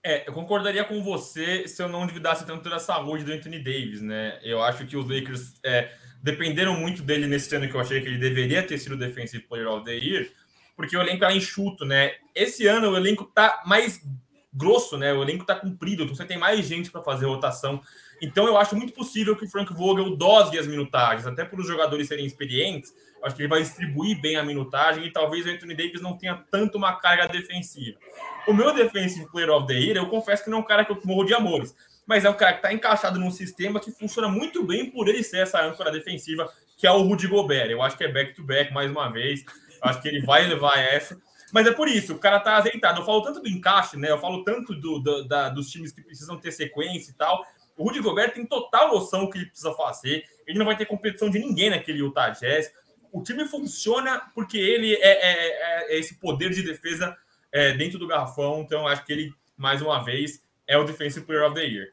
É, 0.02 0.28
eu 0.28 0.32
concordaria 0.32 0.82
com 0.82 1.00
você 1.00 1.68
se 1.68 1.80
eu 1.80 1.88
não 1.88 2.04
duvidasse 2.04 2.44
tanto 2.44 2.68
da 2.68 2.80
saúde 2.80 3.22
do 3.22 3.32
Anthony 3.32 3.60
Davis, 3.60 4.00
né? 4.00 4.40
Eu 4.42 4.60
acho 4.60 4.84
que 4.84 4.96
os 4.96 5.08
Lakers 5.08 5.60
é, 5.64 5.92
dependeram 6.20 6.76
muito 6.76 7.04
dele 7.04 7.28
nesse 7.28 7.54
ano 7.54 7.68
que 7.68 7.76
eu 7.76 7.80
achei 7.80 8.00
que 8.00 8.08
ele 8.08 8.18
deveria 8.18 8.64
ter 8.64 8.78
sido 8.78 8.96
Defensive 8.96 9.44
Player 9.44 9.68
of 9.68 9.84
the 9.84 9.94
Year, 9.94 10.28
porque 10.74 10.96
o 10.96 11.00
elenco 11.00 11.22
era 11.22 11.32
enxuto, 11.32 11.84
né? 11.84 12.16
Esse 12.34 12.66
ano 12.66 12.90
o 12.90 12.96
elenco 12.96 13.26
tá 13.26 13.62
mais 13.64 14.04
grosso, 14.52 14.98
né? 14.98 15.12
O 15.12 15.22
elenco 15.22 15.46
tá 15.46 15.54
comprido, 15.54 16.02
então 16.02 16.16
você 16.16 16.24
tem 16.24 16.36
mais 16.36 16.66
gente 16.66 16.90
para 16.90 17.00
fazer 17.00 17.26
rotação. 17.26 17.80
Então 18.22 18.46
eu 18.46 18.56
acho 18.56 18.76
muito 18.76 18.92
possível 18.92 19.34
que 19.34 19.44
o 19.44 19.50
Frank 19.50 19.74
Vogel 19.74 20.16
dose 20.16 20.56
as 20.56 20.68
minutagens, 20.68 21.26
até 21.26 21.44
por 21.44 21.58
os 21.58 21.66
jogadores 21.66 22.06
serem 22.06 22.24
experientes. 22.24 22.94
Acho 23.20 23.34
que 23.34 23.42
ele 23.42 23.48
vai 23.48 23.60
distribuir 23.60 24.20
bem 24.20 24.36
a 24.36 24.44
minutagem 24.44 25.04
e 25.04 25.12
talvez 25.12 25.44
o 25.44 25.50
Anthony 25.50 25.74
Davis 25.74 26.00
não 26.00 26.16
tenha 26.16 26.40
tanto 26.48 26.78
uma 26.78 26.94
carga 26.94 27.26
defensiva. 27.26 27.98
O 28.46 28.52
meu 28.52 28.72
Defensive 28.72 29.28
Player 29.30 29.50
of 29.50 29.66
the 29.66 29.74
Year, 29.74 29.96
eu 29.96 30.06
confesso 30.06 30.44
que 30.44 30.50
não 30.50 30.58
é 30.58 30.60
um 30.60 30.64
cara 30.64 30.84
que 30.84 30.92
eu 30.92 31.00
morro 31.04 31.24
de 31.24 31.34
amores, 31.34 31.74
mas 32.06 32.24
é 32.24 32.30
um 32.30 32.34
cara 32.34 32.52
que 32.52 32.58
está 32.58 32.72
encaixado 32.72 33.18
num 33.18 33.30
sistema 33.30 33.80
que 33.80 33.90
funciona 33.90 34.28
muito 34.28 34.64
bem 34.64 34.88
por 34.90 35.08
ele 35.08 35.22
ser 35.24 35.38
essa 35.38 35.60
âncora 35.60 35.90
defensiva, 35.90 36.48
que 36.76 36.86
é 36.86 36.92
o 36.92 37.02
Rudy 37.02 37.26
Gobert. 37.26 37.70
Eu 37.70 37.82
acho 37.82 37.96
que 37.96 38.04
é 38.04 38.08
back-to-back 38.08 38.70
-back, 38.70 38.74
mais 38.74 38.90
uma 38.90 39.08
vez. 39.08 39.44
Acho 39.80 40.00
que 40.00 40.08
ele 40.08 40.20
vai 40.24 40.46
levar 40.46 40.78
essa. 40.78 41.20
Mas 41.52 41.66
é 41.66 41.72
por 41.72 41.86
isso, 41.86 42.14
o 42.14 42.18
cara 42.18 42.40
tá 42.40 42.56
azeitado. 42.56 43.00
Eu 43.00 43.04
falo 43.04 43.22
tanto 43.22 43.40
do 43.40 43.48
encaixe, 43.48 43.96
né? 43.96 44.10
Eu 44.10 44.18
falo 44.18 44.42
tanto 44.42 44.74
do, 44.74 44.98
do 45.00 45.24
da, 45.28 45.48
dos 45.48 45.68
times 45.70 45.92
que 45.92 46.00
precisam 46.00 46.38
ter 46.38 46.50
sequência 46.50 47.10
e 47.10 47.14
tal. 47.14 47.44
O 47.76 47.84
Rudy 47.84 48.00
Gobert 48.00 48.34
tem 48.34 48.46
total 48.46 48.92
noção 48.92 49.24
do 49.24 49.30
que 49.30 49.38
ele 49.38 49.46
precisa 49.46 49.72
fazer. 49.74 50.24
Ele 50.46 50.58
não 50.58 50.66
vai 50.66 50.76
ter 50.76 50.86
competição 50.86 51.30
de 51.30 51.38
ninguém 51.38 51.70
naquele 51.70 51.98
Utah 51.98 52.30
Jazz. 52.30 52.70
O 53.12 53.22
time 53.22 53.46
funciona 53.46 54.22
porque 54.34 54.58
ele 54.58 54.94
é, 54.94 54.98
é, 55.00 55.92
é, 55.92 55.94
é 55.94 55.98
esse 55.98 56.14
poder 56.14 56.50
de 56.50 56.62
defesa 56.62 57.16
é, 57.52 57.72
dentro 57.72 57.98
do 57.98 58.06
garrafão. 58.06 58.62
Então, 58.62 58.86
acho 58.86 59.04
que 59.04 59.12
ele, 59.12 59.32
mais 59.56 59.82
uma 59.82 60.02
vez, 60.02 60.42
é 60.66 60.76
o 60.78 60.84
Defensive 60.84 61.24
Player 61.26 61.44
of 61.44 61.54
the 61.54 61.64
Year. 61.64 61.88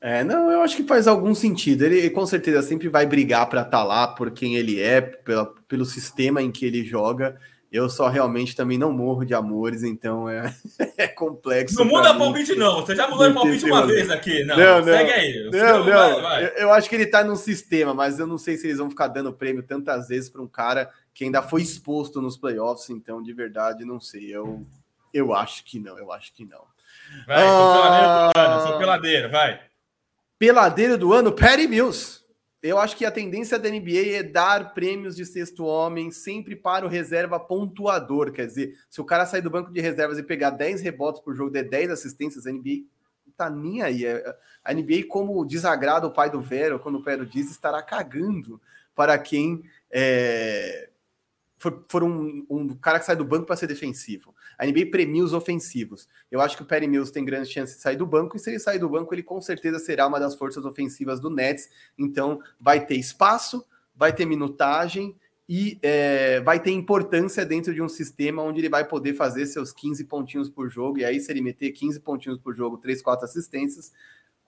É, 0.00 0.24
não, 0.24 0.50
eu 0.50 0.62
acho 0.62 0.76
que 0.76 0.82
faz 0.82 1.06
algum 1.06 1.32
sentido. 1.34 1.84
Ele 1.84 2.10
com 2.10 2.26
certeza 2.26 2.60
sempre 2.60 2.88
vai 2.88 3.06
brigar 3.06 3.48
para 3.48 3.62
estar 3.62 3.78
tá 3.78 3.84
lá 3.84 4.08
por 4.08 4.32
quem 4.32 4.56
ele 4.56 4.80
é, 4.80 5.00
pela, 5.00 5.46
pelo 5.68 5.84
sistema 5.84 6.42
em 6.42 6.50
que 6.50 6.66
ele 6.66 6.84
joga. 6.84 7.40
Eu 7.72 7.88
só 7.88 8.06
realmente 8.08 8.54
também 8.54 8.76
não 8.76 8.92
morro 8.92 9.24
de 9.24 9.32
amores, 9.32 9.82
então 9.82 10.28
é, 10.28 10.54
é 10.98 11.08
complexo. 11.08 11.78
Não 11.78 11.86
muda 11.86 12.14
palpite, 12.14 12.54
não. 12.54 12.82
Você 12.82 12.94
já 12.94 13.08
mudou 13.08 13.26
de 13.26 13.32
palpite 13.32 13.64
uma 13.64 13.86
vez 13.86 14.10
aqui. 14.10 14.44
Não, 14.44 14.54
não, 14.54 14.76
não 14.76 14.84
segue 14.84 15.10
aí. 15.10 15.50
Não, 15.50 15.78
não. 15.78 15.84
Vai, 15.84 16.20
vai. 16.20 16.44
Eu, 16.44 16.48
eu, 16.48 16.72
acho 16.72 16.86
que 16.86 16.94
ele 16.94 17.06
tá 17.06 17.24
num 17.24 17.34
sistema, 17.34 17.94
mas 17.94 18.18
eu 18.18 18.26
não 18.26 18.36
sei 18.36 18.58
se 18.58 18.66
eles 18.66 18.76
vão 18.76 18.90
ficar 18.90 19.08
dando 19.08 19.32
prêmio 19.32 19.62
tantas 19.62 20.08
vezes 20.08 20.28
para 20.28 20.42
um 20.42 20.46
cara 20.46 20.90
que 21.14 21.24
ainda 21.24 21.40
foi 21.40 21.62
exposto 21.62 22.20
nos 22.20 22.36
playoffs. 22.36 22.90
Então, 22.90 23.22
de 23.22 23.32
verdade, 23.32 23.86
não 23.86 23.98
sei. 23.98 24.28
Eu, 24.28 24.66
eu 25.14 25.34
acho 25.34 25.64
que 25.64 25.80
não. 25.80 25.98
Eu 25.98 26.12
acho 26.12 26.30
que 26.34 26.44
não. 26.44 26.60
Vai, 27.26 27.42
ah... 27.42 27.48
sou 27.48 27.72
peladeiro 27.72 28.32
do 28.34 28.38
ano. 28.38 28.68
Sou 28.68 28.78
peladeiro, 28.78 29.30
vai. 29.30 29.60
Peladeiro 30.38 30.98
do 30.98 31.12
ano, 31.14 31.32
Perry 31.32 31.66
Mills 31.66 32.21
eu 32.62 32.78
acho 32.78 32.96
que 32.96 33.04
a 33.04 33.10
tendência 33.10 33.58
da 33.58 33.68
NBA 33.68 34.14
é 34.14 34.22
dar 34.22 34.72
prêmios 34.72 35.16
de 35.16 35.26
sexto 35.26 35.64
homem 35.64 36.12
sempre 36.12 36.54
para 36.54 36.86
o 36.86 36.88
reserva 36.88 37.40
pontuador. 37.40 38.30
Quer 38.30 38.46
dizer, 38.46 38.78
se 38.88 39.00
o 39.00 39.04
cara 39.04 39.26
sair 39.26 39.42
do 39.42 39.50
banco 39.50 39.72
de 39.72 39.80
reservas 39.80 40.16
e 40.16 40.22
pegar 40.22 40.50
10 40.50 40.80
rebotes 40.80 41.20
por 41.20 41.34
jogo, 41.34 41.50
der 41.50 41.68
10 41.68 41.90
assistências, 41.90 42.46
a 42.46 42.52
NBA 42.52 42.84
tá 43.36 43.50
nem 43.50 43.82
aí. 43.82 44.06
É, 44.06 44.36
a 44.64 44.72
NBA, 44.72 45.08
como 45.08 45.44
desagrada 45.44 46.06
o 46.06 46.12
pai 46.12 46.30
do 46.30 46.40
Vero, 46.40 46.78
quando 46.78 46.98
o 46.98 47.02
Pedro 47.02 47.26
diz, 47.26 47.50
estará 47.50 47.82
cagando 47.82 48.60
para 48.94 49.18
quem 49.18 49.64
é, 49.90 50.88
for, 51.62 51.84
for 51.88 52.02
um, 52.02 52.44
um, 52.50 52.68
cara 52.74 52.98
que 52.98 53.06
sai 53.06 53.14
do 53.14 53.24
banco 53.24 53.46
para 53.46 53.54
ser 53.54 53.68
defensivo. 53.68 54.34
A 54.58 54.66
NBA 54.66 54.86
premia 54.90 55.22
os 55.22 55.32
ofensivos. 55.32 56.08
Eu 56.28 56.40
acho 56.40 56.56
que 56.56 56.62
o 56.64 56.66
Perry 56.66 56.88
Mills 56.88 57.12
tem 57.12 57.24
grande 57.24 57.48
chance 57.48 57.76
de 57.76 57.80
sair 57.80 57.96
do 57.96 58.04
banco, 58.04 58.36
e 58.36 58.40
se 58.40 58.50
ele 58.50 58.58
sair 58.58 58.80
do 58.80 58.88
banco, 58.88 59.14
ele 59.14 59.22
com 59.22 59.40
certeza 59.40 59.78
será 59.78 60.08
uma 60.08 60.18
das 60.18 60.34
forças 60.34 60.64
ofensivas 60.64 61.20
do 61.20 61.30
Nets. 61.30 61.68
Então, 61.96 62.40
vai 62.60 62.84
ter 62.84 62.96
espaço, 62.96 63.64
vai 63.94 64.12
ter 64.12 64.26
minutagem 64.26 65.14
e 65.48 65.78
é, 65.82 66.40
vai 66.40 66.58
ter 66.58 66.72
importância 66.72 67.46
dentro 67.46 67.72
de 67.72 67.80
um 67.80 67.88
sistema 67.88 68.42
onde 68.42 68.60
ele 68.60 68.68
vai 68.68 68.84
poder 68.84 69.14
fazer 69.14 69.46
seus 69.46 69.72
15 69.72 70.04
pontinhos 70.06 70.50
por 70.50 70.68
jogo. 70.68 70.98
E 70.98 71.04
aí, 71.04 71.20
se 71.20 71.30
ele 71.30 71.40
meter 71.40 71.70
15 71.70 72.00
pontinhos 72.00 72.38
por 72.38 72.56
jogo, 72.56 72.76
3, 72.78 73.00
4 73.00 73.24
assistências, 73.24 73.92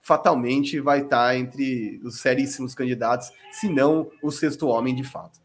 fatalmente 0.01 0.81
vai 0.81 1.01
estar 1.01 1.37
entre 1.37 2.01
os 2.03 2.19
seríssimos 2.19 2.75
candidatos, 2.75 3.31
se 3.53 3.69
não 3.69 4.11
o 4.21 4.29
sexto 4.29 4.67
homem 4.67 4.93
de 4.93 5.03
fato. 5.03 5.44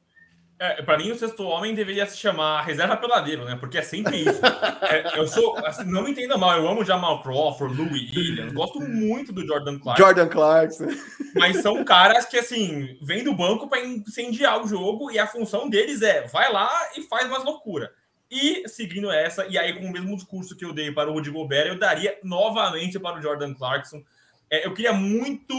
É, 0.62 0.82
para 0.82 0.98
mim, 0.98 1.10
o 1.10 1.18
sexto 1.18 1.42
homem 1.44 1.74
deveria 1.74 2.04
se 2.04 2.18
chamar 2.18 2.60
reserva 2.60 2.94
peladeiro, 2.94 3.46
né? 3.46 3.56
Porque 3.58 3.78
é 3.78 3.82
sempre 3.82 4.18
isso. 4.18 4.40
é, 4.82 5.18
eu 5.18 5.26
sou, 5.26 5.56
assim, 5.64 5.84
não 5.84 6.02
me 6.02 6.10
entenda 6.10 6.36
mal, 6.36 6.54
eu 6.54 6.68
amo 6.68 6.84
Jamal 6.84 7.22
Crawford, 7.22 7.74
Louis 7.74 8.14
Williams, 8.14 8.52
gosto 8.52 8.78
muito 8.78 9.32
do 9.32 9.46
Jordan 9.46 9.78
Clarkson. 9.78 10.04
Jordan 10.04 10.28
Clarkson. 10.28 10.88
Mas 11.34 11.62
são 11.62 11.82
caras 11.82 12.26
que, 12.26 12.36
assim, 12.36 12.98
vêm 13.00 13.24
do 13.24 13.34
banco 13.34 13.70
para 13.70 13.82
incendiar 13.82 14.62
o 14.62 14.68
jogo 14.68 15.10
e 15.10 15.18
a 15.18 15.26
função 15.26 15.66
deles 15.70 16.02
é 16.02 16.26
vai 16.26 16.52
lá 16.52 16.70
e 16.94 17.04
faz 17.04 17.26
umas 17.26 17.42
loucura. 17.42 17.90
E 18.30 18.68
seguindo 18.68 19.10
essa, 19.10 19.46
e 19.46 19.56
aí 19.56 19.72
com 19.72 19.86
o 19.86 19.90
mesmo 19.90 20.14
discurso 20.14 20.54
que 20.54 20.64
eu 20.64 20.74
dei 20.74 20.92
para 20.92 21.08
o 21.10 21.14
Rudy 21.14 21.30
Gobert, 21.30 21.68
eu 21.68 21.78
daria 21.78 22.18
novamente 22.22 22.98
para 22.98 23.18
o 23.18 23.22
Jordan 23.22 23.54
Clarkson. 23.54 24.02
É, 24.50 24.66
eu 24.66 24.74
queria 24.74 24.92
muito 24.92 25.54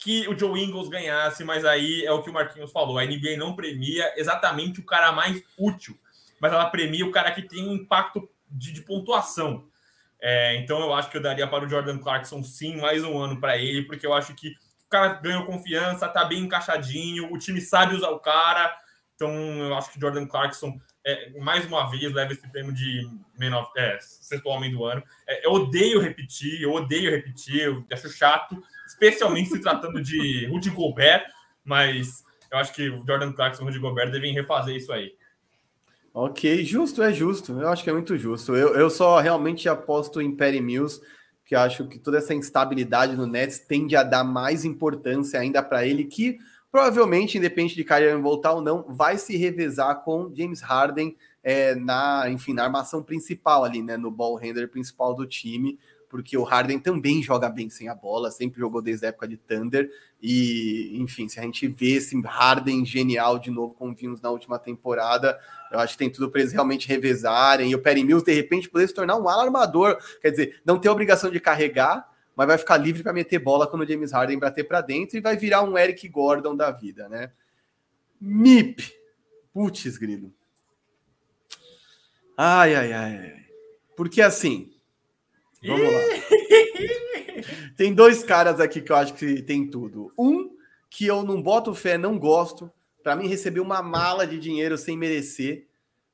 que 0.00 0.26
o 0.28 0.36
Joe 0.36 0.58
Ingles 0.58 0.88
ganhasse, 0.88 1.44
mas 1.44 1.64
aí 1.64 2.04
é 2.04 2.10
o 2.10 2.22
que 2.22 2.30
o 2.30 2.32
Marquinhos 2.32 2.72
falou. 2.72 2.98
A 2.98 3.04
NBA 3.04 3.36
não 3.36 3.54
premia 3.54 4.12
exatamente 4.16 4.80
o 4.80 4.84
cara 4.84 5.12
mais 5.12 5.42
útil, 5.58 5.96
mas 6.40 6.52
ela 6.52 6.70
premia 6.70 7.06
o 7.06 7.10
cara 7.10 7.30
que 7.30 7.42
tem 7.42 7.68
um 7.68 7.74
impacto 7.74 8.28
de, 8.50 8.72
de 8.72 8.80
pontuação. 8.80 9.68
É, 10.20 10.56
então 10.56 10.80
eu 10.80 10.94
acho 10.94 11.10
que 11.10 11.16
eu 11.16 11.22
daria 11.22 11.46
para 11.46 11.64
o 11.64 11.68
Jordan 11.68 11.98
Clarkson 11.98 12.42
sim 12.42 12.76
mais 12.76 13.04
um 13.04 13.18
ano 13.18 13.38
para 13.38 13.58
ele, 13.58 13.82
porque 13.82 14.06
eu 14.06 14.14
acho 14.14 14.34
que 14.34 14.48
o 14.86 14.88
cara 14.88 15.14
ganhou 15.14 15.44
confiança, 15.44 16.08
tá 16.08 16.24
bem 16.24 16.40
encaixadinho, 16.40 17.32
o 17.32 17.38
time 17.38 17.60
sabe 17.60 17.94
usar 17.94 18.10
o 18.10 18.18
cara. 18.18 18.74
Então 19.14 19.30
eu 19.30 19.74
acho 19.74 19.92
que 19.92 20.00
Jordan 20.00 20.26
Clarkson 20.26 20.80
é, 21.06 21.38
mais 21.38 21.66
uma 21.66 21.90
vez 21.90 22.12
leva 22.12 22.32
esse 22.32 22.46
prêmio 22.48 22.72
de 22.72 23.06
menor, 23.38 23.70
é, 23.76 23.98
sexto 24.00 24.48
homem 24.48 24.70
do 24.70 24.84
ano. 24.84 25.02
É, 25.26 25.46
eu 25.46 25.52
odeio 25.52 26.00
repetir, 26.00 26.62
eu 26.62 26.72
odeio 26.72 27.10
repetir, 27.10 27.62
eu 27.62 27.84
acho 27.92 28.10
chato, 28.10 28.62
especialmente 29.00 29.48
se 29.48 29.60
tratando 29.60 30.02
de 30.02 30.46
Rudy 30.46 30.68
Gobert, 30.70 31.24
mas 31.64 32.22
eu 32.52 32.58
acho 32.58 32.72
que 32.74 32.90
o 32.90 33.04
Jordan 33.06 33.32
Clarkson 33.32 33.62
e 33.62 33.64
o 33.64 33.66
Rudy 33.68 33.78
Gobert 33.78 34.10
devem 34.10 34.34
refazer 34.34 34.76
isso 34.76 34.92
aí. 34.92 35.14
Ok, 36.12 36.64
justo, 36.64 37.02
é 37.02 37.12
justo. 37.12 37.52
Eu 37.52 37.68
acho 37.68 37.82
que 37.82 37.88
é 37.88 37.92
muito 37.92 38.16
justo. 38.16 38.54
Eu, 38.54 38.74
eu 38.74 38.90
só 38.90 39.18
realmente 39.20 39.68
aposto 39.68 40.20
em 40.20 40.34
Perry 40.34 40.60
Mills, 40.60 41.00
que 41.46 41.54
acho 41.54 41.86
que 41.86 41.98
toda 41.98 42.18
essa 42.18 42.34
instabilidade 42.34 43.16
no 43.16 43.26
Nets 43.26 43.60
tende 43.60 43.96
a 43.96 44.02
dar 44.02 44.24
mais 44.24 44.64
importância 44.64 45.40
ainda 45.40 45.62
para 45.62 45.86
ele, 45.86 46.04
que 46.04 46.38
provavelmente, 46.70 47.38
independente 47.38 47.74
de 47.74 47.84
Kyrie 47.84 48.14
voltar 48.16 48.52
ou 48.52 48.60
não, 48.60 48.84
vai 48.88 49.18
se 49.18 49.36
revezar 49.36 50.02
com 50.02 50.32
James 50.34 50.60
Harden 50.60 51.16
é, 51.42 51.74
na, 51.74 52.28
enfim, 52.28 52.52
na 52.52 52.64
armação 52.64 53.02
principal 53.02 53.64
ali, 53.64 53.82
né, 53.82 53.96
no 53.96 54.10
ball 54.10 54.36
handler 54.36 54.68
principal 54.68 55.14
do 55.14 55.26
time 55.26 55.78
porque 56.10 56.36
o 56.36 56.42
Harden 56.42 56.80
também 56.80 57.22
joga 57.22 57.48
bem 57.48 57.70
sem 57.70 57.88
a 57.88 57.94
bola, 57.94 58.32
sempre 58.32 58.58
jogou 58.58 58.82
desde 58.82 59.06
a 59.06 59.10
época 59.10 59.28
de 59.28 59.36
Thunder. 59.36 59.88
E, 60.20 60.98
enfim, 61.00 61.28
se 61.28 61.38
a 61.38 61.42
gente 61.44 61.68
vê 61.68 61.92
esse 61.92 62.20
Harden 62.20 62.84
genial 62.84 63.38
de 63.38 63.48
novo, 63.48 63.74
como 63.74 63.94
vimos 63.94 64.20
na 64.20 64.28
última 64.28 64.58
temporada, 64.58 65.38
eu 65.70 65.78
acho 65.78 65.92
que 65.92 65.98
tem 66.00 66.10
tudo 66.10 66.28
para 66.28 66.40
eles 66.40 66.52
realmente 66.52 66.88
revezarem. 66.88 67.70
E 67.70 67.74
o 67.76 67.80
Perry 67.80 68.02
Mills, 68.02 68.24
de 68.24 68.34
repente, 68.34 68.68
poder 68.68 68.88
se 68.88 68.94
tornar 68.94 69.16
um 69.16 69.28
alarmador. 69.28 69.98
Quer 70.20 70.30
dizer, 70.32 70.60
não 70.64 70.80
ter 70.80 70.88
a 70.88 70.92
obrigação 70.92 71.30
de 71.30 71.38
carregar, 71.38 72.10
mas 72.34 72.48
vai 72.48 72.58
ficar 72.58 72.76
livre 72.76 73.04
para 73.04 73.12
meter 73.12 73.38
bola 73.38 73.68
quando 73.68 73.82
o 73.82 73.86
James 73.86 74.10
Harden 74.10 74.38
bater 74.38 74.64
para 74.64 74.80
dentro 74.80 75.16
e 75.16 75.20
vai 75.20 75.36
virar 75.36 75.62
um 75.62 75.78
Eric 75.78 76.08
Gordon 76.08 76.56
da 76.56 76.72
vida, 76.72 77.08
né? 77.08 77.30
MIP. 78.20 78.92
Putz, 79.52 79.96
grilo. 79.96 80.32
Ai, 82.36 82.74
ai, 82.74 82.92
ai. 82.92 83.46
Porque 83.96 84.20
assim, 84.20 84.69
Vamos 85.66 85.92
lá. 85.92 86.00
tem 87.76 87.94
dois 87.94 88.22
caras 88.22 88.60
aqui 88.60 88.80
que 88.80 88.90
eu 88.90 88.96
acho 88.96 89.14
que 89.14 89.42
tem 89.42 89.68
tudo. 89.68 90.12
Um 90.18 90.50
que 90.88 91.06
eu 91.06 91.22
não 91.22 91.42
boto 91.42 91.74
fé, 91.74 91.96
não 91.96 92.18
gosto. 92.18 92.70
Para 93.02 93.16
mim, 93.16 93.28
receber 93.28 93.60
uma 93.60 93.82
mala 93.82 94.26
de 94.26 94.38
dinheiro 94.38 94.76
sem 94.76 94.96
merecer, 94.96 95.66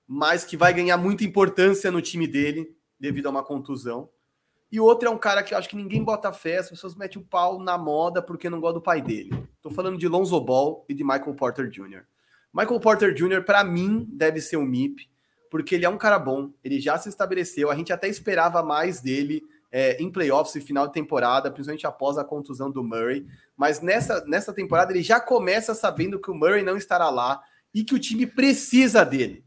mas 0.07 0.45
que 0.45 0.57
vai 0.57 0.73
ganhar 0.73 0.97
muita 0.97 1.25
importância 1.25 1.91
no 1.91 2.03
time 2.03 2.27
dele 2.27 2.77
devido 2.99 3.27
a 3.27 3.31
uma 3.31 3.43
contusão. 3.43 4.09
E 4.71 4.81
outro 4.81 5.09
é 5.09 5.11
um 5.11 5.19
cara 5.19 5.43
que 5.43 5.55
eu 5.55 5.59
acho 5.59 5.69
que 5.69 5.77
ninguém 5.77 6.03
bota 6.03 6.33
fé, 6.33 6.59
as 6.59 6.69
pessoas 6.69 6.95
metem 6.95 7.23
o 7.23 7.25
pau 7.25 7.59
na 7.61 7.79
moda 7.79 8.21
porque 8.21 8.51
não 8.51 8.61
gosta 8.61 8.75
do 8.75 8.83
pai 8.83 9.01
dele. 9.01 9.31
Tô 9.63 9.71
falando 9.71 9.97
de 9.97 10.09
Lonzo 10.09 10.41
Ball 10.41 10.85
e 10.89 10.95
de 10.95 11.05
Michael 11.05 11.35
Porter 11.35 11.69
Jr. 11.69 12.03
Michael 12.53 12.81
Porter 12.81 13.15
Jr., 13.15 13.45
para 13.45 13.63
mim, 13.63 14.09
deve 14.11 14.41
ser 14.41 14.57
um 14.57 14.65
MIP 14.65 15.09
porque 15.51 15.75
ele 15.75 15.85
é 15.85 15.89
um 15.89 15.99
cara 15.99 16.19
bom, 16.19 16.51
ele 16.63 16.81
já 16.81 16.99
se 16.99 17.09
estabeleceu, 17.09 17.71
a 17.71 17.75
gente 17.75 17.93
até 17.93 18.09
esperava 18.09 18.63
mais 18.63 19.01
dele 19.01 19.43
é, 19.71 20.01
em 20.03 20.11
playoffs 20.11 20.55
e 20.55 20.61
final 20.61 20.87
de 20.87 20.93
temporada, 20.93 21.51
principalmente 21.51 21.87
após 21.87 22.17
a 22.19 22.25
contusão 22.25 22.71
do 22.71 22.83
Murray, 22.83 23.27
mas 23.57 23.81
nessa, 23.81 24.25
nessa 24.27 24.53
temporada 24.53 24.93
ele 24.93 25.03
já 25.03 25.21
começa 25.21 25.75
sabendo 25.75 26.21
que 26.21 26.31
o 26.31 26.35
Murray 26.35 26.63
não 26.63 26.77
estará 26.77 27.11
lá 27.11 27.43
e 27.75 27.85
que 27.85 27.95
o 27.95 27.99
time 27.99 28.27
precisa 28.27 29.05
dele. 29.05 29.45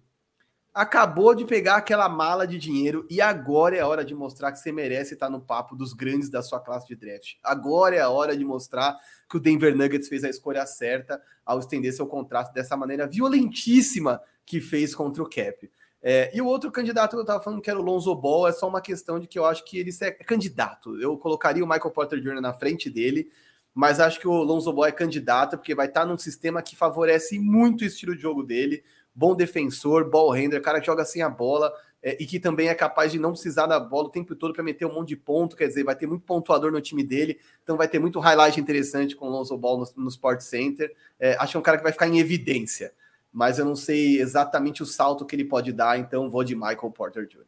Acabou 0.72 1.34
de 1.34 1.45
pegar 1.45 1.78
aquela 1.78 2.08
mala 2.08 2.45
de 2.45 2.60
dinheiro 2.60 3.06
e 3.10 3.20
agora 3.20 3.76
é 3.76 3.80
a 3.80 3.88
hora 3.88 4.06
de 4.06 4.14
mostrar 4.14 4.52
que 4.52 4.60
você 4.60 4.72
merece 4.72 5.16
estar 5.16 5.30
no 5.30 5.41
papo 5.41 5.76
dos 5.76 5.93
grandes 5.93 6.30
da 6.30 6.43
sua 6.43 6.60
classe 6.60 6.88
de 6.88 6.95
draft. 6.95 7.38
Agora 7.43 7.95
é 7.95 8.00
a 8.00 8.10
hora 8.10 8.38
de 8.38 8.45
mostrar 8.45 8.95
que 9.28 9.38
o 9.38 9.39
Denver 9.39 9.76
Nuggets 9.76 10.08
fez 10.08 10.24
a 10.24 10.30
escolha 10.30 10.66
certa 10.66 11.20
ao 11.43 11.60
estender 11.60 11.91
seu 11.91 12.06
contrato 12.06 12.54
dessa 12.54 12.78
maneira 12.78 13.08
violentíssima 13.08 14.22
que 14.45 14.62
fez 14.62 14.93
contra 14.93 15.24
o 15.24 15.30
Cap. 15.30 15.70
É, 16.02 16.32
e 16.34 16.41
o 16.41 16.45
outro 16.45 16.72
candidato 16.72 17.12
que 17.12 17.18
eu 17.18 17.22
estava 17.22 17.43
falando, 17.43 17.62
que 17.62 17.70
era 17.70 17.80
o 17.80 17.84
Lonzo 17.84 18.16
Ball, 18.16 18.47
é 18.47 18.52
só 18.52 18.68
uma 18.68 18.82
questão 18.82 19.20
de 19.20 19.28
que 19.28 19.38
eu 19.38 19.45
acho 19.45 19.66
que 19.66 19.78
ele 19.78 19.91
é 20.02 20.12
candidato. 20.12 21.00
Eu 21.02 21.18
colocaria 21.18 21.64
o 21.64 21.68
Michael 21.68 21.91
Porter 21.91 22.20
Jr. 22.20 22.41
na 22.41 22.54
frente 22.54 22.89
dele, 22.89 23.30
mas 23.74 24.00
acho 24.00 24.20
que 24.20 24.28
o 24.28 24.43
Lonzo 24.43 24.72
Ball 24.72 24.86
é 24.86 24.91
candidato, 24.91 25.58
porque 25.58 25.76
vai 25.76 25.88
estar 25.88 26.02
tá 26.02 26.06
num 26.06 26.18
sistema 26.18 26.62
que 26.62 26.76
favorece 26.76 27.38
muito 27.38 27.82
o 27.82 27.86
estilo 27.86 28.16
de 28.16 28.22
jogo 28.22 28.43
dele. 28.43 28.84
Bom 29.14 29.36
defensor, 29.36 30.10
ball 30.10 30.32
handler, 30.32 30.62
cara 30.62 30.80
que 30.80 30.86
joga 30.86 31.04
sem 31.04 31.22
a 31.22 31.30
bola 31.30 31.74
é, 32.02 32.16
e 32.22 32.26
que 32.26 32.39
também 32.39 32.70
é 32.70 32.76
capaz 32.76 33.12
de 33.12 33.20
não 33.20 33.32
precisar 33.32 33.66
da 33.68 33.80
bola 33.80 34.08
o 34.08 34.12
tempo 34.12 34.36
todo 34.36 34.54
para 34.54 34.64
meter 34.64 34.86
um 34.86 34.93
monte 34.93 35.10
de 35.10 35.18
ponto, 35.18 35.56
quer 35.58 35.68
dizer, 35.68 35.84
vai 35.84 35.95
ter 35.95 36.08
muito 36.08 36.24
pontuador 36.24 36.72
no 36.72 36.80
time 36.80 37.04
dele, 37.04 37.38
então 37.62 37.76
vai 37.76 37.88
ter 37.88 38.00
muito 38.00 38.20
highlight 38.20 38.60
interessante 38.60 39.16
com 39.16 39.28
o 39.28 39.30
Lonzo 39.30 39.58
Ball 39.58 39.78
no, 39.78 40.04
no 40.04 40.10
Sport 40.10 40.39
Center. 40.41 40.95
É, 41.20 41.36
acho 41.39 41.52
que 41.52 41.58
é 41.58 41.60
um 41.60 41.64
cara 41.64 41.78
que 41.78 41.84
vai 41.84 41.91
ficar 41.91 42.08
em 42.08 42.20
evidência 42.20 42.93
mas 43.32 43.59
eu 43.59 43.65
não 43.65 43.75
sei 43.75 44.19
exatamente 44.19 44.82
o 44.82 44.86
salto 44.86 45.25
que 45.25 45.36
ele 45.36 45.45
pode 45.45 45.71
dar, 45.71 45.97
então 45.99 46.30
vou 46.30 46.43
de 46.43 46.55
Michael 46.55 46.91
Porter 46.91 47.27
Jr. 47.27 47.45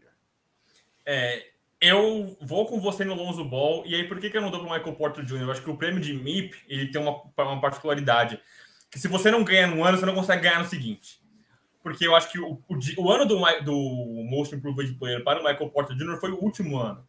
É, 1.06 1.48
eu 1.80 2.38
vou 2.42 2.66
com 2.68 2.80
você 2.80 3.04
no 3.04 3.16
Lonzo 3.16 3.44
Ball, 3.44 3.84
e 3.86 3.96
aí 3.96 4.08
por 4.08 4.20
que, 4.20 4.30
que 4.30 4.38
eu 4.38 4.42
não 4.42 4.52
dou 4.52 4.64
para 4.64 4.78
Michael 4.78 4.96
Porter 4.96 5.26
Jr.? 5.26 5.42
Eu 5.42 5.52
acho 5.52 5.62
que 5.62 5.70
o 5.70 5.78
prêmio 5.78 6.00
de 6.00 6.14
MIP 6.14 6.56
ele 6.68 6.92
tem 6.92 7.02
uma, 7.02 7.22
uma 7.38 7.62
particularidade, 7.62 8.40
que 8.90 9.00
se 9.00 9.08
você 9.08 9.32
não 9.32 9.44
ganha 9.44 9.68
no 9.68 9.84
ano, 9.84 9.98
você 9.98 10.06
não 10.06 10.16
consegue 10.16 10.44
ganhar 10.44 10.60
no 10.60 10.66
seguinte. 10.66 11.20
Porque 11.82 12.06
eu 12.06 12.16
acho 12.16 12.32
que 12.32 12.40
o, 12.40 12.62
o, 12.68 12.78
o 12.98 13.12
ano 13.12 13.26
do, 13.26 13.40
do 13.64 13.74
Most 14.30 14.54
Improved 14.54 14.94
Player 15.00 15.24
para 15.24 15.40
o 15.40 15.44
Michael 15.44 15.72
Porter 15.72 15.96
Jr. 15.96 16.20
foi 16.20 16.32
o 16.32 16.40
último 16.40 16.78
ano 16.78 17.04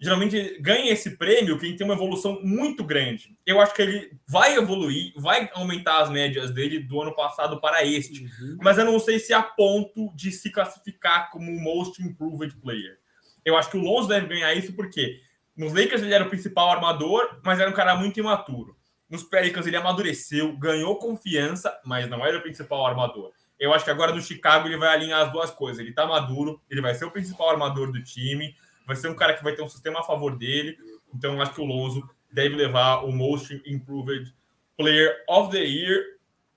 geralmente 0.00 0.58
ganha 0.60 0.92
esse 0.92 1.16
prêmio 1.16 1.58
quem 1.58 1.74
tem 1.76 1.84
uma 1.84 1.94
evolução 1.94 2.40
muito 2.42 2.84
grande. 2.84 3.36
Eu 3.44 3.60
acho 3.60 3.74
que 3.74 3.82
ele 3.82 4.12
vai 4.26 4.56
evoluir, 4.56 5.12
vai 5.16 5.50
aumentar 5.54 6.00
as 6.00 6.10
médias 6.10 6.50
dele 6.50 6.80
do 6.80 7.00
ano 7.00 7.14
passado 7.14 7.60
para 7.60 7.84
este, 7.84 8.24
uhum. 8.24 8.58
mas 8.62 8.78
eu 8.78 8.84
não 8.84 8.98
sei 8.98 9.18
se 9.18 9.32
a 9.32 9.42
ponto 9.42 10.12
de 10.14 10.30
se 10.30 10.50
classificar 10.50 11.30
como 11.30 11.50
o 11.50 11.60
most 11.60 12.02
improved 12.02 12.54
player. 12.60 12.98
Eu 13.44 13.56
acho 13.56 13.70
que 13.70 13.76
o 13.76 13.82
Lonzo 13.82 14.08
deve 14.08 14.26
ganhar 14.26 14.54
isso 14.54 14.72
porque 14.74 15.20
nos 15.56 15.72
Lakers 15.72 16.02
ele 16.02 16.14
era 16.14 16.24
o 16.24 16.28
principal 16.28 16.70
armador, 16.70 17.40
mas 17.42 17.58
era 17.58 17.70
um 17.70 17.74
cara 17.74 17.96
muito 17.96 18.20
imaturo. 18.20 18.76
Nos 19.10 19.22
Pelicans 19.22 19.66
ele 19.66 19.76
amadureceu, 19.76 20.56
ganhou 20.56 20.96
confiança, 20.96 21.76
mas 21.84 22.08
não 22.08 22.24
era 22.24 22.38
o 22.38 22.42
principal 22.42 22.86
armador. 22.86 23.32
Eu 23.58 23.72
acho 23.72 23.84
que 23.84 23.90
agora 23.90 24.14
no 24.14 24.20
Chicago 24.20 24.68
ele 24.68 24.76
vai 24.76 24.94
alinhar 24.94 25.26
as 25.26 25.32
duas 25.32 25.50
coisas. 25.50 25.80
Ele 25.80 25.90
está 25.90 26.06
maduro, 26.06 26.60
ele 26.70 26.80
vai 26.80 26.94
ser 26.94 27.06
o 27.06 27.10
principal 27.10 27.50
armador 27.50 27.90
do 27.90 28.02
time 28.04 28.54
vai 28.88 28.96
ser 28.96 29.08
um 29.08 29.14
cara 29.14 29.34
que 29.34 29.44
vai 29.44 29.54
ter 29.54 29.60
um 29.60 29.68
sistema 29.68 30.00
a 30.00 30.02
favor 30.02 30.34
dele. 30.34 30.78
Então, 31.14 31.40
acho 31.42 31.52
que 31.52 31.60
o 31.60 31.64
Lonzo 31.64 32.08
deve 32.32 32.56
levar 32.56 33.04
o 33.04 33.12
Most 33.12 33.62
Improved 33.66 34.34
Player 34.78 35.22
of 35.28 35.50
the 35.50 35.62
Year. 35.62 36.02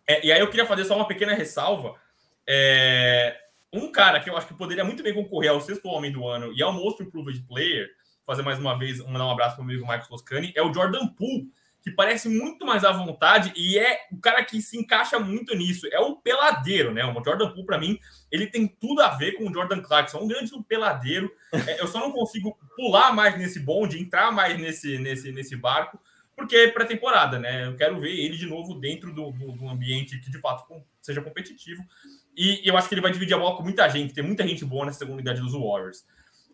É, 0.08 0.26
e 0.26 0.32
aí 0.32 0.40
eu 0.40 0.49
queria 0.49 0.66
fazer 0.66 0.86
só 0.86 0.95
uma 0.95 1.08
pequena 1.08 1.34
ressalva. 1.34 1.95
É, 2.48 3.38
um 3.74 3.91
cara 3.91 4.22
que 4.22 4.30
eu 4.30 4.38
acho 4.38 4.48
que 4.48 4.53
poderia 4.53 4.86
muito 4.86 5.03
bem 5.03 5.14
concorrer 5.14 5.52
ao 5.52 5.60
sexto 5.60 5.90
homem 5.90 6.10
do 6.10 6.26
ano 6.26 6.53
e 6.53 6.64
ao 6.64 6.72
Most 6.72 7.03
Improved 7.03 7.45
Player, 7.48 7.90
fazer 8.26 8.44
mais 8.44 8.58
uma 8.58 8.80
vez, 8.80 8.99
mandar 8.99 9.26
um 9.26 9.32
abraço 9.32 9.58
para 9.58 9.64
o 9.64 9.66
amigo 9.66 9.86
Marcos 9.86 10.08
Toscani, 10.08 10.53
é 10.56 10.62
o 10.62 10.74
Jordan 10.74 11.08
Poole, 11.08 11.52
que 11.82 11.90
parece 11.90 12.30
muito 12.30 12.66
mais 12.66 12.84
à 12.84 12.91
vontade 12.91 13.52
e 13.56 13.78
é 13.78 14.02
o 14.12 14.20
cara 14.20 14.44
que 14.45 14.62
se 14.62 14.78
encaixa 14.78 15.20
muito 15.20 15.56
nisso. 15.56 15.88
É 15.91 15.99
o 15.99 16.16
peladeiro, 16.16 16.94
né? 16.94 17.03
O 17.03 17.24
Jordan 17.24 17.49
Poole, 17.49 17.66
para 17.66 17.80
mim, 17.80 17.98
ele 18.32 18.45
tem 18.45 18.68
tudo 18.68 19.02
a 19.02 19.10
ver 19.10 19.34
com 19.34 19.49
o 19.49 19.53
Jordan 19.53 19.82
Clarkson. 19.82 20.20
É 20.20 20.22
um 20.22 20.28
grande 20.28 20.52
peladeiro. 20.68 21.32
É, 21.68 21.82
eu 21.82 21.88
só 21.88 21.99
não 21.99 22.12
consigo 22.12 22.56
pular 22.76 23.14
mais 23.14 23.38
nesse 23.38 23.60
bonde, 23.60 23.99
entrar 23.99 24.32
mais 24.32 24.60
nesse, 24.60 24.99
nesse, 24.99 25.32
nesse 25.32 25.56
barco, 25.56 25.99
porque 26.36 26.56
é 26.56 26.68
pré-temporada, 26.68 27.40
né? 27.40 27.66
Eu 27.66 27.76
quero 27.76 27.99
ver 27.99 28.12
ele 28.12 28.38
de 28.38 28.45
novo 28.45 28.76
dentro 28.76 29.12
do, 29.12 29.32
do, 29.32 29.52
do 29.53 29.68
ambiente 29.68 30.20
que 30.20 30.30
de 30.30 30.40
fato 30.40 30.66
seja 31.02 31.22
competitivo. 31.22 31.84
E 32.38 32.62
eu 32.64 32.78
acho 32.78 32.88
que 32.88 32.94
ele 32.94 33.02
vai 33.02 33.12
dividir 33.12 33.34
a 33.34 33.40
bola 33.40 33.58
com 33.58 33.64
muita 33.64 33.90
gente, 33.90 34.14
tem 34.14 34.24
muita 34.24 34.48
gente 34.48 34.64
boa 34.64 34.86
nessa 34.86 34.99
segunda 34.99 35.16
unidade 35.16 35.41
dos 35.41 35.53
Warriors. 35.53 36.06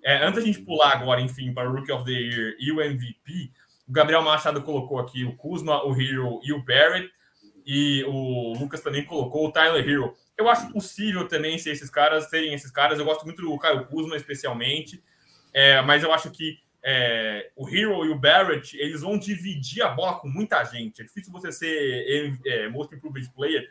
É, 0.04 0.26
antes 0.26 0.40
da 0.40 0.46
gente 0.46 0.62
pular 0.62 0.94
agora, 0.94 1.20
enfim, 1.20 1.54
para 1.54 1.70
o 1.70 1.74
Rookie 1.74 1.92
of 1.92 2.06
the 2.06 2.12
Year 2.12 2.56
e 2.60 2.72
o 2.72 2.82
MVP, 2.82 3.52
o 3.88 3.92
Gabriel 3.92 4.22
Machado 4.22 4.62
colocou 4.62 5.00
aqui 5.00 5.24
o 5.24 5.36
Kuzma, 5.36 5.84
o 5.86 6.00
Hero 6.00 6.42
e 6.44 6.52
o 6.52 6.64
Barrett. 6.64 7.10
e 7.66 8.04
o 8.06 8.54
Lucas 8.58 8.82
também 8.82 9.04
colocou 9.04 9.48
o 9.48 9.52
Tyler 9.52 9.88
Hero. 9.88 10.16
Eu 10.38 10.48
acho 10.48 10.72
possível 10.72 11.28
também 11.28 11.58
ser 11.58 11.72
esses 11.72 11.90
caras, 11.90 12.30
serem 12.30 12.54
esses 12.54 12.72
caras. 12.72 13.00
Eu 13.00 13.06
gosto 13.06 13.26
muito 13.26 13.42
do 13.42 13.58
Caio 13.58 13.86
Kuzma, 13.86 14.16
especialmente. 14.16 15.04
É, 15.54 15.82
mas 15.82 16.04
eu 16.04 16.14
acho 16.14 16.32
que 16.32 16.60
é, 16.84 17.50
o 17.56 17.68
Hero 17.68 18.06
e 18.06 18.10
o 18.10 18.18
Barrett, 18.18 18.78
eles 18.78 19.02
vão 19.02 19.18
dividir 19.18 19.84
a 19.84 19.90
bola 19.90 20.20
com 20.20 20.30
muita 20.30 20.64
gente. 20.64 21.02
É 21.02 21.06
difícil 21.06 21.34
você 21.34 21.52
ser 21.52 22.40
é, 22.46 22.70
Most 22.70 22.96
Improved 22.96 23.30
Player. 23.34 23.70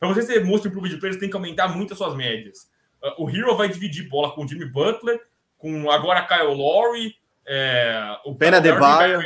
Para 0.00 0.08
você 0.08 0.22
ser 0.22 0.44
Most 0.44 0.66
Improved 0.66 0.96
Player, 0.98 1.14
você 1.14 1.20
tem 1.20 1.30
que 1.30 1.36
aumentar 1.36 1.68
muito 1.68 1.92
as 1.92 1.98
suas 1.98 2.16
médias. 2.16 2.68
O 3.16 3.28
Hero 3.30 3.56
vai 3.56 3.68
dividir 3.68 4.08
bola 4.08 4.32
com 4.32 4.44
o 4.44 4.48
Jimmy 4.48 4.64
Butler, 4.64 5.20
com 5.56 5.90
agora 5.90 6.26
Kyle 6.26 6.54
Lowry, 6.54 7.14
é, 7.46 8.16
o 8.24 8.34
Ben 8.34 8.54
Adebayo. 8.54 9.22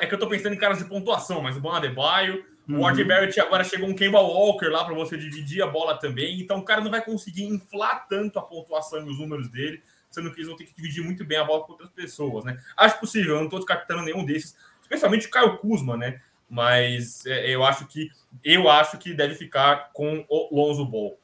É 0.00 0.06
que 0.06 0.14
eu 0.14 0.18
tô 0.18 0.28
pensando 0.28 0.54
em 0.54 0.58
caras 0.58 0.78
de 0.78 0.84
pontuação, 0.84 1.42
mas 1.42 1.56
o 1.56 1.60
Ben 1.60 1.72
Adebayo, 1.72 2.44
uhum. 2.68 2.80
o 2.80 2.88
RJ 2.88 3.04
Barrett 3.04 3.40
agora 3.40 3.64
chegou 3.64 3.88
um 3.88 3.94
Kemba 3.94 4.20
Walker 4.20 4.68
lá 4.68 4.84
para 4.84 4.94
você 4.94 5.16
dividir 5.16 5.62
a 5.62 5.66
bola 5.66 5.98
também. 5.98 6.40
Então 6.40 6.58
o 6.58 6.64
cara 6.64 6.80
não 6.80 6.90
vai 6.90 7.04
conseguir 7.04 7.44
inflar 7.44 8.06
tanto 8.08 8.38
a 8.38 8.42
pontuação 8.42 9.06
e 9.06 9.10
os 9.10 9.18
números 9.18 9.48
dele 9.48 9.82
sendo 10.14 10.30
que 10.30 10.36
eles 10.36 10.46
vão 10.46 10.56
ter 10.56 10.64
que 10.64 10.74
dividir 10.74 11.02
muito 11.02 11.24
bem 11.24 11.38
a 11.38 11.44
bola 11.44 11.64
com 11.64 11.72
outras 11.72 11.90
pessoas, 11.90 12.44
né? 12.44 12.56
Acho 12.76 13.00
possível, 13.00 13.32
eu 13.32 13.38
não 13.38 13.44
estou 13.44 13.58
descartando 13.58 14.02
nenhum 14.02 14.24
desses, 14.24 14.56
especialmente 14.80 15.26
o 15.26 15.30
Caio 15.30 15.58
Kuzma, 15.58 15.96
né? 15.96 16.20
Mas 16.48 17.26
é, 17.26 17.50
eu 17.50 17.64
acho 17.64 17.86
que 17.86 18.10
eu 18.44 18.68
acho 18.70 18.96
que 18.98 19.12
deve 19.12 19.34
ficar 19.34 19.90
com 19.92 20.24
o 20.28 20.54
Lonzo 20.54 20.84
Ball. 20.84 21.18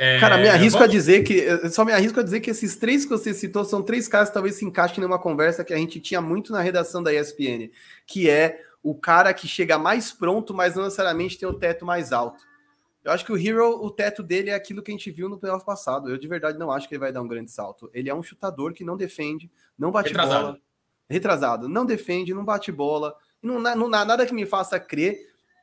É, 0.00 0.20
Cara, 0.20 0.38
me 0.38 0.48
arrisco 0.48 0.78
vamos... 0.78 0.94
a 0.94 0.96
dizer 0.96 1.24
que 1.24 1.68
só 1.70 1.84
me 1.84 1.92
arrisco 1.92 2.20
a 2.20 2.22
dizer 2.22 2.38
que 2.38 2.50
esses 2.50 2.76
três 2.76 3.04
que 3.04 3.10
você 3.10 3.34
citou 3.34 3.64
são 3.64 3.82
três 3.82 4.06
casos 4.06 4.28
que 4.28 4.34
talvez 4.34 4.54
se 4.54 4.64
encaixem 4.64 5.02
numa 5.02 5.18
conversa 5.18 5.64
que 5.64 5.74
a 5.74 5.76
gente 5.76 5.98
tinha 5.98 6.20
muito 6.20 6.52
na 6.52 6.60
redação 6.60 7.02
da 7.02 7.12
ESPN, 7.12 7.68
que 8.06 8.30
é 8.30 8.62
o 8.80 8.94
cara 8.94 9.34
que 9.34 9.48
chega 9.48 9.76
mais 9.76 10.12
pronto, 10.12 10.54
mas 10.54 10.76
não 10.76 10.84
necessariamente 10.84 11.36
tem 11.36 11.48
o 11.48 11.52
teto 11.52 11.84
mais 11.84 12.12
alto. 12.12 12.44
Eu 13.04 13.10
acho 13.10 13.24
que 13.24 13.32
o 13.32 13.36
Hero, 13.36 13.84
o 13.84 13.90
teto 13.90 14.22
dele 14.22 14.50
é 14.50 14.54
aquilo 14.54 14.82
que 14.82 14.92
a 14.92 14.94
gente 14.94 15.10
viu 15.10 15.28
no 15.28 15.36
playoff 15.36 15.66
passado. 15.66 16.08
Eu 16.08 16.16
de 16.16 16.28
verdade 16.28 16.58
não 16.58 16.70
acho 16.70 16.86
que 16.86 16.94
ele 16.94 17.00
vai 17.00 17.12
dar 17.12 17.20
um 17.20 17.26
grande 17.26 17.50
salto. 17.50 17.90
Ele 17.92 18.08
é 18.08 18.14
um 18.14 18.22
chutador 18.22 18.72
que 18.72 18.84
não 18.84 18.96
defende, 18.96 19.50
não 19.76 19.90
bate 19.90 20.10
Retrasado. 20.10 20.44
bola. 20.44 20.58
Retrasado. 21.10 21.68
Não 21.68 21.84
defende, 21.84 22.32
não 22.32 22.44
bate 22.44 22.70
bola. 22.70 23.16
Não, 23.42 23.58
não, 23.58 23.88
nada 23.88 24.26
que 24.26 24.34
me 24.34 24.46
faça 24.46 24.78
crer 24.78 25.18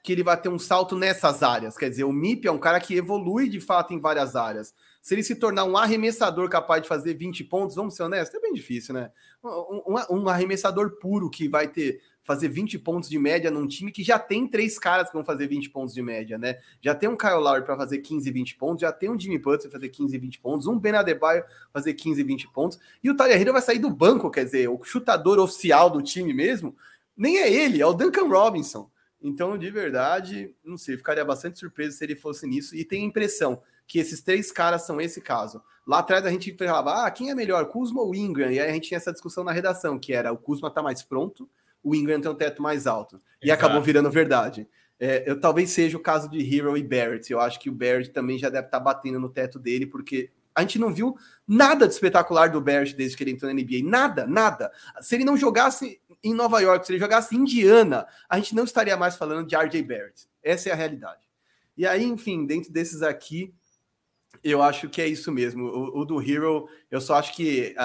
que 0.06 0.12
ele 0.12 0.24
vai 0.24 0.40
ter 0.40 0.50
um 0.50 0.60
salto 0.60 0.96
nessas 0.96 1.42
áreas. 1.42 1.76
Quer 1.76 1.90
dizer, 1.90 2.04
o 2.04 2.14
MIP 2.14 2.48
é 2.48 2.52
um 2.52 2.60
cara 2.60 2.80
que 2.80 2.96
evolui 2.96 3.50
de 3.50 3.60
fato 3.60 3.92
em 3.92 4.00
várias 4.00 4.36
áreas. 4.36 4.72
Se 5.02 5.16
ele 5.16 5.24
se 5.24 5.36
tornar 5.36 5.66
um 5.66 5.76
arremessador 5.76 6.48
capaz 6.48 6.84
de 6.84 6.88
fazer 6.88 7.16
20 7.16 7.44
pontos, 7.46 7.76
vamos 7.76 7.96
ser 7.96 8.04
honestos, 8.04 8.36
é 8.36 8.40
bem 8.40 8.54
difícil, 8.54 8.94
né? 8.94 9.10
Um, 9.44 9.96
um, 10.12 10.30
arremessador 10.30 11.00
puro 11.00 11.28
que 11.28 11.50
vai 11.50 11.68
ter 11.68 12.00
fazer 12.22 12.50
20 12.50 12.78
pontos 12.80 13.10
de 13.10 13.18
média 13.18 13.50
num 13.50 13.68
time 13.68 13.92
que 13.92 14.04
já 14.04 14.18
tem 14.18 14.48
três 14.48 14.78
caras 14.78 15.08
que 15.08 15.14
vão 15.14 15.24
fazer 15.24 15.48
20 15.48 15.70
pontos 15.72 15.94
de 15.94 16.02
média, 16.04 16.38
né? 16.38 16.58
Já 16.82 16.94
tem 16.94 17.10
um 17.10 17.18
Kyle 17.18 17.36
Lowry 17.36 17.64
para 17.64 17.76
fazer 17.76 18.00
15, 18.00 18.30
20 18.30 18.56
pontos, 18.58 18.82
já 18.82 18.92
tem 18.92 19.10
um 19.10 19.20
Jimmy 19.20 19.40
Butler 19.40 19.72
fazer 19.72 19.90
15, 19.90 20.18
20 20.18 20.40
pontos, 20.40 20.68
um 20.68 20.78
Ben 20.80 20.94
Adebayo 20.94 21.44
fazer 21.72 21.94
15, 21.94 22.24
20 22.24 22.48
pontos, 22.50 22.80
e 23.04 23.10
o 23.10 23.16
Tyler 23.16 23.40
Hero 23.40 23.54
vai 23.54 23.62
sair 23.62 23.80
do 23.80 23.90
banco, 23.90 24.32
quer 24.32 24.44
dizer, 24.44 24.68
o 24.70 24.84
chutador 24.84 25.40
oficial 25.40 25.90
do 25.90 26.02
time 26.02 26.34
mesmo, 26.34 26.76
nem 27.16 27.38
é 27.38 27.52
ele, 27.52 27.82
é 27.82 27.86
o 27.86 27.94
Duncan 27.94 28.28
Robinson. 28.28 28.90
Então, 29.28 29.58
de 29.58 29.72
verdade, 29.72 30.54
não 30.64 30.78
sei, 30.78 30.98
ficaria 30.98 31.26
bastante 31.26 31.58
surpreso 31.58 31.98
se 31.98 32.04
ele 32.04 32.16
fosse 32.16 32.46
nisso, 32.46 32.76
e 32.76 32.86
tem 32.86 33.02
a 33.02 33.06
impressão 33.08 33.60
que 33.88 33.98
esses 33.98 34.22
três 34.22 34.52
caras 34.52 34.86
são 34.86 35.02
esse 35.02 35.20
caso. 35.20 35.64
Lá 35.86 36.00
atrás 36.00 36.24
a 36.28 36.30
gente 36.30 36.56
falava, 36.56 37.06
ah, 37.06 37.10
quem 37.10 37.32
é 37.32 37.36
melhor, 37.36 37.66
Kuzma 37.66 38.04
ou 38.04 38.14
Ingram? 38.14 38.52
E 38.52 38.60
aí 38.60 38.70
a 38.70 38.74
gente 38.74 38.88
tinha 38.88 38.98
essa 38.98 39.12
discussão 39.12 39.44
na 39.44 39.52
redação, 39.52 39.98
que 39.98 40.14
era 40.14 40.32
o 40.32 40.38
Kuzma 40.38 40.70
tá 40.70 40.84
mais 40.84 41.02
pronto, 41.02 41.50
o 41.84 41.96
Ingram 41.96 42.22
tem 42.22 42.30
um 42.30 42.36
teto 42.36 42.62
mais 42.62 42.86
alto. 42.86 43.20
E 43.42 43.48
Exato. 43.48 43.66
acabou 43.66 43.82
virando 43.82 44.12
verdade. 44.12 44.68
É, 45.00 45.24
eu 45.26 45.40
talvez 45.40 45.72
seja 45.72 45.98
o 45.98 46.00
caso 46.00 46.30
de 46.30 46.40
Hero 46.40 46.78
e 46.78 46.84
Barrett. 46.84 47.32
Eu 47.32 47.40
acho 47.40 47.60
que 47.60 47.70
o 47.70 47.74
Barrett 47.74 48.12
também 48.12 48.38
já 48.38 48.50
deve 48.50 48.68
estar 48.68 48.78
tá 48.78 48.84
batendo 48.84 49.20
no 49.20 49.30
teto 49.30 49.58
dele, 49.58 49.88
porque 49.88 50.30
a 50.54 50.62
gente 50.62 50.80
não 50.80 50.94
viu 50.94 51.18
nada 51.48 51.88
de 51.88 51.94
espetacular 51.94 52.50
do 52.50 52.62
Barrett 52.62 52.96
desde 52.96 53.18
que 53.18 53.24
ele 53.24 53.32
entrou 53.32 53.52
na 53.52 53.60
NBA. 53.60 53.84
Nada, 53.84 54.26
nada. 54.26 54.72
Se 55.02 55.16
ele 55.16 55.26
não 55.26 55.36
jogasse 55.36 56.00
em 56.24 56.34
Nova 56.34 56.60
York, 56.60 56.86
se 56.86 56.92
ele 56.92 57.00
jogasse 57.00 57.36
Indiana, 57.36 58.08
a 58.30 58.38
gente 58.38 58.56
não 58.56 58.64
estaria 58.64 58.98
mais 58.98 59.16
falando 59.16 59.48
de 59.48 59.56
RJ 59.56 59.82
Barrett. 59.84 60.28
Essa 60.44 60.70
é 60.70 60.72
a 60.72 60.76
realidade. 60.76 61.26
E 61.78 61.86
aí, 61.86 62.04
enfim, 62.04 62.46
dentro 62.46 62.72
desses 62.72 63.02
aqui, 63.02 63.54
eu 64.44 64.62
acho 64.62 64.90
que 64.90 65.02
é 65.02 65.08
isso 65.08 65.32
mesmo. 65.32 65.66
O, 65.66 66.02
o 66.02 66.06
do 66.06 66.22
Hero, 66.22 66.70
eu 66.90 67.02
só 67.02 67.16
acho 67.16 67.34
que 67.34 67.76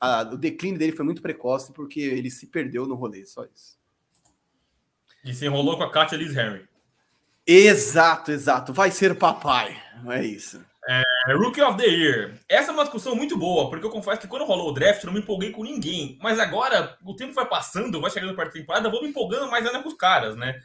a, 0.00 0.28
o 0.32 0.36
declínio 0.36 0.78
dele 0.78 0.92
foi 0.92 1.04
muito 1.04 1.22
precoce 1.22 1.72
porque 1.72 2.00
ele 2.00 2.30
se 2.30 2.46
perdeu 2.46 2.86
no 2.86 2.94
rolê, 2.94 3.24
só 3.24 3.44
isso. 3.44 3.78
E 5.24 5.34
se 5.34 5.46
enrolou 5.46 5.76
com 5.76 5.82
a 5.82 5.90
Katia 5.90 6.16
Liz 6.16 6.36
Henry. 6.36 6.68
Exato, 7.46 8.30
exato. 8.30 8.72
Vai 8.72 8.90
ser 8.90 9.14
papai. 9.16 9.80
É 10.08 10.24
isso. 10.24 10.64
É, 10.88 11.34
Rookie 11.34 11.60
of 11.60 11.76
the 11.76 11.86
Year. 11.86 12.40
Essa 12.48 12.70
é 12.70 12.74
uma 12.74 12.84
discussão 12.84 13.14
muito 13.14 13.36
boa, 13.36 13.68
porque 13.68 13.84
eu 13.84 13.90
confesso 13.90 14.22
que 14.22 14.26
quando 14.26 14.46
rolou 14.46 14.70
o 14.70 14.72
draft, 14.72 15.04
não 15.04 15.12
me 15.12 15.18
empolguei 15.18 15.50
com 15.50 15.62
ninguém. 15.62 16.18
Mas 16.22 16.38
agora, 16.38 16.96
o 17.04 17.14
tempo 17.14 17.34
vai 17.34 17.46
passando, 17.46 18.00
vai 18.00 18.10
chegando 18.10 18.34
para 18.34 18.46
a 18.46 18.50
temporada, 18.50 18.86
eu 18.86 18.90
vou 18.90 19.02
me 19.02 19.08
empolgando 19.08 19.50
mais 19.50 19.66
ainda 19.66 19.82
com 19.82 19.88
os 19.88 19.94
caras, 19.94 20.34
né? 20.34 20.62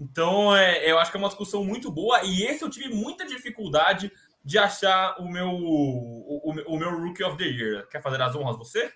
Então, 0.00 0.56
é, 0.56 0.90
eu 0.90 0.98
acho 0.98 1.10
que 1.10 1.18
é 1.18 1.20
uma 1.20 1.28
discussão 1.28 1.62
muito 1.62 1.90
boa. 1.90 2.22
E 2.24 2.44
esse 2.44 2.62
eu 2.62 2.70
tive 2.70 2.88
muita 2.88 3.26
dificuldade 3.26 4.10
de 4.42 4.56
achar 4.56 5.16
o 5.20 5.28
meu, 5.28 5.50
o, 5.50 6.54
o, 6.66 6.78
meu 6.78 6.98
Rookie 6.98 7.24
of 7.24 7.36
the 7.36 7.44
Year. 7.44 7.86
Quer 7.88 8.00
fazer 8.00 8.22
as 8.22 8.34
honras 8.34 8.56
você? 8.56 8.90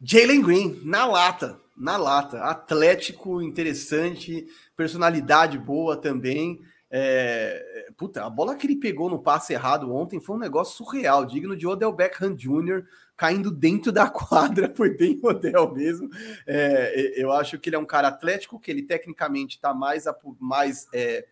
Jalen 0.00 0.42
Green, 0.42 0.80
na 0.84 1.06
lata, 1.06 1.58
na 1.76 1.96
lata. 1.96 2.44
Atlético, 2.44 3.42
interessante, 3.42 4.46
personalidade 4.76 5.58
boa 5.58 5.96
também. 5.96 6.60
É, 6.90 7.88
puta, 7.96 8.24
a 8.24 8.30
bola 8.30 8.54
que 8.54 8.66
ele 8.66 8.76
pegou 8.76 9.10
no 9.10 9.18
passe 9.18 9.52
errado 9.52 9.92
ontem 9.92 10.20
foi 10.20 10.36
um 10.36 10.40
negócio 10.40 10.76
surreal, 10.76 11.24
digno 11.24 11.56
de 11.56 11.66
Odell 11.66 11.92
Beckham 11.92 12.34
Jr. 12.34 12.84
caindo 13.16 13.50
dentro 13.50 13.90
da 13.90 14.08
quadra, 14.08 14.72
foi 14.74 14.96
bem 14.96 15.18
Odell 15.22 15.72
mesmo. 15.74 16.08
É, 16.46 17.12
eu 17.16 17.32
acho 17.32 17.58
que 17.58 17.68
ele 17.68 17.76
é 17.76 17.78
um 17.78 17.86
cara 17.86 18.08
atlético, 18.08 18.60
que 18.60 18.70
ele 18.70 18.82
tecnicamente 18.82 19.56
está 19.56 19.74
mais, 19.74 20.04
mais 20.38 20.86
é, 20.92 21.26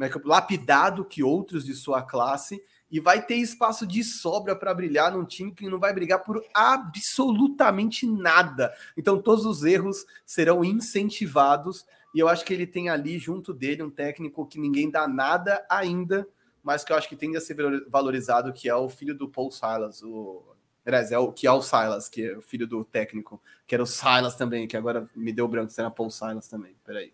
é 0.00 0.10
lapidado 0.24 1.04
que 1.04 1.22
outros 1.22 1.64
de 1.64 1.74
sua 1.74 2.02
classe 2.02 2.60
e 2.90 2.98
vai 2.98 3.24
ter 3.24 3.36
espaço 3.36 3.86
de 3.86 4.02
sobra 4.02 4.56
para 4.56 4.74
brilhar 4.74 5.12
num 5.12 5.24
time 5.24 5.52
que 5.52 5.68
não 5.68 5.78
vai 5.78 5.94
brigar 5.94 6.24
por 6.24 6.42
absolutamente 6.52 8.04
nada. 8.04 8.74
Então 8.96 9.22
todos 9.22 9.46
os 9.46 9.62
erros 9.62 10.04
serão 10.26 10.64
incentivados 10.64 11.86
e 12.14 12.18
eu 12.18 12.28
acho 12.28 12.44
que 12.44 12.52
ele 12.52 12.66
tem 12.66 12.88
ali 12.88 13.18
junto 13.18 13.52
dele 13.52 13.82
um 13.82 13.90
técnico 13.90 14.46
que 14.46 14.58
ninguém 14.58 14.90
dá 14.90 15.06
nada 15.06 15.64
ainda, 15.68 16.26
mas 16.62 16.84
que 16.84 16.92
eu 16.92 16.96
acho 16.96 17.08
que 17.08 17.16
tende 17.16 17.36
a 17.36 17.40
ser 17.40 17.56
valorizado, 17.88 18.52
que 18.52 18.68
é 18.68 18.74
o 18.74 18.88
filho 18.88 19.14
do 19.14 19.28
Paul 19.28 19.50
Silas, 19.50 20.02
o 20.02 20.44
Aliás, 20.84 21.12
é 21.12 21.18
o 21.18 21.30
que 21.30 21.46
é 21.46 21.52
o 21.52 21.62
Silas, 21.62 22.08
que 22.08 22.24
é 22.24 22.36
o 22.36 22.40
filho 22.40 22.66
do 22.66 22.84
técnico, 22.84 23.40
que 23.66 23.74
era 23.74 23.82
o 23.82 23.86
Silas 23.86 24.34
também, 24.34 24.66
que 24.66 24.76
agora 24.76 25.08
me 25.14 25.32
deu 25.32 25.46
branco, 25.46 25.70
será 25.70 25.90
Paul 25.90 26.10
Silas 26.10 26.48
também. 26.48 26.74
Peraí. 26.84 27.12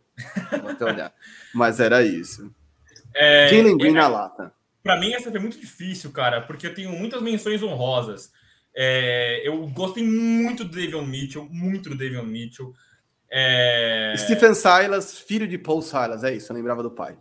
Vou 0.63 0.71
até 0.71 0.85
olhar. 0.85 1.13
Mas 1.53 1.81
era 1.81 2.03
isso. 2.03 2.51
É, 3.15 3.49
Jalen 3.49 3.77
Green 3.77 3.91
é, 3.91 3.95
na 3.95 4.09
lata. 4.09 4.53
Para 4.83 5.01
mim, 5.01 5.13
essa 5.13 5.31
foi 5.31 5.41
muito 5.41 5.59
difícil, 5.59 6.13
cara, 6.13 6.41
porque 6.43 6.67
eu 6.69 6.75
tenho 6.75 6.91
muitas 6.91 7.21
menções 7.21 7.63
honrosas. 7.63 8.33
É, 8.75 9.47
eu 9.47 9.67
gostei 9.69 10.05
muito 10.05 10.65
do 10.65 10.71
Davion 10.71 11.05
Mitchell, 11.05 11.49
muito 11.51 11.91
do 11.91 11.97
Davion 11.97 12.25
Mitchell. 12.25 12.73
É... 13.31 14.15
Stephen 14.17 14.55
Silas, 14.55 15.19
filho 15.19 15.47
de 15.47 15.59
Paul 15.59 15.83
Silas, 15.83 16.25
é 16.25 16.35
isso, 16.35 16.53
eu 16.53 16.57
lembrava 16.57 16.83
do 16.83 16.91
pai. 16.91 17.19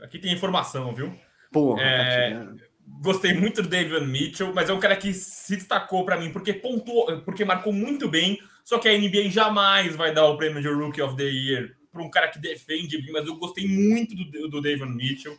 Aqui 0.00 0.18
tem 0.18 0.32
informação, 0.32 0.94
viu? 0.94 1.14
Porra, 1.52 1.82
é... 1.82 2.30
tá 2.30 2.44
né? 2.44 2.56
Gostei 3.02 3.34
muito 3.34 3.62
do 3.62 3.68
Davion 3.68 4.06
Mitchell, 4.06 4.54
mas 4.54 4.70
é 4.70 4.72
um 4.72 4.78
cara 4.78 4.96
que 4.96 5.12
se 5.12 5.56
destacou 5.56 6.04
para 6.04 6.16
mim 6.16 6.30
porque 6.30 6.52
pontuou, 6.52 7.20
porque 7.22 7.44
marcou 7.44 7.72
muito 7.72 8.08
bem. 8.08 8.38
Só 8.64 8.78
que 8.78 8.88
a 8.88 8.96
NBA 8.96 9.28
jamais 9.28 9.96
vai 9.96 10.14
dar 10.14 10.26
o 10.26 10.36
prêmio 10.36 10.62
de 10.62 10.68
Rookie 10.68 11.02
of 11.02 11.16
the 11.16 11.24
Year 11.24 11.76
para 11.92 12.02
um 12.02 12.10
cara 12.10 12.28
que 12.28 12.38
defende 12.38 13.00
bem, 13.00 13.12
mas 13.12 13.26
eu 13.26 13.36
gostei 13.36 13.66
muito 13.66 14.14
do, 14.14 14.48
do 14.48 14.60
Davion 14.60 14.86
Mitchell. 14.86 15.36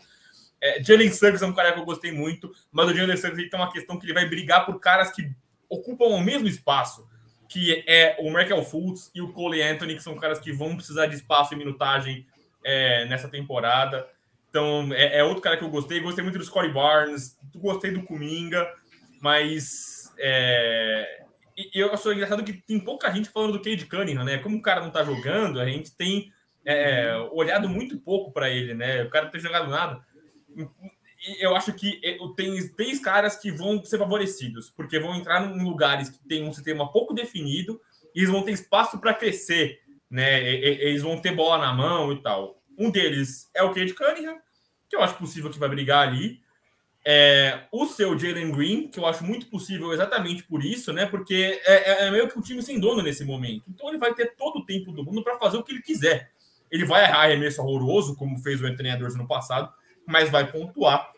É, 0.59 0.83
Jalen 0.83 1.11
Suggs 1.11 1.43
é 1.43 1.47
um 1.47 1.53
cara 1.53 1.71
que 1.71 1.79
eu 1.79 1.85
gostei 1.85 2.11
muito, 2.11 2.51
mas 2.71 2.89
o 2.89 2.93
Jalen 2.93 3.15
Suggs 3.15 3.49
tem 3.49 3.59
uma 3.59 3.71
questão 3.71 3.97
que 3.97 4.05
ele 4.05 4.13
vai 4.13 4.27
brigar 4.27 4.65
por 4.65 4.79
caras 4.79 5.11
que 5.11 5.29
ocupam 5.69 6.05
o 6.05 6.21
mesmo 6.21 6.47
espaço, 6.47 7.07
que 7.47 7.83
é 7.87 8.17
o 8.19 8.25
Michael 8.25 8.63
Fultz 8.63 9.11
e 9.13 9.21
o 9.21 9.31
Cole 9.31 9.61
Anthony, 9.61 9.95
que 9.95 10.03
são 10.03 10.15
caras 10.15 10.39
que 10.39 10.51
vão 10.51 10.75
precisar 10.75 11.07
de 11.07 11.15
espaço 11.15 11.53
e 11.53 11.57
minutagem 11.57 12.25
é, 12.63 13.05
nessa 13.05 13.29
temporada. 13.29 14.07
Então, 14.49 14.89
é, 14.93 15.19
é, 15.19 15.23
outro 15.23 15.41
cara 15.41 15.57
que 15.57 15.63
eu 15.63 15.69
gostei. 15.69 15.99
Gostei 15.99 16.23
muito 16.23 16.37
do 16.37 16.45
Scottie 16.45 16.73
Barnes, 16.73 17.37
gostei 17.55 17.91
do 17.91 18.03
Kuminga, 18.03 18.67
mas 19.21 20.13
é, 20.19 21.23
eu 21.73 21.91
acho 21.93 22.11
engraçado 22.11 22.43
que 22.43 22.53
tem 22.53 22.79
pouca 22.79 23.11
gente 23.11 23.29
falando 23.29 23.53
do 23.53 23.61
Cade 23.61 23.85
Cunningham, 23.85 24.23
né? 24.23 24.37
Como 24.39 24.57
o 24.57 24.61
cara 24.61 24.81
não 24.81 24.89
tá 24.89 25.03
jogando, 25.03 25.59
a 25.59 25.65
gente 25.65 25.95
tem 25.95 26.31
é, 26.65 27.15
olhado 27.31 27.69
muito 27.69 27.97
pouco 27.99 28.31
para 28.31 28.49
ele, 28.49 28.73
né? 28.73 29.03
O 29.03 29.09
cara 29.09 29.25
não 29.25 29.31
tem 29.31 29.41
jogado 29.41 29.69
nada 29.69 30.05
eu 31.39 31.55
acho 31.55 31.73
que 31.73 31.99
tem 32.35 32.67
três 32.69 32.99
caras 32.99 33.35
que 33.35 33.51
vão 33.51 33.83
ser 33.83 33.97
favorecidos, 33.97 34.69
porque 34.69 34.99
vão 34.99 35.15
entrar 35.15 35.43
em 35.43 35.63
lugares 35.63 36.09
que 36.09 36.19
tem 36.27 36.43
um 36.47 36.53
sistema 36.53 36.91
pouco 36.91 37.13
definido 37.13 37.79
e 38.13 38.19
eles 38.19 38.29
vão 38.29 38.43
ter 38.43 38.51
espaço 38.51 38.99
para 38.99 39.13
crescer, 39.13 39.79
né? 40.09 40.43
Eles 40.47 41.01
vão 41.01 41.19
ter 41.19 41.35
bola 41.35 41.57
na 41.57 41.73
mão 41.73 42.11
e 42.11 42.21
tal. 42.21 42.61
Um 42.77 42.89
deles 42.89 43.49
é 43.53 43.63
o 43.63 43.73
Kate 43.73 43.93
Cunningham, 43.93 44.37
que 44.89 44.95
eu 44.95 45.01
acho 45.01 45.15
possível 45.15 45.49
que 45.49 45.59
vai 45.59 45.69
brigar 45.69 46.07
ali. 46.07 46.39
É, 47.09 47.61
o 47.71 47.85
seu 47.85 48.19
Jalen 48.19 48.51
Green, 48.51 48.89
que 48.89 48.99
eu 48.99 49.05
acho 49.05 49.23
muito 49.23 49.47
possível 49.47 49.93
exatamente 49.93 50.43
por 50.43 50.63
isso, 50.63 50.91
né? 50.91 51.05
Porque 51.05 51.61
é, 51.65 52.03
é, 52.03 52.07
é 52.07 52.11
meio 52.11 52.27
que 52.27 52.37
o 52.37 52.41
time 52.41 52.61
sem 52.61 52.79
dono 52.79 53.01
nesse 53.01 53.23
momento. 53.23 53.63
Então 53.69 53.87
ele 53.87 53.97
vai 53.97 54.13
ter 54.13 54.35
todo 54.35 54.59
o 54.59 54.65
tempo 54.65 54.91
do 54.91 55.03
mundo 55.03 55.23
para 55.23 55.37
fazer 55.39 55.57
o 55.57 55.63
que 55.63 55.71
ele 55.71 55.81
quiser. 55.81 56.31
Ele 56.69 56.85
vai 56.85 57.03
errar 57.03 57.23
arremesso 57.23 57.61
horroroso, 57.61 58.15
como 58.15 58.37
fez 58.39 58.61
o 58.61 58.65
Anthony 58.65 58.89
Edwards 58.89 59.15
no 59.15 59.27
passado, 59.27 59.71
mas 60.05 60.29
vai 60.29 60.51
pontuar. 60.51 61.11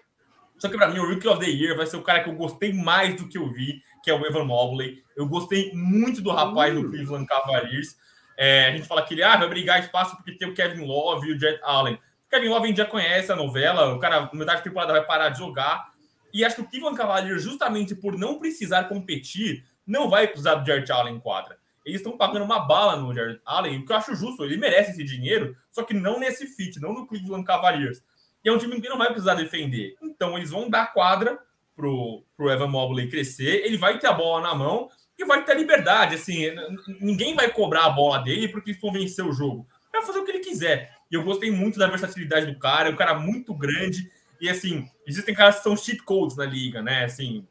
Só 0.59 0.67
que 0.67 0.77
para 0.77 0.89
mim, 0.89 0.99
o 0.99 1.09
Rookie 1.09 1.27
of 1.27 1.39
the 1.43 1.49
Year 1.49 1.75
vai 1.75 1.87
ser 1.87 1.95
o 1.95 2.03
cara 2.03 2.21
que 2.21 2.29
eu 2.29 2.35
gostei 2.35 2.73
mais 2.73 3.15
do 3.15 3.27
que 3.27 3.37
eu 3.37 3.49
vi, 3.49 3.81
que 4.03 4.11
é 4.11 4.13
o 4.13 4.25
Evan 4.25 4.43
Mobley. 4.43 5.01
Eu 5.15 5.25
gostei 5.27 5.71
muito 5.73 6.21
do 6.21 6.31
rapaz 6.31 6.73
do 6.73 6.89
Cleveland 6.89 7.25
Cavaliers. 7.25 7.97
É, 8.37 8.67
a 8.67 8.71
gente 8.71 8.87
fala 8.87 9.01
que 9.01 9.13
ele 9.13 9.23
ah, 9.23 9.37
vai 9.37 9.47
brigar 9.49 9.79
espaço 9.79 10.15
porque 10.17 10.33
tem 10.33 10.47
o 10.47 10.53
Kevin 10.53 10.85
Love 10.85 11.27
e 11.27 11.33
o 11.33 11.39
Jet 11.39 11.59
Allen. 11.63 11.97
Kevin 12.29 12.49
Love 12.49 12.75
já 12.75 12.85
conhece 12.85 13.31
a 13.31 13.35
novela, 13.35 13.93
o 13.93 13.99
cara, 13.99 14.29
metade 14.33 14.59
da 14.59 14.63
temporada, 14.63 14.93
vai 14.93 15.05
parar 15.05 15.29
de 15.29 15.39
jogar. 15.39 15.89
E 16.33 16.45
acho 16.45 16.57
que 16.57 16.61
o 16.61 16.69
Cleveland 16.69 16.97
Cavaliers, 16.97 17.41
justamente 17.41 17.95
por 17.95 18.17
não 18.17 18.37
precisar 18.37 18.83
competir, 18.83 19.65
não 19.85 20.09
vai 20.09 20.27
precisar 20.27 20.55
do 20.55 20.67
Jared 20.67 20.91
Allen 20.91 21.15
em 21.15 21.19
quadra. 21.19 21.57
Eles 21.83 22.01
estão 22.01 22.17
pagando 22.17 22.45
uma 22.45 22.59
bala 22.59 22.97
no 22.97 23.13
Jared 23.13 23.41
Allen, 23.45 23.79
o 23.79 23.85
que 23.85 23.91
eu 23.91 23.95
acho 23.95 24.13
justo, 24.13 24.43
ele 24.43 24.57
merece 24.57 24.91
esse 24.91 25.03
dinheiro, 25.03 25.55
só 25.71 25.83
que 25.83 25.93
não 25.93 26.19
nesse 26.19 26.45
fit, 26.45 26.79
não 26.79 26.93
no 26.93 27.07
Cleveland 27.07 27.45
Cavaliers. 27.45 28.03
E 28.43 28.49
é 28.49 28.51
um 28.51 28.57
time 28.57 28.79
que 28.79 28.89
não 28.89 28.97
vai 28.97 29.07
precisar 29.07 29.35
defender. 29.35 29.95
Então 30.01 30.37
eles 30.37 30.51
vão 30.51 30.69
dar 30.69 30.93
quadra 30.93 31.39
pro, 31.75 32.23
pro 32.35 32.49
Evan 32.51 32.67
Mobley 32.67 33.09
crescer, 33.09 33.65
ele 33.65 33.77
vai 33.77 33.99
ter 33.99 34.07
a 34.07 34.13
bola 34.13 34.41
na 34.41 34.55
mão 34.55 34.89
e 35.17 35.25
vai 35.25 35.43
ter 35.43 35.57
liberdade. 35.57 36.15
Assim, 36.15 36.47
ninguém 36.99 37.35
vai 37.35 37.49
cobrar 37.51 37.85
a 37.85 37.89
bola 37.89 38.19
dele 38.19 38.47
porque 38.47 38.73
vão 38.73 38.91
vencer 38.91 39.25
o 39.25 39.33
jogo. 39.33 39.67
Vai 39.91 40.05
fazer 40.05 40.19
o 40.19 40.25
que 40.25 40.31
ele 40.31 40.39
quiser. 40.39 40.93
E 41.11 41.15
eu 41.15 41.23
gostei 41.23 41.51
muito 41.51 41.79
da 41.79 41.87
versatilidade 41.87 42.45
do 42.45 42.59
cara, 42.59 42.89
é 42.89 42.91
um 42.91 42.95
cara 42.95 43.17
muito 43.17 43.53
grande. 43.53 44.09
E 44.39 44.49
assim, 44.49 44.87
existem 45.05 45.33
caras 45.33 45.57
que 45.57 45.63
são 45.63 45.75
cheat 45.75 46.01
codes 46.03 46.37
na 46.37 46.45
liga, 46.45 46.81
né? 46.81 47.05
Assim, 47.05 47.45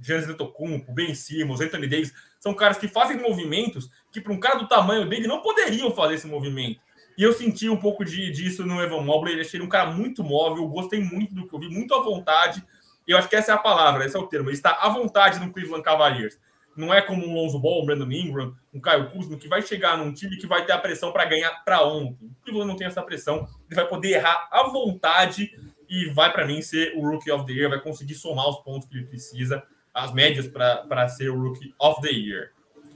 Giannis 0.00 0.26
Antetokounmpo, 0.26 0.92
Ben 0.92 1.14
Simmons, 1.14 1.60
Anthony 1.60 1.86
Davis, 1.86 2.12
são 2.38 2.54
caras 2.54 2.78
que 2.78 2.88
fazem 2.88 3.18
movimentos 3.18 3.90
que 4.12 4.20
para 4.20 4.32
um 4.32 4.40
cara 4.40 4.58
do 4.58 4.68
tamanho 4.68 5.08
dele 5.08 5.26
não 5.26 5.42
poderiam 5.42 5.90
fazer 5.92 6.14
esse 6.14 6.26
movimento. 6.26 6.80
E 7.16 7.22
eu 7.22 7.32
senti 7.32 7.68
um 7.68 7.76
pouco 7.76 8.04
de, 8.04 8.30
disso 8.30 8.64
no 8.64 8.80
Evan 8.80 9.02
Mobley, 9.02 9.34
ele 9.34 9.42
achei 9.42 9.60
um 9.60 9.68
cara 9.68 9.90
muito 9.90 10.24
móvel, 10.24 10.66
gostei 10.68 11.00
muito 11.00 11.34
do 11.34 11.46
que 11.46 11.54
eu 11.54 11.58
vi, 11.58 11.68
muito 11.68 11.94
à 11.94 12.02
vontade. 12.02 12.64
Eu 13.06 13.18
acho 13.18 13.28
que 13.28 13.36
essa 13.36 13.52
é 13.52 13.54
a 13.54 13.58
palavra, 13.58 14.06
esse 14.06 14.16
é 14.16 14.18
o 14.18 14.26
termo. 14.26 14.48
Ele 14.48 14.56
está 14.56 14.70
à 14.80 14.88
vontade 14.88 15.38
no 15.38 15.52
Cleveland 15.52 15.82
Cavaliers. 15.82 16.38
Não 16.76 16.94
é 16.94 17.02
como 17.02 17.26
um 17.26 17.34
Lonzo 17.34 17.58
Ball, 17.58 17.82
um 17.82 17.86
Brandon 17.86 18.10
Ingram, 18.10 18.54
um 18.72 18.80
Caio 18.80 19.10
Kuzma, 19.10 19.36
que 19.36 19.48
vai 19.48 19.60
chegar 19.60 19.98
num 19.98 20.12
time 20.12 20.36
que 20.36 20.46
vai 20.46 20.64
ter 20.64 20.72
a 20.72 20.78
pressão 20.78 21.12
para 21.12 21.24
ganhar 21.24 21.50
para 21.64 21.84
ontem. 21.84 22.26
O 22.26 22.44
Cleveland 22.44 22.68
não 22.68 22.76
tem 22.76 22.86
essa 22.86 23.02
pressão. 23.02 23.46
Ele 23.68 23.74
vai 23.74 23.86
poder 23.88 24.10
errar 24.10 24.48
à 24.50 24.62
vontade 24.62 25.50
e 25.88 26.06
vai, 26.10 26.32
para 26.32 26.46
mim, 26.46 26.62
ser 26.62 26.94
o 26.96 27.02
Rookie 27.02 27.30
of 27.30 27.44
the 27.44 27.52
Year. 27.52 27.68
Vai 27.68 27.80
conseguir 27.80 28.14
somar 28.14 28.48
os 28.48 28.62
pontos 28.62 28.88
que 28.88 28.96
ele 28.96 29.06
precisa, 29.06 29.62
as 29.92 30.12
médias 30.12 30.46
para 30.46 31.08
ser 31.08 31.30
o 31.30 31.42
Rookie 31.42 31.74
of 31.78 32.00
the 32.00 32.12
Year. 32.12 32.52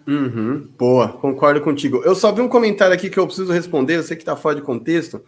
Uhum, 0.06 0.68
boa, 0.78 1.08
concordo 1.08 1.60
contigo. 1.62 2.02
Eu 2.04 2.14
só 2.14 2.30
vi 2.30 2.42
um 2.42 2.48
comentário 2.48 2.94
aqui 2.94 3.08
que 3.08 3.18
eu 3.18 3.26
preciso 3.26 3.52
responder, 3.52 3.96
eu 3.96 4.02
sei 4.02 4.16
que 4.16 4.22
está 4.22 4.36
fora 4.36 4.56
de 4.56 4.62
contexto. 4.62 5.22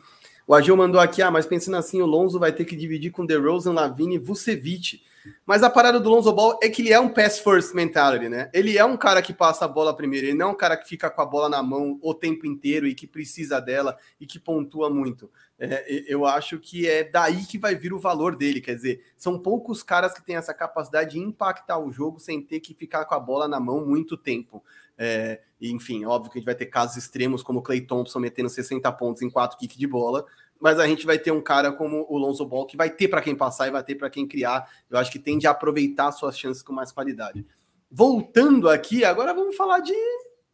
O 0.46 0.54
Agil 0.54 0.76
mandou 0.76 1.00
aqui, 1.00 1.22
ah, 1.22 1.30
mas 1.30 1.46
pensando 1.46 1.76
assim, 1.76 2.00
o 2.00 2.06
Lonzo 2.06 2.38
vai 2.38 2.52
ter 2.52 2.64
que 2.64 2.76
dividir 2.76 3.10
com 3.10 3.26
DeRozan, 3.26 3.72
Lavine 3.72 4.16
e 4.16 4.18
Vucevic. 4.18 5.00
Mas 5.44 5.62
a 5.62 5.70
parada 5.70 6.00
do 6.00 6.08
Lonzo 6.08 6.32
Ball 6.32 6.58
é 6.62 6.68
que 6.68 6.82
ele 6.82 6.92
é 6.92 7.00
um 7.00 7.08
pass 7.08 7.38
first 7.38 7.74
mentality, 7.74 8.28
né? 8.28 8.50
Ele 8.52 8.76
é 8.76 8.84
um 8.84 8.96
cara 8.96 9.22
que 9.22 9.32
passa 9.32 9.64
a 9.64 9.68
bola 9.68 9.94
primeiro, 9.94 10.26
ele 10.26 10.36
não 10.36 10.48
é 10.48 10.50
um 10.52 10.56
cara 10.56 10.76
que 10.76 10.88
fica 10.88 11.10
com 11.10 11.22
a 11.22 11.26
bola 11.26 11.48
na 11.48 11.62
mão 11.62 11.98
o 12.02 12.14
tempo 12.14 12.46
inteiro 12.46 12.86
e 12.86 12.94
que 12.94 13.06
precisa 13.06 13.60
dela 13.60 13.96
e 14.20 14.26
que 14.26 14.38
pontua 14.38 14.90
muito. 14.90 15.30
É, 15.58 16.04
eu 16.06 16.26
acho 16.26 16.58
que 16.58 16.86
é 16.86 17.02
daí 17.02 17.44
que 17.46 17.58
vai 17.58 17.74
vir 17.74 17.92
o 17.92 17.98
valor 17.98 18.36
dele. 18.36 18.60
Quer 18.60 18.74
dizer, 18.74 19.04
são 19.16 19.38
poucos 19.38 19.82
caras 19.82 20.12
que 20.12 20.24
têm 20.24 20.36
essa 20.36 20.52
capacidade 20.52 21.12
de 21.12 21.18
impactar 21.18 21.78
o 21.78 21.90
jogo 21.90 22.20
sem 22.20 22.42
ter 22.42 22.60
que 22.60 22.74
ficar 22.74 23.04
com 23.06 23.14
a 23.14 23.20
bola 23.20 23.48
na 23.48 23.58
mão 23.58 23.86
muito 23.86 24.16
tempo. 24.16 24.62
É, 24.98 25.40
enfim, 25.60 26.04
óbvio 26.04 26.30
que 26.30 26.38
a 26.38 26.40
gente 26.40 26.46
vai 26.46 26.54
ter 26.54 26.66
casos 26.66 26.96
extremos 26.96 27.42
como 27.42 27.60
o 27.60 27.62
Clay 27.62 27.80
Thompson 27.80 28.18
metendo 28.18 28.48
60 28.48 28.90
pontos 28.92 29.22
em 29.22 29.30
quatro 29.30 29.58
kicks 29.58 29.76
de 29.76 29.86
bola, 29.86 30.24
mas 30.60 30.78
a 30.78 30.86
gente 30.86 31.06
vai 31.06 31.18
ter 31.18 31.30
um 31.30 31.40
cara 31.40 31.72
como 31.72 32.06
o 32.08 32.16
Lonzo 32.16 32.46
Ball 32.46 32.66
que 32.66 32.76
vai 32.76 32.90
ter 32.90 33.08
para 33.08 33.20
quem 33.20 33.34
passar 33.34 33.68
e 33.68 33.70
vai 33.70 33.82
ter 33.82 33.94
para 33.94 34.10
quem 34.10 34.26
criar. 34.26 34.68
Eu 34.90 34.98
acho 34.98 35.10
que 35.10 35.18
tende 35.18 35.46
a 35.46 35.50
aproveitar 35.50 36.12
suas 36.12 36.38
chances 36.38 36.62
com 36.62 36.72
mais 36.72 36.92
qualidade. 36.92 37.46
Voltando 37.90 38.68
aqui, 38.68 39.04
agora 39.04 39.32
vamos 39.32 39.56
falar 39.56 39.80
de 39.80 39.94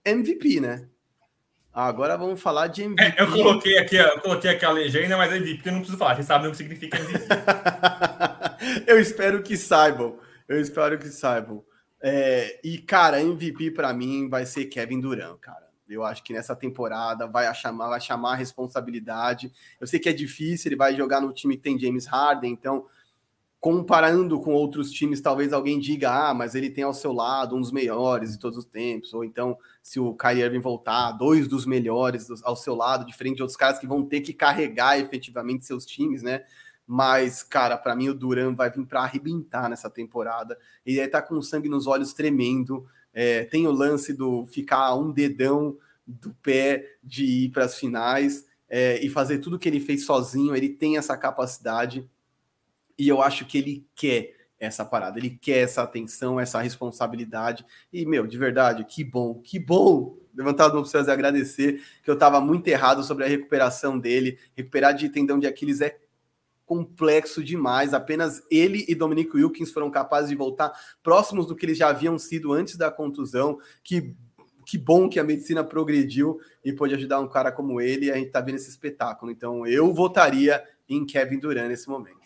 MVP, 0.04 0.60
né? 0.60 0.88
Agora 1.72 2.18
vamos 2.18 2.40
falar 2.40 2.66
de 2.66 2.82
MVP. 2.82 3.02
É, 3.02 3.22
eu 3.22 3.30
coloquei 3.30 3.78
aqui, 3.78 3.96
eu 3.96 4.20
coloquei 4.20 4.50
aqui 4.50 4.64
a 4.64 4.70
legenda, 4.70 5.16
mas 5.16 5.32
MVP 5.32 5.66
eu 5.66 5.72
não 5.72 5.80
preciso 5.80 5.98
falar. 5.98 6.16
Vocês 6.16 6.26
sabem 6.26 6.48
o 6.48 6.50
que 6.50 6.56
significa 6.58 6.98
MVP. 6.98 7.26
eu 8.86 9.00
espero 9.00 9.42
que 9.42 9.56
saibam. 9.56 10.18
Eu 10.46 10.60
espero 10.60 10.98
que 10.98 11.08
saibam. 11.08 11.64
É, 12.02 12.60
e, 12.62 12.78
cara, 12.78 13.22
MVP 13.22 13.70
para 13.70 13.94
mim 13.94 14.28
vai 14.28 14.44
ser 14.44 14.66
Kevin 14.66 15.00
Durant, 15.00 15.38
cara. 15.40 15.61
Eu 15.94 16.04
acho 16.04 16.22
que 16.22 16.32
nessa 16.32 16.54
temporada 16.56 17.26
vai 17.26 17.52
chamar, 17.54 17.88
vai 17.88 18.00
chamar 18.00 18.32
a 18.32 18.36
responsabilidade. 18.36 19.52
Eu 19.80 19.86
sei 19.86 20.00
que 20.00 20.08
é 20.08 20.12
difícil, 20.12 20.68
ele 20.68 20.76
vai 20.76 20.96
jogar 20.96 21.20
no 21.20 21.32
time 21.32 21.56
que 21.56 21.62
tem 21.62 21.78
James 21.78 22.06
Harden, 22.06 22.52
então 22.52 22.86
comparando 23.62 24.40
com 24.40 24.52
outros 24.52 24.90
times, 24.90 25.20
talvez 25.20 25.52
alguém 25.52 25.78
diga, 25.78 26.10
ah, 26.10 26.34
mas 26.34 26.56
ele 26.56 26.68
tem 26.68 26.82
ao 26.82 26.92
seu 26.92 27.12
lado 27.12 27.54
um 27.54 27.60
dos 27.60 27.70
melhores 27.70 28.32
de 28.32 28.38
todos 28.40 28.58
os 28.58 28.64
tempos, 28.64 29.14
ou 29.14 29.22
então, 29.22 29.56
se 29.80 30.00
o 30.00 30.16
Kyrie 30.16 30.42
Irving 30.42 30.58
voltar, 30.58 31.12
dois 31.12 31.46
dos 31.46 31.64
melhores 31.64 32.28
ao 32.42 32.56
seu 32.56 32.74
lado, 32.74 33.06
diferente 33.06 33.36
de 33.36 33.42
outros 33.42 33.56
caras 33.56 33.78
que 33.78 33.86
vão 33.86 34.04
ter 34.04 34.20
que 34.20 34.32
carregar 34.32 34.98
efetivamente 34.98 35.64
seus 35.64 35.86
times, 35.86 36.24
né? 36.24 36.42
Mas, 36.84 37.44
cara, 37.44 37.78
para 37.78 37.94
mim 37.94 38.08
o 38.08 38.14
Duran 38.14 38.52
vai 38.52 38.68
vir 38.68 38.84
para 38.84 39.02
arrebentar 39.02 39.68
nessa 39.68 39.88
temporada. 39.88 40.58
Ele 40.84 40.98
estar 40.98 41.22
tá 41.22 41.28
com 41.28 41.40
sangue 41.40 41.68
nos 41.68 41.86
olhos 41.86 42.12
tremendo. 42.12 42.84
É, 43.12 43.44
tem 43.44 43.66
o 43.66 43.72
lance 43.72 44.12
do 44.12 44.46
ficar 44.46 44.94
um 44.94 45.10
dedão 45.10 45.76
do 46.06 46.34
pé 46.42 46.96
de 47.02 47.24
ir 47.24 47.50
para 47.50 47.64
as 47.64 47.78
finais 47.78 48.46
é, 48.68 49.04
e 49.04 49.08
fazer 49.08 49.38
tudo 49.38 49.58
que 49.58 49.68
ele 49.68 49.80
fez 49.80 50.04
sozinho. 50.04 50.56
Ele 50.56 50.68
tem 50.68 50.96
essa 50.96 51.16
capacidade. 51.16 52.08
E 52.98 53.08
eu 53.08 53.22
acho 53.22 53.44
que 53.44 53.58
ele 53.58 53.86
quer 53.94 54.34
essa 54.58 54.84
parada, 54.84 55.18
ele 55.18 55.30
quer 55.30 55.58
essa 55.58 55.82
atenção, 55.82 56.38
essa 56.38 56.60
responsabilidade. 56.60 57.66
E, 57.92 58.06
meu, 58.06 58.26
de 58.26 58.38
verdade, 58.38 58.84
que 58.84 59.02
bom, 59.02 59.40
que 59.40 59.58
bom 59.58 60.16
levantar 60.34 60.66
as 60.66 60.72
mãos 60.72 60.82
para 60.82 60.90
vocês 60.90 61.08
e 61.08 61.10
agradecer, 61.10 61.82
que 62.02 62.08
eu 62.08 62.14
estava 62.14 62.40
muito 62.40 62.66
errado 62.68 63.02
sobre 63.02 63.24
a 63.24 63.28
recuperação 63.28 63.98
dele. 63.98 64.38
Recuperar 64.54 64.94
de 64.94 65.08
tendão 65.08 65.38
de 65.38 65.46
Aquiles 65.46 65.80
é 65.80 65.98
complexo 66.72 67.44
demais. 67.44 67.92
Apenas 67.92 68.42
ele 68.50 68.86
e 68.88 68.94
Dominic 68.94 69.36
Wilkins 69.36 69.70
foram 69.70 69.90
capazes 69.90 70.30
de 70.30 70.34
voltar 70.34 70.72
próximos 71.02 71.46
do 71.46 71.54
que 71.54 71.66
eles 71.66 71.76
já 71.76 71.90
haviam 71.90 72.18
sido 72.18 72.50
antes 72.50 72.78
da 72.78 72.90
contusão. 72.90 73.58
Que, 73.84 74.16
que 74.64 74.78
bom 74.78 75.06
que 75.06 75.20
a 75.20 75.24
medicina 75.24 75.62
progrediu 75.62 76.40
e 76.64 76.72
pôde 76.72 76.94
ajudar 76.94 77.20
um 77.20 77.28
cara 77.28 77.52
como 77.52 77.78
ele. 77.78 78.10
A 78.10 78.14
gente 78.14 78.28
está 78.28 78.40
vendo 78.40 78.54
esse 78.54 78.70
espetáculo. 78.70 79.30
Então, 79.30 79.66
eu 79.66 79.92
votaria 79.92 80.64
em 80.88 81.04
Kevin 81.04 81.38
Durant 81.38 81.68
nesse 81.68 81.90
momento. 81.90 82.22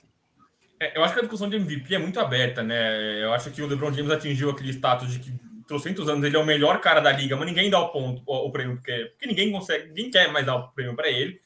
É, 0.78 0.97
eu 0.97 1.02
acho 1.02 1.12
que 1.12 1.18
a 1.18 1.23
discussão 1.23 1.51
de 1.51 1.56
MVP 1.56 1.93
é 1.93 1.98
muito 1.98 2.20
aberta, 2.20 2.62
né? 2.62 3.20
Eu 3.20 3.32
acho 3.32 3.51
que 3.51 3.60
o 3.60 3.66
LeBron 3.66 3.93
James 3.93 4.12
atingiu 4.12 4.51
aquele 4.51 4.70
status 4.70 5.10
de 5.10 5.18
que 5.18 5.32
trocentos 5.66 6.09
anos 6.09 6.23
ele 6.23 6.36
é 6.36 6.39
o 6.39 6.47
melhor 6.47 6.81
cara 6.81 7.01
da 7.01 7.10
liga, 7.10 7.35
mas 7.35 7.47
ninguém 7.47 7.68
dá 7.68 7.81
o 7.81 7.89
ponto, 7.89 8.23
o, 8.24 8.47
o 8.47 8.52
prêmio, 8.52 8.77
porque, 8.77 9.06
porque 9.06 9.27
ninguém 9.27 9.51
consegue, 9.51 9.89
ninguém 9.89 10.10
quer 10.10 10.31
mais 10.31 10.47
dar 10.47 10.55
o 10.55 10.68
prêmio 10.68 10.94
para 10.94 11.10
ele. 11.10 11.40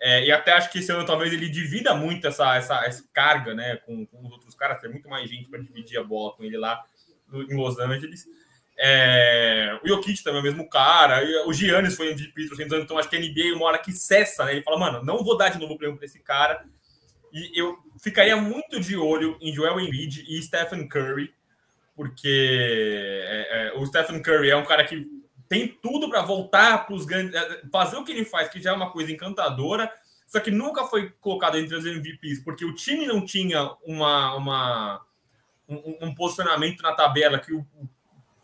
É, 0.00 0.26
e 0.26 0.32
até 0.32 0.52
acho 0.52 0.70
que 0.70 0.78
esse 0.78 0.92
ano 0.92 1.06
talvez 1.06 1.32
ele 1.32 1.48
divida 1.48 1.94
muito 1.94 2.26
essa, 2.26 2.56
essa, 2.56 2.84
essa 2.84 3.04
carga, 3.12 3.54
né, 3.54 3.76
com, 3.76 4.04
com 4.06 4.26
os 4.26 4.32
outros 4.32 4.54
caras, 4.54 4.80
tem 4.80 4.90
muito 4.90 5.08
mais 5.08 5.28
gente 5.28 5.48
para 5.48 5.62
dividir 5.62 5.98
a 5.98 6.04
bola 6.04 6.34
com 6.34 6.44
ele 6.44 6.58
lá 6.58 6.84
no, 7.28 7.42
em 7.42 7.56
Los 7.56 7.78
Angeles. 7.78 8.26
É, 8.78 9.78
o 9.82 9.88
Jokic 9.88 10.22
também 10.22 10.38
é 10.38 10.42
o 10.42 10.44
mesmo 10.44 10.68
cara, 10.68 11.22
o 11.46 11.52
Giannis 11.52 11.96
foi 11.96 12.10
MVP 12.10 12.46
trocentos 12.46 12.72
anos, 12.74 12.84
então 12.84 12.98
acho 12.98 13.08
que 13.08 13.16
a 13.16 13.20
NBA 13.20 13.56
uma 13.56 13.64
hora 13.64 13.78
que 13.78 13.90
cessa, 13.90 14.44
né? 14.44 14.52
Ele 14.52 14.62
fala, 14.62 14.78
mano, 14.78 15.02
não 15.02 15.24
vou 15.24 15.34
dar 15.34 15.48
de 15.48 15.58
novo 15.58 15.72
o 15.72 15.78
prêmio 15.78 15.96
para 15.96 16.04
esse 16.04 16.20
cara 16.20 16.62
e 17.32 17.58
eu 17.60 17.78
ficaria 18.02 18.36
muito 18.36 18.80
de 18.80 18.96
olho 18.96 19.36
em 19.40 19.52
Joel 19.52 19.80
Embiid 19.80 20.24
e 20.28 20.42
Stephen 20.42 20.88
Curry, 20.88 21.34
porque 21.94 23.24
é, 23.28 23.48
é, 23.50 23.72
o 23.78 23.84
Stephen 23.86 24.22
Curry 24.22 24.50
é 24.50 24.56
um 24.56 24.64
cara 24.64 24.84
que 24.84 25.06
tem 25.48 25.68
tudo 25.68 26.08
para 26.08 26.22
voltar 26.22 26.86
para 26.86 26.94
os 26.94 27.04
grandes. 27.04 27.34
É, 27.34 27.62
fazer 27.70 27.96
o 27.96 28.04
que 28.04 28.12
ele 28.12 28.24
faz, 28.24 28.48
que 28.48 28.60
já 28.60 28.70
é 28.70 28.74
uma 28.74 28.90
coisa 28.90 29.12
encantadora, 29.12 29.92
só 30.26 30.40
que 30.40 30.50
nunca 30.50 30.84
foi 30.84 31.10
colocado 31.20 31.58
entre 31.58 31.74
os 31.74 31.84
MVPs, 31.84 32.40
porque 32.40 32.64
o 32.64 32.74
time 32.74 33.06
não 33.06 33.24
tinha 33.24 33.70
uma, 33.84 34.34
uma 34.34 35.06
um, 35.68 36.06
um, 36.08 36.14
posicionamento 36.14 36.82
na 36.82 36.92
tabela 36.92 37.38
que, 37.38 37.52
o, 37.52 37.66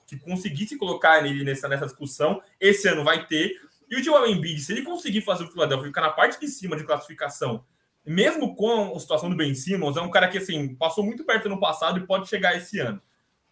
que 0.07 0.19
conseguisse 0.19 0.79
colocar 0.79 1.25
ele 1.27 1.45
nessa, 1.45 1.69
nessa 1.69 1.87
discussão. 1.87 2.43
Esse 2.61 2.89
ano 2.89 3.05
vai 3.05 3.27
ter. 3.27 3.61
E 3.91 3.97
o 3.97 4.03
Joel 4.03 4.27
Embiid, 4.27 4.61
se 4.61 4.73
ele 4.73 4.83
conseguir 4.83 5.21
fazer 5.23 5.45
o 5.45 5.51
Philadelphia 5.51 5.89
ficar 5.89 6.03
na 6.03 6.11
parte 6.11 6.41
de 6.41 6.49
cima 6.49 6.77
de 6.77 6.85
classificação 6.85 7.65
mesmo 8.05 8.55
com 8.55 8.95
a 8.97 9.01
situação 9.01 9.31
do 9.31 9.37
Ben 9.37 9.55
Simmons, 9.55 9.97
é 9.97 10.01
um 10.01 10.11
cara 10.11 10.29
que 10.29 10.39
assim 10.39 10.75
passou 10.75 11.05
muito 11.05 11.25
perto 11.25 11.49
no 11.49 11.61
passado 11.61 11.99
e 11.99 12.07
pode 12.07 12.29
chegar 12.29 12.57
esse 12.57 12.79
ano. 12.81 13.01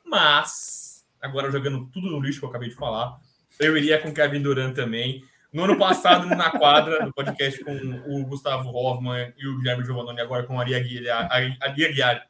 Mas, 0.04 1.06
agora 1.20 1.50
jogando 1.50 1.86
tudo 1.86 2.10
no 2.10 2.20
lixo 2.20 2.40
que 2.40 2.44
eu 2.44 2.48
acabei 2.48 2.68
de 2.68 2.74
falar, 2.74 3.20
eu 3.60 3.76
iria 3.76 4.00
com 4.00 4.12
Kevin 4.12 4.42
Durant 4.42 4.74
também. 4.74 5.22
No 5.52 5.64
ano 5.64 5.76
passado, 5.76 6.26
na 6.28 6.50
quadra, 6.50 7.04
no 7.04 7.12
podcast 7.12 7.62
com 7.64 7.72
o 8.06 8.24
Gustavo 8.24 8.70
Hoffman 8.70 9.32
e 9.36 9.46
o 9.48 9.58
Guilherme 9.58 9.84
Giovannoni, 9.84 10.20
agora 10.20 10.44
com 10.44 10.58
a 10.58 10.62
Aria 10.62 10.80
Guiar 10.80 12.26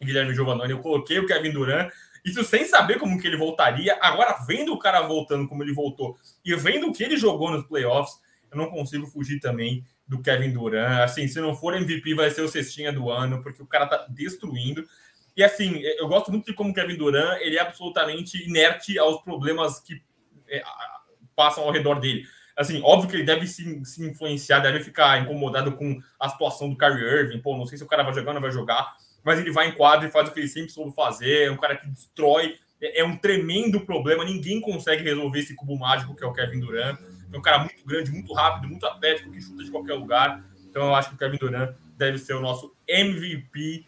e 0.00 0.04
Guilherme 0.04 0.34
Giovannoni, 0.34 0.72
eu 0.72 0.78
coloquei 0.78 1.18
o 1.18 1.26
Kevin 1.26 1.50
Durant, 1.50 1.90
isso 2.24 2.42
sem 2.42 2.64
saber 2.64 2.98
como 2.98 3.20
que 3.20 3.26
ele 3.26 3.36
voltaria. 3.36 3.98
Agora, 4.00 4.38
vendo 4.46 4.72
o 4.72 4.78
cara 4.78 5.02
voltando 5.02 5.46
como 5.46 5.62
ele 5.62 5.74
voltou 5.74 6.16
e 6.42 6.54
vendo 6.56 6.88
o 6.88 6.92
que 6.92 7.04
ele 7.04 7.18
jogou 7.18 7.50
nos 7.50 7.66
playoffs, 7.66 8.18
eu 8.50 8.56
não 8.56 8.70
consigo 8.70 9.06
fugir 9.06 9.40
também 9.40 9.84
do 10.08 10.22
Kevin 10.22 10.50
Durant. 10.50 11.02
Assim, 11.02 11.28
se 11.28 11.38
não 11.40 11.54
for 11.54 11.74
MVP, 11.74 12.14
vai 12.14 12.30
ser 12.30 12.40
o 12.40 12.48
cestinha 12.48 12.90
do 12.90 13.10
ano, 13.10 13.42
porque 13.42 13.62
o 13.62 13.66
cara 13.66 13.86
tá 13.86 14.06
destruindo. 14.08 14.86
E 15.36 15.44
assim, 15.44 15.80
eu 15.98 16.08
gosto 16.08 16.30
muito 16.30 16.46
de 16.46 16.54
como 16.54 16.70
o 16.70 16.74
Kevin 16.74 16.96
Durant 16.96 17.40
ele 17.42 17.58
é 17.58 17.60
absolutamente 17.60 18.42
inerte 18.42 18.98
aos 18.98 19.20
problemas 19.22 19.80
que 19.80 20.00
é, 20.48 20.62
passam 21.34 21.64
ao 21.64 21.70
redor 21.70 22.00
dele. 22.00 22.24
Assim, 22.56 22.80
óbvio 22.82 23.10
que 23.10 23.16
ele 23.16 23.24
deve 23.24 23.46
se, 23.46 23.84
se, 23.84 24.06
influenciar, 24.06 24.60
deve 24.60 24.80
ficar 24.80 25.20
incomodado 25.20 25.72
com 25.72 26.00
a 26.20 26.28
situação 26.28 26.70
do 26.70 26.78
Kyrie 26.78 27.02
Irving. 27.02 27.40
Pô, 27.40 27.56
não 27.56 27.66
sei 27.66 27.76
se 27.76 27.84
o 27.84 27.86
cara 27.86 28.04
vai 28.04 28.14
jogar 28.14 28.28
ou 28.28 28.34
não 28.34 28.40
vai 28.40 28.52
jogar, 28.52 28.96
mas 29.24 29.40
ele 29.40 29.50
vai 29.50 29.68
em 29.68 29.72
quadro 29.72 30.06
e 30.06 30.10
faz 30.10 30.28
o 30.28 30.32
que 30.32 30.38
ele 30.38 30.48
sempre 30.48 30.70
soube 30.70 30.94
fazer. 30.94 31.48
É 31.48 31.50
um 31.50 31.56
cara 31.56 31.76
que 31.76 31.88
destrói. 31.88 32.56
É, 32.80 33.00
é 33.00 33.04
um 33.04 33.16
tremendo 33.16 33.80
problema. 33.80 34.24
Ninguém 34.24 34.60
consegue 34.60 35.02
resolver 35.02 35.40
esse 35.40 35.54
cubo 35.54 35.76
mágico 35.76 36.14
que 36.14 36.22
é 36.22 36.26
o 36.26 36.32
Kevin 36.32 36.60
Durant. 36.60 36.98
É 37.32 37.36
um 37.36 37.42
cara 37.42 37.58
muito 37.58 37.84
grande, 37.84 38.12
muito 38.12 38.32
rápido, 38.32 38.68
muito 38.68 38.86
atlético, 38.86 39.32
que 39.32 39.40
chuta 39.40 39.64
de 39.64 39.70
qualquer 39.70 39.94
lugar. 39.94 40.44
Então 40.70 40.86
eu 40.86 40.94
acho 40.94 41.08
que 41.08 41.14
o 41.16 41.18
Kevin 41.18 41.38
Durant 41.38 41.74
deve 41.96 42.18
ser 42.18 42.34
o 42.34 42.40
nosso 42.40 42.72
MVP 42.86 43.84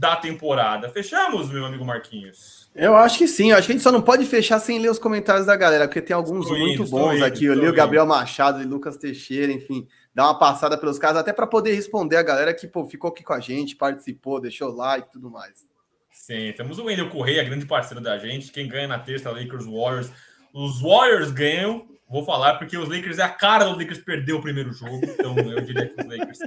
da 0.00 0.16
temporada. 0.16 0.88
Fechamos, 0.88 1.50
meu 1.50 1.66
amigo 1.66 1.84
Marquinhos? 1.84 2.70
Eu 2.74 2.96
acho 2.96 3.18
que 3.18 3.28
sim. 3.28 3.50
Eu 3.50 3.58
acho 3.58 3.66
que 3.66 3.72
a 3.72 3.74
gente 3.74 3.82
só 3.82 3.92
não 3.92 4.00
pode 4.00 4.24
fechar 4.24 4.58
sem 4.58 4.78
ler 4.78 4.90
os 4.90 4.98
comentários 4.98 5.44
da 5.44 5.54
galera, 5.54 5.86
porque 5.86 6.00
tem 6.00 6.16
alguns 6.16 6.44
estou 6.44 6.58
muito 6.58 6.82
indo, 6.82 6.90
bons 6.90 7.16
indo, 7.16 7.24
aqui. 7.26 7.44
Eu 7.44 7.52
li 7.52 7.68
o 7.68 7.72
Gabriel 7.74 8.06
Machado 8.06 8.62
e 8.62 8.64
Lucas 8.64 8.96
Teixeira, 8.96 9.52
enfim, 9.52 9.86
dá 10.14 10.24
uma 10.24 10.38
passada 10.38 10.78
pelos 10.78 10.98
casos, 10.98 11.18
até 11.18 11.34
para 11.34 11.46
poder 11.46 11.74
responder 11.74 12.16
a 12.16 12.22
galera 12.22 12.54
que 12.54 12.66
pô, 12.66 12.86
ficou 12.86 13.10
aqui 13.10 13.22
com 13.22 13.34
a 13.34 13.40
gente, 13.40 13.76
participou, 13.76 14.40
deixou 14.40 14.74
like 14.74 15.08
e 15.08 15.12
tudo 15.12 15.30
mais. 15.30 15.68
Sim, 16.10 16.54
temos 16.56 16.78
o 16.78 16.84
Wendel 16.86 17.10
Correia, 17.10 17.44
grande 17.44 17.66
parceiro 17.66 18.02
da 18.02 18.16
gente. 18.16 18.50
Quem 18.50 18.66
ganha 18.66 18.88
na 18.88 18.98
terça, 18.98 19.30
Lakers 19.30 19.66
Warriors. 19.66 20.10
Os 20.54 20.80
Warriors 20.80 21.30
ganham 21.30 21.89
Vou 22.10 22.24
falar 22.24 22.54
porque 22.58 22.76
os 22.76 22.88
Lakers 22.88 23.20
é 23.20 23.22
a 23.22 23.28
cara 23.28 23.66
do 23.66 23.78
Lakers 23.78 24.00
perder 24.00 24.32
o 24.32 24.42
primeiro 24.42 24.72
jogo. 24.72 25.00
Então 25.04 25.38
eu 25.38 25.60
diria 25.60 25.86
que 25.86 26.00
os 26.00 26.06
Lakers 26.08 26.38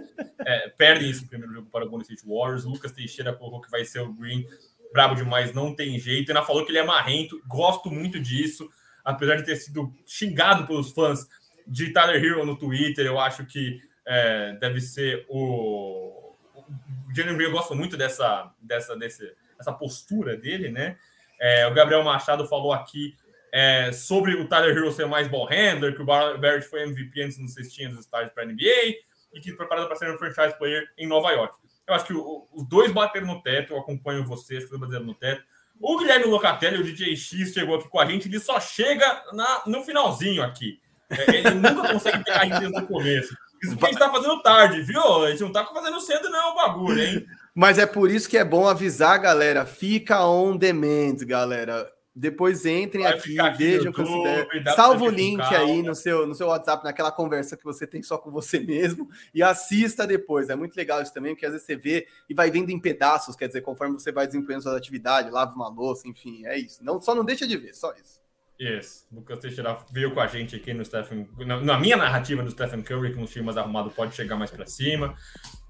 é, 0.45 0.67
perdem 0.67 1.09
esse 1.09 1.25
primeiro 1.25 1.53
jogo 1.53 1.69
para 1.71 1.85
o 1.85 1.89
Golden 1.89 2.05
State 2.05 2.29
Warriors. 2.29 2.65
Lucas 2.65 2.91
Teixeira 2.91 3.31
colocou 3.31 3.61
que 3.61 3.71
vai 3.71 3.85
ser 3.85 4.01
o 4.01 4.11
Green. 4.11 4.45
Brabo 4.91 5.15
demais, 5.15 5.53
não 5.53 5.73
tem 5.73 5.97
jeito. 5.97 6.29
Ainda 6.29 6.43
falou 6.43 6.65
que 6.65 6.71
ele 6.71 6.79
é 6.79 6.83
marrento. 6.83 7.41
Gosto 7.47 7.89
muito 7.89 8.19
disso. 8.19 8.69
Apesar 9.05 9.37
de 9.37 9.45
ter 9.45 9.55
sido 9.55 9.89
xingado 10.05 10.67
pelos 10.67 10.91
fãs 10.91 11.29
de 11.65 11.93
Tyler 11.93 12.21
Hero 12.21 12.45
no 12.45 12.57
Twitter, 12.57 13.05
eu 13.05 13.17
acho 13.17 13.45
que 13.45 13.79
é, 14.05 14.57
deve 14.59 14.81
ser 14.81 15.25
o. 15.29 16.35
O 16.55 17.15
Jalen 17.15 17.35
Green, 17.35 17.47
eu 17.47 17.51
gosto 17.53 17.73
muito 17.73 17.95
dessa, 17.95 18.51
dessa, 18.61 18.97
desse, 18.97 19.33
dessa 19.57 19.71
postura 19.71 20.35
dele, 20.35 20.69
né? 20.69 20.97
É, 21.39 21.65
o 21.67 21.73
Gabriel 21.73 22.03
Machado 22.03 22.47
falou 22.47 22.73
aqui 22.73 23.15
é, 23.55 23.91
sobre 23.91 24.33
o 24.33 24.47
Tyler 24.47 24.75
Hero 24.75 24.91
ser 24.91 25.05
mais 25.05 25.27
ball 25.27 25.45
handler, 25.45 25.95
que 25.95 26.01
o 26.01 26.05
Barrett 26.05 26.67
foi 26.67 26.81
MVP 26.81 27.21
antes 27.21 27.37
no 27.37 27.47
cestinha 27.47 27.87
dos 27.87 27.99
estágios 27.99 28.31
para 28.33 28.45
NBA 28.45 28.97
e 29.31 29.39
que 29.39 29.53
preparado 29.53 29.85
para 29.85 29.95
ser 29.95 30.11
um 30.11 30.17
franchise 30.17 30.57
player 30.57 30.83
em 30.97 31.05
Nova 31.05 31.29
York. 31.29 31.55
Eu 31.87 31.93
acho 31.93 32.05
que 32.05 32.13
o, 32.13 32.47
os 32.51 32.67
dois 32.67 32.91
bateram 32.91 33.27
no 33.27 33.43
teto, 33.43 33.73
eu 33.73 33.79
acompanho 33.79 34.25
vocês, 34.25 34.65
que 34.65 34.75
bateram 34.75 35.05
no 35.05 35.13
teto. 35.13 35.43
O 35.79 35.99
Guilherme 35.99 36.25
Locatelli, 36.25 36.81
o 36.81 36.83
DJ 36.83 37.15
X, 37.15 37.53
chegou 37.53 37.75
aqui 37.75 37.87
com 37.89 37.99
a 37.99 38.05
gente, 38.07 38.27
ele 38.27 38.39
só 38.39 38.59
chega 38.59 39.23
na, 39.33 39.61
no 39.67 39.83
finalzinho 39.83 40.41
aqui. 40.41 40.79
É, 41.11 41.35
ele 41.35 41.51
nunca 41.61 41.93
consegue 41.93 42.23
pegar 42.23 42.41
a 42.41 42.45
gente 42.45 42.73
no 42.73 42.87
começo. 42.87 43.37
Isso 43.61 43.77
que 43.77 43.85
a 43.85 43.89
gente 43.89 43.99
tá 43.99 44.11
fazendo 44.11 44.41
tarde, 44.41 44.81
viu? 44.81 45.23
A 45.23 45.29
gente 45.29 45.41
não 45.43 45.51
tá 45.51 45.63
fazendo 45.63 46.01
cedo, 46.01 46.27
não, 46.29 46.53
o 46.53 46.55
bagulho, 46.55 47.03
hein? 47.03 47.25
Mas 47.53 47.77
é 47.77 47.85
por 47.85 48.09
isso 48.09 48.27
que 48.27 48.37
é 48.37 48.43
bom 48.43 48.67
avisar, 48.67 49.19
galera. 49.19 49.63
Fica 49.63 50.25
on 50.25 50.57
demand, 50.57 51.17
galera. 51.27 51.87
Depois 52.15 52.63
entrem 52.65 53.03
Vai 53.03 53.13
aqui, 53.13 53.35
vejam, 53.57 53.91
considerem. 53.91 54.63
Salva 54.75 55.03
o 55.03 55.09
link 55.09 55.41
aí 55.41 55.81
no 55.81 55.95
seu, 55.95 56.27
no 56.27 56.35
seu 56.35 56.47
WhatsApp, 56.47 56.83
naquela 56.83 57.11
conversa 57.11 57.57
que 57.57 57.63
você 57.63 57.87
tem 57.87 58.03
só 58.03 58.19
com 58.19 58.29
você 58.29 58.59
mesmo, 58.59 59.09
e 59.33 59.41
assista 59.41 60.05
depois. 60.05 60.49
É 60.49 60.55
muito 60.55 60.75
legal 60.75 61.01
isso 61.01 61.13
também, 61.13 61.33
porque 61.33 61.45
às 61.45 61.53
vezes 61.53 61.65
você 61.65 61.75
vê 61.75 62.07
e 62.29 62.33
vai 62.33 62.51
vendo 62.51 62.69
em 62.69 62.79
pedaços, 62.79 63.35
quer 63.35 63.47
dizer, 63.47 63.61
conforme 63.61 63.95
você 63.95 64.11
vai 64.11 64.27
desempenhando 64.27 64.61
suas 64.61 64.75
atividades, 64.75 65.31
lava 65.31 65.55
uma 65.55 65.69
louça, 65.69 66.07
enfim, 66.07 66.45
é 66.45 66.57
isso. 66.57 66.83
Não, 66.83 67.01
só 67.01 67.15
não 67.15 67.25
deixa 67.25 67.47
de 67.47 67.57
ver, 67.57 67.73
só 67.73 67.91
isso. 67.93 68.21
Isso. 68.59 69.07
Lucas 69.11 69.39
Teixeira 69.39 69.77
veio 69.91 70.13
com 70.13 70.19
a 70.19 70.27
gente 70.27 70.55
aqui 70.55 70.73
no 70.73 70.85
Stephen, 70.85 71.27
na, 71.39 71.59
na 71.59 71.79
minha 71.79 71.97
narrativa 71.97 72.43
do 72.43 72.51
Stephen 72.51 72.83
Curry, 72.83 73.11
que 73.11 73.19
um 73.19 73.25
time 73.25 73.45
mais 73.45 73.57
arrumado 73.57 73.89
pode 73.89 74.15
chegar 74.15 74.35
mais 74.35 74.51
para 74.51 74.67
cima. 74.67 75.15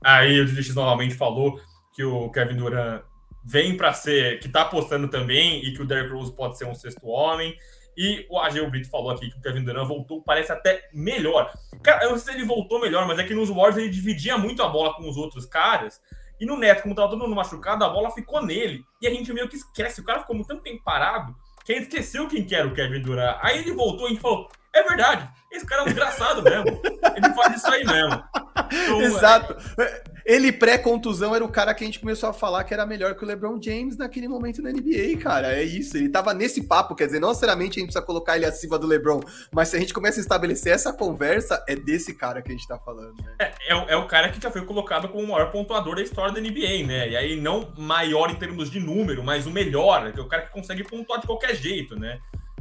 Aí 0.03 0.41
o 0.41 0.45
DX 0.45 0.75
novamente 0.75 1.15
falou 1.15 1.59
que 1.95 2.03
o 2.03 2.29
Kevin 2.29 2.57
Durant 2.57 3.03
vem 3.43 3.75
para 3.75 3.93
ser, 3.93 4.39
que 4.39 4.47
está 4.47 4.61
apostando 4.61 5.07
também 5.07 5.63
e 5.65 5.73
que 5.73 5.81
o 5.81 5.85
Derrick 5.85 6.13
Rose 6.13 6.35
pode 6.35 6.57
ser 6.57 6.65
um 6.65 6.75
sexto 6.75 7.07
homem. 7.07 7.55
E 7.95 8.25
o 8.29 8.39
AG 8.39 8.65
Brito 8.69 8.89
falou 8.89 9.11
aqui 9.11 9.29
que 9.29 9.37
o 9.37 9.41
Kevin 9.41 9.63
Durant 9.63 9.87
voltou, 9.87 10.23
parece 10.23 10.51
até 10.51 10.89
melhor. 10.91 11.53
Cara, 11.83 12.05
eu 12.05 12.11
não 12.11 12.17
sei 12.17 12.33
se 12.33 12.39
ele 12.39 12.47
voltou 12.47 12.81
melhor, 12.81 13.07
mas 13.07 13.19
é 13.19 13.23
que 13.23 13.35
nos 13.35 13.49
Warriors 13.49 13.77
ele 13.77 13.89
dividia 13.89 14.37
muito 14.37 14.63
a 14.63 14.69
bola 14.69 14.95
com 14.95 15.07
os 15.07 15.15
outros 15.15 15.45
caras. 15.45 16.01
E 16.39 16.45
no 16.45 16.57
Neto, 16.57 16.81
como 16.81 16.95
tava 16.95 17.09
todo 17.09 17.19
mundo 17.19 17.35
machucado, 17.35 17.85
a 17.85 17.89
bola 17.89 18.09
ficou 18.11 18.43
nele. 18.43 18.83
E 18.99 19.07
a 19.07 19.11
gente 19.11 19.31
meio 19.31 19.47
que 19.47 19.55
esquece. 19.55 20.01
O 20.01 20.03
cara 20.03 20.21
ficou 20.21 20.35
muito 20.35 20.55
tempo 20.57 20.83
parado 20.83 21.35
que 21.63 21.71
a 21.71 21.75
gente 21.75 21.87
esqueceu 21.87 22.27
quem 22.27 22.43
que 22.43 22.55
era 22.55 22.67
o 22.67 22.73
Kevin 22.73 23.01
Durant. 23.01 23.37
Aí 23.41 23.59
ele 23.59 23.73
voltou 23.73 24.09
e 24.09 24.17
falou: 24.17 24.49
é 24.73 24.83
verdade, 24.83 25.29
esse 25.51 25.65
cara 25.65 25.81
é 25.81 25.83
um 25.83 25.87
desgraçado 25.87 26.41
mesmo. 26.41 26.81
Ele 27.15 27.33
faz 27.33 27.55
isso 27.57 27.67
aí 27.67 27.85
mesmo. 27.85 28.23
Então, 28.71 29.01
Exato. 29.01 29.55
É... 29.79 30.03
Ele 30.25 30.51
pré-contusão 30.51 31.35
era 31.35 31.43
o 31.43 31.49
cara 31.49 31.73
que 31.73 31.83
a 31.83 31.87
gente 31.87 31.99
começou 31.99 32.29
a 32.29 32.33
falar 32.33 32.63
que 32.63 32.73
era 32.73 32.85
melhor 32.85 33.15
que 33.15 33.23
o 33.23 33.27
LeBron 33.27 33.61
James 33.61 33.97
naquele 33.97 34.27
momento 34.27 34.61
na 34.61 34.71
NBA, 34.71 35.17
cara. 35.21 35.53
É 35.53 35.63
isso. 35.63 35.97
Ele 35.97 36.07
tava 36.07 36.33
nesse 36.33 36.63
papo, 36.63 36.95
quer 36.95 37.07
dizer, 37.07 37.19
não 37.19 37.29
necessariamente 37.29 37.77
a 37.77 37.81
gente 37.81 37.87
precisa 37.87 38.05
colocar 38.05 38.37
ele 38.37 38.45
acima 38.45 38.79
do 38.79 38.87
LeBron, 38.87 39.19
mas 39.51 39.67
se 39.67 39.75
a 39.75 39.79
gente 39.79 39.93
começa 39.93 40.19
a 40.19 40.21
estabelecer 40.21 40.71
essa 40.71 40.93
conversa, 40.93 41.63
é 41.67 41.75
desse 41.75 42.13
cara 42.13 42.41
que 42.41 42.49
a 42.49 42.51
gente 42.51 42.67
tá 42.67 42.79
falando. 42.79 43.15
Né? 43.21 43.35
É, 43.39 43.73
é, 43.73 43.93
é, 43.93 43.97
o 43.97 44.07
cara 44.07 44.29
que 44.29 44.41
já 44.41 44.49
foi 44.49 44.65
colocado 44.65 45.09
como 45.09 45.23
o 45.23 45.31
maior 45.31 45.51
pontuador 45.51 45.95
da 45.95 46.01
história 46.01 46.33
da 46.33 46.39
NBA, 46.39 46.87
né? 46.87 47.09
E 47.09 47.17
aí, 47.17 47.39
não 47.39 47.73
maior 47.77 48.29
em 48.29 48.35
termos 48.35 48.71
de 48.71 48.79
número, 48.79 49.23
mas 49.23 49.45
o 49.45 49.51
melhor, 49.51 50.13
é 50.15 50.21
o 50.21 50.27
cara 50.27 50.43
que 50.43 50.51
consegue 50.51 50.83
pontuar 50.83 51.19
de 51.19 51.27
qualquer 51.27 51.55
jeito, 51.55 51.97
né? 51.99 52.19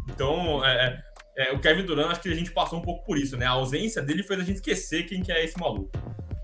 Então, 0.08 0.64
é, 0.64 1.00
é, 1.36 1.50
é 1.50 1.52
o 1.52 1.60
Kevin 1.60 1.84
Durant, 1.84 2.10
acho 2.10 2.20
que 2.20 2.28
a 2.28 2.34
gente 2.34 2.50
passou 2.50 2.78
um 2.78 2.82
pouco 2.82 3.04
por 3.04 3.16
isso, 3.16 3.36
né? 3.36 3.46
A 3.46 3.50
ausência 3.50 4.02
dele 4.02 4.22
fez 4.22 4.40
a 4.40 4.44
gente 4.44 4.56
esquecer 4.56 5.04
quem 5.04 5.22
que 5.22 5.30
é 5.30 5.44
esse 5.44 5.58
maluco. 5.58 5.90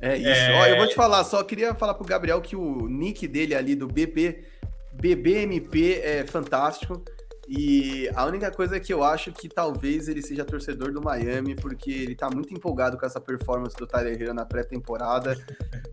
É 0.01 0.17
isso. 0.17 0.29
É... 0.29 0.61
Ó, 0.61 0.67
eu 0.67 0.77
vou 0.77 0.89
te 0.89 0.95
falar, 0.95 1.25
só 1.25 1.43
queria 1.43 1.75
falar 1.75 1.95
pro 1.95 2.07
Gabriel 2.07 2.41
que 2.41 2.55
o 2.55 2.89
nick 2.89 3.27
dele 3.27 3.55
ali 3.55 3.75
do 3.75 3.87
BP, 3.87 4.45
BBMP 4.93 6.01
é 6.03 6.27
fantástico. 6.27 7.03
E 7.49 8.11
a 8.15 8.27
única 8.27 8.51
coisa 8.51 8.79
que 8.79 8.93
eu 8.93 9.03
acho 9.03 9.33
que 9.33 9.49
talvez 9.49 10.07
ele 10.07 10.21
seja 10.21 10.45
torcedor 10.45 10.93
do 10.93 11.01
Miami, 11.01 11.55
porque 11.55 11.91
ele 11.91 12.15
tá 12.15 12.29
muito 12.29 12.53
empolgado 12.53 12.99
com 12.99 13.07
essa 13.07 13.19
performance 13.19 13.75
do 13.75 13.87
Tyler 13.87 14.35
na 14.35 14.45
pré-temporada. 14.45 15.35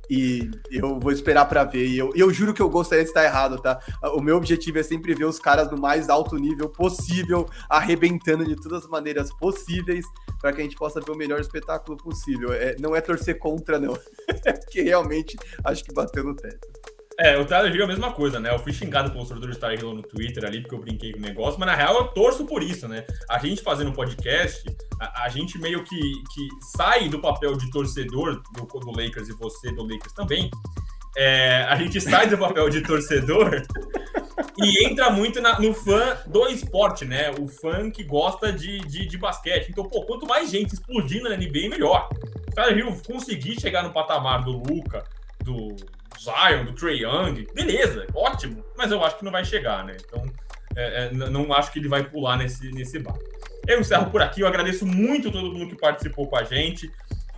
e 0.10 0.52
eu 0.70 1.00
vou 1.00 1.14
esperar 1.14 1.46
para 1.46 1.64
ver. 1.64 1.88
E 1.88 1.98
eu, 1.98 2.12
eu 2.14 2.30
juro 2.34 2.54
que 2.54 2.62
eu 2.62 2.70
gostaria 2.70 3.06
de 3.06 3.10
estar 3.10 3.24
errado, 3.24 3.58
tá? 3.62 3.80
O 4.16 4.22
meu 4.22 4.36
objetivo 4.36 4.80
é 4.80 4.84
sempre 4.84 5.16
ver 5.16 5.24
os 5.24 5.40
caras 5.40 5.72
no 5.72 5.78
mais 5.78 6.10
alto 6.10 6.36
nível 6.36 6.68
possível, 6.68 7.46
arrebentando 7.70 8.44
de 8.44 8.58
todas 8.58 8.84
as 8.84 8.90
maneiras 8.90 9.32
possíveis, 9.34 10.06
para 10.42 10.52
que 10.52 10.60
a 10.60 10.64
gente 10.64 10.76
possa 10.76 11.00
ver 11.00 11.12
o 11.12 11.16
melhor 11.16 11.40
espetáculo 11.40 11.98
possível. 11.98 12.52
É, 12.52 12.76
não 12.80 12.94
é 12.94 13.00
torcer 13.00 13.40
contra, 13.40 13.80
não. 13.80 13.98
É 14.44 14.52
porque 14.54 14.82
realmente 14.82 15.38
acho 15.64 15.84
que 15.84 15.94
bateu 15.94 16.24
no 16.24 16.36
teto. 16.36 16.95
É, 17.18 17.38
o 17.38 17.46
Tyler 17.46 17.74
Hill 17.74 17.82
é 17.82 17.86
a 17.86 17.88
mesma 17.88 18.12
coisa, 18.12 18.40
né? 18.40 18.54
Eu 18.54 18.60
fui 18.60 18.74
xingado 18.74 19.10
com 19.12 19.20
os 19.20 19.28
torcedores 19.30 19.56
do 19.56 19.60
Tyler 19.60 19.80
Hill 19.80 19.94
no 19.94 20.04
Twitter 20.04 20.44
ali, 20.44 20.62
porque 20.62 20.76
eu 20.76 20.80
brinquei 20.80 21.14
com 21.14 21.20
o 21.20 21.22
negócio, 21.22 21.58
mas 21.58 21.68
na 21.68 21.76
real 21.76 21.96
eu 21.96 22.08
torço 22.10 22.46
por 22.46 22.62
isso, 22.62 22.88
né? 22.88 23.06
A 23.30 23.40
gente 23.40 23.62
fazendo 23.62 23.94
podcast, 23.94 24.64
a, 25.00 25.24
a 25.24 25.30
gente 25.30 25.58
meio 25.58 25.84
que, 25.84 25.98
que 25.98 26.50
sai 26.76 27.08
do 27.08 27.20
papel 27.20 27.56
de 27.56 27.72
torcedor 27.72 28.42
do, 28.54 28.66
do 28.66 28.92
Lakers 28.92 29.30
e 29.30 29.34
você 29.34 29.72
do 29.72 29.84
Lakers 29.84 30.12
também. 30.14 30.52
É, 31.16 31.64
a 31.70 31.78
gente 31.78 32.02
sai 32.02 32.28
do 32.28 32.38
papel 32.38 32.70
de 32.70 32.82
torcedor 32.82 33.64
e 34.62 34.86
entra 34.86 35.10
muito 35.10 35.40
na, 35.40 35.58
no 35.58 35.74
fã 35.74 36.18
do 36.28 36.46
esporte, 36.48 37.06
né? 37.06 37.32
O 37.40 37.48
fã 37.48 37.90
que 37.90 38.04
gosta 38.04 38.52
de, 38.52 38.80
de, 38.80 39.06
de, 39.06 39.18
basquete. 39.18 39.70
Então, 39.70 39.88
pô, 39.88 40.02
quanto 40.04 40.28
mais 40.28 40.52
gente 40.52 40.74
explodindo 40.74 41.30
na 41.30 41.38
NBA, 41.38 41.70
melhor. 41.70 42.10
O 42.50 42.52
Tyler 42.54 42.78
Hill 42.78 43.02
conseguir 43.08 43.58
chegar 43.62 43.84
no 43.84 43.94
patamar 43.94 44.44
do 44.44 44.52
Luca, 44.52 45.06
do 45.42 45.78
Zion, 46.20 46.66
do 46.66 46.74
Trey 46.74 47.04
Young, 47.04 47.48
beleza, 47.54 48.08
ótimo, 48.14 48.64
mas 48.78 48.92
eu 48.92 49.04
acho 49.04 49.18
que 49.18 49.26
não 49.26 49.32
vai 49.32 49.46
chegar, 49.46 49.84
né? 49.84 49.96
Então, 50.06 50.26
é, 50.76 51.06
é, 51.06 51.12
não 51.14 51.54
acho 51.54 51.72
que 51.72 51.80
ele 51.80 51.88
vai 51.88 52.04
pular 52.04 52.38
nesse, 52.38 52.72
nesse 52.72 53.00
bar. 53.00 53.18
Eu 53.68 53.80
encerro 53.80 54.10
por 54.12 54.22
aqui, 54.22 54.42
eu 54.42 54.48
agradeço 54.48 54.86
muito 54.86 55.32
todo 55.32 55.52
mundo 55.52 55.70
que 55.70 55.80
participou 55.80 56.28
com 56.28 56.38
a 56.38 56.44
gente, 56.44 56.92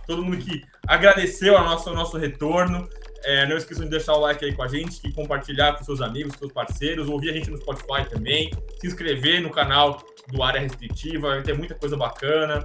todo 0.06 0.24
mundo 0.24 0.38
que 0.38 0.62
agradeceu 0.86 1.56
ao 1.56 1.64
nosso, 1.64 1.92
nosso 1.94 2.18
retorno. 2.18 2.88
É, 3.24 3.46
não 3.46 3.56
esqueçam 3.56 3.84
de 3.84 3.90
deixar 3.90 4.14
o 4.14 4.20
like 4.20 4.44
aí 4.44 4.54
com 4.54 4.62
a 4.62 4.68
gente, 4.68 5.02
de 5.02 5.12
compartilhar 5.12 5.74
com 5.74 5.84
seus 5.84 6.00
amigos, 6.00 6.32
com 6.34 6.38
seus 6.38 6.52
parceiros, 6.52 7.08
ouvir 7.08 7.30
a 7.30 7.32
gente 7.32 7.50
no 7.50 7.56
Spotify 7.56 8.08
também, 8.08 8.50
se 8.80 8.86
inscrever 8.86 9.42
no 9.42 9.50
canal 9.50 10.02
do 10.28 10.42
Área 10.42 10.60
Restritiva, 10.60 11.28
vai 11.28 11.42
ter 11.42 11.56
muita 11.56 11.74
coisa 11.74 11.96
bacana. 11.96 12.64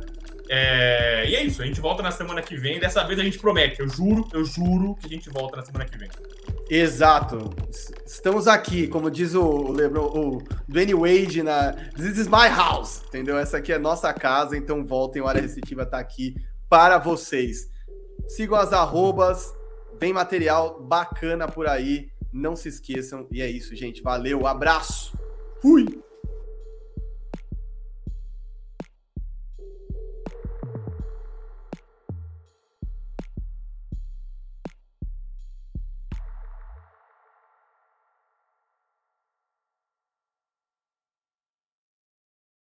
É... 0.50 1.30
E 1.30 1.36
é 1.36 1.44
isso, 1.44 1.62
a 1.62 1.66
gente 1.66 1.80
volta 1.80 2.04
na 2.04 2.12
semana 2.12 2.42
que 2.42 2.56
vem. 2.56 2.80
Dessa 2.80 3.04
vez 3.04 3.20
a 3.20 3.24
gente 3.24 3.40
promete, 3.40 3.80
eu 3.80 3.88
juro, 3.88 4.28
eu 4.34 4.44
juro 4.44 4.96
que 4.96 5.06
a 5.06 5.10
gente 5.10 5.30
volta 5.30 5.58
na 5.58 5.64
semana 5.64 5.86
que 5.86 5.98
vem. 5.98 6.10
Exato. 6.70 7.50
Estamos 8.06 8.48
aqui, 8.48 8.88
como 8.88 9.10
diz 9.10 9.34
o 9.36 9.72
Lebron, 9.72 10.06
o 10.06 10.44
Dwayne 10.68 10.94
Wade 10.94 11.44
na 11.44 11.74
This 11.96 12.18
is 12.18 12.28
my 12.28 12.48
house, 12.50 13.02
entendeu? 13.08 13.38
Essa 13.38 13.58
aqui 13.58 13.72
é 13.72 13.78
nossa 13.78 14.14
casa, 14.14 14.58
então 14.58 14.86
voltem, 14.86 15.22
o 15.22 15.28
Área 15.28 15.42
Restritiva 15.42 15.86
tá 15.86 16.00
aqui 16.00 16.36
para 16.70 16.98
vocês. 16.98 17.70
Sigam 18.28 18.58
as 18.58 18.74
arrobas, 18.74 19.54
vem 20.00 20.14
material 20.14 20.82
bacana 20.82 21.48
por 21.48 21.68
aí, 21.68 22.10
não 22.32 22.56
se 22.56 22.70
esqueçam. 22.70 23.28
E 23.32 23.42
é 23.42 23.50
isso, 23.50 23.76
gente. 23.76 24.02
Valeu, 24.02 24.48
abraço. 24.48 25.18
Fui! 25.62 25.86